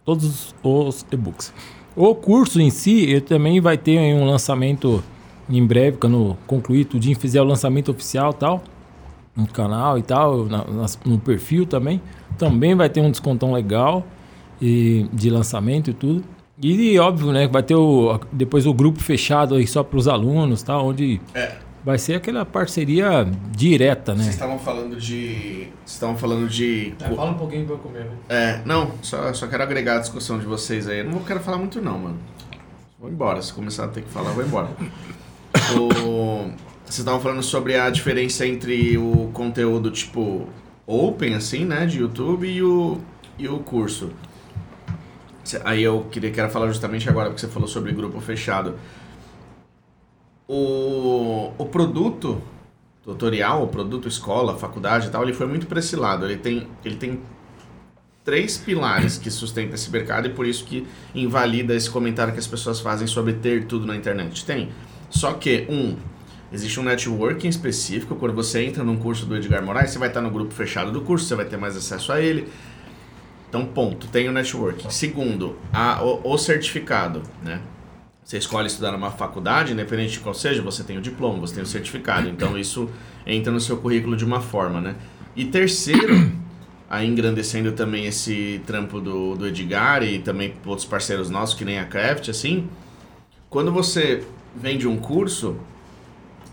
[0.05, 1.53] todos os e-books.
[1.95, 5.03] O curso em si, ele também vai ter um lançamento
[5.49, 8.63] em breve, quando concluir tudinho, fizer o lançamento oficial e tal,
[9.35, 12.01] no canal e tal, na- nas- no perfil também.
[12.37, 14.05] Também vai ter um descontão legal
[14.61, 16.23] e, de lançamento e tudo.
[16.61, 20.61] E óbvio, né, vai ter o, depois o grupo fechado aí só para os alunos,
[20.61, 20.79] tá?
[20.79, 21.55] Onde É.
[21.83, 24.23] vai ser aquela parceria direta, né?
[24.23, 25.25] Vocês estavam falando de.
[25.83, 26.93] Vocês estavam falando de.
[27.01, 28.17] É, fala um pouquinho pra eu comer, velho.
[28.29, 30.99] É, não, só, só quero agregar a discussão de vocês aí.
[30.99, 32.17] Eu não quero falar muito não, mano.
[32.99, 33.41] Vou embora.
[33.41, 34.69] Se começar a ter que falar, eu vou embora.
[35.77, 36.51] O-
[36.85, 40.47] Vocês estavam falando sobre a diferença entre o conteúdo tipo
[40.85, 42.97] open, assim, né, de YouTube e o,
[43.39, 44.11] e o curso.
[45.63, 48.75] Aí eu queria quero falar justamente agora, porque você falou sobre grupo fechado.
[50.47, 52.41] O, o produto
[53.03, 56.25] tutorial, o produto escola, faculdade e tal, ele foi muito para esse lado.
[56.25, 57.19] Ele tem, ele tem
[58.23, 62.47] três pilares que sustentam esse mercado e por isso que invalida esse comentário que as
[62.47, 64.45] pessoas fazem sobre ter tudo na internet.
[64.45, 64.69] Tem.
[65.09, 65.95] Só que, um,
[66.51, 68.15] existe um networking específico.
[68.15, 71.01] Quando você entra num curso do Edgar Moraes, você vai estar no grupo fechado do
[71.01, 72.47] curso, você vai ter mais acesso a ele.
[73.51, 74.89] Então, ponto, tem o networking.
[74.89, 77.59] Segundo, a, o, o certificado, né?
[78.23, 81.63] Você escolhe estudar numa faculdade, independente de qual seja, você tem o diploma, você tem
[81.63, 82.29] o certificado.
[82.29, 82.89] Então, isso
[83.27, 84.95] entra no seu currículo de uma forma, né?
[85.35, 86.31] E terceiro,
[86.89, 91.77] aí engrandecendo também esse trampo do, do Edgar e também outros parceiros nossos, que nem
[91.77, 92.69] a Craft, assim,
[93.49, 94.23] quando você
[94.55, 95.57] vende um curso,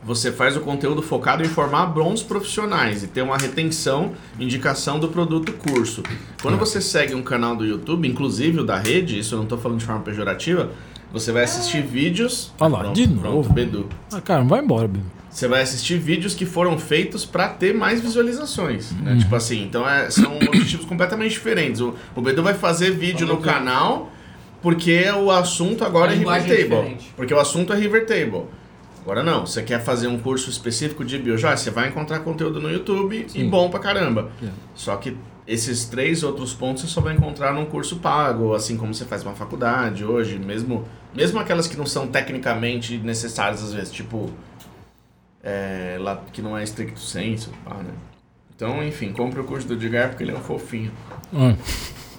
[0.05, 5.09] você faz o conteúdo focado em formar bons profissionais e ter uma retenção, indicação do
[5.09, 6.03] produto curso.
[6.41, 9.59] Quando você segue um canal do YouTube, inclusive o da rede, isso eu não estou
[9.59, 10.70] falando de forma pejorativa,
[11.11, 12.53] Você vai assistir vídeos.
[12.61, 13.51] Olha lá, pronto, de pronto, novo.
[13.55, 13.89] Bedu.
[14.12, 15.05] Ah, cara, vai embora, Bibi.
[15.31, 18.93] Você vai assistir vídeos que foram feitos pra ter mais visualizações.
[18.93, 19.12] né?
[19.12, 19.19] Uhum.
[19.19, 21.81] Tipo assim, então é- são objetivos completamente diferentes.
[21.81, 24.12] O, o Bedu vai fazer vídeo no canal
[24.61, 26.62] porque o assunto agora A é River é Table.
[26.62, 27.12] diferente.
[27.16, 28.43] porque o assunto é River Table.
[29.09, 32.71] Agora não, você quer fazer um curso específico de biojoia, você vai encontrar conteúdo no
[32.71, 33.49] YouTube e Sim.
[33.49, 34.31] bom pra caramba.
[34.43, 34.49] É.
[34.75, 35.17] Só que
[35.47, 39.23] esses três outros pontos você só vai encontrar num curso pago, assim como você faz
[39.23, 44.31] uma faculdade hoje, mesmo, mesmo aquelas que não são tecnicamente necessárias às vezes, tipo
[45.43, 47.95] é, lá que não é stricto senso, pá, né?
[48.55, 50.93] Então, enfim, compre o curso do Edgar porque ele é um fofinho.
[51.33, 51.55] Ah,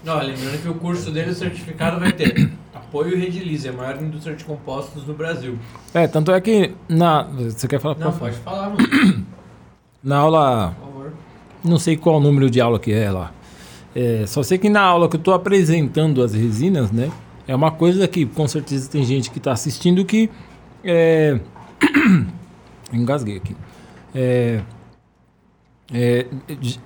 [0.07, 4.01] Ó, lembrando que o curso dele, o certificado vai ter apoio e Redilize, a maior
[4.01, 5.57] indústria de compostos do Brasil.
[5.93, 7.23] É, tanto é que na.
[7.23, 7.95] Você quer falar?
[7.97, 8.69] Não, Pode falar.
[8.69, 9.25] mano,
[10.03, 10.75] Na aula.
[10.79, 11.13] por favor.
[11.63, 13.31] Não sei qual número de aula que é lá.
[13.95, 17.11] É, só sei que na aula que eu estou apresentando as resinas, né?
[17.47, 20.29] É uma coisa que com certeza tem gente que está assistindo que.
[20.83, 21.39] É...
[22.93, 23.55] Engasguei aqui.
[24.13, 24.61] É,
[25.93, 26.27] é,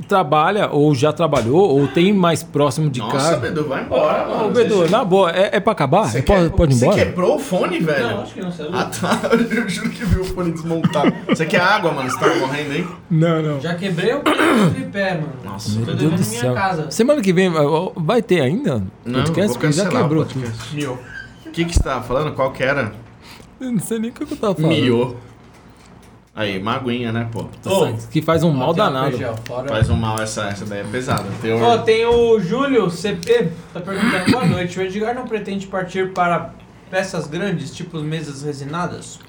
[0.08, 3.38] trabalha ou já trabalhou ou tem mais próximo de Nossa, casa.
[3.38, 4.46] Bedu, vai embora, mano.
[4.48, 6.06] Ô, Bedu, Deixa- na boa, é, é pra acabar?
[6.08, 7.06] Você pode, quer- pode ir Você embora?
[7.06, 8.08] quebrou o fone, velho?
[8.08, 8.78] Não, acho que não, você é louco.
[8.80, 9.20] Ah, tá.
[9.36, 11.14] Eu juro que vi o fone desmontar.
[11.28, 12.10] Você quer água, mano?
[12.10, 12.88] Você tá morrendo aí?
[13.12, 13.60] Não, não.
[13.62, 14.22] Já quebrei o
[14.74, 15.30] tripé, mano.
[15.44, 16.54] Nossa, Meu Deus do céu.
[16.54, 16.90] casa.
[16.92, 17.52] Semana que vem
[17.96, 18.84] vai ter ainda?
[19.06, 19.58] Não, podcast?
[19.60, 20.26] vou já o quebrou.
[20.26, 20.86] podcast.
[21.46, 22.34] O que que você tava falando?
[22.34, 22.94] Qual que era?
[23.60, 24.72] Eu não sei nem o que eu tava falando.
[24.76, 25.16] Miô.
[26.35, 27.45] Aí, maguinha, né, pô?
[27.64, 29.18] Nossa, que faz um mal Tem danado.
[29.45, 31.26] fora- Faz um mal essa, essa daí é pesada.
[31.41, 31.61] Teor...
[31.61, 36.51] Ó, tem o Júlio CP, tá perguntando, boa noite, o Edgar não pretende partir para
[36.89, 39.19] peças grandes, tipo mesas resinadas?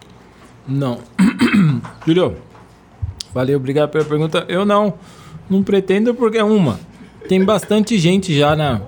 [0.67, 0.99] Não.
[2.07, 2.39] Júlio,
[3.35, 4.47] valeu, obrigado pela pergunta.
[4.49, 4.95] Eu não,
[5.51, 6.81] não pretendo porque uma,
[7.29, 8.81] tem bastante gente já na,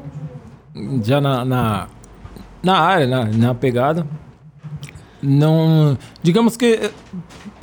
[1.05, 1.87] já na, na,
[2.63, 4.07] na área, na, na pegada.
[5.23, 6.91] Não, digamos que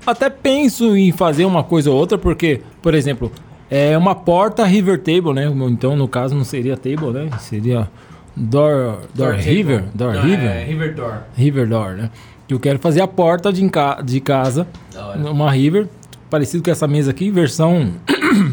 [0.06, 3.32] até penso em fazer uma coisa ou outra porque, por exemplo,
[3.70, 5.46] é uma porta river table, né?
[5.70, 7.30] Então no caso não seria table, né?
[7.40, 7.90] Seria
[8.36, 9.44] door, door, table.
[9.44, 10.50] river, door Não, river.
[10.50, 11.18] É, River Door.
[11.36, 12.12] River Door, né?
[12.48, 13.70] Que eu quero fazer a porta de,
[14.04, 14.68] de casa,
[15.16, 15.88] uma River,
[16.30, 17.94] parecido com essa mesa aqui, versão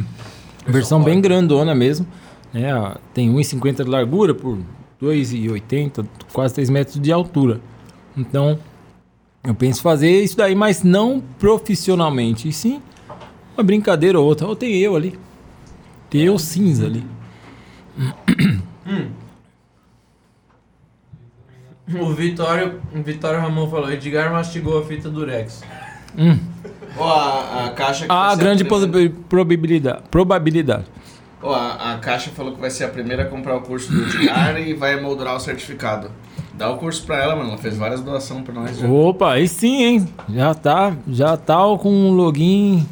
[0.67, 2.07] versão bem grandona mesmo,
[2.53, 2.95] né?
[3.13, 4.59] Tem 1,50 de largura por
[5.03, 7.61] 2,80, quase 3 metros de altura.
[8.17, 8.59] Então,
[9.45, 12.83] eu penso fazer isso daí, mas não profissionalmente, e sim
[13.57, 14.47] uma brincadeira ou outra.
[14.47, 15.19] Ou tem eu ali.
[16.09, 17.05] Tem eu cinza ali.
[21.93, 25.63] O Vitório, o Vitório Ramon falou, Edgar mastigou a fita Durex.
[26.17, 26.39] Hum.
[26.97, 30.03] Ó, a, a caixa que vai A ser grande primeira- possi- probabilidade.
[30.11, 30.85] probabilidade.
[31.43, 34.03] Ó, a, a caixa falou que vai ser a primeira a comprar o curso do
[34.05, 36.11] Edgar e vai moldurar o certificado.
[36.61, 37.49] Dá o curso pra ela, mano.
[37.49, 38.87] Ela fez várias doações pra nós já.
[38.87, 40.09] Opa, aí sim, hein?
[40.29, 42.87] Já tá, já tá com um login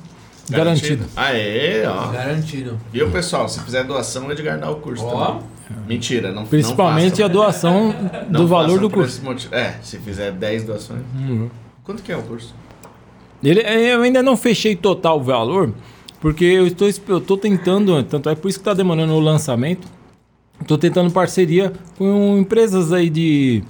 [0.48, 1.04] garantido.
[1.14, 2.06] Aê, ó.
[2.06, 2.80] Garantido.
[2.90, 3.46] Viu, pessoal?
[3.46, 5.26] Se fizer doação, o Edgar dá o curso Ó.
[5.26, 5.42] também.
[5.86, 7.94] Mentira, não Principalmente não a doação
[8.30, 9.20] do Não valor do curso.
[9.52, 11.02] É, se fizer 10 doações.
[11.14, 11.50] Uhum.
[11.84, 12.54] Quanto que é o curso?
[13.44, 15.74] Ele, eu ainda não fechei total o valor,
[16.22, 19.86] porque eu estou, eu tô tentando, tanto é por isso que está demorando o lançamento.
[20.60, 23.62] Estou tentando parceria com empresas aí de,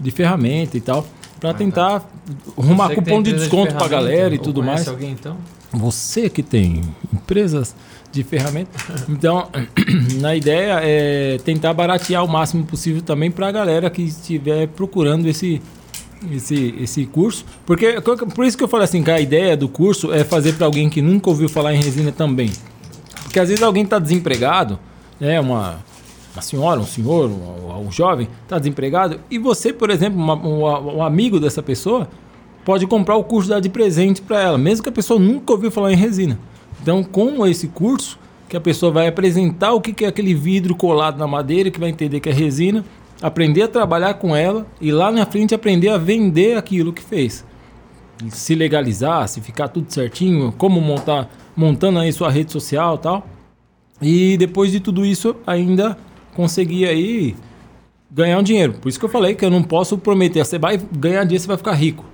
[0.00, 1.06] de ferramenta e tal,
[1.38, 2.08] para tentar
[2.56, 4.88] arrumar Você cupom de desconto para ferramenta, galera e tudo mais.
[4.88, 5.36] alguém então?
[5.72, 7.74] Você que tem empresas
[8.12, 8.78] de ferramenta.
[9.08, 9.48] Então,
[10.20, 15.26] na ideia é tentar baratear o máximo possível também para a galera que estiver procurando
[15.26, 15.60] esse,
[16.30, 17.44] esse, esse curso.
[17.66, 18.00] Porque
[18.34, 20.88] por isso que eu falei assim, que a ideia do curso é fazer para alguém
[20.88, 22.50] que nunca ouviu falar em resina também.
[23.22, 24.78] Porque às vezes alguém está desempregado,
[25.20, 25.78] né, uma,
[26.34, 30.96] uma senhora, um senhor, um, um jovem está desempregado e você, por exemplo, uma- um,
[30.98, 32.08] um amigo dessa pessoa
[32.64, 35.70] pode comprar o curso dar de presente para ela, mesmo que a pessoa nunca ouviu
[35.70, 36.38] falar em resina.
[36.80, 38.18] Então, com esse curso,
[38.48, 41.88] que a pessoa vai apresentar o que é aquele vidro colado na madeira, que vai
[41.90, 42.84] entender que é resina,
[43.22, 47.44] aprender a trabalhar com ela e lá na frente aprender a vender aquilo que fez.
[48.28, 53.26] Se legalizar, se ficar tudo certinho, como montar, montando aí sua rede social tal.
[54.02, 55.96] E depois de tudo isso, ainda
[56.34, 57.36] conseguir aí
[58.10, 58.74] ganhar um dinheiro.
[58.74, 61.48] Por isso que eu falei que eu não posso prometer, você vai ganhar dinheiro, você
[61.48, 62.04] vai ficar rico.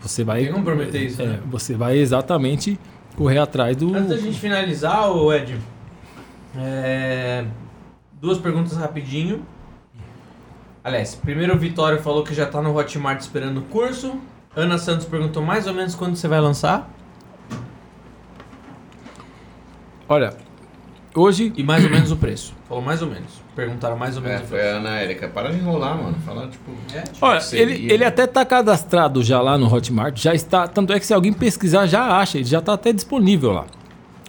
[0.00, 1.40] Você vai Tem como prometer isso, é, né?
[1.46, 2.78] você vai exatamente
[3.16, 5.56] correr atrás do Antes da gente finalizar, o Ed,
[6.56, 7.44] é,
[8.20, 9.44] duas perguntas rapidinho.
[10.82, 14.18] Aliás, primeiro o Vitório falou que já tá no Hotmart esperando o curso.
[14.54, 16.90] Ana Santos perguntou mais ou menos quando você vai lançar.
[20.06, 20.34] Olha,
[21.14, 22.54] hoje E mais ou menos o preço.
[22.68, 23.43] Falou mais ou menos.
[23.54, 25.28] Perguntaram mais ou É, menos o foi a Ana Érica.
[25.28, 26.16] Para de enrolar, mano.
[26.26, 26.72] Fala, tipo...
[26.92, 30.66] É, tipo, Olha, seria- ele, ele até está cadastrado já lá no Hotmart, já está.
[30.66, 33.66] Tanto é que se alguém pesquisar, já acha, ele já está até disponível lá.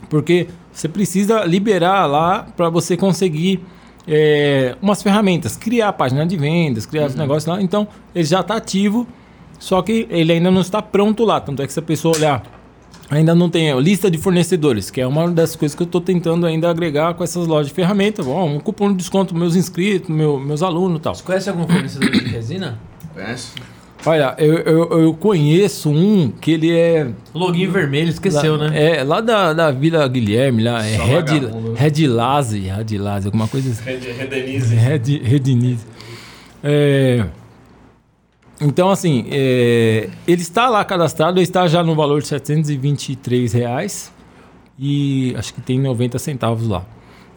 [0.09, 3.65] Porque você precisa liberar lá para você conseguir
[4.07, 7.59] é, umas ferramentas, criar a página de vendas, criar os negócios lá.
[7.61, 9.07] Então, ele já está ativo,
[9.57, 11.39] só que ele ainda não está pronto lá.
[11.41, 12.43] Tanto é que se a pessoa olhar,
[13.09, 16.45] ainda não tem lista de fornecedores, que é uma das coisas que eu estou tentando
[16.45, 18.25] ainda agregar com essas lojas de ferramentas.
[18.25, 21.15] Bom, um cupom de desconto para meus inscritos, meu- meus alunos e tal.
[21.15, 22.79] Você conhece algum fornecedor de resina?
[23.13, 23.49] Conhece?
[24.07, 27.07] Olha, eu, eu, eu conheço um que ele é.
[27.33, 28.97] Login vermelho, esqueceu, lá, né?
[28.97, 30.85] É, lá da, da Vila Guilherme, lá.
[30.85, 31.23] É Red.
[31.75, 33.83] Red Laze, Red Laze, alguma coisa assim.
[33.83, 34.75] Red- Redenize.
[34.75, 35.85] Red, Redinize.
[36.63, 37.25] É,
[38.61, 44.11] então, assim, é, ele está lá cadastrado, ele está já no valor de 723 reais
[44.79, 46.85] e acho que tem 90 centavos lá.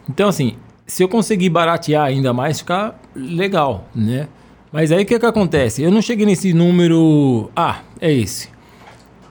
[0.09, 0.55] Então, assim,
[0.87, 4.27] se eu conseguir baratear ainda mais, fica legal, né?
[4.71, 5.81] Mas aí o que, que acontece?
[5.81, 7.49] Eu não cheguei nesse número.
[7.55, 8.49] Ah, é esse.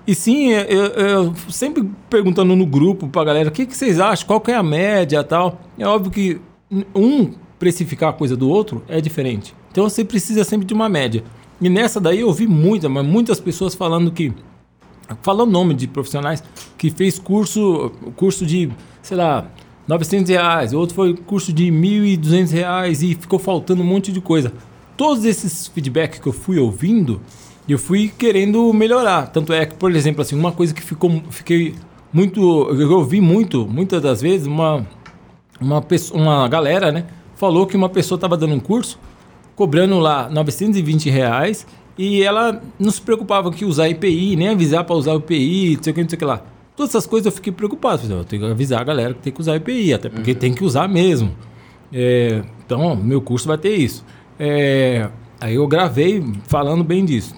[0.07, 4.27] E sim, eu, eu- sempre perguntando no grupo pra galera o que, que vocês acham,
[4.27, 5.61] qual que é a média tal.
[5.79, 6.41] É óbvio que
[6.95, 9.55] um precificar a coisa do outro é diferente.
[9.71, 11.23] Então você precisa sempre de uma média.
[11.61, 14.33] E nessa daí eu ouvi muita, mas muitas pessoas falando que.
[15.23, 16.45] Falando nome de profissionais
[16.77, 18.71] que fez curso, curso de,
[19.01, 19.51] sei lá,
[19.89, 24.53] 900 reais, outro foi curso de 1.200 reais e ficou faltando um monte de coisa.
[24.99, 27.23] Todos esses feedbacks que eu fui ouvindo,
[27.67, 29.29] eu fui querendo melhorar.
[29.29, 31.75] Tanto é que, por exemplo, assim, uma coisa que ficou, fiquei
[32.13, 34.87] muito, eu ouvi muito, muitas das vezes, uma,
[35.59, 38.99] uma, pessoa, uma galera, né, falou que uma pessoa estava dando um curso,
[39.59, 41.67] cobrando lá 920 reais,
[41.99, 45.83] e ela não se preocupava que usar IPI, nem avisar para usar o IPI, não
[45.83, 46.43] sei o que, não sei o que lá.
[46.77, 48.01] Todas essas coisas eu fiquei preocupado.
[48.09, 50.63] Eu tenho que avisar a galera que tem que usar IPI, até porque tem que
[50.63, 51.35] usar mesmo.
[51.93, 54.05] É, então, meu curso vai ter isso.
[54.39, 55.09] É,
[55.41, 57.35] aí eu gravei falando bem disso.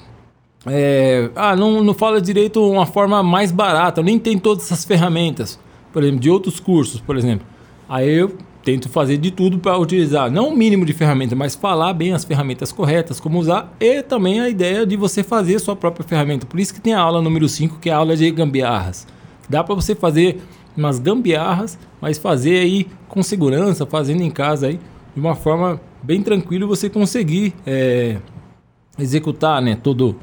[0.66, 5.58] É, ah, não, não fala direito uma forma mais barata, nem tem todas essas ferramentas,
[5.90, 7.46] por exemplo, de outros cursos, por exemplo.
[7.88, 11.92] Aí eu tento fazer de tudo para utilizar, não o mínimo de ferramenta, mas falar
[11.92, 16.06] bem as ferramentas corretas, como usar, e também a ideia de você fazer sua própria
[16.06, 16.46] ferramenta.
[16.46, 19.06] Por isso que tem a aula número 5, que é a aula de gambiarras.
[19.48, 20.40] Dá para você fazer
[20.76, 24.78] umas gambiarras, mas fazer aí com segurança, fazendo em casa aí,
[25.14, 28.18] de uma forma bem tranquila, você conseguir é,
[28.98, 30.16] executar né, todo,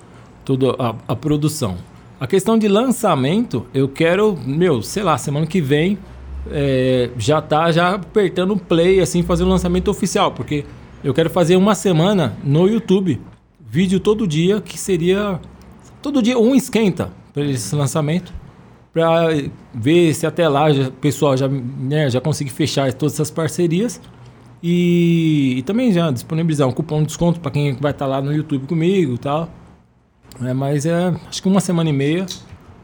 [0.45, 1.77] toda a, a produção.
[2.19, 5.97] A questão de lançamento, eu quero, meu, sei lá, semana que vem
[6.51, 10.65] é, já tá já apertando play, assim, fazer o lançamento oficial, porque
[11.03, 13.19] eu quero fazer uma semana no YouTube,
[13.59, 15.39] vídeo todo dia, que seria
[16.01, 18.33] todo dia um esquenta para esse lançamento,
[18.93, 19.27] para
[19.73, 24.01] ver se até lá o pessoal já, né, já conseguir fechar todas essas parcerias
[24.61, 28.33] e, e também já disponibilizar um cupom de desconto para quem vai estar lá no
[28.33, 29.49] YouTube comigo e tal.
[30.43, 32.25] É, mas é, acho que uma semana e meia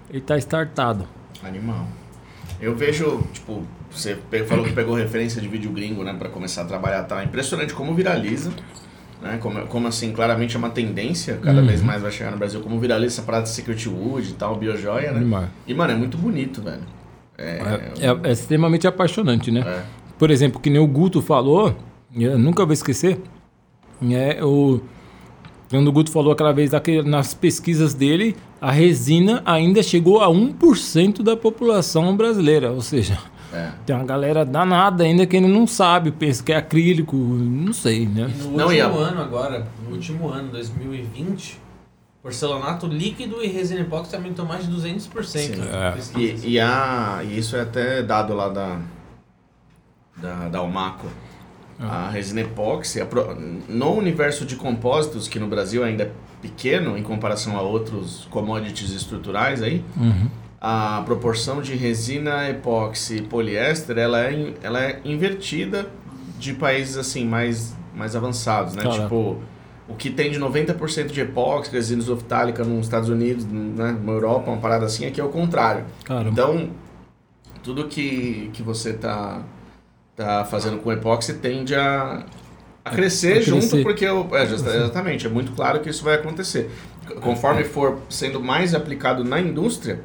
[0.09, 1.07] ele tá startado.
[1.43, 2.02] Animal.
[2.61, 4.17] Eu vejo, tipo, você
[4.47, 7.23] falou que pegou referência de vídeo gringo, né, pra começar a trabalhar, tá?
[7.23, 8.51] Impressionante como viraliza,
[9.21, 9.37] né?
[9.41, 11.67] Como, como assim, claramente é uma tendência, cada Uhum.
[11.67, 14.55] vez mais vai chegar no Brasil, como viraliza essa parada de Secret Wood e tal,
[14.55, 15.49] biojoia, né?
[15.67, 16.81] E, mano, é muito bonito, velho.
[17.37, 19.61] É, É, é- é extremamente apaixonante, né?
[19.65, 19.81] é.
[20.17, 21.75] Por exemplo, que nem o Guto falou,
[22.15, 23.19] eu nunca vou esquecer,
[24.11, 24.79] é o
[25.73, 26.69] quando o Guto falou aquela vez
[27.03, 33.17] nas pesquisas dele, a resina ainda chegou a 1% da população brasileira, ou seja,
[33.51, 33.71] é.
[33.83, 38.05] tem uma galera danada ainda que ainda não sabe, pensa que é acrílico, não sei,
[38.05, 38.31] né?
[38.31, 41.59] E no Não, e último a- ano agora, no último ano, 2020,
[42.21, 45.23] porcelanato líquido e resina epóxi aumentou mais de 200%.
[45.25, 45.53] Sim.
[45.59, 46.19] É.
[46.19, 48.79] E, e, a, e isso é até dado lá da,
[50.17, 51.07] da, da Almaco.
[51.79, 53.35] A resina epóxi, a pro-
[53.67, 56.11] no universo de compósitos, que no Brasil ainda é
[56.41, 60.27] pequeno em comparação a outros commodities estruturais aí, Uhum.
[60.61, 65.87] a proporção de resina epóxi e poliéster, ela é, in- ela é invertida
[66.39, 68.83] de países assim mais, mais avançados, né?
[68.83, 69.03] Caraca.
[69.03, 69.37] Tipo,
[69.87, 73.97] o que tem de 90% de epóxi, resina isoftálica nos Estados Unidos, né?
[74.03, 75.83] na Europa, uma parada assim, aqui é o contrário.
[76.05, 76.29] Caramba.
[76.29, 76.69] Então,
[77.61, 79.41] tudo que, que você tá,
[80.15, 82.25] tá fazendo com epóxi tende a,
[82.83, 83.83] a crescer a junto, crescer.
[83.83, 86.69] porque o, é, exatamente, é muito claro que isso vai acontecer.
[87.21, 90.01] Conforme for sendo mais aplicado na indústria,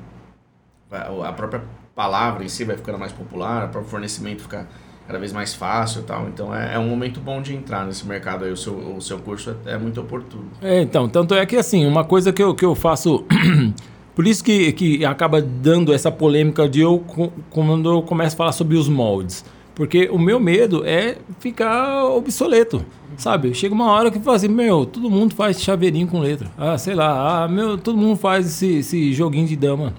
[0.90, 1.62] a própria
[1.94, 4.66] palavra em si vai ficando mais popular, o próprio fornecimento fica
[5.08, 6.28] cada vez mais fácil e tal.
[6.28, 8.52] Então é, é um momento bom de entrar nesse mercado aí.
[8.52, 10.50] O seu, o seu curso é, é muito oportuno.
[10.60, 13.24] É, então, tanto é que assim, uma coisa que eu, que eu faço.
[14.14, 17.04] Por isso que, que acaba dando essa polêmica de eu
[17.50, 19.44] quando eu começo a falar sobre os moldes.
[19.78, 22.84] Porque o meu medo é ficar obsoleto.
[23.16, 23.54] Sabe?
[23.54, 26.50] Chega uma hora que fala assim, meu, todo mundo faz chaveirinho com letra.
[26.58, 29.94] Ah, sei lá, ah, meu, todo mundo faz esse, esse joguinho de dama.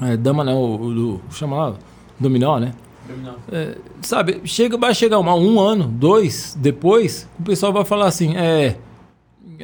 [0.00, 1.74] É, dama não, o, o, chama lá,
[2.20, 2.72] dominó, né?
[3.50, 8.36] É, sabe, chega, vai chegar uma, um ano, dois, depois, o pessoal vai falar assim,
[8.36, 8.76] é.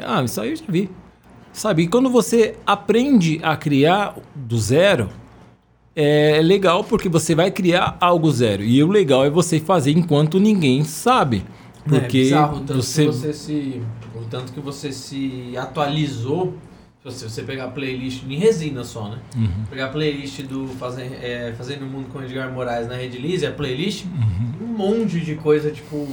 [0.02, 0.90] Ah, isso aí eu já vi.
[1.52, 5.08] Sabe, e quando você aprende a criar do zero,
[5.96, 8.62] é legal porque você vai criar algo zero.
[8.62, 11.44] E o legal é você fazer enquanto ninguém sabe.
[11.86, 13.82] Porque é bizarro, o tanto você, que você se.
[14.14, 16.54] O tanto que você se atualizou.
[17.10, 19.18] Se você pegar a playlist em resina só, né?
[19.36, 19.64] Uhum.
[19.68, 23.44] Pegar a playlist do Fazen- é, Fazendo o Mundo com Edgar Moraes na Rede Lise,
[23.44, 24.64] a playlist, Uhum.
[24.68, 26.08] um monte de coisa, tipo,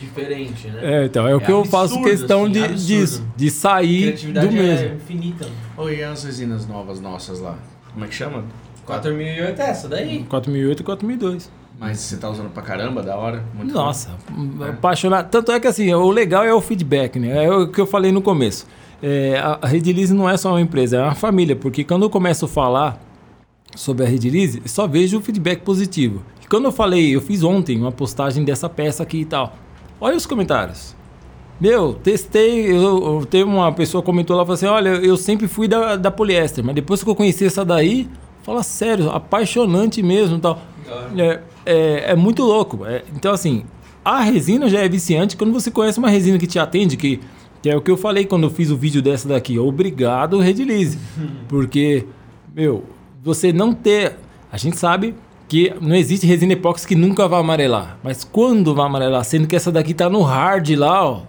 [0.00, 1.02] diferente, né?
[1.02, 2.86] É, então, é o É que eu faço absurdo, questão assim, de, absurdo.
[2.86, 4.86] disso, de A sair criatividade do mesmo.
[4.88, 5.48] é infinita.
[5.76, 7.56] Oi, e as resinas novas nossas lá?
[7.92, 8.44] Como é que chama?
[8.90, 10.24] 4008 é essa daí.
[10.28, 11.50] 4008 e 4002.
[11.78, 13.42] Mas você tá usando pra caramba, da hora?
[13.54, 14.10] Muito Nossa,
[14.68, 15.30] apaixonado.
[15.30, 17.44] Tanto é que assim, o legal é o feedback, né?
[17.44, 18.66] É o que eu falei no começo.
[19.02, 22.44] É, a Redilize não é só uma empresa, é uma família, porque quando eu começo
[22.44, 23.00] a falar
[23.74, 26.22] sobre a Redilize, só vejo o feedback positivo.
[26.44, 29.54] E quando eu falei, eu fiz ontem uma postagem dessa peça aqui e tal.
[29.98, 30.94] Olha os comentários.
[31.58, 35.46] Meu, testei, eu, eu teve uma pessoa que comentou lá, falou assim, olha, eu sempre
[35.46, 38.08] fui da, da poliéster, mas depois que eu conheci essa daí,
[38.42, 40.60] fala sério, apaixonante mesmo tal.
[41.16, 42.84] É, é, é muito louco.
[42.84, 43.64] É, então, assim,
[44.04, 47.20] a resina já é viciante quando você conhece uma resina que te atende, que,
[47.62, 49.58] que é o que eu falei quando eu fiz o vídeo dessa daqui.
[49.58, 50.98] Obrigado, Redilize.
[51.48, 52.06] Porque,
[52.54, 52.84] meu,
[53.22, 54.16] você não ter.
[54.50, 55.14] A gente sabe
[55.48, 57.98] que não existe resina epóxi que nunca vai amarelar.
[58.02, 59.24] Mas quando vai amarelar?
[59.24, 61.22] Sendo que essa daqui tá no hard lá, ó.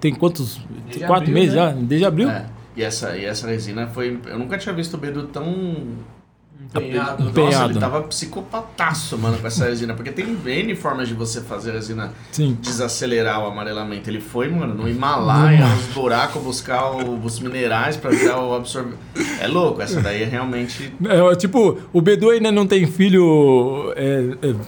[0.00, 0.60] Tem quantos?
[0.84, 1.60] Desde quatro abril, meses né?
[1.60, 1.72] já?
[1.72, 2.30] Desde abril?
[2.30, 2.46] É.
[2.76, 4.18] E essa, e essa resina foi.
[4.26, 5.76] Eu nunca tinha visto o Bedu tão.
[6.74, 7.32] Empenhado.
[7.32, 9.94] Nossa, ele tava psicopataço, mano, com essa resina.
[9.94, 12.56] Porque tem N formas de você fazer a resina Sim.
[12.60, 14.08] desacelerar o amarelamento.
[14.10, 18.94] Ele foi, mano, no Himalaia, nos buracos, buscar o- os minerais pra virar o absorver.
[19.40, 20.92] É louco, essa daí é realmente.
[21.04, 24.24] É, tipo, o Bedu ainda não tem filho é,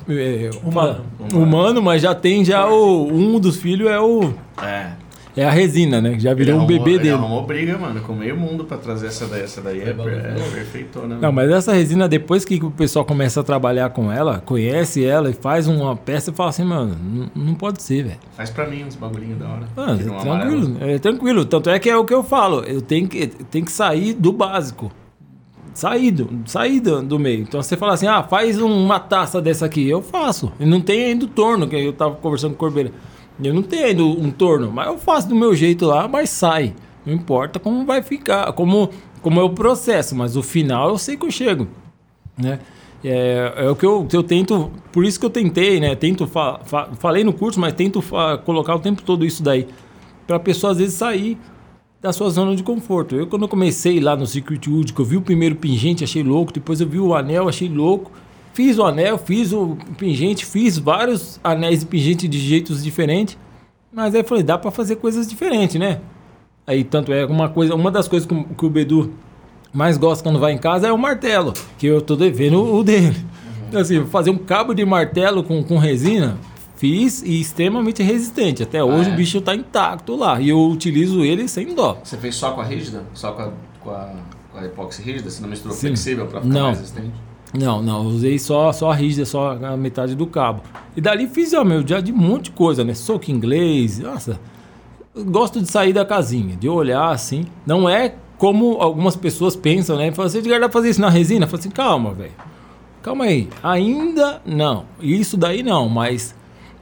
[0.09, 1.05] é, é, Humano.
[1.35, 4.93] humano, mas já tem já o um dos filhos é o É.
[5.37, 6.13] é a resina, né?
[6.15, 7.15] que Já Ele virou um arrumou- bebê ele dele.
[7.15, 9.43] arrumou briga, mano, com meio mundo pra trazer essa daí.
[9.43, 11.17] Essa daí é, per- é perfeitona.
[11.21, 15.31] Não, mas essa resina, depois que o pessoal começa a trabalhar com ela, conhece ela
[15.31, 16.97] e faz uma peça, fala assim, mano,
[17.35, 18.19] não, não pode ser, velho.
[18.37, 19.67] Faz pra mim uns bagulhinhos da hora.
[19.77, 20.51] Ah, não amarela.
[20.51, 21.45] tranquilo, é tranquilo.
[21.45, 22.61] Tanto é que é o que eu falo.
[22.65, 24.91] Eu tenho que, tenho que sair do básico.
[25.73, 27.43] Sair do, sair do, do meio.
[27.43, 29.89] Então você fala assim, ah, faz um- uma taça dessa aqui.
[29.89, 30.53] Eu faço.
[30.59, 32.91] E não tem ainda o torno, que eu tava conversando com o Corbeira.
[33.43, 36.75] Eu não tenho ainda um torno, mas eu faço do meu jeito lá, mas sai.
[37.07, 38.91] Não importa como vai ficar, como,
[39.23, 41.67] como é o processo, mas o final eu sei que eu chego.
[42.37, 42.59] Né?
[43.03, 45.95] É, é o que eu, eu tento, por isso que eu tentei, né?
[45.95, 49.67] Tento fa- fa- falei no curso, mas tento fa- colocar o tempo todo isso daí
[50.27, 51.39] para a pessoa às vezes sair
[52.01, 53.17] da sua zona de conforto.
[53.17, 56.23] Eu quando eu comecei lá no Secret Wood, que eu vi o primeiro pingente, achei
[56.23, 58.13] louco, depois eu vi o anel, achei louco.
[58.63, 63.39] Fiz o anel, fiz o pingente, fiz vários anéis e pingente de jeitos diferentes.
[63.91, 65.99] Mas aí eu falei, dá para fazer coisas diferentes, né?
[66.67, 69.15] Aí tanto é uma coisa, uma das coisas que, o- que o Bedu
[69.73, 73.17] mais gosta quando vai em casa é o martelo, que eu tô devendo o dele.
[73.67, 76.37] Então, assim, fazer um cabo de martelo com, com resina,
[76.77, 78.63] fiz e extremamente resistente.
[78.63, 79.13] Até hoje é?
[79.15, 80.39] o bicho tá intacto lá.
[80.39, 81.97] E eu utilizo ele sem dó.
[82.05, 83.05] Você fez só com a rígida?
[83.15, 84.13] Só com a, com a,
[84.53, 85.31] com a epóxi rígida?
[85.31, 85.87] Você não misturou Sim.
[85.87, 86.67] flexível pra ficar Não.
[86.67, 87.15] mais resistente?
[87.53, 90.63] Não, não, usei só, só a rígida, só a metade do cabo.
[90.97, 92.95] E dali fiz, ó, meu, já de um monte de coisa, né?
[92.95, 94.39] Soco inglês, nossa.
[95.15, 97.45] Gosto de sair da casinha, de olhar assim.
[97.67, 100.13] Não é como algumas pessoas pensam, né?
[100.13, 101.47] Falam assim, Edgar, dá pra fazer isso na resina?
[101.47, 102.33] Fala assim, calma, velho.
[103.03, 103.49] Calma aí.
[103.63, 104.85] Ainda não.
[105.01, 106.35] Isso daí não, mas.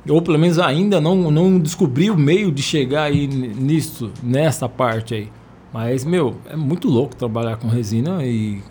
[0.09, 5.15] Ou pelo menos ainda não, não descobri o meio de chegar aí nisso, nessa parte
[5.15, 5.33] aí.
[5.73, 8.63] Mas, meu, é muito louco trabalhar com resina e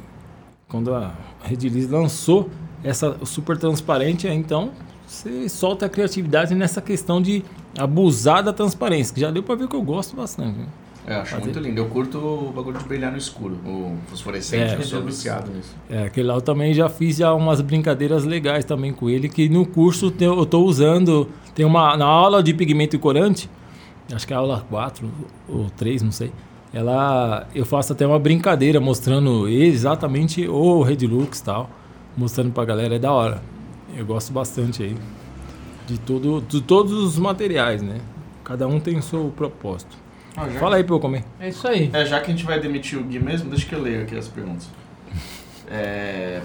[0.67, 1.13] quando a
[1.47, 2.49] Redilize lançou
[2.83, 4.71] essa super transparente, aí, então
[5.07, 7.43] você solta a criatividade nessa questão de
[7.77, 10.57] abusar da transparência, que já deu pra ver que eu gosto bastante.
[10.59, 10.65] né?
[11.07, 11.43] É, acho Fazer.
[11.45, 11.79] muito lindo.
[11.79, 14.77] Eu curto o bagulho de brilhar no escuro, o fosforescente, É.
[14.77, 15.73] eu sou viciado nisso.
[15.89, 19.47] É, aquele lá eu também já fiz já umas brincadeiras legais também com ele, que
[19.47, 23.49] no curso eu tô usando, tem uma, na aula de pigmento e corante,
[24.13, 25.09] acho que é a aula 4
[25.47, 26.29] ou 3, não sei,
[26.73, 31.69] ela, eu faço até uma brincadeira mostrando exatamente o Redlux e tal,
[32.15, 33.41] mostrando pra galera, é da hora.
[33.95, 34.95] Eu gosto bastante aí
[35.87, 37.97] de, tudo, de todos os materiais, né?
[38.43, 39.97] Cada um tem o seu propósito.
[40.35, 41.23] Ah, já- Fala aí pra eu comer.
[41.39, 41.89] É isso aí.
[41.93, 44.15] É, já que a gente vai demitir o Gui mesmo, deixa que eu leio aqui
[44.17, 44.69] as perguntas.
[45.69, 46.41] É...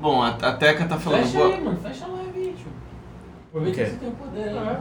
[0.00, 1.22] Bom, a, a Teca tá falando.
[1.24, 1.78] Fecha boa- aí, mano.
[1.80, 2.66] Fecha a live aí, tio.
[3.48, 3.84] Aproveita O quê?
[3.84, 4.76] que você tem o poder aí.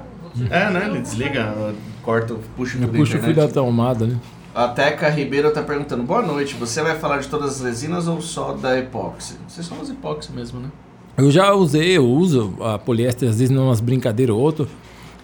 [0.50, 0.88] É, né?
[0.90, 4.18] Ele desliga, corta, puxa o fio da puxo o fio da tomada, né?
[4.54, 8.20] A Teca Ribeiro tá perguntando, boa noite, você vai falar de todas as resinas ou
[8.22, 9.36] só da epóxi?
[9.48, 10.70] Vocês são as epóxi mesmo, né?
[11.18, 14.68] Eu já usei, eu uso a poliéster às vezes numas brincadeiras ou outra,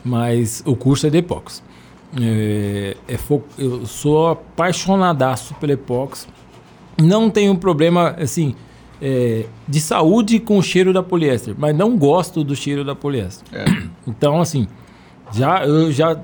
[0.04, 1.62] mas o curso é de epóxi.
[2.22, 6.28] É, é fo- eu sou apaixonadaço pela epóxi.
[7.02, 8.56] Não tenho problema, assim,
[9.02, 13.46] é, de saúde com o cheiro da poliéster, mas não gosto do cheiro da poliéster.
[13.58, 13.66] É.
[14.08, 14.68] Então, assim,
[15.36, 16.18] já, eu já,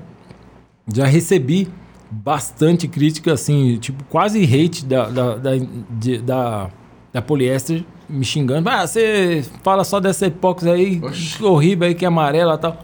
[0.92, 1.68] já recebi
[2.10, 5.50] bastante crítica, assim, tipo, quase hate da, da, da,
[5.90, 6.68] de- da,
[7.12, 8.68] da poliéster me xingando.
[8.68, 11.42] Ah, você fala só dessa epóxi aí, Oxi.
[11.42, 12.76] horrível aí, que é amarela e tal.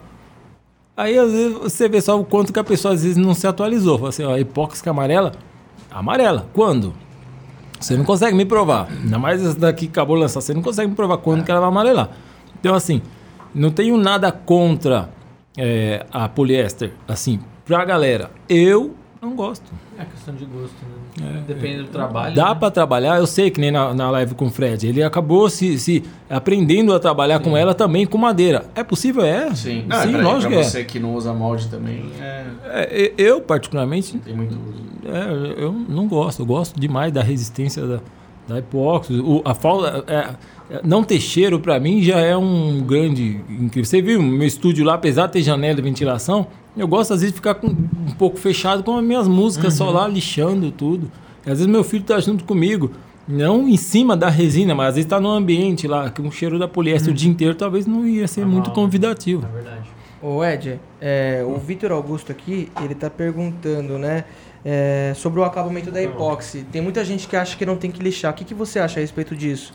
[0.97, 3.47] Aí, às vezes, você vê só o quanto que a pessoa, às vezes, não se
[3.47, 3.98] atualizou.
[3.98, 4.44] Fala assim, ó, é
[4.89, 5.32] amarela?
[5.90, 6.48] Amarela.
[6.52, 6.92] Quando?
[7.78, 8.89] Você não consegue me provar.
[8.90, 10.40] Ainda mais essa daqui que acabou de lançar.
[10.40, 12.10] Você não consegue me provar quando que ela vai amarelar.
[12.58, 13.00] Então, assim,
[13.55, 15.08] não tenho nada contra
[15.58, 18.30] é, a poliéster, assim, pra galera.
[18.48, 19.64] Eu não gosto.
[19.98, 20.76] É questão de gosto,
[21.20, 21.42] né?
[21.46, 22.34] Depende do trabalho.
[22.34, 22.54] Dá né?
[22.54, 24.86] pra trabalhar, eu sei que nem na, na live com o Fred.
[24.86, 28.66] Ele acabou se, se aprendendo a trabalhar com ela também com madeira.
[28.76, 29.24] É possível?
[29.24, 29.52] É.
[29.56, 30.70] Sim, não, Sim é pra, lógico pra que é.
[30.70, 34.84] você que não usa molde também, é, É, Eu, particularmente, tem muito uso.
[35.06, 36.42] É, eu não gosto.
[36.42, 38.00] Eu gosto demais da resistência da,
[38.46, 39.14] da epóxi.
[39.14, 40.30] O, a falta, é, é,
[40.84, 43.84] não ter cheiro para mim já é um grande incrível.
[43.84, 47.32] Você viu meu estúdio lá, apesar de ter janela de ventilação, eu gosto às vezes
[47.32, 51.10] de ficar com, um pouco fechado com as minhas músicas só lá lixando tudo.
[51.47, 52.90] E, às vezes meu filho tá junto comigo,
[53.26, 56.58] não em cima da resina, mas às vezes tá no ambiente lá, com o cheiro
[56.58, 58.82] da poliéster o dia inteiro, talvez não ia ser muito mal, né?
[58.82, 59.47] convidativo.
[59.47, 59.88] É verdade.
[60.20, 64.24] Ô Ed, é, o Vitor Augusto aqui, ele tá perguntando, né,
[64.64, 66.66] é, sobre o acabamento da epóxi.
[66.72, 68.32] Tem muita gente que acha que não tem que lixar.
[68.32, 69.72] O que, que você acha a respeito disso?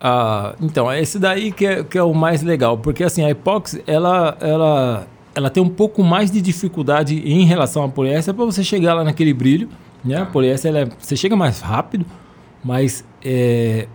[0.00, 3.30] Ah, então, é esse daí que é, que é o mais legal, porque assim, a
[3.30, 8.44] epóxi, ela, ela, ela tem um pouco mais de dificuldade em relação à poliéster para
[8.44, 9.68] você chegar lá naquele brilho,
[10.04, 10.18] né?
[10.22, 12.04] A poliéster, ela é- você chega mais rápido,
[12.62, 13.86] mas é,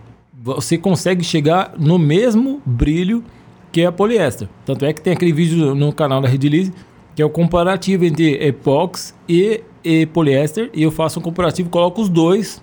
[0.42, 3.22] você consegue chegar no mesmo brilho
[3.70, 4.48] que a poliéster.
[4.66, 6.72] Tanto é que tem aquele vídeo no canal da Redilize,
[7.14, 12.00] que é o comparativo entre epóxi e, e poliéster, e eu faço um comparativo, coloco
[12.02, 12.62] os dois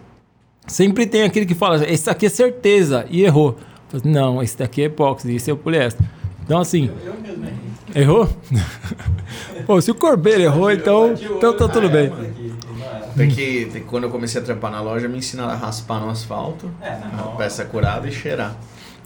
[0.70, 3.58] Sempre tem aquele que fala, esse aqui é certeza, e errou.
[3.92, 6.06] Eu falo, Não, esse daqui é epóxi, esse é o poliéster.
[6.44, 8.02] Então, assim, Eu mesmo errei.
[8.04, 8.30] errou?
[9.66, 12.10] Pô, se o Corbeiro errou, então, então tá tudo bem.
[12.10, 13.00] não era.
[13.16, 16.00] Tem que, tem que- quando eu comecei a trampar na loja, me ensinaram a raspar
[16.00, 18.56] no asfalto, É, a peça curada e cheirar.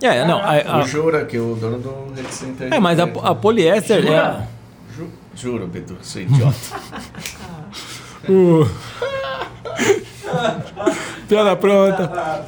[0.01, 2.73] É, não, a, Eu a- juro que o dono do Red Center...
[2.73, 4.45] é, mas a, a poliéster é...
[4.95, 6.53] Ju- Juro, Beto, sou idiota.
[8.29, 8.65] O...
[11.27, 12.45] Piada pronta.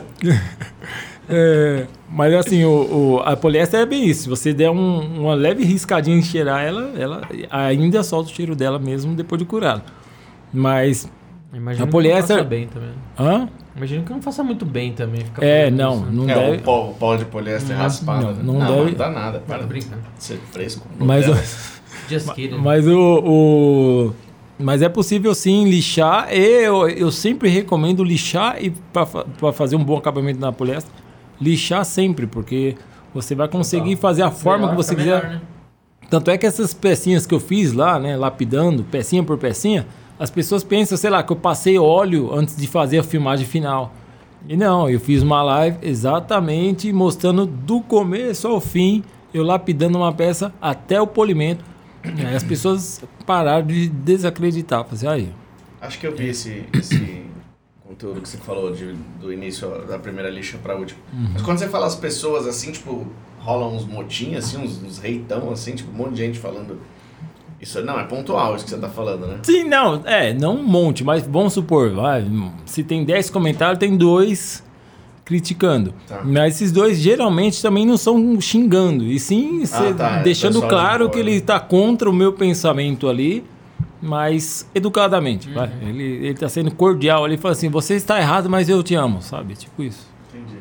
[1.28, 4.24] É, mas assim, o, o- a poliéster é bem isso.
[4.24, 8.56] Se você der um- uma leve riscadinha em cheirar ela, ela ainda solta o cheiro
[8.56, 9.84] dela mesmo depois de curada.
[10.54, 11.10] Mas,
[11.54, 12.90] Imagino A que poliéster- não faça bem também.
[13.18, 13.48] hã?
[13.76, 15.22] Imagino que não faça muito bem também.
[15.40, 16.12] É, não, isso, né?
[16.12, 16.58] não é, deve.
[16.58, 18.22] o pó, o pó de poliéster Não, raspado.
[18.26, 18.40] não, né?
[18.44, 19.40] não não deve- não dá nada.
[19.40, 20.02] Para brincando.
[20.20, 20.86] ser fresco.
[21.00, 21.26] Mas,
[22.36, 22.58] kidding.
[22.58, 24.14] mas o, o-
[24.58, 26.34] Mas é possível sim lixar.
[26.34, 30.92] E eu, eu sempre recomendo lixar e para fazer um bom acabamento na poliéster,
[31.42, 32.76] lixar sempre, porque
[33.14, 35.24] você vai conseguir fazer a forma Melhor, que você quiser.
[35.24, 35.42] melhor, né?
[36.10, 39.88] Tanto é que essas pecinhas que eu fiz lá, né, lapidando, pecinha por pecinha,
[40.20, 43.92] as pessoas pensam, sei lá, que eu passei óleo antes de fazer a filmagem final.
[44.48, 49.04] E não, eu fiz uma live exatamente mostrando do começo ao fim,
[49.34, 51.66] eu lapidando uma peça até o polimento.
[52.26, 54.86] Aí as pessoas pararam de desacreditar.
[54.86, 55.34] Fazer aí.
[55.82, 57.26] Acho que eu vi esse, esse
[57.88, 61.00] conteúdo que você falou de, do início da primeira lixa pra última.
[61.34, 63.06] Mas quando você fala as pessoas assim, tipo,
[63.40, 66.80] rolam uns motinhos, assim, uns, uns reitão, assim, tipo, um monte de gente falando.
[67.62, 69.40] Isso não, é pontual isso que você tá falando, né?
[69.44, 72.26] Sim, não, é, não um monte, mas vamos supor, vai,
[72.66, 74.64] se tem 10 comentários, tem dois
[75.26, 75.94] criticando.
[76.08, 76.22] Tá.
[76.24, 80.68] Mas esses dois geralmente também não são xingando, e sim cê- tá, é deixando de
[80.68, 81.10] claro fora.
[81.10, 83.44] que ele está contra o meu pensamento ali,
[84.02, 85.50] mas educadamente.
[85.52, 85.72] vai.
[85.82, 89.22] Ele, ele tá sendo cordial, ele fala assim: você está errado, mas eu te amo,
[89.22, 89.56] sabe?
[89.56, 90.08] Tipo isso.
[90.34, 90.60] Entendi.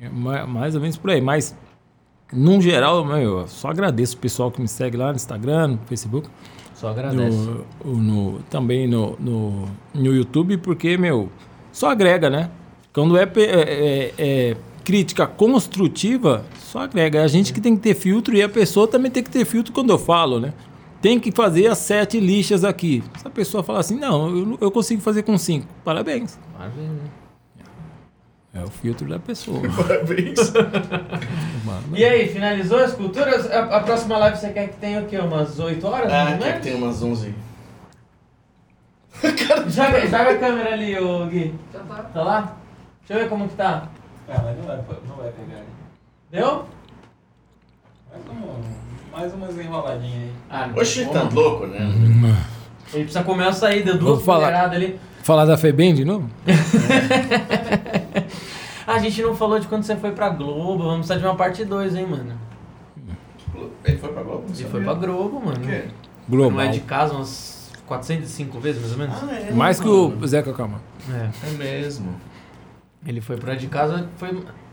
[0.00, 1.20] É ma- mais ou menos por aí.
[1.20, 1.56] Mas,
[2.32, 5.78] num geral, meu, eu só agradeço o pessoal que me segue lá no Instagram, no
[5.86, 6.28] Facebook.
[6.74, 7.36] Só agradece.
[7.84, 11.28] No, no- também no, no, no YouTube, porque, meu,
[11.72, 12.50] só agrega, né?
[12.94, 17.18] Quando é, é- é- é crítica construtiva, só agrega.
[17.18, 19.44] É a gente que tem que ter filtro e a pessoa também tem que ter
[19.44, 20.52] filtro quando eu falo, né?
[21.02, 23.02] Tem que fazer as sete lixas aqui.
[23.18, 25.66] Se a pessoa falar assim, não, eu, eu consigo fazer com cinco.
[25.84, 26.38] Parabéns.
[26.56, 27.00] Maravilha, né?
[28.54, 29.60] É o filtro da pessoa.
[29.76, 30.52] Parabéns.
[31.94, 33.50] E aí, finalizou as culturas?
[33.50, 35.18] A, a próxima live você quer que tenha o quê?
[35.18, 36.12] Umas 8 horas?
[36.12, 37.34] Ah, ou que tem umas 11.
[39.68, 41.52] Joga, joga a câmera ali, ô Gui.
[41.72, 41.94] Já tá.
[42.14, 42.56] Tá lá?
[43.06, 43.88] Deixa eu ver como que tá.
[44.28, 44.76] Ah, mas não vai,
[45.08, 45.62] não vai pegar.
[46.30, 46.64] Deu?
[48.10, 48.62] Mais, um,
[49.12, 50.32] mais umas enroladinhas aí.
[50.50, 51.12] Ah, não tem Oxi, como.
[51.12, 51.78] tá louco, né?
[52.92, 54.46] Ele precisa comer uma saída, duas Vou falar.
[54.46, 55.00] colheradas ali.
[55.22, 56.28] Falar da FEBEM de novo?
[58.86, 60.78] A gente não falou de quando você foi pra Globo.
[60.84, 62.32] Vamos precisar de uma parte 2, hein, mano.
[63.84, 64.44] Ele foi pra Globo?
[64.54, 65.58] Ele foi pra Globo, mano.
[65.60, 65.84] Por quê?
[66.28, 66.50] Global.
[66.52, 69.16] Não é de casa umas 405 vezes, mais ou menos?
[69.22, 70.18] Ah, é, Mais que mano.
[70.22, 70.80] o Zeca Calma.
[71.10, 71.30] É.
[71.48, 72.14] É mesmo.
[73.06, 74.30] Ele foi pra de casa, foi,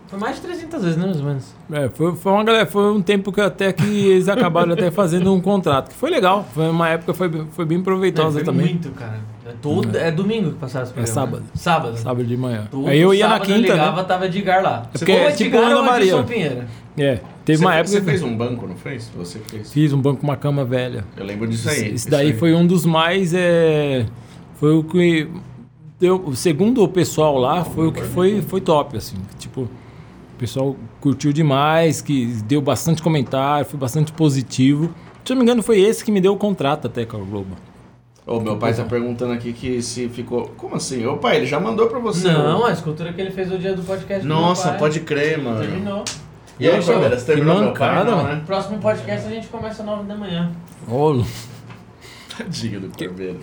[0.08, 1.56] foi mais de 300 vezes, né, mais ou menos?
[1.72, 5.34] É, foi, foi uma galera, foi um tempo que até que eles acabaram até fazendo
[5.34, 6.48] um contrato, que foi legal.
[6.54, 8.68] Foi uma época foi, foi bem proveitosa foi também.
[8.68, 9.20] muito, cara.
[9.46, 11.14] É, todo, é domingo que passaram esse programa.
[11.14, 11.42] sábado.
[11.42, 11.50] né?
[11.56, 11.98] Sábado.
[11.98, 12.68] Sábado de manhã.
[12.70, 14.08] Todo Aí eu ia na quinta, eu ligava, né?
[14.08, 14.90] tava Edgar lá.
[14.94, 16.14] É porque ou é tipo Edgar ou Maria.
[16.14, 16.68] Adilson Pinheira.
[16.98, 19.10] É, teve você, uma época Você fez um banco, não fez?
[19.16, 19.72] Você fez.
[19.72, 21.06] fiz um banco com uma cama velha.
[21.18, 21.76] Eu lembro disso aí.
[21.76, 22.34] Esse isso daí aí.
[22.34, 23.34] foi um dos mais.
[23.34, 24.06] É,
[24.60, 25.28] foi o que.
[26.02, 29.18] Deu, segundo o pessoal lá, foi o que foi, foi top, assim.
[29.38, 34.92] Tipo, o pessoal curtiu demais, que deu bastante comentário, foi bastante positivo.
[35.24, 37.20] Se eu não me engano, foi esse que me deu o contrato até com a
[37.20, 37.56] Globo.
[38.26, 40.52] Ô, meu pai tá perguntando aqui que se ficou.
[40.58, 41.06] Como assim?
[41.06, 42.32] Ô, pai, ele já mandou pra você.
[42.32, 44.26] Não, a escultura que ele fez no dia do podcast.
[44.26, 44.80] Nossa, meu pai.
[44.80, 45.60] pode crer, mano.
[45.60, 46.04] Terminou.
[46.60, 48.04] E aí, Cordeira, você terminou meu pai?
[48.04, 48.42] Não, né?
[48.48, 50.52] Próximo podcast a gente começa às 9 da manhã.
[50.88, 51.24] Ô,
[52.36, 53.40] Tadinho do Cordeiro.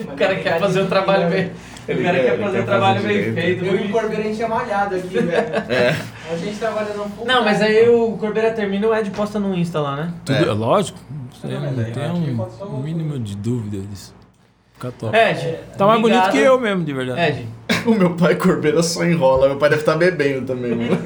[0.00, 1.52] O cara quer fazer o trabalho bem.
[1.88, 3.64] O cara quer- fazer quer o trabalho fazer bem feito.
[3.64, 3.92] Eu e o.
[3.92, 5.32] Corbeira a gente é malhado aqui, velho.
[5.68, 5.96] É.
[6.30, 7.70] A gente trabalha no full Não, mas time.
[7.70, 10.12] aí o Corbeira termina e o Ed posta no Insta lá, né?
[10.24, 10.42] tudo, É.
[10.48, 10.52] é.
[10.52, 10.98] lógico.
[11.44, 14.14] Não, não, tem um o- mínimo de dúvida disso.
[14.74, 15.16] Fica top.
[15.16, 15.56] Ed.
[15.76, 17.20] tá mais bonito que eu mesmo, de verdade.
[17.20, 17.46] Ed,
[17.86, 19.48] O meu pai Corbeira só enrola.
[19.48, 20.98] Meu pai deve estar bebendo também, mano.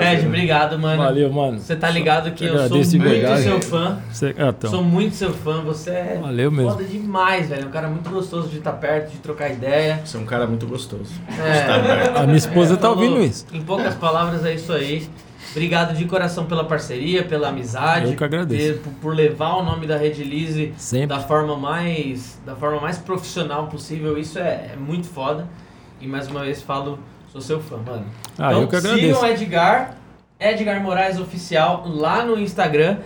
[0.00, 1.02] Ed, obrigado, mano.
[1.02, 1.58] Valeu, mano.
[1.58, 3.42] Você tá ligado que eu sou Agradeço de muito verdade.
[3.42, 3.98] seu fã.
[4.10, 4.70] Você, ah, então.
[4.70, 5.60] Sou muito seu fã.
[5.62, 6.70] Você é Valeu mesmo.
[6.70, 7.64] foda demais, velho.
[7.64, 10.00] É um cara muito gostoso de estar perto, de trocar ideia.
[10.04, 11.12] Você é um cara muito gostoso.
[11.38, 13.02] É, A minha esposa tá falou.
[13.04, 13.46] ouvindo isso.
[13.52, 15.08] Em poucas palavras, é isso aí.
[15.50, 18.06] Obrigado de coração pela parceria, pela amizade.
[18.12, 18.72] Eu que agradeço.
[18.74, 21.08] de- por, por levar o nome da Rede Lise Sempre.
[21.08, 24.16] da forma mais da forma mais profissional possível.
[24.16, 25.46] Isso é, é muito foda.
[26.00, 26.98] E mais uma vez falo,
[27.32, 28.04] sou seu fã, mano.
[28.38, 29.20] Ah, então eu que sigam agradeço.
[29.20, 29.96] o Edgar,
[30.38, 32.98] Edgar Moraes Oficial, lá no Instagram.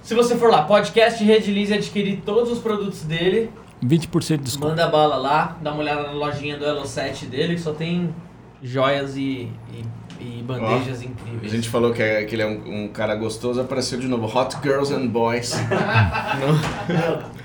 [0.00, 3.50] Se você for lá, podcast Rede Lise, adquirir todos os produtos dele,
[3.84, 4.68] 20% de desconto.
[4.68, 8.14] manda bala lá, dá uma olhada na lojinha do Elo7 dele, que só tem
[8.62, 9.84] joias e, e,
[10.20, 11.50] e bandejas A incríveis.
[11.52, 14.26] gente falou que, é- que ele é um, um cara gostoso, apareceu de novo.
[14.26, 15.54] Hot Girls and Boys.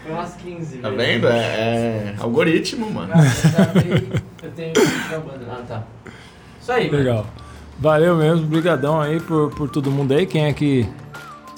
[0.03, 1.05] Foi umas 15 Tá vezes.
[1.05, 1.27] vendo?
[1.27, 3.13] É, é algoritmo, mano.
[4.43, 4.73] Eu tenho-.
[5.49, 5.83] Ah, tá.
[6.61, 6.97] Isso aí, mano.
[6.97, 7.27] Legal.
[7.79, 10.25] Valeu mesmo, brigadão aí por, por todo mundo aí.
[10.25, 10.87] Quem é que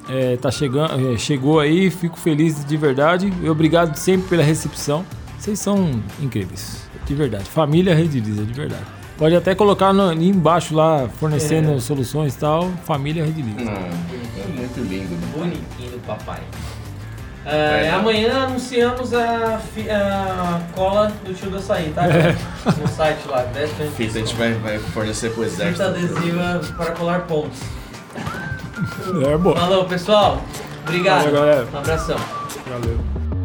[0.10, 3.32] é, tá chegando, é, chegou aí, fico feliz de verdade.
[3.44, 5.06] E obrigado sempre pela recepção.
[5.38, 7.44] Vocês são incríveis, de verdade.
[7.46, 8.84] Família Rede Lisa, de verdade.
[9.18, 11.80] Pode até colocar no, embaixo lá, fornecendo É.
[11.80, 12.70] soluções e tal.
[12.86, 13.44] Família Rede.
[13.60, 13.90] Ah,
[14.40, 15.28] é muito lindo, né?
[15.36, 16.40] Bonitinho do papai.
[17.46, 17.90] É, É.
[17.92, 22.04] amanhã anunciamos a, fi- a cola do tio do açaí, tá?
[22.80, 25.84] No site lá, 10 Fita a gente vai, vai fornecer pro Fita exército.
[25.84, 27.60] adesiva para colar pontos.
[29.32, 29.56] É bom.
[29.56, 30.42] Falou, pessoal.
[30.86, 31.24] Obrigado.
[31.24, 31.68] Valeu, galera.
[31.74, 32.18] Um abração.
[32.68, 33.37] Valeu.